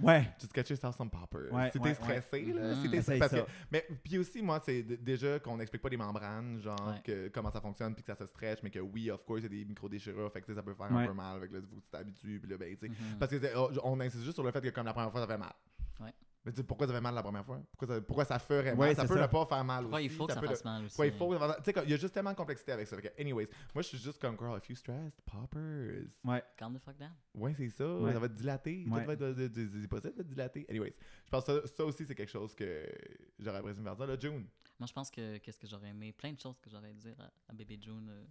Ouais. 0.00 0.28
just 0.40 0.52
get 0.54 0.64
yourself 0.68 0.96
some 0.96 1.10
poppers. 1.10 1.52
Ouais, 1.52 1.70
si 1.70 1.78
t'es 1.78 1.84
ouais, 1.88 1.94
stressé, 1.94 2.44
ouais. 2.46 2.52
là, 2.52 2.74
si 2.74 2.88
Mhm. 2.88 3.02
t'es 3.28 3.44
mais 3.70 3.86
puis 4.02 4.18
aussi, 4.18 4.42
moi, 4.42 4.60
c'est 4.64 4.82
déjà 4.82 5.38
qu'on 5.38 5.56
n'explique 5.56 5.82
pas 5.82 5.88
les 5.90 5.96
membranes, 5.96 6.60
genre 6.60 6.88
Ouais. 6.88 7.00
que, 7.04 7.28
comment 7.28 7.50
ça 7.52 7.60
fonctionne, 7.60 7.94
puis 7.94 8.02
que 8.02 8.06
ça 8.06 8.16
se 8.16 8.26
stretch, 8.26 8.60
mais 8.64 8.70
que 8.70 8.80
oui, 8.80 9.10
of 9.10 9.24
course, 9.24 9.40
il 9.40 9.44
y 9.44 9.46
a 9.46 9.48
des 9.60 9.64
micro-déchirures, 9.64 10.32
fait 10.32 10.40
que 10.40 10.52
ça 10.54 10.62
peut 10.62 10.74
faire 10.74 10.90
Ouais. 10.90 11.04
un 11.04 11.06
peu 11.06 11.12
mal, 11.12 11.36
avec 11.36 11.52
le 11.52 11.60
faut 11.60 11.76
que 11.76 11.82
tu 11.82 11.90
t'habitues, 11.90 12.40
puis 12.40 12.50
là, 12.50 12.56
ben, 12.58 12.74
tu 12.76 12.86
sais, 12.86 12.88
Mhm. 12.88 13.18
parce 13.20 13.30
que 13.30 13.56
oh, 13.56 13.70
on 13.84 14.00
insiste 14.00 14.22
juste 14.24 14.34
sur 14.34 14.42
le 14.42 14.50
fait 14.50 14.60
que 14.60 14.70
comme 14.70 14.86
la 14.86 14.92
première 14.92 15.12
fois, 15.12 15.20
ça 15.20 15.26
fait 15.28 15.38
mal. 15.38 15.52
Ouais. 16.00 16.12
Mais 16.44 16.50
tu 16.50 16.56
sais, 16.56 16.62
pourquoi 16.64 16.88
ça 16.88 16.92
fait 16.92 17.00
mal 17.00 17.14
la 17.14 17.22
première 17.22 17.44
fois? 17.44 17.60
Pourquoi 17.70 17.86
ça, 17.94 18.00
pourquoi 18.00 18.24
ça 18.24 18.38
ferait 18.40 18.74
mal? 18.74 18.78
Ouais, 18.88 18.94
ça 18.96 19.02
peut 19.06 19.14
ça. 19.14 19.20
ne 19.22 19.26
pas 19.28 19.46
faire 19.46 19.62
mal 19.64 19.82
Pourquoi 19.82 19.98
aussi. 20.00 20.06
il 20.06 20.10
faut 20.10 20.26
que 20.26 20.32
ça 20.32 20.40
peut 20.40 20.48
fasse 20.48 20.64
mal 20.64 20.84
aussi? 20.84 21.00
Ouais, 21.00 21.08
il 21.08 21.14
faut. 21.14 21.32
Tu 21.32 21.40
sais, 21.72 21.74
il 21.84 21.90
y 21.90 21.94
a 21.94 21.96
juste 21.96 22.12
tellement 22.12 22.32
de 22.32 22.36
complexité 22.36 22.72
avec 22.72 22.88
ça. 22.88 22.96
Fait 22.96 23.02
que, 23.10 23.20
anyways, 23.22 23.46
moi, 23.72 23.82
je 23.82 23.88
suis 23.88 23.98
juste 23.98 24.20
comme, 24.20 24.36
girl, 24.36 24.58
if 24.58 24.68
you 24.68 24.74
stressed, 24.74 25.20
poppers. 25.24 26.08
Calm 26.56 26.74
the 26.76 26.80
fuck 26.82 26.96
down. 26.98 27.12
Ouais, 27.34 27.54
c'est 27.56 27.68
ça. 27.68 27.86
Ouais. 27.94 28.12
Ça 28.12 28.18
va 28.18 28.28
te 28.28 28.34
dilater. 28.34 28.84
Ouais. 28.90 29.00
Tout 29.02 29.06
va 29.06 29.12
être 29.12 29.20
de- 29.20 29.32
de- 29.34 29.48
de- 29.48 29.80
C'est 29.82 29.88
possible 29.88 30.14
de 30.16 30.22
te 30.24 30.28
dilater. 30.28 30.66
Anyways, 30.68 30.94
je 31.26 31.30
pense 31.30 31.44
que 31.44 31.60
ça, 31.60 31.66
ça 31.76 31.84
aussi, 31.84 32.04
c'est 32.06 32.14
quelque 32.16 32.30
chose 32.32 32.54
que 32.56 32.88
j'aurais 33.38 33.58
apprécié 33.58 33.80
me 33.80 33.86
faire 33.86 33.96
dire. 33.96 34.06
Là, 34.08 34.16
June. 34.18 34.44
Moi, 34.80 34.86
je 34.88 34.92
pense 34.92 35.10
que 35.12 35.36
qu'est-ce 35.38 35.58
que 35.60 35.68
j'aurais 35.68 35.90
aimé, 35.90 36.12
plein 36.12 36.32
de 36.32 36.40
choses 36.40 36.58
que 36.58 36.68
j'aurais 36.68 36.92
dire 36.94 37.14
à, 37.20 37.30
à 37.50 37.52
bébé 37.54 37.78
June. 37.80 38.08
euh, 38.10 38.24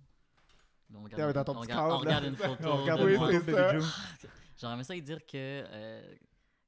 on 0.93 1.03
regarde, 1.03 1.33
dans 1.33 1.43
ton 1.45 1.57
on 1.57 1.61
petit 1.61 1.71
regarde- 1.71 1.91
on 1.93 1.97
regarde 1.99 2.25
une 2.25 2.35
photo. 2.35 2.67
On 2.67 2.81
regarde 2.81 2.99
de 3.01 3.05
Oui, 3.05 3.11
une 3.13 3.17
moi. 3.19 3.27
photo 3.31 3.43
c'est 3.45 3.51
de 3.51 3.79
ça. 3.79 4.27
J'aurais 4.59 4.73
aimé 4.73 4.83
ça 4.83 4.95
y 4.95 5.01
dire 5.01 5.25
que, 5.25 5.31
euh, 5.35 6.13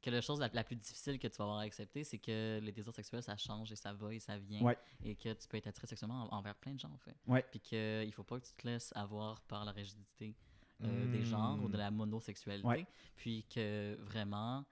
que 0.03 0.09
la 0.11 0.21
chose 0.21 0.39
la, 0.39 0.49
la 0.53 0.63
plus 0.63 0.75
difficile 0.75 1.17
que 1.17 1.27
tu 1.27 1.37
vas 1.37 1.45
avoir 1.45 1.59
à 1.59 1.61
accepter, 1.63 2.03
c'est 2.03 2.19
que 2.19 2.59
les 2.61 2.71
désirs 2.71 2.93
sexuels, 2.93 3.23
ça 3.23 3.35
change 3.37 3.71
et 3.71 3.75
ça 3.75 3.93
va 3.93 4.13
et 4.13 4.19
ça 4.19 4.37
vient. 4.37 4.61
Ouais. 4.61 4.77
Et 5.03 5.15
que 5.15 5.33
tu 5.33 5.47
peux 5.47 5.57
être 5.57 5.67
attiré 5.67 5.87
sexuellement 5.87 6.27
en- 6.31 6.37
envers 6.37 6.55
plein 6.55 6.73
de 6.73 6.79
gens, 6.79 6.91
en 6.93 6.97
fait. 6.97 7.15
Ouais. 7.25 7.43
Puis 7.49 7.59
qu'il 7.59 8.11
faut 8.13 8.23
pas 8.23 8.39
que 8.39 8.45
tu 8.45 8.53
te 8.53 8.67
laisses 8.67 8.91
avoir 8.95 9.41
par 9.41 9.65
la 9.65 9.71
rigidité 9.71 10.35
euh, 10.83 11.11
des 11.11 11.23
genres 11.23 11.59
ou 11.63 11.69
de 11.69 11.77
la 11.77 11.89
monosexualité. 11.91 12.67
Ouais. 12.67 12.85
Puis 13.15 13.45
que 13.45 13.95
vraiment, 14.01 14.65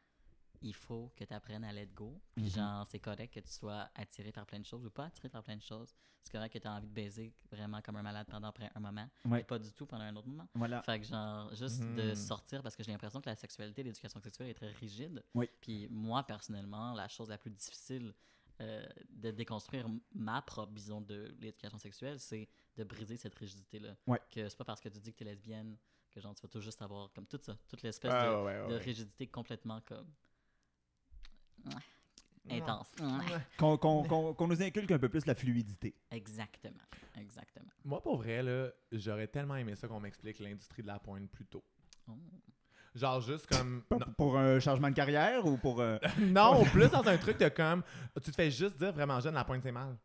il 0.62 0.74
faut 0.76 1.12
que 1.16 1.24
tu 1.24 1.34
apprennes 1.34 1.64
à 1.64 1.72
let 1.74 1.88
go. 1.88 2.22
Puis 2.36 2.46
Mhm. 2.46 2.50
genre, 2.52 2.88
c'est 2.88 3.00
correct 3.00 3.34
que 3.34 3.40
tu 3.40 3.52
sois 3.52 3.90
attiré 3.96 4.32
par 4.32 4.46
plein 4.46 4.60
de 4.60 4.66
choses 4.66 4.86
ou 4.86 4.90
pas 4.92 5.06
attiré 5.06 5.28
par 5.30 5.44
plein 5.44 5.56
de 5.58 5.62
choses. 5.62 5.94
C'est 6.24 6.32
correct 6.32 6.54
que 6.54 6.60
tu 6.60 6.68
as 6.68 6.74
envie 6.74 6.88
de 6.88 6.94
baiser 6.94 7.34
vraiment 7.52 7.82
comme 7.82 7.96
un 7.96 8.04
malade 8.04 8.28
pendant 8.30 8.54
un 8.76 8.80
moment. 8.80 9.10
Ouais. 9.26 9.40
mais 9.40 9.44
pas 9.44 9.58
du 9.58 9.72
tout 9.74 9.86
pendant 9.88 10.04
un 10.04 10.16
autre 10.16 10.28
moment. 10.28 10.48
Voilà. 10.54 10.82
Fait 10.84 11.00
que 11.00 11.06
genre, 11.08 11.54
juste 11.56 11.82
de 11.82 12.10
Mhm. 12.10 12.16
sortir 12.16 12.62
parce 12.62 12.76
que 12.76 12.84
j'ai 12.84 12.92
l'impression 12.92 13.20
que 13.22 13.30
la 13.30 13.36
sexualité, 13.36 13.82
l'éducation 13.84 14.20
sexuelle 14.22 14.50
est 14.50 14.54
très 14.54 14.70
rigide. 14.72 15.24
Oui. 15.34 15.50
Puis 15.62 15.88
moi, 15.90 16.24
personnellement, 16.24 16.94
la 16.94 17.08
chose 17.08 17.30
la 17.30 17.38
plus 17.38 17.52
difficile 17.52 18.14
euh, 18.60 18.86
de 19.10 19.32
déconstruire 19.32 19.88
ma 20.14 20.40
propre 20.44 20.72
vision 20.72 21.02
de 21.02 21.36
l'éducation 21.40 21.80
sexuelle, 21.80 22.20
c'est 22.20 22.48
de 22.78 22.84
briser 22.84 23.18
cette 23.18 23.34
rigidité-là. 23.34 23.96
Ouais. 24.06 24.22
Que 24.30 24.48
c'est 24.48 24.56
pas 24.58 24.66
parce 24.66 24.80
que 24.80 24.90
tu 24.90 25.00
dis 25.00 25.12
que 25.14 25.18
tu 25.18 25.24
es 25.24 25.32
lesbienne 25.32 25.76
que 26.12 26.22
genre 26.22 26.36
tu 26.36 26.44
vas 26.44 26.48
tout 26.48 26.60
juste 26.62 26.80
avoir 26.84 27.12
comme 27.14 27.26
tout 27.26 27.40
ça, 27.42 27.58
toute 27.68 27.82
l'espèce 27.82 28.12
Ah, 28.14 28.28
de, 28.30 28.44
ouais, 28.44 28.78
rigidité 28.78 29.26
complètement 29.26 29.82
comme. 29.82 30.14
Intense. 32.50 32.88
Qu'on 33.58 33.78
qu'on- 33.78 34.04
qu'on- 34.04 34.34
qu'on 34.34 34.48
nous 34.48 34.62
inculque 34.62 34.92
un 34.92 35.00
peu 35.00 35.10
plus 35.10 35.26
la 35.26 35.36
fluidité. 35.36 35.96
Exactement. 36.12 36.76
Exactement. 37.18 37.70
Moi, 37.84 38.02
pour 38.02 38.18
vrai, 38.18 38.42
là, 38.42 38.70
j'aurais 38.92 39.28
tellement 39.28 39.56
aimé 39.56 39.76
ça 39.76 39.88
qu'on 39.88 40.00
m'explique 40.00 40.40
l'industrie 40.40 40.82
de 40.82 40.88
la 40.88 41.00
pointe 41.00 41.30
plus 41.30 41.46
tôt. 41.46 41.64
Oh. 42.08 42.14
Genre, 42.96 43.22
juste 43.22 43.48
comme. 43.48 43.84
Pour, 43.88 44.00
pour 44.18 44.38
un 44.38 44.60
changement 44.60 44.90
de 44.90 44.96
carrière 44.96 45.46
ou 45.46 45.58
pour. 45.58 45.80
euh, 45.82 45.98
non, 46.20 46.64
plus 46.66 46.90
dans 46.90 47.06
un 47.08 47.18
truc 47.18 47.38
de 47.38 47.48
comme. 47.50 47.84
Tu 48.24 48.32
te 48.32 48.36
fais 48.36 48.52
juste 48.52 48.78
dire 48.78 48.92
vraiment 48.92 49.20
jeune, 49.20 49.34
la 49.34 49.46
pointe, 49.46 49.62
c'est 49.64 49.72
mal. 49.72 49.98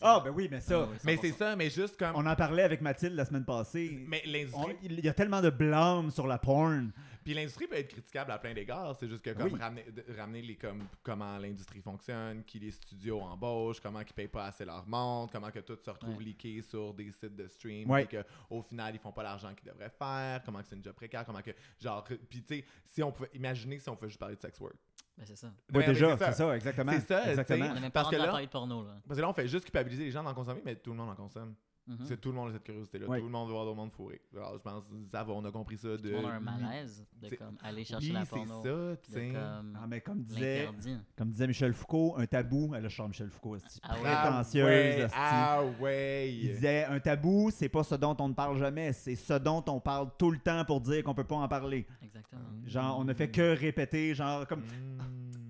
Ah, 0.00 0.20
ben 0.24 0.30
oui, 0.30 0.48
mais 0.50 0.60
ça. 0.60 0.82
Ah 0.84 0.88
oui, 0.90 0.96
Mais 1.04 1.16
100%. 1.16 1.20
c'est 1.20 1.32
ça, 1.32 1.56
mais 1.56 1.70
juste 1.70 1.96
comme. 1.98 2.12
On 2.14 2.24
en 2.26 2.36
parlait 2.36 2.62
avec 2.62 2.80
Mathilde 2.80 3.14
la 3.14 3.24
semaine 3.24 3.44
passée. 3.44 4.04
Mais 4.06 4.22
On- 4.26 4.30
l'industrie. 4.30 4.76
il 4.82 5.00
y 5.04 5.08
a 5.08 5.14
tellement 5.14 5.40
de 5.40 5.50
blâme 5.50 6.10
sur 6.10 6.26
la 6.26 6.38
porn. 6.38 6.92
Puis 7.24 7.34
l'industrie 7.34 7.66
peut 7.66 7.76
être 7.76 7.88
critiquable 7.92 8.30
à 8.30 8.38
plein 8.38 8.54
d'égards. 8.54 8.96
C'est 8.98 9.08
juste 9.08 9.22
que 9.22 9.30
comme 9.30 9.52
Oui. 9.52 9.58
ramener, 9.60 9.84
ramener 10.16 10.40
les 10.40 10.56
comme 10.56 10.84
comment 11.02 11.36
l'industrie 11.36 11.82
fonctionne, 11.82 12.42
qui 12.44 12.58
les 12.58 12.70
studios 12.70 13.20
embauchent, 13.20 13.80
comment 13.80 14.00
ils 14.00 14.12
payent 14.14 14.28
pas 14.28 14.46
assez 14.46 14.64
leur 14.64 14.86
monde, 14.86 15.30
comment 15.30 15.50
que 15.50 15.58
tout 15.58 15.76
se 15.76 15.90
retrouve 15.90 16.16
Ouais. 16.16 16.24
leaké 16.24 16.62
sur 16.62 16.94
des 16.94 17.10
sites 17.10 17.36
de 17.36 17.46
stream, 17.48 17.90
Ouais. 17.90 18.04
et 18.04 18.06
que 18.06 18.24
au 18.48 18.62
final 18.62 18.94
ils 18.94 19.00
font 19.00 19.12
pas 19.12 19.22
l'argent 19.24 19.52
qu'ils 19.54 19.68
devraient 19.68 19.92
faire, 19.98 20.42
comment 20.44 20.60
que 20.60 20.68
c'est 20.68 20.76
une 20.76 20.84
job 20.84 20.94
précaire, 20.94 21.24
comment 21.26 21.42
que 21.42 21.50
genre 21.82 22.02
puis 22.30 22.42
tu 22.42 22.56
sais 22.60 22.64
si 22.86 23.02
on 23.02 23.12
pouvait 23.12 23.30
imaginer 23.34 23.78
si 23.78 23.88
on 23.90 23.96
pouvait 23.96 24.08
juste 24.08 24.20
parler 24.20 24.36
de 24.36 24.40
sex 24.40 24.58
work. 24.60 24.76
Ben, 25.18 25.24
c'est 25.26 25.36
ça. 25.36 25.48
Oui, 25.74 25.84
déjà, 25.84 26.16
c'est 26.16 26.24
c'est 26.26 26.32
ça, 26.32 26.54
exactement. 26.56 26.92
C'est 26.92 27.08
ça, 27.08 27.28
exactement. 27.30 27.66
On 27.70 27.74
n'est 27.74 27.80
même 27.80 27.90
pas 27.90 28.02
Parce 28.02 28.10
que 28.14 28.16
là- 28.20 28.26
parler 28.28 28.46
de 28.46 28.50
porno, 28.50 28.84
là. 28.84 29.00
Parce 29.06 29.16
que 29.18 29.22
là 29.22 29.28
on 29.28 29.32
fait 29.32 29.48
juste 29.48 29.64
culpabiliser 29.64 30.04
les 30.04 30.10
gens 30.12 30.22
d'en 30.22 30.34
consommer, 30.34 30.62
mais 30.64 30.76
tout 30.76 30.90
le 30.90 30.96
monde 30.96 31.10
en 31.10 31.16
consomme. 31.16 31.54
Mhm. 31.88 32.00
C'est 32.04 32.20
tout 32.20 32.28
le 32.28 32.34
monde 32.34 32.50
a 32.50 32.52
cette 32.52 32.64
curiosité 32.64 32.98
là, 32.98 33.06
Ouais. 33.08 33.18
tout 33.18 33.24
le 33.24 33.30
monde 33.30 33.46
veut 33.48 33.54
voir 33.54 33.64
d'autres 33.64 33.78
monde 33.78 33.90
fourré. 33.90 34.20
Alors 34.36 34.52
je 34.52 34.58
pense 34.58 34.84
ça 35.10 35.24
va, 35.24 35.32
on 35.32 35.42
a 35.46 35.50
compris 35.50 35.78
ça 35.78 35.96
de 35.96 36.10
le 36.10 36.16
monde 36.16 36.26
a 36.26 36.34
un 36.34 36.38
malaise 36.40 37.02
de 37.16 37.28
c'est- 37.30 37.36
comme 37.38 37.56
aller 37.62 37.82
chercher 37.82 38.08
Oui, 38.08 38.12
la 38.12 38.24
c'est 38.26 38.30
porno. 38.36 38.62
ça, 38.62 38.96
tu 39.02 39.32
comme 39.32 39.78
Ah, 39.82 39.86
mais 39.88 40.00
comme 40.02 40.22
disait, 40.22 40.68
comme 41.16 41.30
disait 41.30 41.46
Michel 41.46 41.72
Foucault, 41.72 42.14
un 42.18 42.26
tabou. 42.26 42.74
Elle 42.76 42.84
a 42.84 42.88
chante 42.90 43.08
Michel 43.08 43.30
Foucault, 43.30 43.56
Ah 43.82 43.94
prétentieuse. 43.94 44.66
ouais, 44.66 45.06
ah 45.14 45.62
ouais. 45.80 46.30
Il 46.30 46.48
disait 46.56 46.84
un 46.84 47.00
tabou, 47.00 47.50
c'est 47.50 47.70
pas 47.70 47.82
ce 47.82 47.94
dont 47.94 48.14
on 48.20 48.28
ne 48.28 48.34
parle 48.34 48.58
jamais, 48.58 48.92
c'est 48.92 49.16
ce 49.16 49.32
dont 49.38 49.64
on 49.68 49.80
parle 49.80 50.10
tout 50.18 50.30
le 50.30 50.40
temps 50.40 50.66
pour 50.66 50.82
dire 50.82 51.02
qu'on 51.02 51.14
peut 51.14 51.24
pas 51.24 51.36
en 51.36 51.48
parler. 51.48 51.86
Exactement. 52.02 52.42
Genre, 52.66 52.98
on 52.98 53.04
ne 53.04 53.14
fait 53.14 53.30
que 53.30 53.56
répéter, 53.58 54.14
genre 54.14 54.46
comme 54.46 54.60
Mm. 54.60 54.87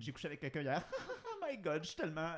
J'ai 0.09 0.13
couché 0.13 0.27
avec 0.29 0.41
quelqu'un 0.41 0.63
hier. 0.63 0.83
oh 1.27 1.45
my 1.47 1.57
god, 1.59 1.83
je 1.83 1.89
suis 1.89 1.97
tellement 1.97 2.31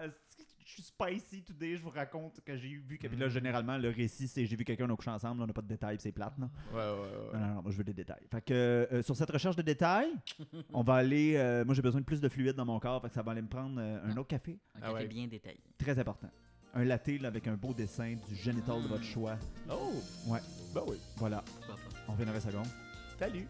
je 0.66 0.73
suis 0.75 0.83
spicy 0.83 1.43
today, 1.43 1.77
je 1.77 1.83
vous 1.83 1.91
raconte 1.91 2.41
que 2.45 2.57
j'ai 2.57 2.68
vu 2.77 2.97
que 2.99 3.09
puis 3.09 3.16
là 3.16 3.27
Mm. 3.27 3.31
généralement 3.31 3.77
le 3.79 3.89
récit 3.91 4.29
c'est 4.29 4.45
j'ai 4.47 4.55
vu 4.57 4.64
quelqu'un 4.64 4.87
on 4.89 4.93
a 4.93 4.97
couché 4.97 5.11
ensemble, 5.11 5.39
là, 5.39 5.45
on 5.45 5.47
n'a 5.49 5.53
pas 5.53 5.62
de 5.62 5.66
détails, 5.68 5.97
puis 5.97 6.03
c'est 6.03 6.12
plate 6.12 6.35
là. 6.39 6.49
Ouais, 6.73 6.79
ouais, 6.79 7.16
ouais. 7.33 7.33
Non, 7.33 7.47
non, 7.47 7.55
non, 7.55 7.62
moi 7.62 7.71
je 7.73 7.77
veux 7.77 7.83
des 7.85 7.93
détails. 7.95 8.23
Fait 8.31 8.41
que 8.43 8.55
euh, 8.55 9.03
sur 9.03 9.16
cette 9.16 9.31
recherche 9.31 9.57
de 9.57 9.62
détails, 9.62 10.12
on 10.73 10.83
va 10.83 10.95
aller 10.95 11.35
euh, 11.37 11.64
moi 11.64 11.75
j'ai 11.75 11.83
besoin 11.83 12.01
de 12.01 12.07
plus 12.07 12.21
de 12.21 12.29
fluide 12.29 12.55
dans 12.55 12.64
mon 12.66 12.79
corps, 12.79 13.01
fait 13.03 13.09
que 13.09 13.14
ça 13.14 13.23
va 13.23 13.33
aller 13.33 13.43
me 13.43 13.49
prendre 13.49 13.81
euh, 13.81 14.05
un 14.05 14.16
autre 14.16 14.29
café, 14.29 14.59
Un 14.77 14.79
Ah 14.83 14.87
café 14.89 14.95
ouais. 14.95 15.07
bien 15.09 15.27
détaillé. 15.29 15.61
très 15.79 15.99
important. 15.99 16.29
Un 16.75 16.85
latte 16.85 17.09
là, 17.21 17.27
avec 17.29 17.49
un 17.49 17.55
beau 17.57 17.75
dessin 17.75 18.14
du 18.29 18.35
génital 18.37 18.81
de 18.83 18.87
votre 18.89 19.03
Mm. 19.03 19.12
choix. 19.12 19.39
Oh! 19.68 19.93
Ouais. 20.29 20.41
Ben 20.73 20.83
oui. 20.87 20.99
Voilà, 21.16 21.43
on 22.09 22.12
revient 22.12 22.27
dans 22.27 22.35
une 22.35 22.41
seconde. 22.41 22.66
Salut! 23.18 23.49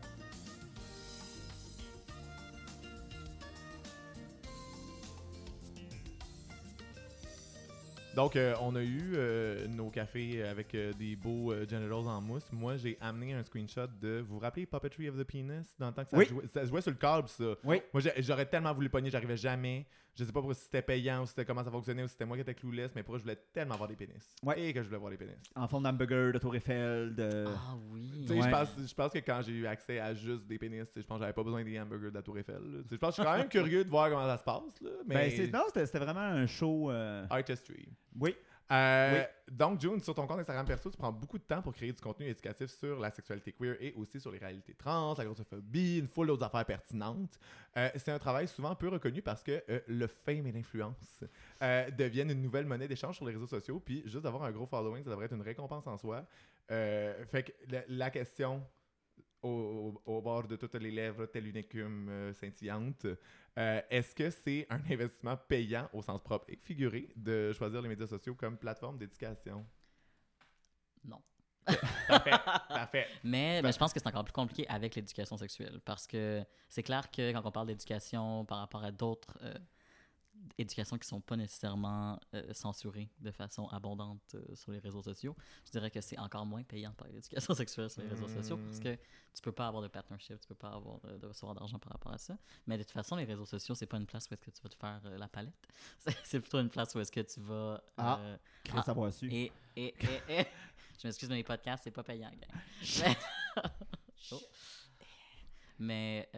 Donc, 8.16 8.34
euh, 8.34 8.54
on 8.60 8.74
a 8.74 8.82
eu 8.82 9.12
euh, 9.14 9.68
nos 9.68 9.88
cafés 9.90 10.42
avec 10.42 10.74
euh, 10.74 10.92
des 10.94 11.14
beaux 11.14 11.54
genitals 11.68 11.92
en 11.92 12.20
mousse. 12.20 12.50
Moi, 12.52 12.76
j'ai 12.76 12.98
amené 13.00 13.34
un 13.34 13.42
screenshot 13.44 13.86
de. 14.00 14.18
Vous 14.26 14.34
vous 14.34 14.38
rappelez 14.40 14.66
Puppetry 14.66 15.08
of 15.08 15.16
the 15.16 15.22
Penis 15.24 15.74
Dans 15.78 15.88
le 15.88 15.92
temps 15.92 16.04
que 16.04 16.10
ça, 16.10 16.16
Oui. 16.16 16.26
jouait, 16.26 16.46
ça 16.48 16.64
jouait 16.64 16.80
sur 16.80 16.90
le 16.90 16.96
câble, 16.96 17.28
ça? 17.28 17.44
Oui. 17.64 17.80
Moi, 17.92 18.02
j'aurais 18.18 18.46
tellement 18.46 18.72
voulu 18.74 18.88
pogner, 18.88 19.10
j'arrivais 19.10 19.36
jamais. 19.36 19.86
Je 20.16 20.24
sais 20.24 20.32
pas 20.32 20.40
pour 20.42 20.54
si 20.54 20.62
c'était 20.64 20.82
payant 20.82 21.22
ou 21.22 21.24
si 21.24 21.30
c'était 21.30 21.44
comment 21.44 21.62
ça 21.64 21.70
fonctionnait 21.70 22.02
ou 22.02 22.06
si 22.06 22.12
c'était 22.12 22.24
moi 22.26 22.36
qui 22.36 22.42
étais 22.42 22.54
clouless, 22.54 22.92
mais 22.94 23.02
pour 23.02 23.16
je 23.16 23.22
voulais 23.22 23.38
tellement 23.52 23.76
voir 23.76 23.88
des 23.88 23.96
pénis. 23.96 24.34
Ouais. 24.42 24.60
Et 24.60 24.72
que 24.74 24.82
je 24.82 24.86
voulais 24.88 24.98
voir 24.98 25.10
des 25.10 25.16
pénis. 25.16 25.36
En 25.54 25.66
forme 25.68 25.84
d'hamburger, 25.84 26.32
de 26.32 26.38
Tour 26.38 26.54
Eiffel, 26.56 27.14
de. 27.14 27.46
Ah 27.48 27.76
oui. 27.90 28.10
Tu 28.22 28.28
sais, 28.28 28.34
Ouais. 28.34 28.42
je, 28.42 28.50
pense, 28.50 28.68
je 28.88 28.94
pense 28.94 29.12
que 29.12 29.18
quand 29.18 29.40
j'ai 29.42 29.52
eu 29.52 29.66
accès 29.66 29.98
à 30.00 30.12
juste 30.14 30.46
des 30.46 30.58
pénis, 30.58 30.86
je 30.94 31.00
pense 31.02 31.18
que 31.18 31.22
j'avais 31.22 31.32
pas 31.32 31.44
besoin 31.44 31.62
des 31.64 31.80
hamburgers 31.80 32.10
de 32.10 32.14
la 32.16 32.22
Tour 32.22 32.38
Eiffel. 32.38 32.60
Je 32.90 32.96
pense 32.96 33.16
que 33.16 33.22
je 33.22 33.28
suis 33.28 33.32
quand 33.32 33.38
même 33.38 33.48
curieux 33.48 33.84
de 33.84 33.88
voir 33.88 34.10
comment 34.10 34.26
ça 34.26 34.36
se 34.38 34.44
passe. 34.44 34.80
Là, 34.82 34.90
mais 35.06 35.14
Ben, 35.14 35.30
c'est- 35.30 35.52
non, 35.52 35.62
c'était 35.68 35.86
c'était 35.86 36.00
vraiment 36.00 36.20
un 36.20 36.46
show. 36.46 36.90
euh, 36.90 37.24
Artistry. 37.30 37.88
Oui. 38.18 38.34
Euh, 38.70 39.24
Donc, 39.50 39.80
June, 39.80 40.00
sur 40.00 40.14
ton 40.14 40.26
compte 40.26 40.38
Instagram 40.38 40.64
perso, 40.66 40.90
tu 40.90 40.96
prends 40.96 41.12
beaucoup 41.12 41.38
de 41.38 41.42
temps 41.42 41.60
pour 41.60 41.72
créer 41.72 41.92
du 41.92 42.00
contenu 42.00 42.26
éducatif 42.26 42.70
sur 42.70 43.00
la 43.00 43.10
sexualité 43.10 43.52
queer 43.52 43.76
et 43.80 43.92
aussi 43.96 44.20
sur 44.20 44.30
les 44.30 44.38
réalités 44.38 44.74
trans, 44.74 45.14
la 45.18 45.24
grossophobie, 45.24 45.98
une 45.98 46.06
foule 46.06 46.28
d'autres 46.28 46.44
affaires 46.44 46.64
pertinentes. 46.64 47.38
Euh, 47.76 47.90
c'est 47.96 48.12
un 48.12 48.18
travail 48.18 48.46
souvent 48.46 48.74
peu 48.76 48.88
reconnu 48.88 49.22
parce 49.22 49.42
que 49.42 49.62
euh, 49.68 49.80
le 49.88 50.06
fame 50.06 50.46
et 50.46 50.52
l'influence 50.52 51.24
deviennent 51.98 52.30
une 52.30 52.42
nouvelle 52.42 52.66
monnaie 52.66 52.88
d'échange 52.88 53.16
sur 53.16 53.26
les 53.26 53.32
réseaux 53.32 53.46
sociaux. 53.46 53.80
Puis 53.84 54.02
juste 54.06 54.22
d'avoir 54.22 54.44
un 54.44 54.52
gros 54.52 54.66
following, 54.66 55.02
ça 55.02 55.10
devrait 55.10 55.26
être 55.26 55.34
une 55.34 55.42
récompense 55.42 55.86
en 55.86 55.96
soi. 55.96 56.24
Fait 56.68 57.42
que 57.44 57.72
la, 57.72 57.82
la 57.88 58.10
question 58.10 58.62
au, 59.42 60.20
bord 60.22 60.46
de 60.46 60.56
toutes 60.56 60.74
les 60.74 60.90
lèvres, 60.90 61.26
telle 61.26 61.46
une 61.46 61.56
écume 61.56 62.08
euh, 62.08 62.32
scintillante, 62.32 63.06
euh, 63.58 63.80
est-ce 63.90 64.14
que 64.14 64.30
c'est 64.30 64.66
un 64.70 64.80
investissement 64.90 65.36
payant 65.36 65.88
au 65.92 66.02
sens 66.02 66.22
propre 66.22 66.46
et 66.48 66.56
figuré 66.56 67.08
de 67.16 67.52
choisir 67.52 67.82
les 67.82 67.88
médias 67.88 68.06
sociaux 68.06 68.34
comme 68.34 68.56
plateforme 68.56 68.98
d'éducation? 68.98 69.66
Non. 71.04 71.20
Parfait, 72.08 72.30
parfait. 72.68 73.06
Mais, 73.24 73.62
mais 73.62 73.70
je 73.70 73.78
pense 73.78 73.92
que 73.92 74.00
c'est 74.00 74.08
encore 74.08 74.24
plus 74.24 74.32
compliqué 74.32 74.66
avec 74.68 74.94
l'éducation 74.94 75.36
sexuelle 75.36 75.80
parce 75.84 76.06
que 76.06 76.42
c'est 76.68 76.82
clair 76.82 77.10
que 77.10 77.32
quand 77.32 77.42
on 77.44 77.52
parle 77.52 77.68
d'éducation 77.68 78.44
par 78.44 78.58
rapport 78.58 78.82
à 78.82 78.90
d'autres 78.90 79.38
euh, 79.42 79.54
éducations 80.58 80.98
qui 80.98 81.06
sont 81.08 81.20
pas 81.20 81.36
nécessairement 81.36 82.18
euh, 82.34 82.52
censurées 82.52 83.08
de 83.20 83.30
façon 83.30 83.66
abondante 83.68 84.34
euh, 84.34 84.54
sur 84.54 84.72
les 84.72 84.78
réseaux 84.78 85.02
sociaux, 85.02 85.36
je 85.66 85.70
dirais 85.70 85.90
que 85.90 86.00
c'est 86.00 86.18
encore 86.18 86.44
moins 86.46 86.62
payant 86.62 86.92
par 86.92 87.08
l'éducation 87.08 87.54
sexuelle 87.54 87.90
sur 87.90 88.02
les 88.02 88.08
réseaux 88.08 88.28
sociaux 88.28 88.56
parce 88.56 88.78
Mm. 88.78 88.82
que 88.82 88.94
tu 89.34 89.42
peux 89.42 89.52
pas 89.52 89.68
avoir 89.68 89.82
de 89.82 89.88
partnership, 89.88 90.40
tu 90.40 90.48
peux 90.48 90.54
pas 90.54 90.70
avoir 90.72 91.00
euh, 91.04 91.18
de 91.18 91.26
recevoir 91.26 91.54
d'argent 91.54 91.78
par 91.78 91.92
rapport 91.92 92.12
à 92.12 92.18
ça. 92.18 92.36
Mais 92.66 92.76
de 92.78 92.82
toute 92.82 92.92
façon, 92.92 93.16
les 93.16 93.24
réseaux 93.24 93.46
sociaux, 93.46 93.74
c'est 93.74 93.86
pas 93.86 93.96
une 93.98 94.06
place 94.06 94.28
où 94.30 94.34
est-ce 94.34 94.40
que 94.40 94.50
tu 94.50 94.62
vas 94.62 94.68
te 94.68 94.76
faire 94.76 95.00
euh, 95.04 95.18
la 95.18 95.28
palette. 95.28 95.54
C'est- 96.24 96.40
plutôt 96.40 96.58
une 96.60 96.70
place 96.70 96.94
où 96.94 97.00
est-ce 97.00 97.12
que 97.12 97.20
tu 97.20 97.40
vas 97.40 97.82
Ah. 97.96 98.18
Chris 98.64 98.78
Ah, 98.86 98.90
avoir 98.90 99.12
su. 99.12 99.32
et, 99.32 99.52
et, 99.76 99.94
et, 100.28 100.40
et- 100.40 100.46
je 101.00 101.06
m'excuse, 101.08 101.28
mais 101.28 101.36
les 101.36 101.44
podcasts, 101.44 101.84
c'est 101.84 101.90
pas 101.90 102.02
payant, 102.02 102.30
gang. 102.30 102.60
Mais, 103.04 103.16
Oh. 104.32 104.40
Mais, 105.78 106.28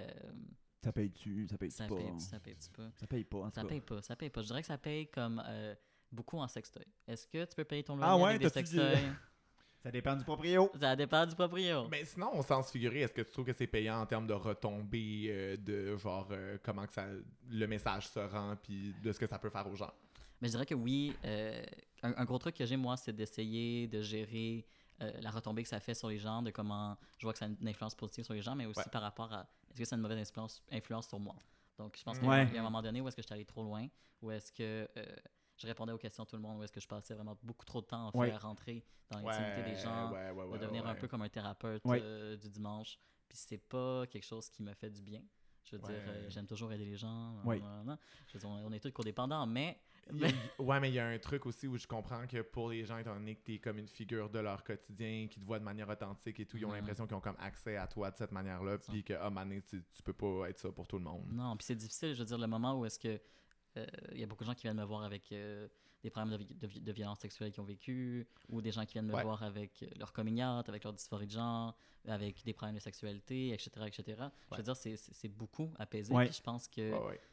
Ça 0.82 0.92
paye-tu, 0.92 1.46
ça 1.48 1.56
paye 1.58 1.70
ça 1.70 1.86
pas. 1.86 1.96
paye, 1.96 2.18
ça 2.20 2.40
paye 2.40 2.56
pas. 2.76 2.90
Ça 2.96 3.06
paye 3.06 3.24
pas, 3.24 3.38
en 3.38 3.44
tout 3.48 3.54
Ça 3.54 3.62
cas. 3.62 3.68
paye 3.68 3.80
pas, 3.80 4.02
ça 4.02 4.16
paye 4.16 4.30
pas. 4.30 4.42
Je 4.42 4.46
dirais 4.48 4.60
que 4.62 4.66
ça 4.66 4.78
paye 4.78 5.06
comme 5.08 5.42
euh, 5.46 5.74
beaucoup 6.10 6.38
en 6.38 6.48
sextoy. 6.48 6.84
Est-ce 7.06 7.26
que 7.26 7.44
tu 7.44 7.54
peux 7.54 7.64
payer 7.64 7.84
ton 7.84 8.00
Ah 8.02 8.10
loyer 8.10 8.22
ouais, 8.24 8.28
avec 8.30 8.42
des 8.42 8.50
t'as-tu 8.50 8.68
dit- 8.68 8.76
sextoys? 8.78 9.12
Ça 9.82 9.90
dépend 9.90 10.14
du 10.14 10.22
proprio. 10.22 10.70
Ça 10.78 10.94
dépend 10.94 11.26
du 11.26 11.34
proprio. 11.34 11.88
Mais 11.88 12.04
sinon, 12.04 12.38
au 12.38 12.42
sens 12.44 12.70
figuré, 12.70 13.00
est-ce 13.00 13.12
que 13.12 13.22
tu 13.22 13.32
trouves 13.32 13.46
que 13.46 13.52
c'est 13.52 13.66
payant 13.66 14.00
en 14.00 14.06
termes 14.06 14.28
de 14.28 14.32
retombées, 14.32 15.26
euh, 15.28 15.56
de 15.56 15.96
genre 15.96 16.28
euh, 16.30 16.56
comment 16.62 16.86
que 16.86 16.92
ça, 16.92 17.04
le 17.50 17.66
message 17.66 18.06
se 18.06 18.20
rend, 18.20 18.54
puis 18.62 18.94
de 19.02 19.10
ce 19.10 19.18
que 19.18 19.26
ça 19.26 19.40
peut 19.40 19.50
faire 19.50 19.66
aux 19.66 19.74
gens? 19.74 19.90
Mais 20.40 20.46
je 20.46 20.52
dirais 20.52 20.66
que 20.66 20.74
oui. 20.76 21.16
euh, 21.24 21.64
un, 22.04 22.14
un 22.16 22.24
gros 22.24 22.38
truc 22.38 22.54
que 22.54 22.64
j'ai, 22.64 22.76
moi, 22.76 22.96
c'est 22.96 23.12
d'essayer 23.12 23.88
de 23.88 24.02
gérer 24.02 24.64
euh, 25.00 25.10
la 25.20 25.30
retombée 25.32 25.64
que 25.64 25.68
ça 25.68 25.80
fait 25.80 25.94
sur 25.94 26.10
les 26.10 26.18
gens, 26.18 26.42
de 26.42 26.52
comment 26.52 26.96
je 27.18 27.26
vois 27.26 27.32
que 27.32 27.40
ça 27.40 27.46
a 27.46 27.48
une 27.48 27.66
influence 27.68 27.96
positive 27.96 28.22
sur 28.24 28.34
les 28.34 28.42
gens, 28.42 28.54
mais 28.54 28.66
aussi 28.66 28.78
Ouais. 28.78 28.86
par 28.92 29.02
rapport 29.02 29.32
à 29.32 29.48
est-ce 29.72 29.78
que 29.80 29.84
ça 29.84 29.94
a 29.94 29.98
une 29.98 30.02
mauvaise 30.02 30.18
influence, 30.18 30.62
influence 30.70 31.08
sur 31.08 31.18
moi? 31.20 31.36
Donc, 31.78 31.96
je 31.98 32.04
pense 32.04 32.18
qu'il 32.18 32.28
Ouais. 32.28 32.46
y 32.52 32.56
a 32.56 32.60
un 32.60 32.64
moment 32.64 32.82
donné 32.82 33.00
où 33.00 33.08
est-ce 33.08 33.16
que 33.16 33.22
je 33.22 33.26
suis 33.26 33.34
allé 33.34 33.44
trop 33.44 33.62
loin, 33.64 33.86
où 34.20 34.30
est-ce 34.30 34.52
que 34.52 34.88
euh, 34.96 35.16
je 35.56 35.66
répondais 35.66 35.92
aux 35.92 35.98
questions 35.98 36.24
de 36.24 36.28
tout 36.28 36.36
le 36.36 36.42
monde, 36.42 36.58
où 36.58 36.62
est-ce 36.62 36.72
que 36.72 36.80
je 36.80 36.88
passais 36.88 37.14
vraiment 37.14 37.36
beaucoup 37.42 37.64
trop 37.64 37.80
de 37.80 37.86
temps 37.86 38.06
en 38.08 38.12
fait, 38.12 38.18
Ouais. 38.18 38.30
à 38.32 38.38
rentrer 38.38 38.84
dans 39.10 39.18
l'intimité 39.20 39.62
des 39.62 39.76
gens, 39.76 40.10
ouais, 40.12 40.30
ouais, 40.30 40.44
ouais, 40.44 40.58
de 40.58 40.62
devenir 40.62 40.84
ouais, 40.84 40.90
un 40.90 40.94
peu 40.94 41.08
comme 41.08 41.22
un 41.22 41.28
thérapeute 41.28 41.82
Ouais. 41.84 42.00
euh, 42.02 42.36
du 42.36 42.48
dimanche. 42.50 42.98
Puis 43.28 43.38
c'est 43.38 43.58
pas 43.58 44.06
quelque 44.06 44.24
chose 44.24 44.48
qui 44.50 44.62
me 44.62 44.74
fait 44.74 44.90
du 44.90 45.02
bien. 45.02 45.22
Je 45.64 45.76
veux 45.76 45.82
dire, 45.82 46.02
euh, 46.06 46.28
j'aime 46.28 46.46
toujours 46.46 46.72
aider 46.72 46.84
les 46.84 46.96
gens. 46.96 47.36
Je 48.26 48.34
veux 48.34 48.38
dire, 48.40 48.48
on 48.48 48.66
on 48.66 48.72
est 48.72 48.80
tous 48.80 48.90
codépendants, 48.92 49.46
mais 49.46 49.80
a- 50.10 50.62
ouais, 50.62 50.80
mais 50.80 50.90
il 50.90 50.94
y 50.94 50.98
a 50.98 51.06
un 51.06 51.18
truc 51.18 51.46
aussi 51.46 51.66
où 51.66 51.76
je 51.76 51.86
comprends 51.86 52.26
que 52.26 52.42
pour 52.42 52.70
les 52.70 52.84
gens, 52.84 52.98
étant 52.98 53.14
donné 53.14 53.36
que 53.36 53.42
t'es 53.44 53.58
comme 53.58 53.78
une 53.78 53.86
figure 53.88 54.28
de 54.30 54.38
leur 54.40 54.64
quotidien, 54.64 55.26
qui 55.30 55.38
te 55.40 55.44
voient 55.44 55.58
de 55.58 55.64
manière 55.64 55.88
authentique 55.88 56.40
et 56.40 56.46
tout, 56.46 56.56
ils 56.56 56.64
ont 56.64 56.70
Mhm. 56.70 56.76
l'impression 56.76 57.06
qu'ils 57.06 57.16
ont 57.16 57.20
comme 57.20 57.36
accès 57.38 57.76
à 57.76 57.86
toi 57.86 58.10
de 58.10 58.16
cette 58.16 58.32
manière-là, 58.32 58.78
puis 58.78 59.04
que, 59.04 59.14
ah, 59.14 59.30
mané, 59.30 59.62
tu, 59.62 59.82
tu 59.90 60.02
peux 60.02 60.12
pas 60.12 60.48
être 60.48 60.58
ça 60.58 60.70
pour 60.72 60.86
tout 60.86 60.98
le 60.98 61.04
monde. 61.04 61.24
Non, 61.32 61.56
puis 61.56 61.64
c'est 61.66 61.76
difficile, 61.76 62.14
je 62.14 62.18
veux 62.20 62.26
dire, 62.26 62.38
le 62.38 62.46
moment 62.46 62.78
où 62.78 62.84
est-ce 62.84 62.98
que 62.98 63.20
euh, 63.78 63.86
il 64.12 64.18
y 64.20 64.22
a 64.22 64.26
beaucoup 64.26 64.44
de 64.44 64.48
gens 64.48 64.54
qui 64.54 64.62
viennent 64.62 64.76
me 64.76 64.84
voir 64.84 65.02
avec 65.04 65.30
euh, 65.32 65.66
des 66.02 66.10
problèmes 66.10 66.36
de, 66.36 66.42
vi- 66.44 66.54
de, 66.54 66.66
vi- 66.66 66.80
de 66.80 66.92
violence 66.92 67.20
sexuelle 67.20 67.52
qu'ils 67.52 67.60
ont 67.60 67.64
vécu, 67.64 68.26
ou 68.48 68.60
des 68.60 68.72
gens 68.72 68.84
qui 68.84 68.94
viennent 68.94 69.06
me 69.06 69.14
Ouais. 69.14 69.22
voir 69.22 69.42
avec 69.42 69.84
leur 69.98 70.12
coming 70.12 70.42
out, 70.42 70.68
avec 70.68 70.82
leur 70.84 70.92
dysphorie 70.92 71.26
de 71.26 71.32
genre, 71.32 71.76
avec 72.08 72.44
des 72.44 72.52
problèmes 72.52 72.74
de 72.74 72.80
sexualité, 72.80 73.50
etc., 73.50 73.70
etc. 73.86 74.04
Je 74.50 74.56
veux 74.56 74.62
dire, 74.64 74.74
c'est- 74.76 75.28
beaucoup. 75.28 75.70
Puis 76.26 76.36
je 76.36 76.42
pense 76.42 76.66
que 76.68 76.90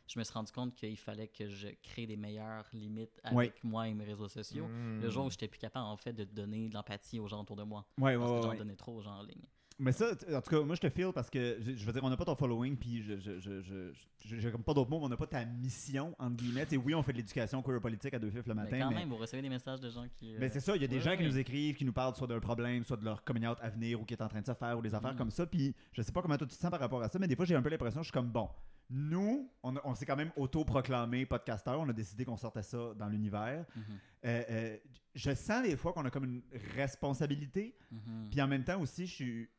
je 0.07 0.20
me 0.20 0.24
suis 0.24 0.34
rendu 0.34 0.51
compte 0.51 0.76
qu'il 0.76 0.97
fallait 0.97 1.28
que 1.28 1.47
je 1.49 1.70
crée 1.82 2.05
des 2.05 2.17
meilleures 2.17 2.65
limites 2.74 3.20
avec 3.24 3.63
moi 3.63 3.88
et 3.88 3.93
mes 3.95 4.03
réseaux 4.05 4.28
sociaux. 4.28 4.67
Le 5.01 5.09
jour 5.09 5.26
où 5.26 5.32
j'étais 5.32 5.47
plus 5.47 5.59
capable, 5.59 5.86
en 5.88 5.97
fait, 5.97 6.13
de 6.13 6.24
donner 6.24 6.70
de 6.70 6.74
l'empathie 6.76 7.20
aux 7.20 7.28
gens 7.28 7.41
autour 7.41 7.55
de 7.55 7.63
moi. 7.63 7.86
Parce 8.20 8.32
que 8.32 8.41
j'en 8.43 8.49
donnais 8.59 8.76
trop 8.76 8.93
aux 8.97 9.01
gens 9.01 9.17
en 9.17 9.24
ligne. 9.24 9.47
Mais 9.82 9.93
ça, 9.93 10.11
en 10.11 10.41
tout 10.41 10.49
cas, 10.49 10.61
moi 10.61 10.75
je 10.75 10.82
te 10.82 10.89
feel 10.89 11.13
parce 11.13 11.30
que 11.30 11.57
je, 11.61 11.71
je 11.73 11.86
veux 11.86 11.93
dire, 11.93 12.03
on 12.03 12.09
n'a 12.09 12.17
pas 12.17 12.25
ton 12.25 12.36
following, 12.36 12.75
puis 12.75 13.01
je, 13.01 13.17
je, 13.17 13.39
je, 13.39 13.61
je, 13.61 13.91
je- 14.25 14.36
j'ai 14.38 14.51
comme 14.51 14.61
pas 14.63 14.73
d'autres 14.73 14.89
mots, 14.89 14.99
mais 14.99 15.05
on 15.05 15.09
n'a 15.09 15.15
pas 15.17 15.25
ta 15.27 15.45
mission, 15.45 16.13
entre 16.19 16.36
guillemets. 16.36 16.65
Sais, 16.65 16.75
oui, 16.75 16.93
on 16.93 17.01
fait 17.01 17.13
de 17.13 17.17
l'éducation 17.17 17.61
queer 17.61 17.80
politique 17.80 18.13
à 18.13 18.19
deux 18.19 18.30
fifs 18.30 18.45
le 18.45 18.53
matin, 18.53 18.69
mais 18.73 18.80
quand 18.82 18.89
mais, 18.89 18.95
même, 18.95 19.09
vous 19.09 19.15
recevez 19.17 19.41
des 19.41 19.47
messages 19.49 19.80
de 19.80 19.89
gens 19.89 20.05
qui. 20.13 20.36
mais 20.38 20.47
euh, 20.47 20.49
c'est 20.51 20.59
ça, 20.59 20.75
il 20.75 20.82
y 20.82 20.86
a 20.86 20.88
des 20.89 20.97
ouais, 20.97 21.01
gens 21.01 21.15
qui 21.15 21.23
nous 21.23 21.38
écrivent, 21.38 21.75
qui 21.75 21.86
nous 21.86 21.93
parlent 21.93 22.13
soit 22.15 22.27
d'un 22.27 22.41
problème, 22.41 22.84
soit 22.84 22.97
de 22.97 23.05
leur 23.05 23.23
coming 23.23 23.47
out 23.47 23.57
à 23.61 23.69
venir 23.69 24.01
ou 24.01 24.03
qui 24.05 24.13
est 24.13 24.21
en 24.21 24.27
train 24.27 24.41
de 24.41 24.45
se 24.45 24.53
faire 24.53 24.77
ou 24.77 24.82
des 24.82 24.93
affaires 24.93 25.11
Mhm. 25.13 25.17
comme 25.17 25.32
ça. 25.32 25.45
Puis 25.45 25.73
je 25.93 26.01
sais 26.01 26.11
pas 26.11 26.21
comment 26.21 26.36
toi 26.38 26.45
tu 26.47 26.55
te 26.55 26.61
sens 26.61 26.69
par 26.71 26.80
rapport 26.82 27.01
à 27.01 27.07
ça, 27.07 27.17
mais 27.17 27.27
des 27.27 27.36
fois 27.38 27.45
j'ai 27.45 27.55
un 27.55 27.61
peu 27.61 27.69
l'impression, 27.69 28.01
je 28.01 28.07
suis 28.07 28.13
comme 28.13 28.30
bon. 28.30 28.49
Nous, 28.91 29.49
on, 29.63 29.75
on 29.84 29.93
s'est 29.95 30.05
quand 30.05 30.15
même 30.15 30.32
auto-proclamé 30.36 31.25
podcasteur, 31.27 31.80
on 31.80 31.88
a 31.88 31.93
décidé 31.93 32.25
qu'on 32.25 32.38
sortait 32.38 32.63
ça 32.63 32.93
dans 32.97 33.07
l'univers. 33.07 33.65
Mhm, 33.75 33.84
Euh, 34.25 34.43
euh, 34.49 34.77
je 35.15 35.34
sens 35.34 35.63
des 35.63 35.77
fois 35.77 35.93
qu'on 35.93 36.03
a 36.03 36.09
comme 36.09 36.25
une 36.25 36.41
responsabilité, 36.75 37.75
mhm. 37.91 38.30
puis 38.32 38.41
en 38.41 38.47
même 38.47 38.63
temps 38.63 38.82
aussi, 38.82 39.05
je 39.07 39.13
suis. 39.13 39.49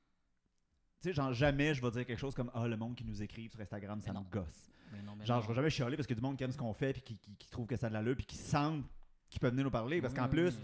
Tu 1.00 1.08
sais, 1.08 1.14
genre, 1.14 1.32
jamais 1.32 1.72
je 1.74 1.80
vais 1.80 1.90
dire 1.90 2.04
quelque 2.06 2.18
chose 2.18 2.34
comme 2.34 2.50
Ah, 2.54 2.68
le 2.68 2.76
monde 2.76 2.94
qui 2.94 3.04
nous 3.04 3.22
écrit 3.22 3.48
sur 3.48 3.60
Instagram, 3.60 4.00
ça 4.00 4.12
Mais 4.12 4.18
me 4.18 4.24
non. 4.24 4.30
gosse. 4.30 4.70
Mais 4.92 5.02
non, 5.02 5.12
mais 5.16 5.24
Genre, 5.24 5.36
non. 5.38 5.42
je 5.42 5.48
vais 5.48 5.54
jamais 5.54 5.70
chialer 5.70 5.96
parce 5.96 6.10
a 6.10 6.14
du 6.14 6.20
monde 6.20 6.36
qui 6.36 6.44
aime 6.44 6.52
ce 6.52 6.58
qu'on 6.58 6.74
fait, 6.74 6.92
puis 6.92 7.02
qui, 7.02 7.16
qui, 7.16 7.34
qui 7.36 7.50
trouve 7.50 7.66
que 7.66 7.76
ça 7.76 7.86
a 7.86 7.88
de 7.88 7.94
l'allure, 7.94 8.16
puis 8.16 8.26
qui 8.26 8.36
sentent 8.36 8.84
qu'ils 9.30 9.40
peuvent 9.40 9.52
venir 9.52 9.64
nous 9.64 9.70
parler. 9.70 10.02
Parce 10.02 10.12
qu'en 10.12 10.28
plus, 10.28 10.52
euh, 10.52 10.58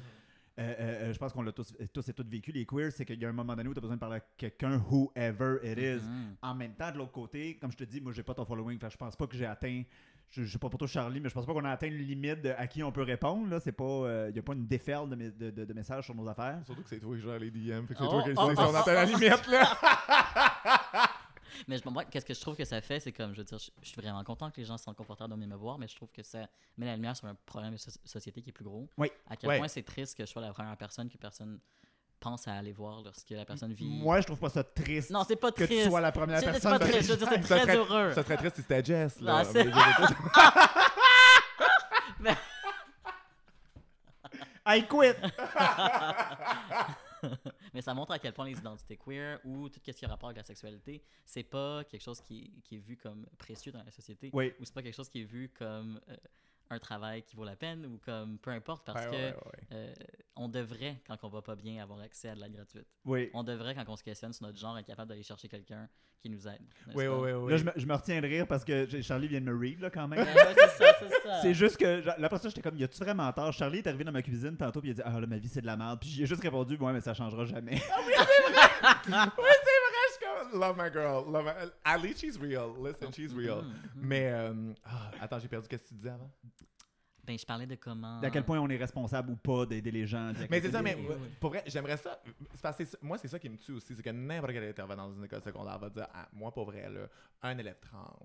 euh, 0.59 0.75
euh, 1.09 1.13
je 1.13 1.19
pense 1.19 1.33
qu'on 1.33 1.43
l'a 1.43 1.53
tous, 1.53 1.73
tous 1.93 2.09
et 2.09 2.13
toutes 2.13 2.29
vécu, 2.29 2.51
les 2.53 2.67
queers, 2.67 2.91
c'est 2.93 3.05
qu'il 3.05 3.19
y 3.21 3.25
a 3.25 3.29
un 3.29 3.33
moment 3.33 3.55
donné 3.57 3.69
où 3.69 3.73
tu 3.73 3.79
as 3.79 3.81
besoin 3.81 3.97
de 3.97 4.01
parler 4.01 4.17
à 4.17 4.21
quelqu'un, 4.37 4.79
whoever 4.91 5.59
it 5.63 5.79
is. 5.79 6.03
Mhm. 6.07 6.37
En 6.43 6.55
même 6.55 6.75
temps, 6.75 6.91
de 6.93 6.99
l'autre 6.99 7.13
côté, 7.13 7.57
comme 7.57 7.71
je 7.71 7.77
te 7.77 7.85
dis, 7.85 8.01
moi, 8.01 8.13
j'ai 8.13 8.23
pas 8.23 8.35
ton 8.35 8.45
following, 8.45 8.79
que 8.79 8.89
je 8.91 8.97
pense 8.97 9.17
pas 9.17 9.27
que 9.27 9.37
j'ai 9.37 9.47
atteint. 9.47 9.85
Je, 10.31 10.43
je 10.45 10.53
sais 10.53 10.59
pas 10.59 10.69
pour 10.69 10.79
toi, 10.79 10.89
Charlie, 10.89 11.21
mais 11.21 11.29
je 11.29 11.35
pense 11.35 11.47
pas 11.47 11.53
qu'on 11.55 11.65
a 11.65 11.71
atteint 11.71 11.87
une 11.87 11.97
limite 11.99 12.43
de 12.43 12.51
à 12.51 12.67
qui 12.67 12.83
on 12.83 12.93
peut 12.93 13.03
répondre. 13.03 13.49
Là, 13.49 13.59
c'est 13.61 13.73
pas, 13.73 14.29
il 14.29 14.37
y 14.37 14.39
a 14.39 14.43
pas 14.43 14.53
une 14.55 14.67
déferle 14.67 15.09
de, 15.09 15.15
mes- 15.17 15.31
de, 15.31 15.51
de- 15.51 15.65
de 15.65 15.73
messages 15.73 16.05
sur 16.05 16.15
nos 16.15 16.29
affaires. 16.29 16.61
Surtout 16.67 16.83
que 16.83 16.89
c'est 16.89 16.99
toi 17.01 17.15
qui 17.17 17.23
gère 17.23 17.39
les 17.39 17.51
DM, 17.51 17.87
fait 17.87 17.95
que 17.95 18.01
c'est 18.01 18.07
Oh, 18.07 18.11
toi 18.11 18.23
qui 18.25 18.31
oh, 18.37 18.49
sais 18.51 18.55
si 18.57 18.61
on 18.61 18.73
oh, 18.73 18.77
atteint 18.77 18.93
la 18.95 19.05
limite, 19.05 19.47
là! 19.47 19.79
Mais 21.69 21.79
je- 21.79 21.89
moi, 21.89 22.05
qu'est-ce 22.05 22.27
que 22.27 22.35
je 22.35 22.41
trouve 22.41 22.57
que 22.57 22.65
ça 22.65 22.81
fait, 22.83 23.01
c'est 23.01 23.13
comme, 23.13 23.33
je 23.33 23.39
veux 23.39 23.45
dire, 23.45 23.59
je, 23.59 23.71
je 23.81 23.89
suis 23.89 24.01
vraiment 24.01 24.23
content 24.25 24.51
que 24.51 24.61
les 24.61 24.67
gens 24.67 24.77
se 24.77 24.85
sentent 24.85 24.97
confortables 24.97 25.31
de 25.31 25.37
venir 25.37 25.49
me 25.49 25.57
voir, 25.59 25.79
mais 25.79 25.89
je 25.89 25.97
trouve 25.97 26.11
que 26.13 26.23
ça 26.23 26.47
met 26.77 26.85
la 26.87 26.97
lumière 26.97 27.17
sur 27.17 27.27
un 27.29 27.37
problème 27.47 27.73
de 27.73 27.79
so- 27.79 27.91
société 28.05 28.43
qui 28.43 28.51
est 28.51 28.53
plus 28.53 28.65
gros. 28.65 28.89
Oui. 28.99 29.09
À 29.29 29.37
quel 29.37 29.49
Ouais. 29.49 29.59
point 29.59 29.69
c'est 29.69 29.83
triste 29.83 30.19
que 30.19 30.27
je 30.27 30.31
sois 30.31 30.43
la 30.43 30.53
première 30.53 30.77
personne 30.77 31.09
que 31.09 31.17
personne 31.17 31.59
pense 32.31 32.49
à 32.49 32.55
aller 32.55 32.73
voir 32.73 33.03
lorsque 33.03 33.31
la 33.31 33.45
personne 33.45 33.73
vit. 33.73 33.85
Moi, 33.87 34.21
je 34.21 34.27
trouve 34.27 34.39
pas 34.41 34.49
ça 34.49 34.65
triste 34.65 35.11
non, 35.11 35.23
c'est 35.27 35.37
pas 35.37 35.53
que 35.53 35.63
tu 35.65 35.83
sois 35.85 36.01
la 36.01 36.11
première 36.11 36.41
C'est- 36.41 36.47
c'est 36.47 36.53
personne. 36.53 36.73
pas 36.79 36.81
triste, 36.81 37.03
je 37.09 37.13
veux 37.13 37.19
dire, 37.19 37.29
c'est 37.31 37.41
très 37.41 37.77
heureux. 37.77 38.13
Ça 38.15 38.23
serait 38.25 38.37
triste 38.37 38.57
si 38.57 38.63
c'était 38.63 38.85
Jess, 38.85 39.21
là. 39.21 39.37
Ah, 39.39 39.45
c'est- 39.45 39.65
mais 39.65 39.71
je- 39.71 39.77
I 44.69 44.83
quit! 44.89 45.15
Mais 47.75 47.83
ça 47.83 47.95
montre 47.95 48.13
à 48.13 48.19
quel 48.19 48.33
point 48.33 48.47
les 48.47 48.59
identités 48.59 48.97
queer 48.97 49.39
ou 49.45 49.69
tout 49.69 49.81
ce 49.85 49.91
qui 49.93 50.05
a 50.05 50.09
rapport 50.09 50.29
avec 50.31 50.39
la 50.39 50.45
sexualité, 50.45 51.03
c'est 51.25 51.43
pas 51.43 51.85
quelque 51.85 52.03
chose 52.03 52.21
qui, 52.21 52.53
qui 52.65 52.77
est 52.77 52.79
vu 52.79 52.97
comme 52.97 53.27
précieux 53.39 53.73
dans 53.73 53.83
la 53.83 53.91
société. 53.91 54.31
Oui. 54.33 54.53
Ou 54.61 54.65
c'est 54.65 54.75
pas 54.75 54.83
quelque 54.83 54.95
chose 54.95 55.09
qui 55.09 55.23
est 55.23 55.25
vu 55.25 55.51
comme 55.59 56.01
euh, 56.09 56.17
un 56.71 56.79
travail 56.79 57.23
qui 57.23 57.37
vaut 57.37 57.45
la 57.45 57.57
peine 57.57 57.87
ou 57.87 57.99
comme 58.05 58.39
peu 58.39 58.51
importe 58.51 58.85
parce 58.85 59.05
Ouais, 59.07 59.11
que 59.11 59.17
ouais, 59.17 59.35
ouais. 59.35 59.67
euh, 59.73 59.95
on 60.35 60.49
devrait, 60.49 61.01
quand 61.07 61.17
on 61.23 61.29
va 61.29 61.41
pas 61.43 61.55
bien, 61.57 61.83
avoir 61.83 62.01
accès 62.01 62.29
à 62.31 62.35
de 62.35 62.41
la 62.41 62.49
gratuite. 62.49 62.87
Oui. 63.05 63.31
On 63.35 63.43
devrait, 63.45 63.75
quand 63.75 63.89
on 63.89 63.97
se 63.97 64.03
questionne 64.03 64.33
sur 64.33 64.47
notre 64.47 64.59
genre, 64.59 64.77
être 64.79 64.87
capable 64.87 65.09
d'aller 65.09 65.23
chercher 65.23 65.49
quelqu'un 65.49 65.89
qui 66.21 66.29
nous 66.31 66.49
aide. 66.49 66.61
Oui, 66.95 67.07
oui, 67.07 67.17
oui, 67.21 67.33
oui. 67.33 67.51
Là, 67.53 67.57
je 67.59 67.65
me, 67.65 67.73
je 67.77 67.87
me 67.87 67.95
retiens 67.95 68.21
de 68.21 68.27
rire 68.27 68.47
parce 68.49 68.65
que 68.65 69.01
Charlie 69.03 69.29
vient 69.29 69.41
de 69.41 69.47
me 69.47 69.57
read, 69.57 69.81
là, 69.81 69.91
quand 69.91 70.09
même. 70.09 70.19
Ouais, 70.19 70.25
ouais, 70.35 70.55
c'est 70.55 70.85
ça, 70.85 70.95
c'est 70.99 71.11
ça. 71.23 71.41
C'est 71.43 71.55
juste 71.55 71.77
que, 71.77 72.05
là, 72.05 72.17
après 72.23 72.39
ça, 72.39 72.49
j'étais 72.49 72.63
comme, 72.63 72.77
y 72.77 72.85
a-tu 72.85 72.99
vraiment 72.99 73.33
tort? 73.33 73.53
Charlie 73.53 73.79
est 73.79 73.87
arrivé 73.87 74.03
dans 74.03 74.13
ma 74.13 74.23
cuisine 74.23 74.57
tantôt, 74.57 74.81
puis 74.81 74.91
il 74.91 74.93
a 74.93 74.95
dit, 74.95 75.03
ah 75.05 75.21
là, 75.21 75.27
ma 75.27 75.37
vie, 75.39 75.49
c'est 75.49 75.61
de 75.61 75.67
la 75.67 75.77
merde. 75.77 76.01
Puis 76.01 76.09
j'ai 76.11 76.27
juste 76.27 76.43
répondu, 76.43 76.77
ouais, 76.77 76.93
mais 76.93 77.01
ça 77.01 77.15
changera 77.15 77.45
jamais. 77.45 77.75
Oui, 77.75 77.81
c'est 79.05 79.11
vrai, 79.11 79.23
je 79.23 79.23
suis 79.23 79.35
comme, 79.37 79.86
love 80.53 80.77
my 80.77 80.91
girl, 80.91 81.25
love 81.29 81.45
my... 81.45 81.53
At 81.85 82.01
least 82.01 82.21
she's 82.21 82.39
real, 82.39 82.75
listen, 82.79 83.13
she's 83.13 83.35
real. 83.35 83.63
Mhm, 83.63 83.73
mhm. 83.97 84.03
Mais, 84.03 84.33
euh, 84.33 84.75
ah, 84.85 85.11
attends, 85.21 85.39
j'ai 85.39 85.49
perdu, 85.49 85.69
qu'est-ce 85.69 85.85
que 85.85 85.89
tu 85.89 85.95
disais 85.95 86.11
avant? 86.11 86.31
Ben, 87.27 87.37
je 87.37 87.45
parlais 87.45 87.67
de 87.67 87.75
comment. 87.75 88.21
D'à 88.21 88.31
quel 88.31 88.45
point 88.45 88.61
on 88.61 88.69
est 88.69 88.77
responsable 88.77 89.33
ou 89.33 89.37
pas 89.37 89.67
d'aider 89.67 89.91
les 89.91 90.07
gens. 90.07 90.33
Mais 90.49 90.61
c'est 90.61 90.71
ça, 90.71 90.81
mais 90.81 90.95
oui, 90.95 91.07
euh, 91.11 91.17
oui. 91.21 91.29
pour 91.41 91.51
vrai, 91.51 91.65
j'aimerais 91.67 91.97
ça. 91.97 92.23
parce 92.63 92.79
que 92.79 92.85
moi, 93.03 93.19
c'est 93.19 93.27
ça 93.27 93.39
qui 93.41 93.49
me 93.49 93.57
tue 93.57 93.73
aussi. 93.73 93.97
C'est 93.97 94.03
que 94.03 94.11
n'importe 94.11 94.53
quel 94.53 94.63
intervenant 94.63 95.09
dans 95.09 95.15
une 95.17 95.25
école 95.25 95.43
secondaire 95.43 95.77
va 95.77 95.91
dire 95.91 96.07
ah, 96.15 96.29
Moi, 96.33 96.53
pour 96.53 96.67
vrai, 96.67 96.89
là, 96.89 97.09
un 97.43 97.59
élève 97.59 97.81
trans, 97.81 98.17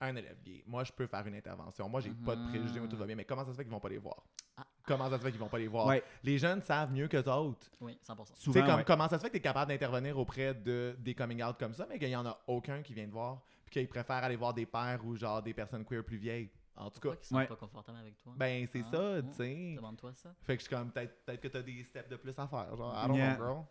un 0.00 0.16
élève 0.16 0.42
gay, 0.42 0.64
moi, 0.66 0.82
je 0.82 0.90
peux 0.90 1.06
faire 1.06 1.24
une 1.24 1.36
intervention. 1.36 1.88
Moi, 1.88 2.00
j'ai 2.00 2.10
pas 2.10 2.34
de 2.34 2.48
préjugés, 2.48 2.80
tout 2.88 2.96
va 2.96 3.06
bien. 3.06 3.14
Mais 3.14 3.24
comment 3.24 3.44
ça 3.44 3.52
se 3.52 3.56
fait 3.56 3.62
qu'ils 3.62 3.72
vont 3.72 3.78
pas 3.78 3.90
les 3.90 3.98
voir? 3.98 4.24
Ah. 4.56 4.66
Comment 4.88 5.08
ça 5.10 5.18
se 5.18 5.22
fait 5.22 5.30
qu'ils 5.30 5.38
vont 5.40 5.48
pas 5.48 5.58
les 5.58 5.68
voir 5.68 5.86
Ouais. 5.86 6.02
Les 6.24 6.38
jeunes 6.38 6.62
savent 6.62 6.90
mieux 6.92 7.06
que 7.06 7.18
d'autres. 7.18 7.70
Oui, 7.80 7.96
100%. 8.02 8.16
Tu 8.16 8.34
sais, 8.34 8.42
Souvent, 8.42 8.66
comme, 8.66 8.74
ouais. 8.76 8.84
comment 8.84 9.08
ça 9.08 9.18
se 9.18 9.22
fait 9.22 9.28
que 9.28 9.34
tu 9.34 9.38
es 9.38 9.42
capable 9.42 9.70
d'intervenir 9.70 10.18
auprès 10.18 10.54
de 10.54 10.96
des 10.98 11.14
coming 11.14 11.42
out 11.44 11.56
comme 11.58 11.74
ça, 11.74 11.86
mais 11.88 11.98
qu'il 11.98 12.08
y 12.08 12.16
en 12.16 12.26
a 12.26 12.40
aucun 12.48 12.82
qui 12.82 12.94
vient 12.94 13.06
te 13.06 13.12
voir, 13.12 13.42
puis 13.66 13.74
qu'il 13.80 13.88
préfère 13.88 14.16
aller 14.24 14.36
voir 14.36 14.52
des 14.54 14.66
pères 14.66 15.00
ou 15.04 15.14
genre 15.16 15.42
des 15.42 15.54
personnes 15.54 15.84
queer 15.84 16.02
plus 16.02 16.16
vieilles. 16.16 16.50
En 16.76 16.90
tout 16.90 17.00
cas, 17.00 17.16
qu'ils 17.16 17.26
sont 17.26 17.36
Ouais. 17.36 17.46
pas 17.46 17.56
confortables 17.56 17.98
avec 17.98 18.16
toi? 18.18 18.32
ben 18.36 18.64
c'est 18.70 18.82
Ah, 18.86 18.90
ça, 18.92 19.22
tu 19.22 19.32
sais. 19.36 19.74
Demande-toi 19.76 20.12
ça. 20.14 20.32
Fait 20.42 20.56
que 20.56 20.62
je 20.62 20.66
suis 20.68 20.74
comme, 20.76 20.90
peut-être 20.92 21.24
peut 21.26 21.36
que 21.36 21.48
t'as 21.48 21.62
des 21.62 21.82
steps 21.84 22.08
de 22.08 22.16
plus 22.16 22.38
à 22.38 22.46
faire. 22.46 22.76
Genre, 22.76 22.94
I 22.96 23.08
don't 23.08 23.16
Yeah. 23.16 23.34
know, 23.36 23.44
girl. 23.44 23.64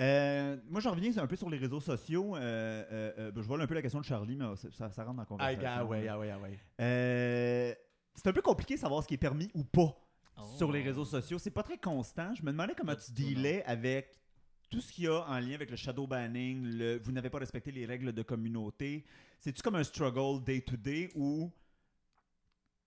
Euh, 0.00 0.56
moi, 0.70 0.80
je 0.80 0.88
reviens 0.88 1.18
un 1.18 1.26
peu 1.26 1.36
sur 1.36 1.50
les 1.50 1.58
réseaux 1.58 1.80
sociaux. 1.80 2.34
Euh, 2.36 2.40
euh, 2.40 3.12
euh, 3.18 3.30
ben, 3.32 3.42
je 3.42 3.46
vois 3.46 3.60
un 3.60 3.66
peu 3.66 3.74
la 3.74 3.82
question 3.82 4.00
de 4.00 4.04
Charlie, 4.04 4.36
mais 4.36 4.56
ça, 4.56 4.68
ça- 4.72 4.90
ça 4.90 5.04
rentre 5.04 5.16
dans 5.16 5.22
la 5.36 5.44
Ah, 5.44 5.54
conversation. 5.54 5.88
ouais, 5.88 6.08
ah, 6.08 6.18
ouais, 6.18 6.30
ah, 6.30 6.38
ouais. 6.38 6.58
Euh, 6.80 7.74
c'est 8.14 8.28
un 8.28 8.32
peu 8.32 8.42
compliqué 8.42 8.74
de 8.76 8.80
savoir 8.80 9.02
ce 9.02 9.08
qui 9.08 9.14
est 9.14 9.18
permis 9.18 9.50
ou 9.54 9.64
pas 9.64 9.94
Oh. 10.36 10.42
sur 10.56 10.72
les 10.72 10.82
réseaux 10.82 11.04
sociaux. 11.04 11.38
C'est 11.38 11.50
pas 11.50 11.62
très 11.62 11.78
constant. 11.78 12.34
Je 12.34 12.42
me 12.42 12.50
demandais 12.50 12.74
comment 12.76 12.96
tu 12.96 13.12
dealais 13.12 13.62
avec 13.64 14.16
tout 14.70 14.80
ce 14.80 14.90
qu'il 14.90 15.04
y 15.04 15.08
a 15.08 15.20
en 15.28 15.38
lien 15.38 15.54
avec 15.54 15.70
le 15.70 15.76
shadow 15.76 16.06
banning, 16.06 16.64
le 16.64 16.98
vous 16.98 17.12
n'avez 17.12 17.28
pas 17.28 17.38
respecté 17.38 17.70
les 17.70 17.84
règles 17.84 18.12
de 18.12 18.22
communauté. 18.22 19.04
C'est-tu 19.38 19.60
comme 19.60 19.74
un 19.74 19.84
struggle 19.84 20.42
day 20.42 20.62
to 20.62 20.76
day 20.76 21.10
ou 21.14 21.50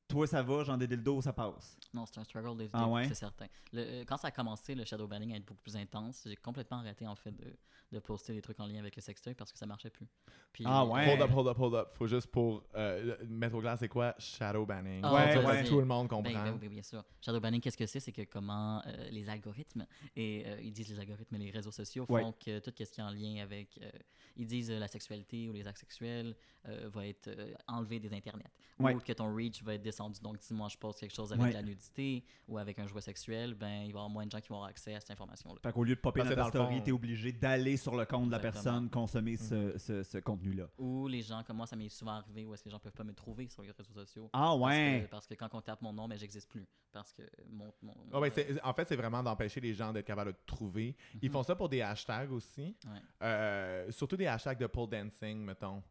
toi 0.08 0.28
ça 0.28 0.44
va, 0.44 0.64
j'en 0.64 0.80
ai 0.80 0.88
des 0.88 0.96
dildos, 0.98 1.22
ça 1.22 1.34
passe? 1.34 1.78
Non, 1.94 2.06
c'est 2.06 2.20
un 2.20 2.24
struggle 2.24 2.58
de 2.58 2.70
Ah 2.74 2.88
ouais? 2.88 3.08
c'est 3.08 3.16
certain. 3.16 3.48
Le- 3.74 3.82
euh, 3.82 4.04
quand 4.06 4.18
ça 4.18 4.28
a 4.28 4.32
commencé, 4.32 4.76
le 4.76 4.86
shadow 4.86 5.08
banning 5.08 5.34
à 5.34 5.38
être 5.38 5.46
beaucoup 5.46 5.62
plus 5.62 5.76
intense, 5.76 6.24
j'ai 6.26 6.36
complètement 6.36 6.78
arrêté 6.78 7.08
en 7.08 7.16
fait 7.16 7.32
de, 7.32 7.56
de 7.92 8.00
poster 8.00 8.34
des 8.34 8.42
trucs 8.42 8.60
en 8.60 8.68
lien 8.68 8.80
avec 8.80 8.96
le 8.96 9.02
sextoy 9.02 9.34
parce 9.34 9.52
que 9.52 9.58
ça 9.58 9.66
marchait 9.66 9.90
plus. 9.90 10.08
Puis, 10.52 10.64
Ah 10.68 10.86
ouais? 10.86 11.08
Hold 11.10 11.22
up, 11.22 11.32
hold 11.36 11.48
up, 11.48 11.58
hold 11.60 11.74
up. 11.76 11.94
Faut 11.96 12.08
juste 12.08 12.28
pour 12.28 12.64
euh, 12.76 13.16
mettre 13.28 13.56
au 13.56 13.62
clair, 13.62 13.78
c'est 13.80 13.88
quoi 13.88 14.14
shadow 14.20 14.66
banning? 14.66 15.02
Ah, 15.04 15.14
Ouais, 15.14 15.46
ouais. 15.46 15.64
Tout 15.64 15.80
le 15.80 15.86
monde 15.86 16.08
Ben, 16.08 16.24
comprend. 16.24 16.44
ben 16.44 16.58
oui, 16.62 16.70
bien 16.70 16.84
sûr. 16.84 17.04
Shadow 17.22 17.40
banning, 17.40 17.60
qu'est-ce 17.62 17.78
que 17.78 17.86
c'est? 17.88 18.00
C'est 18.00 18.12
que 18.12 18.24
comment 18.24 18.82
euh, 18.86 19.10
les 19.10 19.28
algorithmes, 19.30 19.86
et 20.16 20.44
euh, 20.46 20.62
ils 20.62 20.72
disent 20.74 20.90
les 20.92 21.00
algorithmes 21.00 21.36
et 21.36 21.40
les 21.40 21.52
réseaux 21.52 21.72
sociaux, 21.72 22.06
Ouais. 22.10 22.22
font 22.22 22.32
que 22.34 22.60
tout 22.60 22.72
ce 22.78 22.84
qui 22.92 23.00
est 23.00 23.04
en 23.04 23.10
lien 23.12 23.42
avec. 23.42 23.80
euh, 23.82 23.90
ils 24.38 24.46
disent 24.46 24.70
euh, 24.70 24.80
la 24.80 24.88
sexualité 24.90 25.48
ou 25.50 25.54
les 25.54 25.66
actes 25.66 25.80
sexuels 25.80 26.36
euh, 26.68 26.90
va 26.94 27.08
être 27.08 27.30
euh, 27.30 27.54
enlevé 27.68 28.00
des 28.02 28.14
internets. 28.14 28.52
Ouais. 28.80 28.94
Ou 28.94 29.00
que 29.00 29.14
ton 29.14 29.34
reach 29.34 29.64
va 29.64 29.76
être 29.76 29.82
descendu. 29.96 30.20
Donc, 30.22 30.38
si 30.40 30.54
moi 30.54 30.68
je 30.70 30.78
poste 30.78 31.00
quelque 31.00 31.14
chose 31.16 31.32
avec 31.32 31.46
Ouais. 31.46 31.52
la 31.54 31.62
nudité 31.64 32.24
ou 32.48 32.58
avec 32.58 32.78
un 32.80 32.86
jouet 32.88 33.02
sexuel, 33.02 33.54
ben 33.56 33.84
il 33.84 33.92
va 33.94 34.00
y 34.00 34.02
avoir 34.02 34.10
moins 34.10 34.26
de 34.26 34.32
gens 34.32 34.40
qui 34.42 34.50
vont 34.50 34.56
avoir 34.56 34.70
accès 34.70 34.94
à 34.96 35.00
cette 35.00 35.12
information-là. 35.12 35.60
Fait 35.64 35.72
qu'au 35.72 35.84
lieu 35.84 35.96
de 35.96 36.00
popper 36.00 36.24
dans 36.24 36.36
ta 36.36 36.46
story, 36.50 36.82
t'es 36.84 36.92
obligé 36.92 37.32
d'aller 37.32 37.78
sur 37.78 37.96
le 37.96 38.06
compte 38.06 38.28
de 38.28 38.32
la 38.32 38.40
personne, 38.40 38.90
consommer 38.90 39.38
ce, 39.38 39.78
ce- 39.78 40.04
ce 40.04 40.18
contenu-là. 40.20 40.68
Ou 40.78 41.08
les 41.08 41.22
gens, 41.22 41.44
comme 41.44 41.58
moi, 41.58 41.68
ça 41.68 41.76
m'est 41.76 41.90
souvent 41.90 42.12
arrivé 42.14 42.46
où 42.46 42.54
est-ce 42.54 42.64
que 42.64 42.70
les 42.70 42.74
gens 42.74 42.80
peuvent 42.80 42.92
pas 42.94 43.04
me 43.04 43.14
trouver 43.14 43.48
sur 43.48 43.62
les 43.64 43.72
réseaux 43.72 43.94
sociaux. 43.94 44.30
Ah 44.34 44.56
Parce 44.58 44.60
ouais! 44.62 45.02
que, 45.06 45.12
parce 45.12 45.28
que 45.28 45.34
quand 45.36 45.54
on 45.54 45.62
tape 45.62 45.82
mon 45.82 45.94
nom, 45.94 46.08
mais 46.08 46.18
j'existe 46.18 46.50
plus. 46.50 46.68
Parce 46.92 47.12
que 47.14 47.24
mon. 47.50 47.74
mon- 47.82 47.94
Ah 48.14 48.20
c'est- 48.34 48.62
en 48.64 48.74
fait, 48.74 48.86
c'est 48.88 48.96
vraiment 48.96 49.22
d'empêcher 49.22 49.60
les 49.60 49.74
gens 49.74 49.92
d'être 49.92 50.06
capables 50.06 50.32
de 50.32 50.38
te 50.38 50.46
trouver. 50.46 50.96
Ils 51.22 51.28
Mhm. 51.30 51.34
font 51.34 51.44
ça 51.44 51.56
pour 51.56 51.68
des 51.70 51.82
hashtags 51.82 52.32
aussi. 52.32 52.76
Ouais. 52.86 53.02
Euh, 53.24 53.92
surtout 53.92 54.16
des 54.16 54.28
hashtags 54.28 54.58
de 54.60 54.68
pole 54.68 54.90
dancing, 54.90 55.40
mettons. 55.44 55.84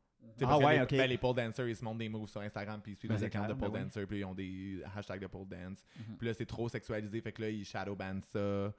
Ah 0.43 0.59
ouais, 0.59 0.77
les, 0.77 0.83
ok. 0.83 0.91
ben, 0.91 1.07
les 1.09 1.19
pole 1.19 1.37
dancers, 1.37 1.69
ils 1.69 1.77
se 1.77 1.85
montrent 1.85 1.99
des 1.99 2.09
moves 2.09 2.29
sur 2.29 2.41
Instagram, 2.41 2.81
puis 2.83 2.93
ils 2.93 2.97
suivent 2.97 3.09
Ben, 3.11 3.15
les 3.17 3.21
c'est 3.21 3.27
accounts 3.27 3.47
de 3.49 3.55
pole 3.55 3.71
ben 3.71 3.79
oui. 3.79 3.85
dancers, 3.85 4.07
puis 4.07 4.19
ils 4.19 4.25
ont 4.25 4.35
des 4.35 4.83
hashtags 4.97 5.21
de 5.21 5.27
pole 5.27 5.47
dance. 5.49 5.85
Mhm. 5.97 6.17
Puis 6.19 6.27
là, 6.27 6.35
c'est 6.35 6.47
trop 6.47 6.69
sexualisé, 6.69 7.21
fait 7.21 7.33
que 7.33 7.43
là, 7.43 7.51
ils 7.51 7.65
shadow 7.65 7.97
ça. 8.23 8.73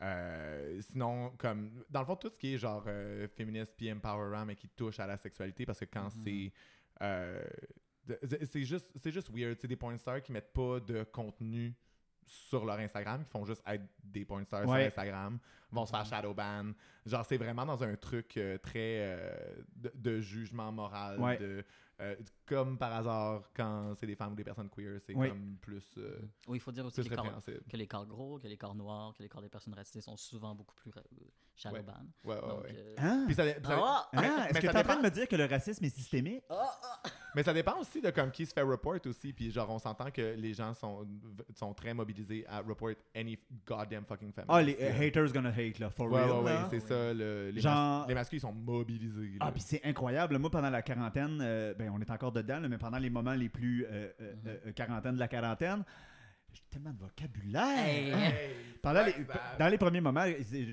Euh, 0.00 0.80
sinon, 0.80 1.30
comme 1.38 1.84
dans 1.88 2.00
le 2.00 2.06
fond, 2.06 2.16
tout 2.16 2.28
ce 2.32 2.38
qui 2.38 2.54
est 2.54 2.58
genre 2.58 2.82
euh, 2.88 3.28
féministe 3.28 3.72
puis 3.76 3.92
empowerment, 3.92 4.46
mais 4.46 4.56
qui 4.56 4.68
touche 4.68 4.98
à 4.98 5.06
la 5.06 5.16
sexualité, 5.16 5.64
parce 5.66 5.78
que 5.80 5.84
quand 5.84 6.04
Mhm. 6.16 6.22
c'est. 6.24 6.52
euh, 7.02 7.44
c'est- 8.46 8.64
juste, 8.64 8.90
c'est 8.96 9.12
juste 9.12 9.30
weird. 9.32 9.56
C'est 9.60 9.68
des 9.68 9.76
porn 9.76 9.96
stars 9.98 10.20
qui 10.22 10.32
mettent 10.32 10.52
pas 10.52 10.80
de 10.80 11.04
contenu 11.04 11.72
sur 12.26 12.64
leur 12.64 12.78
Instagram, 12.78 13.24
qui 13.24 13.30
font 13.30 13.44
juste 13.44 13.62
être 13.66 13.84
des 14.02 14.24
porn 14.24 14.44
stars 14.44 14.66
Ouais. 14.68 14.78
sur 14.78 14.86
Instagram, 14.86 15.38
vont 15.70 15.86
se 15.86 15.90
faire 15.90 16.00
Mhm. 16.00 16.06
shadow 16.06 16.34
ban. 16.34 16.72
Genre, 17.06 17.24
c'est 17.24 17.36
vraiment 17.36 17.64
dans 17.66 17.82
un 17.82 17.94
truc 17.96 18.36
euh, 18.36 18.58
très 18.58 18.98
euh, 19.00 19.32
de, 19.76 19.92
de 19.94 20.20
jugement 20.20 20.70
moral. 20.72 21.18
Ouais. 21.18 21.36
De, 21.38 21.64
euh, 22.02 22.16
comme 22.46 22.76
par 22.76 22.92
hasard, 22.92 23.42
quand 23.54 23.94
c'est 23.96 24.06
des 24.06 24.14
femmes 24.16 24.32
ou 24.32 24.36
des 24.36 24.44
personnes 24.44 24.68
queer, 24.68 24.98
c'est 25.00 25.14
Oui. 25.14 25.28
comme 25.28 25.56
plus, 25.60 25.84
euh, 25.98 26.18
Oui, 26.48 26.58
il 26.58 26.60
faut 26.60 26.72
dire 26.72 26.84
aussi 26.84 26.96
que 27.02 27.08
les, 27.08 27.14
corps, 27.14 27.24
répréhensible. 27.24 27.60
que 27.70 27.76
les 27.76 27.86
corps 27.86 28.06
gros, 28.06 28.38
que 28.38 28.48
les 28.48 28.56
corps 28.56 28.74
noirs, 28.74 29.14
que 29.16 29.22
les 29.22 29.28
corps 29.28 29.42
des 29.42 29.48
personnes 29.48 29.74
racisées 29.74 30.00
sont 30.02 30.16
souvent 30.16 30.54
beaucoup 30.54 30.74
plus 30.74 30.90
euh, 30.96 31.00
shadow 31.54 31.76
Ouais. 31.76 31.82
ban. 31.82 31.92
Ouais, 32.24 32.34
ouais, 32.34 32.40
Donc, 32.40 32.62
ouais. 32.64 32.74
euh, 32.76 32.94
Hein? 32.98 33.22
Puis 33.26 33.34
ça, 33.34 33.44
ça- 33.46 33.58
Ah! 33.64 34.08
Hein? 34.12 34.20
mais 34.20 34.50
Est-ce 34.50 34.60
que 34.60 34.66
ça 34.66 34.72
t'es 34.72 34.78
en 34.78 34.82
train 34.82 34.96
de 34.96 35.02
me 35.02 35.10
dire 35.10 35.28
que 35.28 35.36
le 35.36 35.46
racisme 35.46 35.84
est 35.84 35.94
systémique? 35.94 36.42
Mais 37.34 37.42
ça 37.42 37.54
dépend 37.54 37.78
aussi 37.78 38.02
de 38.02 38.10
comme 38.10 38.30
qui 38.30 38.44
se 38.44 38.52
fait 38.52 38.60
report 38.60 38.98
aussi. 39.06 39.32
Puis 39.32 39.50
genre, 39.50 39.70
on 39.70 39.78
s'entend 39.78 40.10
que 40.10 40.34
les 40.36 40.52
gens 40.52 40.74
sont, 40.74 41.06
sont 41.54 41.72
très 41.72 41.94
mobilisés 41.94 42.44
à 42.46 42.60
report 42.60 42.90
any 43.14 43.38
goddamn 43.66 44.04
fucking 44.04 44.32
family. 44.32 44.50
Ah, 44.50 44.62
les 44.62 44.76
euh, 44.80 45.00
haters 45.08 45.32
gonna 45.32 45.48
hate, 45.50 45.78
là, 45.78 45.88
for 45.88 46.10
Ouais, 46.12 46.22
real, 46.22 46.30
ouais, 46.44 46.52
ouais, 46.52 46.58
c'est 46.68 46.80
ça. 46.80 47.14
le- 47.14 47.50
les, 47.50 47.60
Genre- 47.60 48.00
mas- 48.02 48.08
les 48.08 48.14
masculins, 48.14 48.36
ils 48.38 48.40
sont 48.40 48.52
mobilisés. 48.52 49.38
là. 49.38 49.46
Ah, 49.48 49.52
puis 49.52 49.62
c'est 49.62 49.80
incroyable. 49.84 50.36
Moi, 50.38 50.50
pendant 50.50 50.68
la 50.68 50.82
quarantaine, 50.82 51.38
euh, 51.40 51.72
ben, 51.74 51.90
on 51.92 52.00
est 52.00 52.10
encore 52.10 52.32
dedans, 52.32 52.60
là, 52.60 52.68
mais 52.68 52.78
pendant 52.78 52.98
les 52.98 53.10
moments 53.10 53.34
les 53.34 53.48
plus 53.48 53.84
euh, 53.84 54.08
euh, 54.20 54.32
Mhm. 54.44 54.50
euh, 54.66 54.72
quarantaine 54.72 55.14
de 55.14 55.20
la 55.20 55.28
quarantaine, 55.28 55.82
j'ai 56.52 56.60
tellement 56.70 56.90
de 56.92 56.98
vocabulaire. 56.98 57.78
Hey. 57.86 58.10
Hey, 58.10 58.50
Pendant 58.82 59.04
les, 59.04 59.14
dans 59.58 59.68
les 59.68 59.78
premiers 59.78 60.00
moments, 60.02 60.26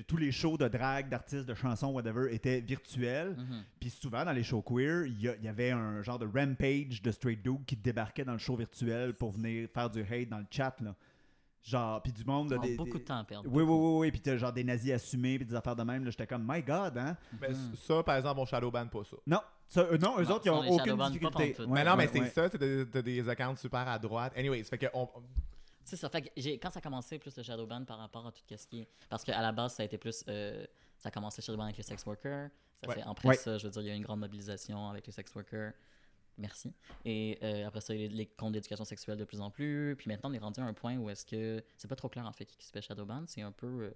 tous 0.06 0.16
les 0.18 0.30
shows 0.32 0.58
de 0.58 0.68
drague, 0.68 1.08
d'artistes, 1.08 1.46
de 1.46 1.54
chansons, 1.54 1.88
whatever, 1.92 2.34
étaient 2.34 2.60
virtuels. 2.60 3.34
mhm. 3.38 3.62
Puis 3.80 3.88
souvent, 3.90 4.24
dans 4.24 4.32
les 4.32 4.42
shows 4.42 4.62
queer, 4.62 5.06
il 5.06 5.20
y, 5.20 5.48
avait 5.48 5.70
un 5.70 6.02
genre 6.02 6.18
de 6.18 6.26
rampage 6.26 7.00
de 7.00 7.10
straight 7.10 7.42
dude 7.42 7.64
qui 7.64 7.76
débarquait 7.76 8.24
dans 8.24 8.32
le 8.32 8.38
show 8.38 8.56
virtuel 8.56 9.14
pour 9.14 9.30
venir 9.32 9.68
faire 9.72 9.88
du 9.88 10.00
hate 10.02 10.28
dans 10.28 10.38
le 10.38 10.46
chat. 10.50 10.74
Là. 10.80 10.94
Genre, 11.62 12.02
puis 12.02 12.10
du 12.12 12.24
monde. 12.24 12.50
là, 12.50 12.58
des- 12.58 12.74
beaucoup 12.76 12.92
des- 12.94 13.00
de 13.00 13.04
temps 13.04 13.18
à 13.18 13.24
perdre. 13.24 13.48
Oui, 13.52 13.62
oui, 13.62 13.68
oui, 13.70 13.98
oui. 14.00 14.10
Puis 14.10 14.20
t'as 14.20 14.36
genre 14.38 14.52
des 14.52 14.64
nazis 14.64 14.92
assumés, 14.92 15.36
puis 15.38 15.46
des 15.46 15.54
affaires 15.54 15.76
de 15.76 15.82
même. 15.82 16.04
là, 16.04 16.10
J'étais 16.10 16.26
comme, 16.26 16.44
my 16.48 16.62
God, 16.62 16.96
hein? 16.96 17.16
Mais 17.40 17.50
Mhm. 17.50 17.74
ça, 17.76 18.02
par 18.02 18.16
exemple, 18.16 18.40
on 18.40 18.46
shadowban 18.46 18.86
pas 18.88 19.04
ça. 19.04 19.16
Non, 19.26 19.40
ça, 19.68 19.80
euh, 19.82 19.98
non, 19.98 20.18
eux 20.18 20.24
Non, 20.24 20.30
autres, 20.36 20.46
ils 20.46 20.50
ont 20.50 20.58
aucune 20.60 20.78
shadowban 20.78 21.10
difficulté. 21.10 21.56
mais 21.68 21.84
non, 21.84 21.96
mais 21.96 22.08
ouais, 22.08 22.24
c'est 22.24 22.30
ça, 22.30 22.48
c'est 22.48 22.58
des, 22.58 22.88
t'as 22.88 23.02
des 23.02 23.28
accounts 23.28 23.56
super 23.56 23.86
à 23.86 23.98
droite. 23.98 24.32
Anyways, 24.36 24.64
fait 24.64 24.78
que 24.78 24.86
on, 24.94 25.06
C'est 25.84 25.96
ça. 25.96 26.08
Fait 26.08 26.22
que 26.22 26.28
quand 26.62 26.70
ça 26.70 26.78
a 26.78 26.82
commencé, 26.82 27.18
plus 27.18 27.36
le 27.36 27.42
shadow 27.42 27.66
ban 27.66 27.84
par 27.84 27.98
rapport 27.98 28.26
à 28.26 28.30
tout 28.32 28.40
ce 28.56 28.66
qui 28.66 28.80
est. 28.82 28.88
Parce 29.08 29.24
qu'à 29.24 29.40
la 29.40 29.50
base, 29.52 29.74
ça 29.74 29.82
a 29.82 29.86
été 29.86 29.98
plus. 29.98 30.24
euh, 30.28 30.64
ça 30.98 31.08
a 31.08 31.10
commencé 31.12 31.42
le 31.42 31.44
shadow 31.46 31.58
ban 31.58 31.64
avec 31.64 31.76
les 31.78 31.82
sex 31.82 32.04
workers. 32.06 32.48
Ça 32.82 32.88
Ouais. 32.88 32.94
fait- 32.94 33.02
après 33.02 33.28
Ouais. 33.28 33.34
ça, 33.34 33.58
je 33.58 33.64
veux 33.66 33.70
dire, 33.72 33.82
il 33.82 33.88
y 33.88 33.90
a 33.90 33.94
eu 33.94 33.96
une 33.96 34.02
grande 34.04 34.20
mobilisation 34.20 34.88
avec 34.88 35.06
les 35.06 35.12
sex 35.12 35.34
workers. 35.34 35.72
Merci. 36.40 36.72
Et 37.04 37.38
euh, 37.42 37.66
après 37.66 37.80
ça, 37.80 37.94
il 37.94 38.00
y 38.00 38.04
a 38.04 38.08
les, 38.08 38.26
comptes 38.26 38.52
d'éducation 38.52 38.84
sexuelle 38.84 39.18
de 39.18 39.24
plus 39.24 39.40
en 39.40 39.50
plus. 39.50 39.94
Puis 39.96 40.08
maintenant, 40.08 40.30
on 40.30 40.32
est 40.32 40.38
rendu 40.38 40.60
à 40.60 40.64
un 40.64 40.72
point 40.74 40.96
où 40.96 41.08
est-ce 41.10 41.24
que. 41.24 41.62
C'est 41.76 41.88
pas 41.88 41.96
trop 41.96 42.08
clair 42.08 42.26
en 42.26 42.32
fait 42.32 42.46
qui 42.46 42.64
se 42.64 42.70
fait 42.72 42.82
shadow 42.82 43.04
ban. 43.04 43.24
C'est 43.26 43.42
un 43.42 43.52
peu. 43.52 43.66
euh, 43.84 43.90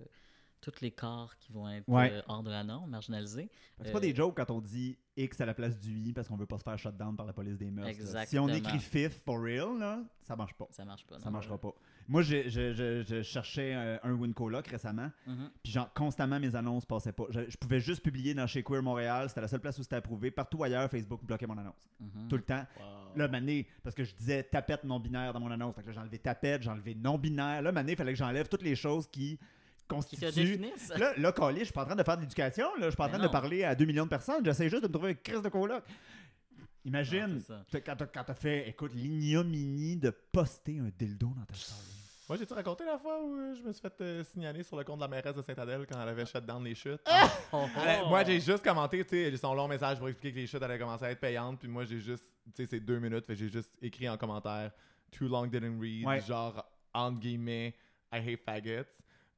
tous 0.60 0.80
les 0.80 0.90
corps 0.92 1.36
qui 1.36 1.52
vont 1.52 1.68
être 1.68 1.86
Ouais. 1.86 2.10
euh, 2.10 2.22
hors 2.26 2.42
de 2.42 2.50
la 2.50 2.64
norme, 2.64 2.88
marginalisés. 2.88 3.50
C'est 3.82 3.92
pas 3.92 3.98
Euh, 3.98 4.00
des 4.00 4.14
jokes 4.14 4.34
quand 4.34 4.50
on 4.50 4.62
dit 4.62 4.96
X 5.14 5.38
à 5.42 5.44
la 5.44 5.52
place 5.52 5.78
du 5.78 5.98
I 5.98 6.14
parce 6.14 6.26
qu'on 6.26 6.36
veut 6.38 6.46
pas 6.46 6.56
se 6.56 6.62
faire 6.62 6.78
shutdown 6.78 7.14
par 7.14 7.26
la 7.26 7.34
police 7.34 7.58
des 7.58 7.70
mœurs. 7.70 7.90
Si 8.26 8.38
on 8.38 8.48
écrit 8.48 8.78
FIF 8.78 9.12
for 9.26 9.38
real, 9.42 9.78
là, 9.78 10.02
ça 10.22 10.36
marche 10.36 10.54
pas. 10.54 10.66
Ça 10.70 10.86
marche 10.86 11.04
pas. 11.04 11.18
Ça 11.18 11.26
non. 11.26 11.32
marchera 11.32 11.58
pas. 11.58 11.74
Moi, 12.08 12.22
je, 12.22 12.48
je- 12.48 13.02
je 13.06 13.22
cherchais 13.22 13.72
euh, 13.74 13.96
un 14.02 14.12
Wincoloc 14.12 14.66
récemment, 14.66 15.10
Mhm. 15.26 15.50
puis 15.62 15.72
genre, 15.72 15.92
constamment, 15.94 16.38
mes 16.38 16.54
annonces 16.54 16.84
passaient 16.84 17.12
pas. 17.12 17.24
Je, 17.30 17.56
pouvais 17.56 17.80
juste 17.80 18.02
publier 18.02 18.34
dans 18.34 18.46
chez 18.46 18.62
Queer 18.62 18.82
Montréal, 18.82 19.28
c'était 19.28 19.40
la 19.40 19.48
seule 19.48 19.60
place 19.60 19.78
où 19.78 19.82
c'était 19.82 19.96
approuvé. 19.96 20.30
Partout 20.30 20.62
ailleurs, 20.62 20.90
Facebook 20.90 21.24
bloquait 21.24 21.46
mon 21.46 21.56
annonce. 21.58 21.88
Mhm. 22.00 22.28
Tout 22.28 22.36
le 22.36 22.42
temps. 22.42 22.64
Wow. 22.78 23.16
Là, 23.16 23.28
mané, 23.28 23.66
parce 23.82 23.94
que 23.94 24.04
je 24.04 24.14
disais 24.14 24.42
tapette 24.42 24.84
non-binaire 24.84 25.32
dans 25.32 25.40
mon 25.40 25.50
annonce. 25.50 25.74
Fait 25.76 25.82
que 25.82 25.98
enlevé 25.98 26.18
tapette, 26.18 26.62
j'ai 26.62 26.70
enlevé 26.70 26.94
non-binaire. 26.94 27.62
Là, 27.62 27.72
mané, 27.72 27.92
il 27.92 27.96
fallait 27.96 28.12
que 28.12 28.18
j'enlève 28.18 28.48
toutes 28.48 28.62
les 28.62 28.74
choses 28.76 29.06
qui 29.06 29.38
définissent. 30.44 30.88
Là, 30.98 31.12
là, 31.18 31.32
Calais, 31.32 31.58
je 31.60 31.64
suis 31.64 31.72
pas 31.72 31.82
en 31.82 31.86
train 31.86 31.94
de 31.96 32.02
faire 32.02 32.16
de 32.16 32.22
l'éducation, 32.22 32.66
là, 32.76 32.84
je 32.86 32.90
suis 32.90 32.96
pas 32.96 33.04
en 33.04 33.08
train 33.10 33.18
de 33.18 33.28
parler 33.28 33.64
à 33.64 33.74
2 33.74 33.84
millions 33.84 34.04
de 34.04 34.08
personnes, 34.08 34.44
j'essaie 34.44 34.68
juste 34.68 34.82
de 34.82 34.88
me 34.88 34.92
trouver 34.92 35.10
une 35.10 35.16
crise 35.18 35.42
de 35.42 35.48
coloc. 35.48 35.82
Imagine, 36.84 37.40
t'as- 37.70 37.80
quand 37.80 37.96
t'as- 37.96 38.06
quand 38.06 38.24
t'as 38.24 38.34
fait, 38.34 38.68
écoute, 38.68 38.92
l'ignominie 38.94 39.96
de 39.96 40.10
poster 40.10 40.78
un 40.78 40.90
dildo 40.98 41.28
dans 41.36 41.44
ta 41.44 41.54
story. 41.54 41.80
Moi, 42.28 42.38
j'ai-tu 42.38 42.54
raconté 42.54 42.84
la 42.86 42.98
fois 42.98 43.22
où 43.22 43.36
euh, 43.36 43.54
je 43.54 43.62
me 43.62 43.70
suis 43.72 43.82
fait 43.82 44.00
euh, 44.00 44.24
signaler 44.24 44.62
sur 44.62 44.76
le 44.78 44.84
compte 44.84 44.96
de 44.96 45.02
la 45.02 45.08
mairesse 45.08 45.34
de 45.34 45.42
Saint-Adèle 45.42 45.86
quand 45.86 46.00
elle 46.02 46.08
avait 46.08 46.24
shut 46.24 46.44
down 46.44 46.64
les 46.64 46.74
chutes? 46.74 47.00
Oh, 47.52 47.66
Elle- 47.86 48.00
oh. 48.04 48.08
Moi, 48.08 48.24
j'ai 48.24 48.40
juste 48.40 48.64
commenté, 48.64 49.04
tu 49.04 49.10
sais, 49.30 49.36
son 49.36 49.54
long 49.54 49.68
message 49.68 49.98
pour 49.98 50.08
expliquer 50.08 50.34
que 50.34 50.40
les 50.40 50.46
chutes 50.46 50.62
allaient 50.62 50.78
commencer 50.78 51.04
à 51.04 51.10
être 51.10 51.20
payantes. 51.20 51.58
Puis 51.60 51.68
moi, 51.68 51.84
j'ai 51.84 52.00
juste, 52.00 52.24
tu 52.46 52.62
sais, 52.64 52.66
c'est 52.66 52.80
deux 52.80 52.98
minutes, 52.98 53.26
fait 53.26 53.34
que 53.34 53.38
j'ai 53.40 53.48
juste 53.50 53.72
écrit 53.80 54.08
en 54.08 54.16
commentaire 54.16 54.72
Too 55.10 55.28
long 55.28 55.46
didn't 55.46 55.78
read, 55.80 56.06
Ouais. 56.06 56.20
genre, 56.22 56.64
entre 56.94 57.20
guillemets, 57.20 57.74
I 58.12 58.16
hate 58.18 58.40
faggots. 58.44 58.88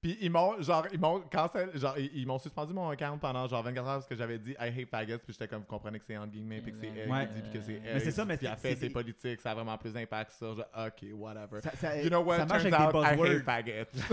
Puis 0.03 0.17
ils 0.21 0.31
m'ont, 0.31 0.61
genre, 0.63 0.87
ils 0.93 1.01
m'ont, 1.01 1.21
cancel- 1.21 1.77
genre, 1.77 1.99
ils, 1.99 2.11
ils 2.15 2.27
m'ont 2.27 2.39
suspendu 2.39 2.73
mon 2.73 2.89
account 2.91 3.19
pendant 3.19 3.49
genre 3.49 3.63
24 3.63 3.87
heures 3.89 3.95
parce 3.95 4.07
que 4.07 4.15
j'avais 4.15 4.39
dit 4.39 4.53
I 4.53 4.69
hate 4.81 4.89
faggots. 4.91 5.19
Puis 5.19 5.33
j'étais 5.33 5.49
comme, 5.49 5.61
vous 5.61 5.67
comprenez 5.67 5.99
que 5.99 6.05
c'est 6.07 6.17
entre 6.17 6.33
guillemets, 6.33 6.61
puis 6.61 6.73
que 6.73 6.79
c'est 6.79 6.89
elle 6.89 7.11
Ouais. 7.11 7.27
qui 7.27 7.35
dit, 7.35 7.43
puis 7.43 7.53
que 7.59 7.65
c'est 7.65 7.81
elle. 7.85 7.95
Mais 7.95 8.01
c'est 8.01 8.11
ça, 8.13 8.25
mais 8.25 8.37
Puis 8.37 8.47
c'est- 8.47 8.57
fait 8.57 8.77
c'est 8.77 8.91
politiques, 8.91 9.41
ça 9.41 9.51
a 9.51 9.55
vraiment 9.55 9.77
plus 9.79 9.93
d'impact 9.93 10.33
sur, 10.33 10.55
genre, 10.55 10.67
ok, 10.77 11.09
whatever. 11.15 11.61
Ça, 11.61 11.73
ça- 11.77 12.01
You 12.03 12.09
know 12.11 12.21
what? 12.23 12.37
ça 12.37 12.47
marche 12.47 12.63
Turns 12.63 12.75
avec 12.75 12.93
des 12.93 12.99
out, 12.99 13.05
I 13.05 13.17
buzzwords. 13.17 13.37
hate 13.37 13.45
faggots. 13.45 14.01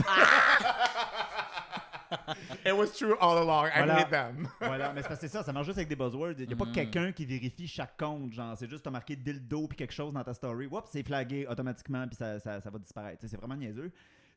It 2.66 2.74
was 2.76 2.92
true 2.98 3.16
all 3.20 3.38
along. 3.40 3.66
I 3.68 3.90
hate 3.90 4.10
them. 4.12 4.48
voilà, 4.62 4.94
mais 4.94 5.02
c'est 5.02 5.08
parce 5.08 5.20
que 5.20 5.28
c'est 5.28 5.34
ça, 5.36 5.44
ça 5.44 5.52
marche 5.52 5.66
juste 5.66 5.78
avec 5.80 5.90
des 5.90 5.96
buzzwords. 5.96 6.36
Il 6.40 6.48
n'y 6.48 6.54
a 6.54 6.56
pas 6.56 6.66
Mhm. 6.66 6.72
quelqu'un 6.72 7.12
qui 7.12 7.26
vérifie 7.26 7.68
chaque 7.68 7.98
compte. 7.98 8.32
Genre, 8.34 8.56
c'est 8.56 8.70
juste 8.70 8.84
t'as 8.84 8.92
marqué 8.92 9.16
dildo 9.16 9.68
puis 9.68 9.78
quelque 9.78 9.94
chose 9.94 10.14
dans 10.14 10.24
ta 10.24 10.34
story. 10.34 10.68
Oups, 10.68 10.88
c'est 10.92 11.04
flagué 11.06 11.48
automatiquement 11.48 12.06
puis 12.08 12.16
ça, 12.16 12.40
ça, 12.40 12.62
ça 12.62 12.70
va 12.70 12.78
disparaître. 12.80 13.24
C'est 13.28 13.36
vraiment 13.38 13.56
niaiseux. 13.56 13.92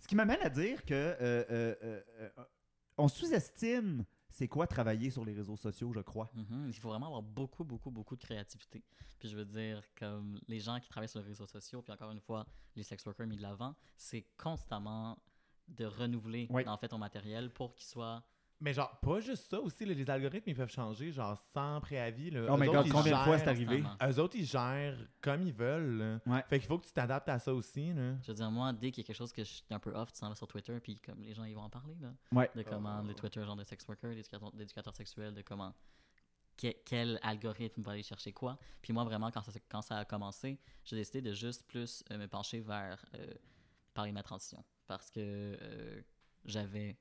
Ce 0.06 0.08
qui 0.08 0.14
m'amène 0.14 0.38
à 0.40 0.48
dire 0.48 0.84
que 0.84 0.94
euh, 0.94 1.44
euh, 1.50 1.74
euh, 2.20 2.30
on 2.96 3.08
sous-estime 3.08 4.04
c'est 4.30 4.46
quoi 4.46 4.68
travailler 4.68 5.10
sur 5.10 5.24
les 5.24 5.32
réseaux 5.32 5.56
sociaux, 5.56 5.92
je 5.92 5.98
crois. 5.98 6.30
Mhm, 6.32 6.66
Il 6.68 6.74
faut 6.78 6.90
vraiment 6.90 7.06
avoir 7.06 7.22
beaucoup, 7.22 7.64
beaucoup, 7.64 7.90
beaucoup 7.90 8.14
de 8.14 8.20
créativité. 8.22 8.84
Puis 9.18 9.28
je 9.28 9.36
veux 9.36 9.44
dire, 9.44 9.82
comme 9.98 10.38
les 10.46 10.60
gens 10.60 10.78
qui 10.78 10.88
travaillent 10.88 11.08
sur 11.08 11.18
les 11.18 11.26
réseaux 11.26 11.48
sociaux, 11.48 11.82
puis 11.82 11.92
encore 11.92 12.12
une 12.12 12.20
fois, 12.20 12.46
les 12.76 12.84
sex 12.84 13.04
workers 13.04 13.26
mis 13.26 13.36
de 13.36 13.42
l'avant, 13.42 13.74
c'est 13.96 14.24
constamment 14.36 15.18
de 15.66 15.86
renouveler 15.86 16.46
Oui. 16.50 16.62
en 16.68 16.76
fait 16.78 16.86
ton 16.86 16.98
matériel 16.98 17.52
pour 17.52 17.74
qu'il 17.74 17.86
soit 17.86 18.22
Mais 18.60 18.72
genre, 18.72 18.98
pas 19.00 19.20
juste 19.20 19.50
ça 19.50 19.60
aussi, 19.60 19.84
là, 19.84 19.92
les 19.92 20.08
algorithmes, 20.08 20.48
ils 20.48 20.56
peuvent 20.56 20.70
changer, 20.72 21.12
genre, 21.12 21.36
sans 21.52 21.78
préavis. 21.80 22.30
Là. 22.30 22.46
Oh 22.48 22.54
Eux 22.54 22.58
my 22.60 22.68
autres, 22.68 22.78
god, 22.78 22.86
ils 22.86 22.92
combien 22.92 23.18
de 23.18 23.24
fois 23.24 23.38
c'est 23.38 23.48
arrivé? 23.48 23.82
constamment. 23.82 24.10
Eux 24.12 24.18
autres, 24.20 24.36
ils 24.36 24.46
gèrent 24.46 24.98
comme 25.20 25.42
ils 25.42 25.52
veulent. 25.52 25.98
là. 25.98 26.20
Ouais. 26.26 26.44
Fait 26.48 26.58
qu'il 26.58 26.66
faut 26.68 26.78
que 26.78 26.86
tu 26.86 26.92
t'adaptes 26.92 27.28
à 27.28 27.38
ça 27.38 27.52
aussi. 27.52 27.92
Là. 27.92 28.14
Je 28.22 28.28
veux 28.28 28.34
dire, 28.34 28.50
moi, 28.50 28.72
dès 28.72 28.90
qu'il 28.90 29.02
y 29.02 29.04
a 29.04 29.06
quelque 29.08 29.16
chose 29.16 29.32
que 29.32 29.44
je 29.44 29.50
suis 29.50 29.64
un 29.70 29.78
peu 29.78 29.92
off, 29.94 30.10
tu 30.12 30.18
s'en 30.18 30.30
vas 30.30 30.34
sur 30.34 30.46
Twitter, 30.48 30.78
puis 30.80 30.98
comme 31.00 31.20
les 31.20 31.34
gens, 31.34 31.44
ils 31.44 31.54
vont 31.54 31.62
en 31.62 31.68
parler, 31.70 31.96
là. 32.00 32.14
Ouais. 32.32 32.50
De 32.54 32.62
comment 32.62 33.02
le 33.02 33.12
Twitter, 33.14 33.44
genre 33.44 33.56
de 33.56 33.64
sex 33.64 33.86
worker, 33.86 34.14
d'éducateur 34.14 34.50
d'éducateur 34.52 34.94
sexuel, 34.94 35.34
de 35.34 35.42
comment. 35.42 35.74
que- 36.56 36.74
quel 36.86 37.18
algorithme 37.22 37.82
va 37.82 37.92
aller 37.92 38.02
chercher 38.02 38.32
quoi. 38.32 38.58
Puis 38.80 38.94
moi, 38.94 39.04
vraiment, 39.04 39.30
quand 39.30 39.42
ça, 39.42 39.52
quand 39.68 39.82
ça 39.82 39.98
a 39.98 40.04
commencé, 40.06 40.58
j'ai 40.84 40.96
décidé 40.96 41.20
de 41.20 41.34
juste 41.34 41.66
plus 41.66 42.02
euh, 42.10 42.16
me 42.16 42.26
pencher 42.26 42.60
vers 42.60 43.04
euh, 43.14 43.26
parler 43.92 44.10
de 44.12 44.14
ma 44.14 44.22
transition. 44.22 44.64
Parce 44.86 45.10
que 45.10 45.20
euh, 45.20 46.00
j'avais. 46.46 46.96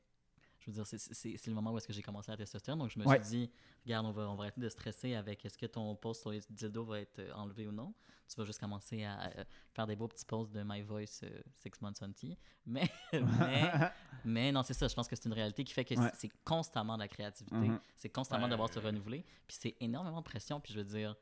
Je 0.66 0.72
veux 0.72 0.84
dire, 0.84 0.88
c'est- 0.88 1.46
le 1.48 1.54
moment 1.54 1.72
où 1.72 1.78
est-ce 1.78 1.88
que 1.88 1.94
j'ai 1.94 2.02
commencé 2.02 2.32
la 2.32 2.38
testostérone. 2.38 2.80
Donc, 2.80 2.90
je 2.90 2.98
me 3.00 3.06
Ouais. 3.06 3.22
suis 3.24 3.30
dit, 3.48 3.52
regarde, 3.86 4.06
on 4.08 4.12
va, 4.12 4.24
on 4.30 4.36
va 4.36 4.44
arrêter 4.46 4.60
de 4.62 4.70
stresser 4.70 5.14
avec 5.14 5.46
est-ce 5.46 5.58
que 5.58 5.68
ton 5.68 5.96
post 5.96 6.22
sur 6.22 6.32
les 6.32 6.42
dildos 6.50 6.86
va 6.86 7.00
être 7.02 7.20
euh, 7.20 7.32
enlevé 7.34 7.68
ou 7.68 7.72
non. 7.72 7.94
Tu 8.28 8.36
vas 8.38 8.44
juste 8.46 8.60
commencer 8.60 9.04
à 9.04 9.28
euh, 9.38 9.44
faire 9.74 9.86
des 9.86 9.96
beaux 9.96 10.08
petits 10.08 10.26
posts 10.26 10.52
de 10.52 10.64
My 10.66 10.82
Voice 10.82 11.22
euh, 11.24 11.42
Six 11.58 11.80
Months 11.82 12.02
on 12.02 12.12
Tea. 12.12 12.36
Mais, 12.66 12.90
mais, 13.14 13.72
mais 14.26 14.52
non, 14.52 14.64
c'est 14.64 14.74
ça. 14.74 14.88
Je 14.88 14.96
pense 14.96 15.08
que 15.08 15.16
c'est 15.16 15.26
une 15.26 15.34
réalité 15.34 15.64
qui 15.64 15.74
fait 15.74 15.86
que 15.86 15.94
Ouais. 15.94 16.10
c'est 16.16 16.32
constamment 16.44 16.96
de 16.96 17.02
la 17.04 17.08
créativité. 17.08 17.56
Mhm. 17.56 17.80
C'est 17.96 18.10
constamment 18.10 18.46
Ouais. 18.46 18.50
devoir 18.50 18.70
se 18.74 18.80
renouveler. 18.80 19.24
Puis 19.48 19.58
c'est 19.60 19.76
énormément 19.80 20.20
de 20.22 20.26
pression. 20.26 20.60
Puis 20.60 20.74
je 20.74 20.80
veux 20.80 20.86
dire, 20.86 21.16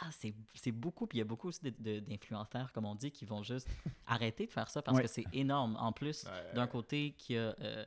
ah, 0.00 0.10
c'est 0.12 0.34
c'est 0.54 0.70
beaucoup. 0.70 1.06
Puis 1.08 1.16
il 1.18 1.20
y 1.20 1.22
a 1.22 1.24
beaucoup 1.24 1.48
aussi 1.48 1.62
de- 1.62 1.70
de- 1.70 2.00
d'influenceurs, 2.00 2.72
comme 2.72 2.84
on 2.84 2.94
dit, 2.94 3.10
qui 3.10 3.24
vont 3.24 3.42
juste 3.42 3.66
arrêter 4.06 4.46
de 4.46 4.52
faire 4.52 4.68
ça 4.70 4.82
parce 4.82 4.96
Ouais. 4.98 5.02
que 5.02 5.08
c'est 5.08 5.24
énorme. 5.32 5.76
En 5.80 5.92
plus, 5.92 6.24
Ouais. 6.24 6.54
d'un 6.54 6.66
côté, 6.68 7.12
qu'il 7.18 7.36
y 7.36 7.38
a 7.38 7.56
euh, 7.60 7.84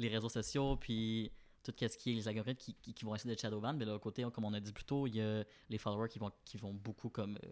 les 0.00 0.08
réseaux 0.08 0.28
sociaux, 0.28 0.76
puis 0.76 1.30
tout 1.62 1.72
ce 1.78 1.96
qui 1.96 2.12
est 2.12 2.14
les 2.14 2.26
algorithmes 2.28 2.58
qui, 2.58 2.74
qui, 2.74 2.94
qui 2.94 3.04
vont 3.04 3.14
essayer 3.14 3.34
de 3.34 3.38
shadowban. 3.40 3.74
Mais 3.74 3.84
de 3.84 3.90
l'autre 3.90 4.02
côté, 4.02 4.24
comme 4.32 4.44
on 4.44 4.52
a 4.54 4.60
dit 4.60 4.72
plus 4.72 4.84
tôt, 4.84 5.06
il 5.06 5.16
y 5.16 5.20
a 5.20 5.44
les 5.68 5.78
followers 5.78 6.08
qui 6.08 6.18
vont, 6.18 6.30
qui 6.44 6.56
vont 6.56 6.72
beaucoup 6.72 7.10
comme 7.10 7.36
euh, 7.44 7.50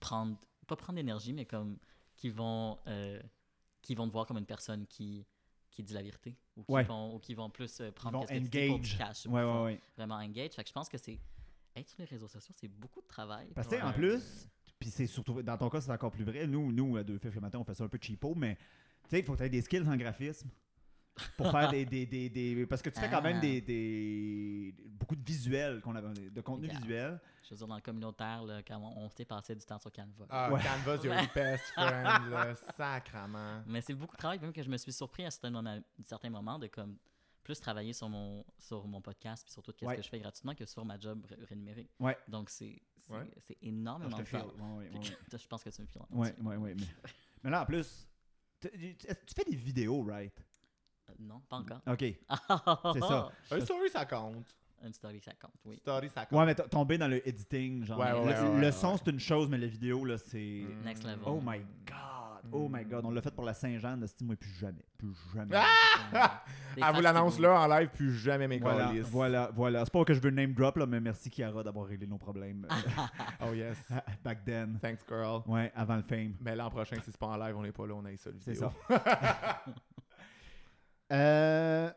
prendre, 0.00 0.36
pas 0.66 0.76
prendre 0.76 0.96
d'énergie, 0.96 1.32
mais 1.32 1.44
comme 1.44 1.78
qui 2.16 2.30
vont, 2.30 2.78
euh, 2.86 3.20
qui 3.82 3.94
vont 3.94 4.06
te 4.08 4.12
voir 4.12 4.26
comme 4.26 4.38
une 4.38 4.46
personne 4.46 4.86
qui, 4.86 5.26
qui 5.70 5.82
dit 5.82 5.92
la 5.92 6.02
vérité 6.02 6.34
ou 6.56 6.62
qui, 6.64 6.72
Ouais. 6.72 6.84
vont, 6.84 7.14
ou 7.14 7.18
qui 7.18 7.34
vont 7.34 7.50
plus 7.50 7.80
euh, 7.80 7.92
prendre 7.92 8.18
vont 8.20 8.24
pour 8.24 8.34
du 8.34 8.46
engage. 8.46 8.96
cash. 8.98 9.26
ou 9.26 9.30
Ouais, 9.32 9.44
ouais, 9.44 9.62
ouais. 9.64 9.80
Vraiment 9.96 10.14
engage. 10.16 10.52
Fait 10.52 10.62
que 10.62 10.68
je 10.68 10.74
pense 10.74 10.88
que 10.88 10.96
c'est 10.98 11.20
être 11.74 11.88
sur 11.90 11.98
les 12.00 12.06
réseaux 12.06 12.28
sociaux, 12.28 12.54
c'est 12.56 12.68
beaucoup 12.68 13.02
de 13.02 13.06
travail. 13.06 13.48
Parce 13.54 13.68
que, 13.68 13.76
en 13.82 13.92
plus, 13.92 14.48
puis 14.78 14.88
c'est 14.88 15.06
surtout, 15.06 15.42
dans 15.42 15.58
ton 15.58 15.68
cas, 15.68 15.82
c'est 15.82 15.92
encore 15.92 16.10
plus 16.10 16.24
vrai. 16.24 16.46
Nous, 16.46 16.72
nous 16.72 16.96
à 16.96 17.04
deux 17.04 17.18
fifs 17.18 17.34
le 17.34 17.40
matin, 17.42 17.58
on 17.58 17.64
fait 17.64 17.74
ça 17.74 17.84
un 17.84 17.88
peu 17.88 17.98
cheapo, 18.00 18.34
mais 18.34 18.56
tu 18.56 19.10
sais, 19.10 19.18
il 19.18 19.24
faut 19.24 19.34
que 19.34 19.38
tu 19.38 19.44
aies 19.44 19.50
des 19.50 19.60
skills 19.60 19.86
en 19.86 19.96
graphisme 19.96 20.48
pour 21.36 21.50
faire 21.50 21.70
des, 21.70 21.84
des, 21.84 22.06
des, 22.06 22.28
des- 22.28 22.66
Parce 22.66 22.82
que 22.82 22.90
tu 22.90 23.00
fais 23.00 23.08
quand 23.10 23.22
même 23.22 23.36
Ah. 23.38 23.40
des, 23.40 23.60
des- 23.60 24.74
beaucoup 24.88 25.16
de 25.16 25.24
visuels, 25.24 25.80
qu'on 25.80 25.94
avait, 25.96 26.30
de 26.30 26.40
contenu 26.40 26.66
Regarde. 26.68 26.82
visuel. 26.84 27.20
Je 27.44 27.50
veux 27.50 27.56
dire, 27.58 27.66
dans 27.68 27.76
le 27.76 27.80
communautaire, 27.80 28.42
là, 28.44 28.62
quand 28.62 28.76
on, 28.78 29.04
on 29.04 29.08
s'est 29.10 29.24
passé 29.24 29.54
du 29.54 29.64
temps 29.64 29.78
sur 29.78 29.92
Canva. 29.92 30.26
Ah, 30.28 30.52
Ouais. 30.52 30.60
Canvas, 30.62 31.02
you're 31.04 31.14
the 31.14 31.34
best 31.34 31.64
friend, 31.74 32.30
là, 32.30 32.54
sacrament. 32.76 33.62
Mais 33.66 33.80
c'est 33.80 33.94
beaucoup 33.94 34.16
de 34.16 34.18
travail, 34.18 34.38
même 34.40 34.52
que 34.52 34.62
je 34.62 34.68
me 34.68 34.76
suis 34.76 34.92
surpris 34.92 35.24
à 35.24 35.30
certains 35.30 35.50
moments, 35.50 35.78
certains 36.04 36.30
moments 36.30 36.58
de 36.58 36.66
comme 36.66 36.96
plus 37.44 37.60
travailler 37.60 37.92
sur 37.92 38.08
mon, 38.08 38.44
sur 38.58 38.86
mon 38.88 39.00
podcast 39.00 39.44
puis 39.44 39.52
sur 39.52 39.62
tout 39.62 39.72
ce 39.78 39.84
Ouais. 39.84 39.96
que 39.96 40.02
je 40.02 40.08
fais 40.08 40.18
gratuitement 40.18 40.54
que 40.56 40.66
sur 40.66 40.84
ma 40.84 40.98
job 40.98 41.24
ré- 41.28 41.36
rémunérée. 41.48 41.88
Ouais. 42.00 42.18
Donc 42.26 42.50
c'est 42.50 42.82
c'est 43.02 43.12
Ouais. 43.14 43.30
c'est 43.46 43.56
énormément 43.62 44.16
je 44.16 44.22
de. 44.24 44.36
Ouais, 44.36 44.42
ouais, 44.42 44.90
ouais, 44.94 45.00
que- 45.30 45.38
je 45.38 45.46
pense 45.46 45.62
que 45.62 45.70
tu 45.70 45.80
me 45.82 45.86
files. 45.86 46.02
ouais, 46.10 46.30
entier. 46.32 46.42
ouais, 46.44 46.56
ouais, 46.56 46.74
mais, 46.74 46.84
mais 47.44 47.50
là, 47.50 47.62
en 47.62 47.64
plus, 47.66 48.08
tu 48.60 48.68
fais 49.36 49.44
des 49.48 49.54
vidéos, 49.54 50.02
right? 50.02 50.34
Non, 51.20 51.40
pas 51.48 51.56
encore. 51.56 51.80
OK. 51.86 51.98
c'est 52.94 53.00
ça. 53.00 53.30
Un 53.50 53.60
story, 53.60 53.90
ça 53.90 54.04
compte. 54.04 54.46
Une 54.84 54.92
story, 54.92 55.20
ça 55.20 55.32
compte, 55.40 55.54
oui. 55.64 55.76
Story, 55.78 56.10
ça 56.10 56.26
compte. 56.26 56.38
Ouais, 56.38 56.46
mais 56.46 56.54
t- 56.54 56.62
tomber 56.68 56.98
dans 56.98 57.08
le 57.08 57.26
editing, 57.26 57.84
genre. 57.84 57.98
Ouais, 57.98 58.12
ouais, 58.12 58.34
le, 58.42 58.50
ouais, 58.50 58.60
le 58.60 58.72
son, 58.72 58.92
ouais. 58.92 58.98
c'est 59.04 59.10
une 59.10 59.18
chose, 59.20 59.48
mais 59.48 59.58
la 59.58 59.66
vidéo, 59.66 60.04
là, 60.04 60.18
c'est. 60.18 60.64
Mm. 60.64 60.84
Next 60.84 61.04
level. 61.04 61.22
Oh 61.26 61.40
my 61.42 61.58
god. 61.86 62.26
Oh 62.52 62.68
my 62.70 62.84
god. 62.84 63.04
On 63.04 63.10
l'a 63.10 63.22
fait 63.22 63.30
pour 63.34 63.44
la 63.44 63.54
Saint-Jean, 63.54 63.96
de 63.96 64.06
moi 64.22 64.36
plus 64.36 64.50
jamais. 64.60 64.84
Plus 64.98 65.14
jamais. 65.34 65.56
Ah! 66.12 66.44
Elle 66.76 66.94
vous 66.94 67.00
l'annonce 67.00 67.38
là 67.38 67.60
en 67.60 67.66
live, 67.66 67.88
plus 67.88 68.14
jamais 68.14 68.46
mes 68.46 68.58
Voilà, 68.58 68.86
câlisses. 68.88 69.06
voilà, 69.08 69.50
voilà. 69.54 69.84
C'est 69.84 69.92
pas 69.92 70.04
que 70.04 70.14
je 70.14 70.20
veux 70.20 70.30
name 70.30 70.52
drop, 70.52 70.76
là, 70.76 70.86
mais 70.86 71.00
merci 71.00 71.30
Kiara 71.30 71.62
d'avoir 71.62 71.86
réglé 71.86 72.06
nos 72.06 72.18
problèmes 72.18 72.66
Oh 73.40 73.52
yes. 73.52 73.76
back 74.24 74.44
then. 74.44 74.78
Thanks, 74.80 75.00
girl. 75.08 75.42
Ouais, 75.46 75.72
avant 75.74 75.96
le 75.96 76.02
fame. 76.02 76.34
Mais 76.40 76.54
l'an 76.54 76.70
prochain, 76.70 76.96
si 76.96 77.10
c'est 77.10 77.16
pas 77.18 77.26
en 77.26 77.36
live, 77.36 77.56
on 77.56 77.62
n'est 77.62 77.72
pas 77.72 77.86
là, 77.86 77.94
on 77.94 78.04
a 78.04 78.12
eu 78.12 78.16
ça 78.18 78.30
le 78.30 78.36
C'est 78.40 78.54
ça. 78.54 78.72
Euh, 81.12 81.90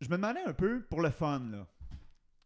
Je 0.00 0.08
me 0.08 0.16
demandais 0.16 0.42
un 0.44 0.52
peu, 0.52 0.82
pour 0.84 1.00
le 1.00 1.10
fun, 1.10 1.40
là, 1.50 1.66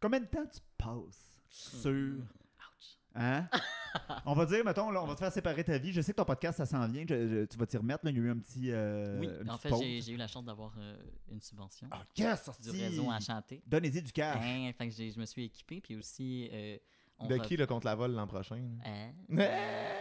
combien 0.01 0.21
de 0.21 0.27
temps 0.27 0.47
tu 0.47 0.61
passes 0.79 1.41
sur... 1.49 1.91
Ouch. 1.91 2.99
Hein? 3.15 3.49
on 4.25 4.35
va 4.35 4.47
dire, 4.47 4.65
mettons, 4.65 4.91
là, 4.91 5.03
on 5.03 5.07
va 5.07 5.15
te 5.15 5.19
faire 5.21 5.33
séparer 5.33 5.65
ta 5.65 5.77
vie. 5.79 5.93
Je 5.93 6.01
sais 6.01 6.13
que 6.13 6.17
ton 6.17 6.25
podcast, 6.25 6.59
ça 6.59 6.67
s'en 6.67 6.87
vient. 6.89 7.05
je- 7.09 7.29
je- 7.29 7.45
tu 7.47 7.57
vas 7.59 7.67
t'y 7.67 7.77
remettre. 7.77 8.05
Là. 8.05 8.11
Il 8.13 8.17
y 8.17 8.21
a 8.21 8.23
eu 8.25 8.31
un 8.31 8.39
petit. 8.39 8.71
euh, 8.71 9.19
Oui, 9.19 9.29
en 9.49 9.59
fait, 9.59 9.71
j'ai 10.01 10.13
eu 10.13 10.17
la 10.17 10.29
chance 10.29 10.45
d'avoir 10.45 10.73
euh, 10.79 10.97
une 11.31 11.41
subvention 11.41 11.89
Ah, 11.91 12.05
yes, 12.17 12.39
du 12.39 12.45
sorti. 12.45 12.71
réseau 12.71 13.11
à 13.11 13.19
chanter. 13.19 13.63
Donnez-y 13.67 14.01
du 14.03 14.13
cash. 14.13 14.39
Hein, 14.45 14.71
fait 14.79 14.89
que 14.89 14.95
j'ai- 14.95 15.11
je 15.11 15.19
me 15.19 15.27
suis 15.27 15.45
équipé, 15.45 15.81
puis 15.81 15.97
aussi. 15.97 16.49
euh, 16.53 16.79
on 17.19 17.27
De 17.27 17.35
va- 17.35 17.45
qui 17.45 17.57
le 17.57 17.67
contre 17.67 17.87
la 17.87 17.97
vol 17.97 18.13
l'an 18.13 18.29
prochain? 18.29 18.63
Hein? 18.85 19.11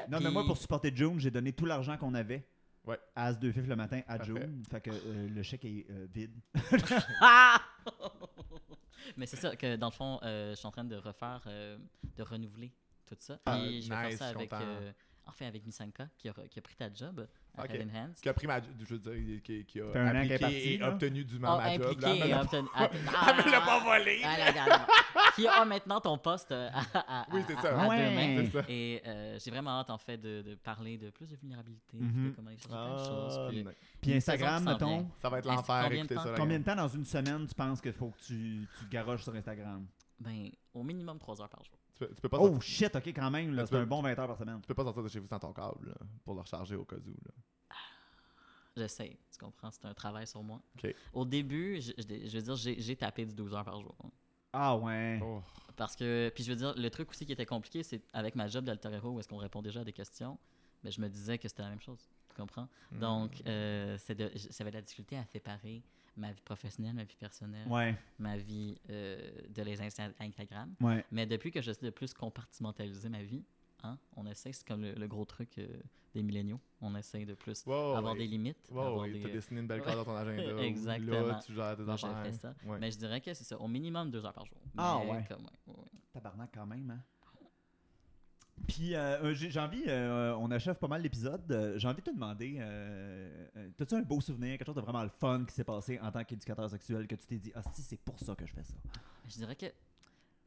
Non, 0.08 0.20
mais 0.22 0.30
moi, 0.32 0.46
pour 0.46 0.58
supporter 0.58 0.96
June, 0.96 1.20
j'ai 1.20 1.32
donné 1.32 1.52
tout 1.52 1.66
l'argent 1.66 1.98
qu'on 1.98 2.14
avait. 2.14 2.48
Ouais. 2.90 3.00
À 3.16 3.28
As 3.28 3.34
2 3.40 3.52
Fif 3.52 3.68
le 3.68 3.76
matin 3.76 4.02
à. 4.08 4.18
Fait 4.18 4.82
que 4.82 4.90
euh, 4.90 5.30
le 5.30 5.44
chèque 5.44 5.64
est 5.66 5.86
euh, 5.92 6.08
vide. 6.12 6.34
Mais 9.16 9.28
c'est 9.28 9.38
ça, 9.38 9.56
que 9.56 9.76
dans 9.76 9.90
le 9.90 9.94
fond, 9.94 10.20
euh, 10.24 10.52
je 10.52 10.56
suis 10.56 10.68
en 10.68 10.72
train 10.72 10.84
de 10.84 10.96
refaire, 10.96 11.44
euh, 11.46 11.78
de 12.18 12.24
renouveler 12.24 12.72
tout 13.06 13.16
ça. 13.20 13.36
Puis 13.36 13.44
Ah, 13.46 13.58
je 13.60 13.66
vais 13.66 13.78
nice, 13.78 13.88
faire 13.90 14.18
ça 14.18 14.28
avec, 14.30 14.50
content. 14.50 14.66
Euh, 15.30 15.34
enfin 15.34 15.46
avec 15.48 15.66
Nisanka, 15.66 16.08
qui 16.18 16.30
a, 16.30 16.32
re- 16.32 16.48
qui 16.48 16.60
a 16.60 16.62
pris 16.62 16.76
ta 16.76 16.94
job 16.94 17.28
à 17.58 17.64
Ok. 17.64 17.70
Head 17.72 17.82
in 17.90 17.96
Hands. 17.96 18.14
Qui 18.22 18.30
a 18.30 18.34
pris 18.34 18.48
ma. 18.48 18.60
Je 18.62 18.94
veux 18.96 19.00
dire, 19.00 19.42
qui, 19.44 19.66
qui 19.66 19.82
a 19.82 19.86
appliqué 20.10 20.74
et 20.74 20.78
là? 20.78 20.90
obtenu 20.90 21.24
du 21.24 21.36
Ah, 21.44 21.58
ma 21.58 21.74
job. 21.76 21.82
impliqué 21.86 22.20
là. 22.20 22.28
Et 22.28 22.34
obtenu. 22.34 22.68
Ah, 22.76 22.90
Elle 23.38 23.46
me 23.46 23.52
l'a 23.52 23.62
pas 23.62 23.80
volé! 23.84 24.22
ah, 24.24 24.38
là, 24.38 24.52
là, 24.52 24.66
là. 24.68 24.88
Qui 25.36 25.48
a 25.48 25.66
maintenant 25.66 26.00
ton 26.02 26.18
poste 26.18 26.52
euh, 26.52 26.70
à, 26.94 27.22
à- 27.22 27.26
Oui, 27.32 27.42
c'est 27.48 27.58
à- 27.58 27.62
ça. 27.62 27.82
à 27.82 27.88
Ouais. 27.88 28.50
ça. 28.52 28.62
Et 28.70 29.02
euh, 29.06 29.38
j'ai 29.44 29.52
vraiment 29.52 29.80
hâte, 29.80 29.90
en 29.90 29.98
fait, 29.98 30.18
de, 30.18 30.42
de 30.42 30.56
parler 30.56 30.98
de 30.98 31.10
plus 31.12 31.28
de 31.30 31.36
vulnérabilité, 31.36 31.98
Mhm. 31.98 32.30
de 32.32 32.36
comment 32.36 32.48
aller 32.50 32.58
chercher 32.58 32.70
plein 32.76 32.94
de 32.94 32.98
choses. 33.06 33.38
Ah, 33.68 33.72
puis- 34.02 34.14
Instagram, 34.14 34.64
mettons. 34.64 35.10
Ça 35.22 35.30
va 35.30 35.40
être 35.40 35.46
l'enfer, 35.46 35.82
combien 35.84 35.90
de 35.90 35.96
écoutez 36.06 36.16
temps? 36.16 36.24
ça. 36.24 36.34
Combien 36.36 36.60
de 36.60 36.64
temps 36.66 36.76
dans 36.76 36.88
une 36.88 37.06
semaine 37.06 37.48
tu 37.48 37.56
penses 37.56 37.82
qu'il 37.82 37.94
faut 37.94 38.10
que 38.10 38.20
tu, 38.26 38.68
tu 38.80 38.86
garoches 38.90 39.24
sur 39.24 39.34
Instagram? 39.36 39.86
Ben, 40.20 40.50
au 40.74 40.84
minimum 40.84 41.18
3 41.18 41.42
heures 41.42 41.50
par 41.50 41.64
jour. 41.64 41.79
Tu 42.00 42.06
peux, 42.08 42.14
tu 42.16 42.22
peux 42.22 42.30
pas 42.30 42.40
Oh 42.40 42.60
shit, 42.62 42.96
ok, 42.96 43.08
quand 43.08 43.30
même. 43.30 43.54
là, 43.54 43.66
C'est 43.66 43.76
un 43.76 43.86
bon 43.86 44.02
20 44.02 44.18
heures 44.18 44.28
par 44.28 44.38
semaine. 44.38 44.62
tu 44.62 44.68
peux 44.68 44.74
pas 44.74 44.84
sortir 44.86 45.04
de 45.04 45.10
chez 45.10 45.20
vous 45.20 45.28
sans 45.28 45.40
ton 45.40 45.52
câble 45.52 45.90
là, 45.90 45.96
pour 46.24 46.34
le 46.34 46.42
recharger 46.42 46.76
au 46.76 46.86
cas 46.86 46.96
où. 46.96 47.10
Là. 47.26 47.76
J'essaie, 48.78 49.18
tu 49.32 49.38
comprends? 49.38 49.72
C'est 49.72 49.86
un 49.86 49.94
travail 49.94 50.26
sur 50.26 50.42
moi. 50.42 50.62
Au 51.14 51.26
début, 51.26 51.82
je, 51.82 51.92
je- 51.98 52.28
je 52.30 52.38
veux 52.38 52.42
dire, 52.44 52.56
j'ai 52.56 52.96
tapé 52.96 53.26
du 53.26 53.34
12 53.36 53.54
heures 53.54 53.66
par 53.66 53.82
jour. 53.82 53.96
Ah 54.54 54.78
ouais. 54.78 55.20
Oh. 55.22 55.42
Parce 55.76 55.96
que, 55.96 56.32
puis 56.34 56.44
je 56.44 56.50
veux 56.52 56.56
dire, 56.56 56.74
le 56.78 56.90
truc 56.90 57.10
aussi 57.10 57.26
qui 57.26 57.32
était 57.34 57.46
compliqué, 57.46 57.84
c'est 57.84 58.02
avec 58.14 58.36
ma 58.36 58.48
job 58.48 58.64
d'alter 58.66 58.90
hero 58.94 59.10
où 59.12 59.20
est-ce 59.20 59.28
qu'on 59.28 59.38
répond 59.38 59.62
déjà 59.62 59.82
à 59.82 59.84
des 59.84 59.94
questions, 59.94 60.38
mais 60.84 60.92
je 60.92 61.02
me 61.02 61.10
disais 61.10 61.38
que 61.38 61.48
c'était 61.48 61.62
la 61.64 61.70
même 61.70 61.82
chose. 61.82 62.08
Tu 62.30 62.36
comprends? 62.36 62.68
Hmm. 62.92 63.00
Donc, 63.00 63.42
euh, 63.48 63.98
de- 64.10 64.32
j'avais 64.58 64.72
de 64.72 64.76
la 64.76 64.82
difficulté 64.82 65.18
à 65.18 65.26
séparer 65.26 65.84
ma 66.20 66.32
vie 66.32 66.42
professionnelle, 66.42 66.94
ma 66.94 67.04
vie 67.04 67.16
personnelle, 67.16 67.68
Ouais, 67.68 67.96
ma 68.20 68.38
vie 68.38 68.78
euh, 68.90 69.32
de 69.50 69.62
les 69.64 69.80
Insta- 69.82 70.14
Instagram. 70.20 70.74
ouais. 70.82 71.04
Mais 71.12 71.26
depuis 71.26 71.52
que 71.52 71.62
j'essaie 71.62 71.86
de 71.86 71.92
plus 71.92 72.14
compartimentaliser 72.14 73.10
ma 73.10 73.24
vie, 73.24 73.44
hein, 73.84 73.98
on 74.16 74.26
essaie, 74.26 74.52
c'est 74.52 74.68
comme 74.68 74.82
le, 74.82 74.94
le 74.94 75.08
gros 75.08 75.26
truc 75.26 75.58
euh, 75.58 75.68
des 76.14 76.22
milléniaux, 76.24 76.60
on 76.82 76.96
essaie 76.96 77.26
de 77.26 77.34
plus 77.36 77.66
Wow, 77.66 77.96
avoir 77.96 78.14
ouais. 78.14 78.20
des 78.20 78.28
limites. 78.28 78.58
Wow, 78.72 78.80
avoir 78.82 79.02
ouais, 79.04 79.12
des, 79.14 79.22
t'as 79.22 79.30
euh, 79.30 79.34
dessiné 79.34 79.62
une 79.62 79.68
belle 79.68 79.80
ouais. 79.80 79.86
carte 79.86 79.98
dans 79.98 80.06
ton 80.06 80.16
agenda. 80.18 80.62
Exactement. 80.64 81.28
Là, 81.28 81.40
tu 81.46 81.54
gères 81.54 81.76
tes 81.78 81.84
Moi, 81.84 81.94
affaires. 81.94 82.34
ça. 82.34 82.54
Ouais. 82.66 82.78
Mais 82.80 82.92
je 82.92 82.98
dirais 82.98 83.22
que 83.22 83.34
c'est 83.34 83.44
ça, 83.44 83.60
au 83.60 83.68
minimum 83.68 84.12
deux 84.12 84.26
heures 84.26 84.34
par 84.34 84.46
jour. 84.46 84.58
Ah, 84.78 85.00
Mais 85.04 85.12
ouais. 85.12 85.26
comme, 85.28 85.44
ouais, 85.44 85.52
ouais, 85.68 85.74
ouais. 85.80 86.00
Tabarnak 86.14 86.50
quand 86.54 86.66
même, 86.66 86.90
hein. 86.92 87.02
Puis 88.68 88.96
euh, 88.96 89.24
euh, 89.24 89.34
j'ai 89.34 89.60
envie, 89.60 89.84
euh, 89.88 90.36
on 90.40 90.52
achève 90.52 90.76
pas 90.76 90.88
mal 90.88 91.02
l'épisode. 91.02 91.52
euh, 91.52 91.78
j'ai 91.78 91.88
envie 91.88 92.02
de 92.02 92.06
te 92.10 92.14
demander, 92.14 92.58
euh, 92.60 93.48
euh, 93.58 93.70
t'as-tu 93.78 93.96
un 93.96 94.02
beau 94.02 94.22
souvenir, 94.22 94.58
quelque 94.58 94.66
chose 94.68 94.76
de 94.76 94.82
vraiment 94.82 95.04
le 95.04 95.10
fun 95.10 95.44
qui 95.46 95.54
s'est 95.56 95.64
passé 95.64 96.00
en 96.02 96.12
tant 96.12 96.24
qu'éducateur 96.24 96.70
sexuel 96.70 97.08
que 97.08 97.16
tu 97.16 97.26
t'es 97.26 97.38
dit, 97.38 97.52
ah 97.56 97.62
si, 97.74 97.82
c'est 97.82 98.00
pour 98.00 98.20
ça 98.20 98.36
que 98.36 98.46
je 98.46 98.54
fais 98.54 98.64
ça? 98.64 98.74
Je 99.28 99.34
dirais 99.36 99.56
que 99.56 99.66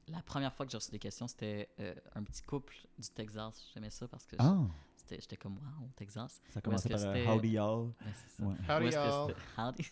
la 0.08 0.22
première 0.22 0.52
fois 0.54 0.66
que 0.66 0.72
j'ai 0.72 0.78
reçu 0.78 0.90
des 0.90 0.98
questions, 0.98 1.26
c'était 1.26 1.68
euh, 1.80 1.94
un 2.14 2.22
petit 2.22 2.42
couple 2.42 2.74
du 2.98 3.08
Texas. 3.08 3.64
J'aimais 3.74 3.90
ça 3.90 4.06
parce 4.08 4.26
que 4.26 4.36
Ah, 4.38 4.58
j'étais 4.98 5.20
j'étais 5.20 5.36
comme, 5.36 5.54
wow, 5.54 5.86
au 5.86 5.90
Texas. 5.96 6.40
ça 6.50 6.60
commençait 6.60 6.88
par 6.88 6.98
c'était- 7.00 7.26
Howdy 7.26 7.48
Y'all. 7.50 7.92
C'est 8.14 8.36
ça. 8.36 8.42
Ouais. 8.48 8.54
Howdy, 8.68 8.84
Ou 8.84 8.88
est-ce 8.88 8.96
que 8.96 9.02
y'all. 9.08 9.28
c'était- 9.28 9.40
Howdy. 9.60 9.90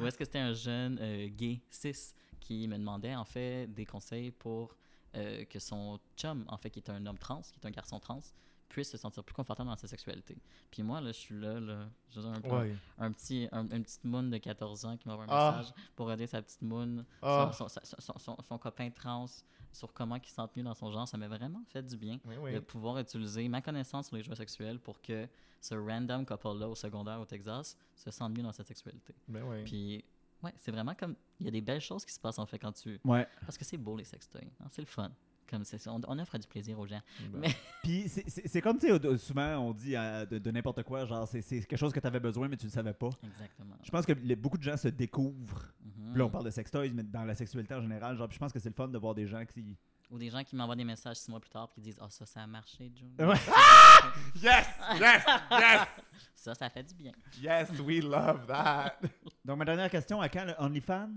Ou 0.00 0.06
est-ce 0.06 0.18
que 0.18 0.24
c'était 0.24 0.38
un 0.38 0.52
jeune 0.54 0.98
euh, 1.00 1.28
gay 1.28 1.60
cis 1.70 2.14
qui 2.40 2.66
me 2.68 2.76
demandait 2.78 3.14
en 3.14 3.24
fait 3.24 3.66
des 3.66 3.84
conseils 3.84 4.30
pour 4.30 4.74
euh, 5.14 5.44
que 5.44 5.58
son 5.58 5.98
chum, 6.16 6.44
en 6.48 6.56
fait, 6.58 6.70
qui 6.70 6.78
est 6.80 6.90
un 6.90 7.04
homme 7.06 7.18
trans, 7.18 7.40
qui 7.42 7.58
est 7.62 7.66
un 7.66 7.70
garçon 7.70 7.98
trans, 8.00 8.20
puisse 8.68 8.90
se 8.90 8.98
sentir 8.98 9.24
plus 9.24 9.34
confortable 9.34 9.70
dans 9.70 9.76
sa 9.76 9.86
sexualité. 9.88 10.36
Puis 10.70 10.82
moi, 10.82 11.00
là, 11.00 11.08
je 11.12 11.16
suis 11.18 11.34
là, 11.40 11.58
là, 11.58 11.88
dire, 12.12 12.26
un, 12.26 12.40
Ouais. 12.50 12.76
un 12.98 13.10
petit, 13.12 13.48
un- 13.50 13.66
une 13.70 13.82
petite 13.82 14.04
moune 14.04 14.28
de 14.28 14.36
14 14.36 14.84
ans 14.84 14.96
qui 14.98 15.08
m'envoie 15.08 15.24
un 15.24 15.28
Ah. 15.30 15.56
message 15.58 15.72
pour 15.96 16.12
aider 16.12 16.26
sa 16.26 16.42
petite 16.42 16.60
moune, 16.60 17.04
Ah. 17.22 17.50
son, 17.54 17.66
son- 17.68 17.80
son- 17.98 18.18
son- 18.18 18.36
son 18.46 18.58
copain 18.58 18.90
trans, 18.90 19.24
sur 19.72 19.92
comment 19.92 20.16
il 20.16 20.24
se 20.26 20.34
sent 20.34 20.42
mieux 20.56 20.62
dans 20.62 20.74
son 20.74 20.90
genre. 20.92 21.06
Ça 21.08 21.16
m'a 21.16 21.28
vraiment 21.28 21.62
fait 21.68 21.82
du 21.82 21.96
bien 21.96 22.18
Oui, 22.24 22.52
de 22.52 22.58
pouvoir 22.58 22.98
utiliser 22.98 23.48
ma 23.48 23.62
connaissance 23.62 24.08
sur 24.08 24.16
les 24.16 24.22
jouets 24.22 24.34
sexuels 24.36 24.78
pour 24.80 25.00
que 25.00 25.26
ce 25.60 25.74
random 25.74 26.24
couple-là 26.26 26.68
au 26.68 26.74
secondaire 26.74 27.20
au 27.20 27.24
Texas 27.26 27.76
se 27.96 28.10
sente 28.10 28.36
mieux 28.36 28.42
dans 28.42 28.52
sa 28.52 28.64
sexualité. 28.64 29.14
Ben 29.28 29.42
oui. 29.44 29.64
Puis, 29.64 30.04
ouais, 30.42 30.52
c'est 30.58 30.70
vraiment 30.70 30.94
comme. 30.94 31.14
Il 31.40 31.46
y 31.46 31.48
a 31.48 31.52
des 31.52 31.60
belles 31.60 31.80
choses 31.80 32.04
qui 32.04 32.12
se 32.12 32.20
passent 32.20 32.38
en 32.38 32.46
fait 32.46 32.58
quand 32.58 32.72
tu. 32.72 32.98
Ouais. 33.04 33.26
Parce 33.42 33.56
que 33.58 33.64
c'est 33.64 33.76
beau 33.76 33.96
les 33.96 34.04
sextoys. 34.04 34.48
hein, 34.60 34.66
c'est 34.70 34.82
le 34.82 34.86
fun. 34.86 35.10
Comme 35.50 35.62
on, 35.86 36.00
on 36.08 36.18
offre 36.18 36.36
du 36.36 36.46
plaisir 36.46 36.78
aux 36.78 36.86
gens. 36.86 37.00
Ben. 37.32 37.38
Mais- 37.40 37.54
Puis 37.82 38.06
c'est- 38.08 38.60
comme, 38.60 38.76
tu 38.78 38.88
sais, 38.88 39.16
souvent 39.18 39.56
on 39.56 39.72
dit 39.72 39.96
euh, 39.96 40.26
de, 40.26 40.36
de 40.38 40.50
n'importe 40.50 40.82
quoi, 40.82 41.06
genre 41.06 41.26
c'est 41.26 41.40
c'est 41.40 41.60
quelque 41.60 41.78
chose 41.78 41.92
que 41.92 42.00
tu 42.00 42.06
avais 42.06 42.20
besoin 42.20 42.48
mais 42.48 42.56
tu 42.58 42.66
ne 42.66 42.70
savais 42.70 42.92
pas. 42.92 43.08
Exactement. 43.24 43.74
Je 43.82 43.90
pense 43.90 44.04
que 44.04 44.12
les- 44.12 44.36
beaucoup 44.36 44.58
de 44.58 44.62
gens 44.62 44.76
se 44.76 44.88
découvrent. 44.88 45.72
Puis 46.10 46.18
Là, 46.18 46.24
on 46.26 46.30
parle 46.30 46.44
de 46.44 46.50
sextoys, 46.50 46.90
mais 46.92 47.02
dans 47.02 47.24
la 47.24 47.34
sexualité 47.34 47.74
en 47.74 47.80
général, 47.82 48.16
genre, 48.16 48.30
je 48.30 48.38
pense 48.38 48.52
que 48.52 48.58
c'est 48.58 48.68
le 48.68 48.74
fun 48.74 48.88
de 48.88 48.98
voir 48.98 49.14
des 49.14 49.26
gens 49.26 49.44
qui. 49.46 49.76
Ou 50.10 50.18
des 50.18 50.30
gens 50.30 50.42
qui 50.42 50.56
m'envoient 50.56 50.76
des 50.76 50.84
messages 50.84 51.16
six 51.16 51.30
mois 51.30 51.38
plus 51.40 51.50
tard 51.50 51.68
qui 51.70 51.80
disent 51.80 51.98
Ah, 52.00 52.08
ça, 52.08 52.24
ça 52.24 52.42
a 52.42 52.46
marché, 52.46 52.90
June. 52.94 53.14
Ouais. 53.18 53.34
Yes! 54.42 54.66
Yes! 54.98 55.24
Yes! 55.50 55.80
Ça, 56.34 56.54
ça 56.54 56.70
fait 56.70 56.84
du 56.84 56.94
bien. 56.94 57.12
Yes, 57.42 57.68
we 57.80 58.00
love 58.02 58.46
that! 58.46 58.96
Donc, 59.44 59.58
ma 59.58 59.64
dernière 59.64 59.90
question, 59.90 60.20
à 60.20 60.28
quand 60.28 60.44
le 60.44 60.54
OnlyFans? 60.58 61.10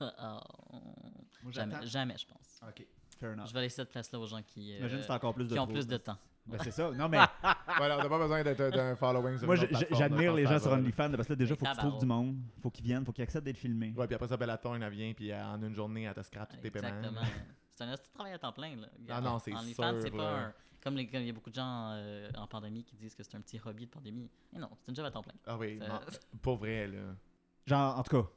Ah, 0.00 0.40
Moi, 1.42 1.52
jamais, 1.52 1.86
jamais, 1.86 2.16
je 2.16 2.26
pense. 2.26 2.60
Ok, 2.66 2.86
fair 3.18 3.32
enough. 3.32 3.48
Je 3.48 3.52
vais 3.52 3.62
laisser 3.62 3.76
cette 3.76 3.90
place-là 3.90 4.18
aux 4.20 4.26
gens 4.26 4.40
qui, 4.42 4.80
euh, 4.80 5.02
c'est 5.02 5.10
encore 5.10 5.34
plus 5.34 5.48
de 5.48 5.54
qui 5.54 5.58
ont 5.58 5.64
trop. 5.64 5.74
plus 5.74 5.86
de 5.88 5.96
temps. 5.96 6.16
Ben, 6.46 6.58
c'est 6.62 6.70
ça. 6.70 6.90
Non, 6.92 7.08
mais 7.08 7.18
voilà, 7.76 7.98
on 7.98 8.02
n'a 8.02 8.08
pas 8.08 8.18
besoin 8.18 8.42
d'être 8.44 8.70
d'un 8.70 8.94
following 8.96 9.38
sur 9.38 9.46
moi, 9.46 9.56
j'admire 9.56 10.34
les 10.34 10.46
gens 10.46 10.58
sur. 10.60 10.70
OnlyFans 10.72 11.10
parce 11.10 11.26
que 11.26 11.32
là, 11.32 11.36
déjà, 11.36 11.54
Mais 11.54 11.58
faut 11.58 11.64
que 11.66 11.70
tu 11.72 11.76
trouves 11.76 12.00
du 12.00 12.06
monde. 12.06 12.36
Faut 12.62 12.70
qu'ils 12.70 12.84
viennent, 12.84 13.04
faut 13.04 13.12
qu'ils 13.12 13.24
acceptent 13.24 13.44
d'être 13.44 13.58
filmés. 13.58 13.92
Ouais, 13.96 14.06
puis 14.06 14.14
après 14.14 14.28
ça, 14.28 14.36
Bellaton, 14.36 14.74
elle 14.76 14.88
vient, 14.90 15.12
puis 15.12 15.32
euh, 15.32 15.44
en 15.44 15.60
une 15.62 15.74
journée, 15.74 16.04
elle 16.04 16.14
te 16.14 16.22
scrape 16.22 16.50
tous 16.50 16.58
tes 16.58 16.70
paiements. 16.70 16.88
Exactement. 16.88 17.20
C'est 17.86 17.90
un 17.92 17.96
petit 17.96 18.10
travail 18.12 18.32
à 18.34 18.38
temps 18.38 18.52
plein. 18.52 18.76
Là. 18.76 18.88
Ah 19.08 19.20
non, 19.20 19.38
c'est 19.38 19.52
sûr, 19.54 19.84
c'est 20.02 20.10
pas 20.10 20.38
un. 20.46 20.54
Comme 20.82 20.96
les- 20.96 21.08
il 21.12 21.26
y 21.26 21.30
a 21.30 21.32
beaucoup 21.32 21.50
de 21.50 21.54
gens 21.54 21.90
euh, 21.92 22.30
en 22.38 22.46
pandémie 22.46 22.84
qui 22.84 22.96
disent 22.96 23.14
que 23.14 23.22
c'est 23.22 23.34
un 23.36 23.40
petit 23.40 23.60
hobby 23.64 23.84
de 23.86 23.90
pandémie. 23.90 24.30
Mais 24.52 24.58
non, 24.58 24.70
c'est 24.80 24.88
une 24.90 24.96
job 24.96 25.04
à 25.04 25.10
temps 25.10 25.22
plein. 25.22 25.34
Ah 25.46 25.58
oui, 25.58 25.78
non, 25.78 26.00
pas 26.42 26.54
vrai, 26.54 26.86
là. 26.86 27.14
Genre, 27.66 27.98
en 27.98 28.02
tout 28.02 28.22
cas, 28.22 28.28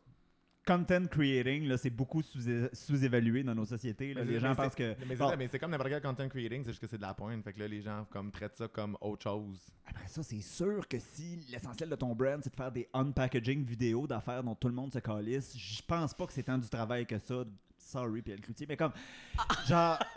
content 0.66 1.06
creating, 1.08 1.68
là, 1.68 1.78
c'est 1.78 1.90
beaucoup 1.90 2.22
sous- 2.22 2.40
sous-évalué 2.74 3.44
dans 3.44 3.56
nos 3.56 3.64
sociétés. 3.66 4.14
là. 4.14 4.22
Mais 4.22 4.28
Les 4.28 4.34
c'est- 4.34 4.40
gens 4.42 4.56
pensent 4.56 4.76
que. 4.76 4.94
Mais 5.00 5.06
c'est 5.10 5.16
Bon, 5.16 5.30
ça, 5.30 5.36
mais 5.38 5.48
c'est 5.48 5.60
comme 5.60 5.72
n'importe 5.72 5.90
quel 5.90 6.02
content 6.02 6.28
creating, 6.30 6.64
c'est 6.64 6.72
juste 6.72 6.82
que 6.82 6.88
c'est 6.88 6.98
de 6.98 7.02
la 7.02 7.14
pointe. 7.14 7.44
Fait 7.44 7.54
que 7.54 7.60
là, 7.60 7.68
les 7.68 7.82
gens 7.82 8.06
comme 8.10 8.30
traitent 8.32 8.56
ça 8.56 8.68
comme 8.68 8.98
autre 9.00 9.24
chose. 9.24 9.60
Après 9.86 10.08
ça, 10.08 10.22
c'est 10.24 10.42
sûr 10.42 10.86
que 10.88 11.00
si 11.00 11.38
l'essentiel 11.50 11.90
de 11.90 11.96
ton 11.96 12.14
brand, 12.14 12.42
c'est 12.44 12.50
de 12.50 12.56
faire 12.56 12.72
des 12.72 12.90
unpackaging 12.94 13.64
vidéos 13.66 14.06
d'affaires 14.08 14.44
dont 14.44 14.56
tout 14.56 14.68
le 14.68 14.74
monde 14.74 14.92
se 14.92 15.00
calisse, 15.00 15.58
je 15.58 15.82
pense 15.82 16.14
pas 16.14 16.28
que 16.28 16.34
c'est 16.34 16.44
tant 16.44 16.58
du 16.58 16.68
travail 16.70 17.06
que 17.06 17.18
ça. 17.20 17.44
Sorry, 17.84 18.22
Pierre 18.22 18.40
Cloutier, 18.42 18.66
mais 18.68 18.78
comme. 18.78 18.92
Genre, 19.68 20.00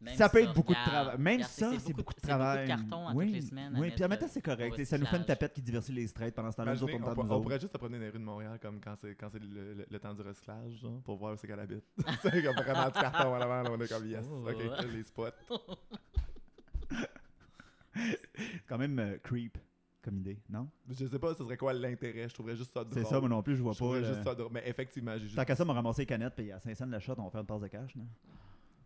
Même 0.00 0.16
ça 0.16 0.28
peut 0.28 0.42
être 0.42 0.52
beaucoup 0.52 0.74
de 0.74 0.84
travail. 0.84 1.16
Même 1.18 1.34
regarde, 1.36 1.50
ça, 1.50 1.70
c'est 1.78 1.94
beaucoup 1.94 2.12
de 2.12 2.20
c'est 2.20 2.26
travail. 2.26 2.66
beaucoup 2.66 2.76
de 2.76 2.82
carton 2.90 3.08
à 3.08 3.14
oui, 3.14 3.24
toutes 3.26 3.34
les 3.36 3.40
semaines. 3.40 3.74
Oui, 3.78 3.90
puis 3.90 4.04
en 4.04 4.08
même 4.08 4.18
temps, 4.18 4.26
c'est 4.28 4.42
correct. 4.42 4.74
t'sais, 4.74 4.84
Ça 4.84 4.98
nous 4.98 5.06
fait 5.06 5.16
une 5.16 5.24
tapette 5.24 5.54
qui 5.54 5.62
divertit 5.62 5.92
les 5.92 6.06
straits 6.06 6.34
pendant 6.34 6.50
ce 6.50 6.56
temps-là. 6.58 6.72
Imaginez, 6.74 7.00
on 7.02 7.20
on, 7.22 7.30
on 7.36 7.40
pourrait 7.40 7.58
juste 7.58 7.72
se 7.72 7.78
promener 7.78 7.98
dans 7.98 8.04
les 8.04 8.10
rues 8.10 8.18
de 8.18 8.24
Montréal 8.24 8.58
comme 8.60 8.80
quand 8.80 8.96
c'est 9.00 9.14
quand 9.14 9.30
c'est 9.32 9.38
le, 9.42 9.72
le- 9.74 9.86
le 9.90 9.98
temps 9.98 10.12
du 10.12 10.20
recyclage, 10.20 10.72
genre, 10.82 11.00
pour 11.04 11.16
voir 11.16 11.32
où 11.32 11.36
c'est 11.38 11.46
qu'elle 11.46 11.58
habite. 11.60 11.84
c'est 12.22 12.42
comme 12.42 12.54
vraiment 12.56 12.86
du 12.86 12.92
carton 12.92 13.34
à 13.34 13.38
l'avant, 13.38 13.62
là, 13.62 13.70
on 13.72 13.80
est 13.80 13.88
comme 13.88 14.06
yes. 14.06 14.26
Oh. 14.30 14.46
Ok, 14.46 14.86
les 14.92 15.02
spots. 15.04 15.28
C'est 17.96 18.62
quand 18.68 18.78
même 18.78 18.98
euh, 18.98 19.16
creep 19.22 19.56
comme 20.04 20.18
idée, 20.18 20.38
non? 20.48 20.68
Je 20.88 21.06
sais 21.06 21.18
pas, 21.18 21.34
ce 21.34 21.42
serait 21.42 21.56
quoi 21.56 21.72
l'intérêt? 21.72 22.28
Je 22.28 22.34
trouverais 22.34 22.54
juste 22.56 22.72
ça 22.72 22.84
drôle. 22.84 22.92
C'est 23.02 23.08
ça, 23.08 23.18
moi 23.20 23.28
non 23.28 23.42
plus, 23.42 23.56
je 23.56 23.62
vois 23.62 23.72
Je 23.72 23.78
pas. 23.78 23.84
trouverais 23.84 24.00
le- 24.02 24.06
juste 24.06 24.22
ça 24.22 24.34
drôle. 24.34 24.52
Mais 24.52 24.62
effectivement, 24.66 25.12
j'ai 25.14 25.24
juste. 25.24 25.36
Tant 25.36 25.44
qu'à 25.44 25.56
ça, 25.56 25.64
on 25.64 25.66
va 25.66 25.72
ramasser 25.72 26.02
les 26.02 26.06
canettes, 26.06 26.34
puis 26.36 26.52
à 26.52 26.58
500 26.58 26.86
de 26.86 26.92
la 26.92 27.00
shot, 27.00 27.14
on 27.18 27.24
va 27.24 27.30
faire 27.30 27.40
une 27.40 27.46
passe 27.46 27.60
de 27.62 27.66
cash. 27.68 27.96
non? 27.96 28.06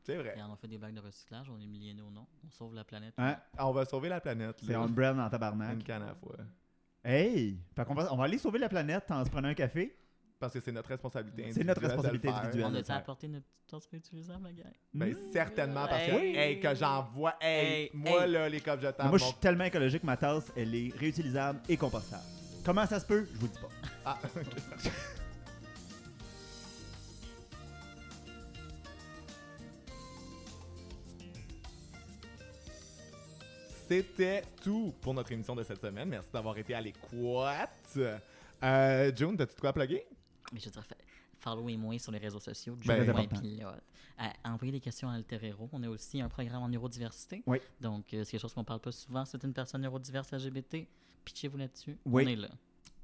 C'est 0.05 0.17
vrai. 0.17 0.35
Et 0.39 0.43
on 0.43 0.57
fait 0.57 0.69
des 0.69 0.79
bagues 0.79 0.95
de 0.95 1.01
recyclage, 1.01 1.51
on 1.51 1.61
est 1.61 1.67
millionnaires 1.67 2.07
ou 2.07 2.11
non. 2.11 2.27
On 2.47 2.51
sauve 2.51 2.75
la 2.75 2.85
planète. 2.85 3.13
Hein? 3.19 3.37
Ah, 3.59 3.69
on 3.69 3.73
va 3.73 3.85
sauver 3.85 4.09
la 4.09 4.21
planète. 4.21 4.57
C'est 4.65 4.75
on 4.77 4.89
brand 4.89 5.19
en 5.19 5.25
Une 5.25 5.31
tabarnak. 5.31 5.85
canne 5.85 6.03
à 6.03 6.07
la 6.07 6.15
fois. 6.15 6.37
Hey! 7.05 7.59
Fait 7.77 7.85
qu'on 7.85 7.95
va, 7.95 8.13
on 8.13 8.17
va 8.17 8.25
aller 8.25 8.39
sauver 8.39 8.59
la 8.59 8.69
planète 8.69 9.11
en 9.11 9.25
se 9.25 9.31
prenant 9.31 9.49
un 9.49 9.55
café. 9.55 9.95
Parce 10.39 10.53
que 10.53 10.61
c'est 10.61 10.71
notre 10.73 10.89
responsabilité 10.91 11.51
C'est 11.53 11.65
notre 11.65 11.83
individuelle 11.83 11.83
de 11.83 11.83
le 11.83 11.89
responsabilité 11.89 12.29
individuelle. 12.29 12.67
On 12.71 12.75
a-tu 12.75 12.85
faire. 12.87 12.97
apporté 12.97 13.29
notre 13.29 13.45
petite 13.47 13.67
tasse 13.71 13.87
réutilisable, 13.91 14.45
la 14.45 14.53
gang? 14.53 14.73
Ben, 14.95 15.11
Mm. 15.13 15.33
certainement, 15.33 15.87
parce 15.89 16.07
que, 16.07 16.11
Hey. 16.13 16.37
hey, 16.37 16.61
que 16.61 16.75
j'en 16.77 17.03
vois, 17.03 17.35
hey, 17.41 17.67
Hey, 17.67 17.91
moi, 17.93 18.27
là, 18.27 18.49
les 18.49 18.61
copes 18.61 18.81
jetables, 18.81 19.09
moi, 19.09 19.19
je 19.19 19.25
mon- 19.25 19.31
suis 19.31 19.41
tellement 19.41 19.65
écologique, 19.65 20.05
ma 20.05 20.17
tasse, 20.17 20.53
elle 20.57 20.75
est 20.75 20.95
réutilisable 20.97 21.61
et 21.69 21.77
compostable. 21.77 22.23
Comment 22.65 22.87
ça 22.87 23.01
se 23.01 23.07
peut? 23.07 23.27
Je 23.33 23.39
vous 23.39 23.47
le 23.47 23.53
dis 23.53 23.59
pas. 23.59 23.69
Ah, 24.05 24.19
ok. 24.37 24.93
C'était 33.89 34.43
tout 34.63 34.95
pour 35.01 35.15
notre 35.15 35.33
émission 35.33 35.55
de 35.57 35.63
cette 35.63 35.81
semaine. 35.81 36.09
Merci 36.09 36.29
d'avoir 36.33 36.57
été 36.59 36.75
à 36.75 36.81
l'écoute. 36.81 37.99
Euh, 38.63 39.13
June, 39.17 39.37
t'as-tu 39.37 39.55
de 39.55 39.61
quoi 39.61 39.73
plugger? 39.73 40.07
Mais 40.53 40.61
je 40.61 40.71
dirais, 40.71 40.85
follow-moi 41.39 41.99
sur 41.99 42.13
les 42.13 42.19
réseaux 42.19 42.41
sociaux. 42.41 42.77
Ben, 42.85 43.05
Joe 43.05 43.09
important. 43.11 43.41
Pilote. 43.41 43.83
Euh, 44.21 44.25
envoyez 44.45 44.73
des 44.73 44.81
questions 44.81 45.09
à 45.09 45.15
Alter 45.15 45.39
Hero. 45.43 45.69
On 45.73 45.83
a 45.83 45.89
aussi 45.89 46.21
un 46.21 46.29
programme 46.29 46.63
en 46.63 46.69
neurodiversité. 46.69 47.43
Oui. 47.47 47.59
Donc, 47.81 48.13
euh, 48.13 48.25
c'est 48.25 48.33
quelque 48.33 48.41
chose 48.41 48.55
qu'on 48.55 48.65
parle 48.65 48.81
pas 48.81 48.93
souvent. 48.93 49.25
C'est 49.25 49.43
une 49.45 49.53
personne 49.53 49.83
neurodiverse 49.83 50.33
LGBT. 50.33 50.87
Pitchez-vous 51.25 51.59
là-dessus. 51.59 51.97
Oui. 52.05 52.25
On 52.25 52.29
est 52.29 52.37
là. 52.37 52.49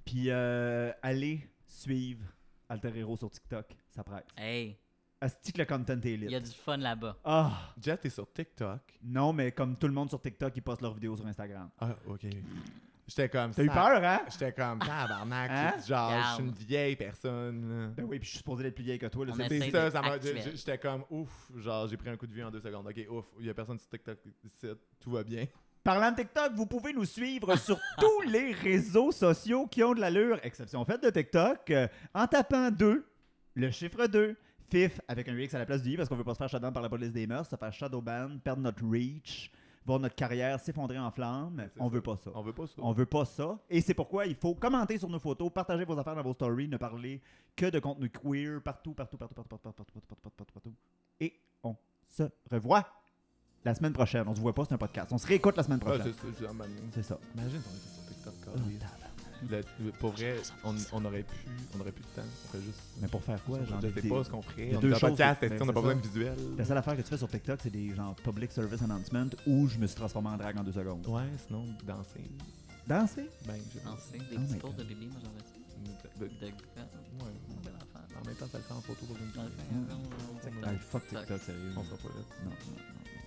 Puis 0.05 0.31
euh, 0.31 0.93
allez 1.03 1.49
suivre 1.67 2.25
Alter 2.69 2.93
Hero 2.97 3.17
sur 3.17 3.31
TikTok. 3.31 3.77
Ça 3.91 4.03
presse. 4.03 4.25
Hey, 4.37 4.77
Asti 5.25 5.53
que 5.53 5.59
le 5.59 5.65
content 5.65 5.99
est 6.03 6.05
il 6.05 6.31
y 6.31 6.35
a 6.35 6.41
du 6.41 6.51
fun 6.51 6.77
là-bas. 6.77 7.17
Ah! 7.25 7.73
Jess, 7.81 7.99
t'es 7.99 8.11
sur 8.11 8.31
TikTok. 8.31 8.81
Non, 9.03 9.33
mais 9.33 9.53
comme 9.53 9.75
tout 9.77 9.87
le 9.87 9.95
monde 9.95 10.11
sur 10.11 10.21
TikTok, 10.21 10.53
ils 10.55 10.61
postent 10.61 10.83
leurs 10.83 10.93
vidéos 10.93 11.17
sur 11.17 11.27
Instagram. 11.27 11.71
Ah, 11.79 11.97
ok. 12.07 12.27
J'étais 13.07 13.29
comme 13.29 13.51
T'as 13.53 13.63
eu 13.63 13.69
peur, 13.69 14.03
hein? 14.03 14.21
J'étais 14.31 14.53
comme 14.53 14.79
tabarnak. 14.79 15.51
Hein? 15.51 15.75
Genre, 15.87 16.13
je 16.23 16.35
suis 16.35 16.43
une 16.45 16.53
vieille 16.53 16.97
personne. 16.97 17.93
Ben 17.97 18.05
oui, 18.05 18.19
puis 18.19 18.27
je 18.27 18.31
suis 18.31 18.39
supposé 18.39 18.67
être 18.67 18.75
plus 18.75 18.85
vieille 18.85 18.99
que 18.99 19.07
toi. 19.07 19.27
C'est- 19.37 19.71
ça, 19.71 19.91
ça 19.91 20.01
m'a. 20.01 20.19
J'étais 20.19 20.79
comme 20.79 21.05
ouf. 21.11 21.31
Genre, 21.57 21.87
j'ai 21.89 21.97
pris 21.97 22.09
un 22.09 22.17
coup 22.17 22.27
de 22.27 22.33
vue 22.33 22.43
en 22.43 22.51
deux 22.51 22.61
secondes. 22.61 22.87
Ok, 22.87 23.05
ouf. 23.11 23.27
Il 23.41 23.47
y 23.47 23.51
a 23.51 23.55
personne 23.55 23.79
sur 23.79 23.89
TikTok 23.89 24.19
ici. 24.45 24.69
Tout 25.01 25.11
va 25.11 25.23
bien. 25.23 25.45
Parlant 25.83 26.13
de 26.13 26.17
TikTok, 26.17 26.53
vous 26.55 26.65
pouvez 26.65 26.95
nous 26.95 27.05
suivre 27.05 27.55
sur 27.59 27.79
tous 27.99 28.23
les 28.31 28.53
réseaux 28.53 29.13
sociaux 29.13 29.67
qui 29.67 29.83
ont 29.85 29.93
de 29.93 30.01
l'allure, 30.01 30.39
exception 30.43 30.83
faite 30.87 31.03
de 31.03 31.11
TikTok, 31.11 31.71
euh, 31.73 31.87
en 32.15 32.27
tapant 32.27 32.71
2, 32.71 33.05
le 33.55 33.71
chiffre 33.71 34.07
2, 34.07 34.35
FIF 34.71 34.99
avec 35.07 35.29
un 35.29 35.37
X 35.39 35.53
à 35.53 35.59
la 35.59 35.67
place 35.67 35.83
du 35.83 35.91
I 35.91 35.97
parce 35.99 36.09
qu'on 36.09 36.17
veut 36.17 36.25
pas 36.25 36.33
se 36.33 36.39
faire 36.39 36.49
shutdown 36.49 36.73
par 36.73 36.83
la 36.83 36.89
police 36.89 37.13
des 37.13 37.27
mœurs, 37.27 37.47
se 37.51 37.57
faire 37.57 37.71
shadowban, 37.71 38.39
perdre 38.43 38.63
notre 38.63 38.83
reach. 38.83 39.51
Voir 39.87 39.99
notre 40.01 40.15
carrière 40.15 40.59
s'effondrer 40.61 40.99
en 40.99 41.11
flammes. 41.11 41.69
C'est 41.75 41.81
On 41.81 41.85
ça. 41.89 41.95
veut 41.95 42.01
pas 42.01 42.17
ça. 42.17 42.31
On 42.35 42.43
veut 42.43 42.53
pas 42.53 42.67
ça. 42.67 42.75
On 42.79 42.93
veut 42.93 43.07
pas 43.07 43.25
ça. 43.25 43.59
Et 43.71 43.81
c'est 43.81 43.95
pourquoi 43.95 44.27
il 44.27 44.35
faut 44.35 44.55
commenter 44.55 44.99
sur 44.99 45.09
nos 45.09 45.19
photos, 45.19 45.51
partager 45.53 45.85
vos 45.85 45.99
affaires 45.99 46.15
dans 46.17 46.23
vos 46.23 46.33
stories, 46.35 46.69
ne 46.69 46.77
parler 46.77 47.21
que 47.57 47.67
de 47.71 47.79
contenu 47.79 48.11
queer 48.11 48.61
partout, 48.63 48.95
partout, 48.95 49.17
partout, 49.19 49.35
partout, 49.35 49.49
partout, 49.59 49.73
partout, 49.73 49.93
partout, 49.93 50.07
partout, 50.09 50.31
partout, 50.37 50.53
partout. 50.55 50.75
Et 51.21 51.33
on 51.63 51.77
se 52.07 52.25
revoit 52.51 52.87
la 53.65 53.75
semaine 53.75 53.93
prochaine. 53.93 54.27
On 54.27 54.35
se 54.35 54.41
voit 54.41 54.55
pas, 54.55 54.65
c'est 54.65 54.75
un 54.75 54.79
podcast. 54.79 55.13
On 55.13 55.19
se 55.19 55.27
réécoute 55.27 55.57
la 55.57 55.63
semaine 55.63 55.81
Ah, 55.83 55.87
prochaine. 55.91 56.13
c'est 56.21 56.33
ça, 56.45 56.47
ah, 56.49 56.53
man, 56.53 56.71
c'est 56.93 57.03
ça. 57.03 57.19
Imagine 57.35 57.61
on 57.67 57.77
était 57.77 57.89
sur 57.89 58.33
TikTok. 58.33 58.35
Le- 59.51 59.93
pour 59.93 60.11
vrai, 60.13 60.37
on, 60.65 60.75
on 60.93 61.05
aurait 61.05 61.23
pu, 61.23 61.35
on 61.77 61.81
aurait 61.81 61.93
plus 61.93 62.03
de 62.05 62.09
temps. 62.21 62.23
On 62.45 62.49
ferait 62.49 62.63
juste. 62.63 62.81
Mais 63.01 63.09
pour 63.09 63.23
faire 63.23 63.43
quoi? 63.45 63.65
Genre 63.65 63.81
je 63.83 63.87
des- 63.89 64.01
sais 64.03 64.09
pas 64.09 64.25
ce 64.25 64.31
qu'on 64.31 64.43
ferait. 64.43 64.69
y 64.71 64.75
a 64.75 64.79
On 64.79 64.81
deux 64.81 64.91
est 64.91 64.95
en 64.95 64.99
choses 64.99 65.11
podcast, 65.11 65.43
est-ce 65.43 65.55
qu'on 65.55 65.59
n'a 65.61 65.65
c'est 65.67 65.73
pas 65.75 65.81
besoin 65.81 65.95
de 65.97 66.01
visuel? 66.07 66.37
La 66.59 66.65
seule 66.65 66.79
affaire 66.79 66.97
que 66.97 67.03
tu 67.03 67.09
fais 67.09 67.17
sur 67.19 67.29
TikTok, 67.29 67.61
c'est 67.63 67.71
des 67.71 67.95
genre 67.95 68.15
public 68.17 68.51
service 68.53 68.83
announcement 68.83 69.27
où 69.47 69.67
je 69.69 69.79
me 69.79 69.87
suis 69.87 69.97
transformé 69.97 70.29
en 70.31 70.37
drague 70.37 70.59
en 70.59 70.65
deux 70.65 70.73
secondes. 70.73 71.07
Ouais, 71.07 71.23
sinon, 71.47 71.65
danser. 71.87 72.31
Danser? 72.87 73.29
Ben, 73.47 73.55
je. 73.73 73.81
Danser, 73.81 74.19
des 74.19 74.37
Oh 74.37 74.41
my 74.41 74.47
petits 74.47 74.59
God. 74.61 74.77
de 74.77 74.85
bébé, 74.85 75.07
moi 75.07 75.17
j'aurais 75.23 75.39
ça. 75.41 75.55
Ben, 76.21 76.29
De 76.29 76.47
Ouais. 76.47 77.31
En 78.21 78.27
même 78.27 78.37
temps, 78.37 78.47
ça 78.51 78.59
le 78.59 78.65
fait 78.65 78.73
en 78.73 78.81
photo 78.81 79.05
pour 79.07 79.17
une 79.17 79.31
Dans 79.33 79.43
le 79.43 79.49
vidéo. 79.49 79.99
fait, 80.43 80.51
on 80.51 80.63
Ah, 80.65 80.69
a- 80.71 80.79
fuck 80.79 81.07
TikTok, 81.09 81.41
sérieux. 81.43 81.73
On 81.77 81.85
sera 81.85 81.97
pas 81.97 82.09
là. 82.09 82.25
Non, 82.45 82.51
non, 82.51 82.57
non. 82.73 83.24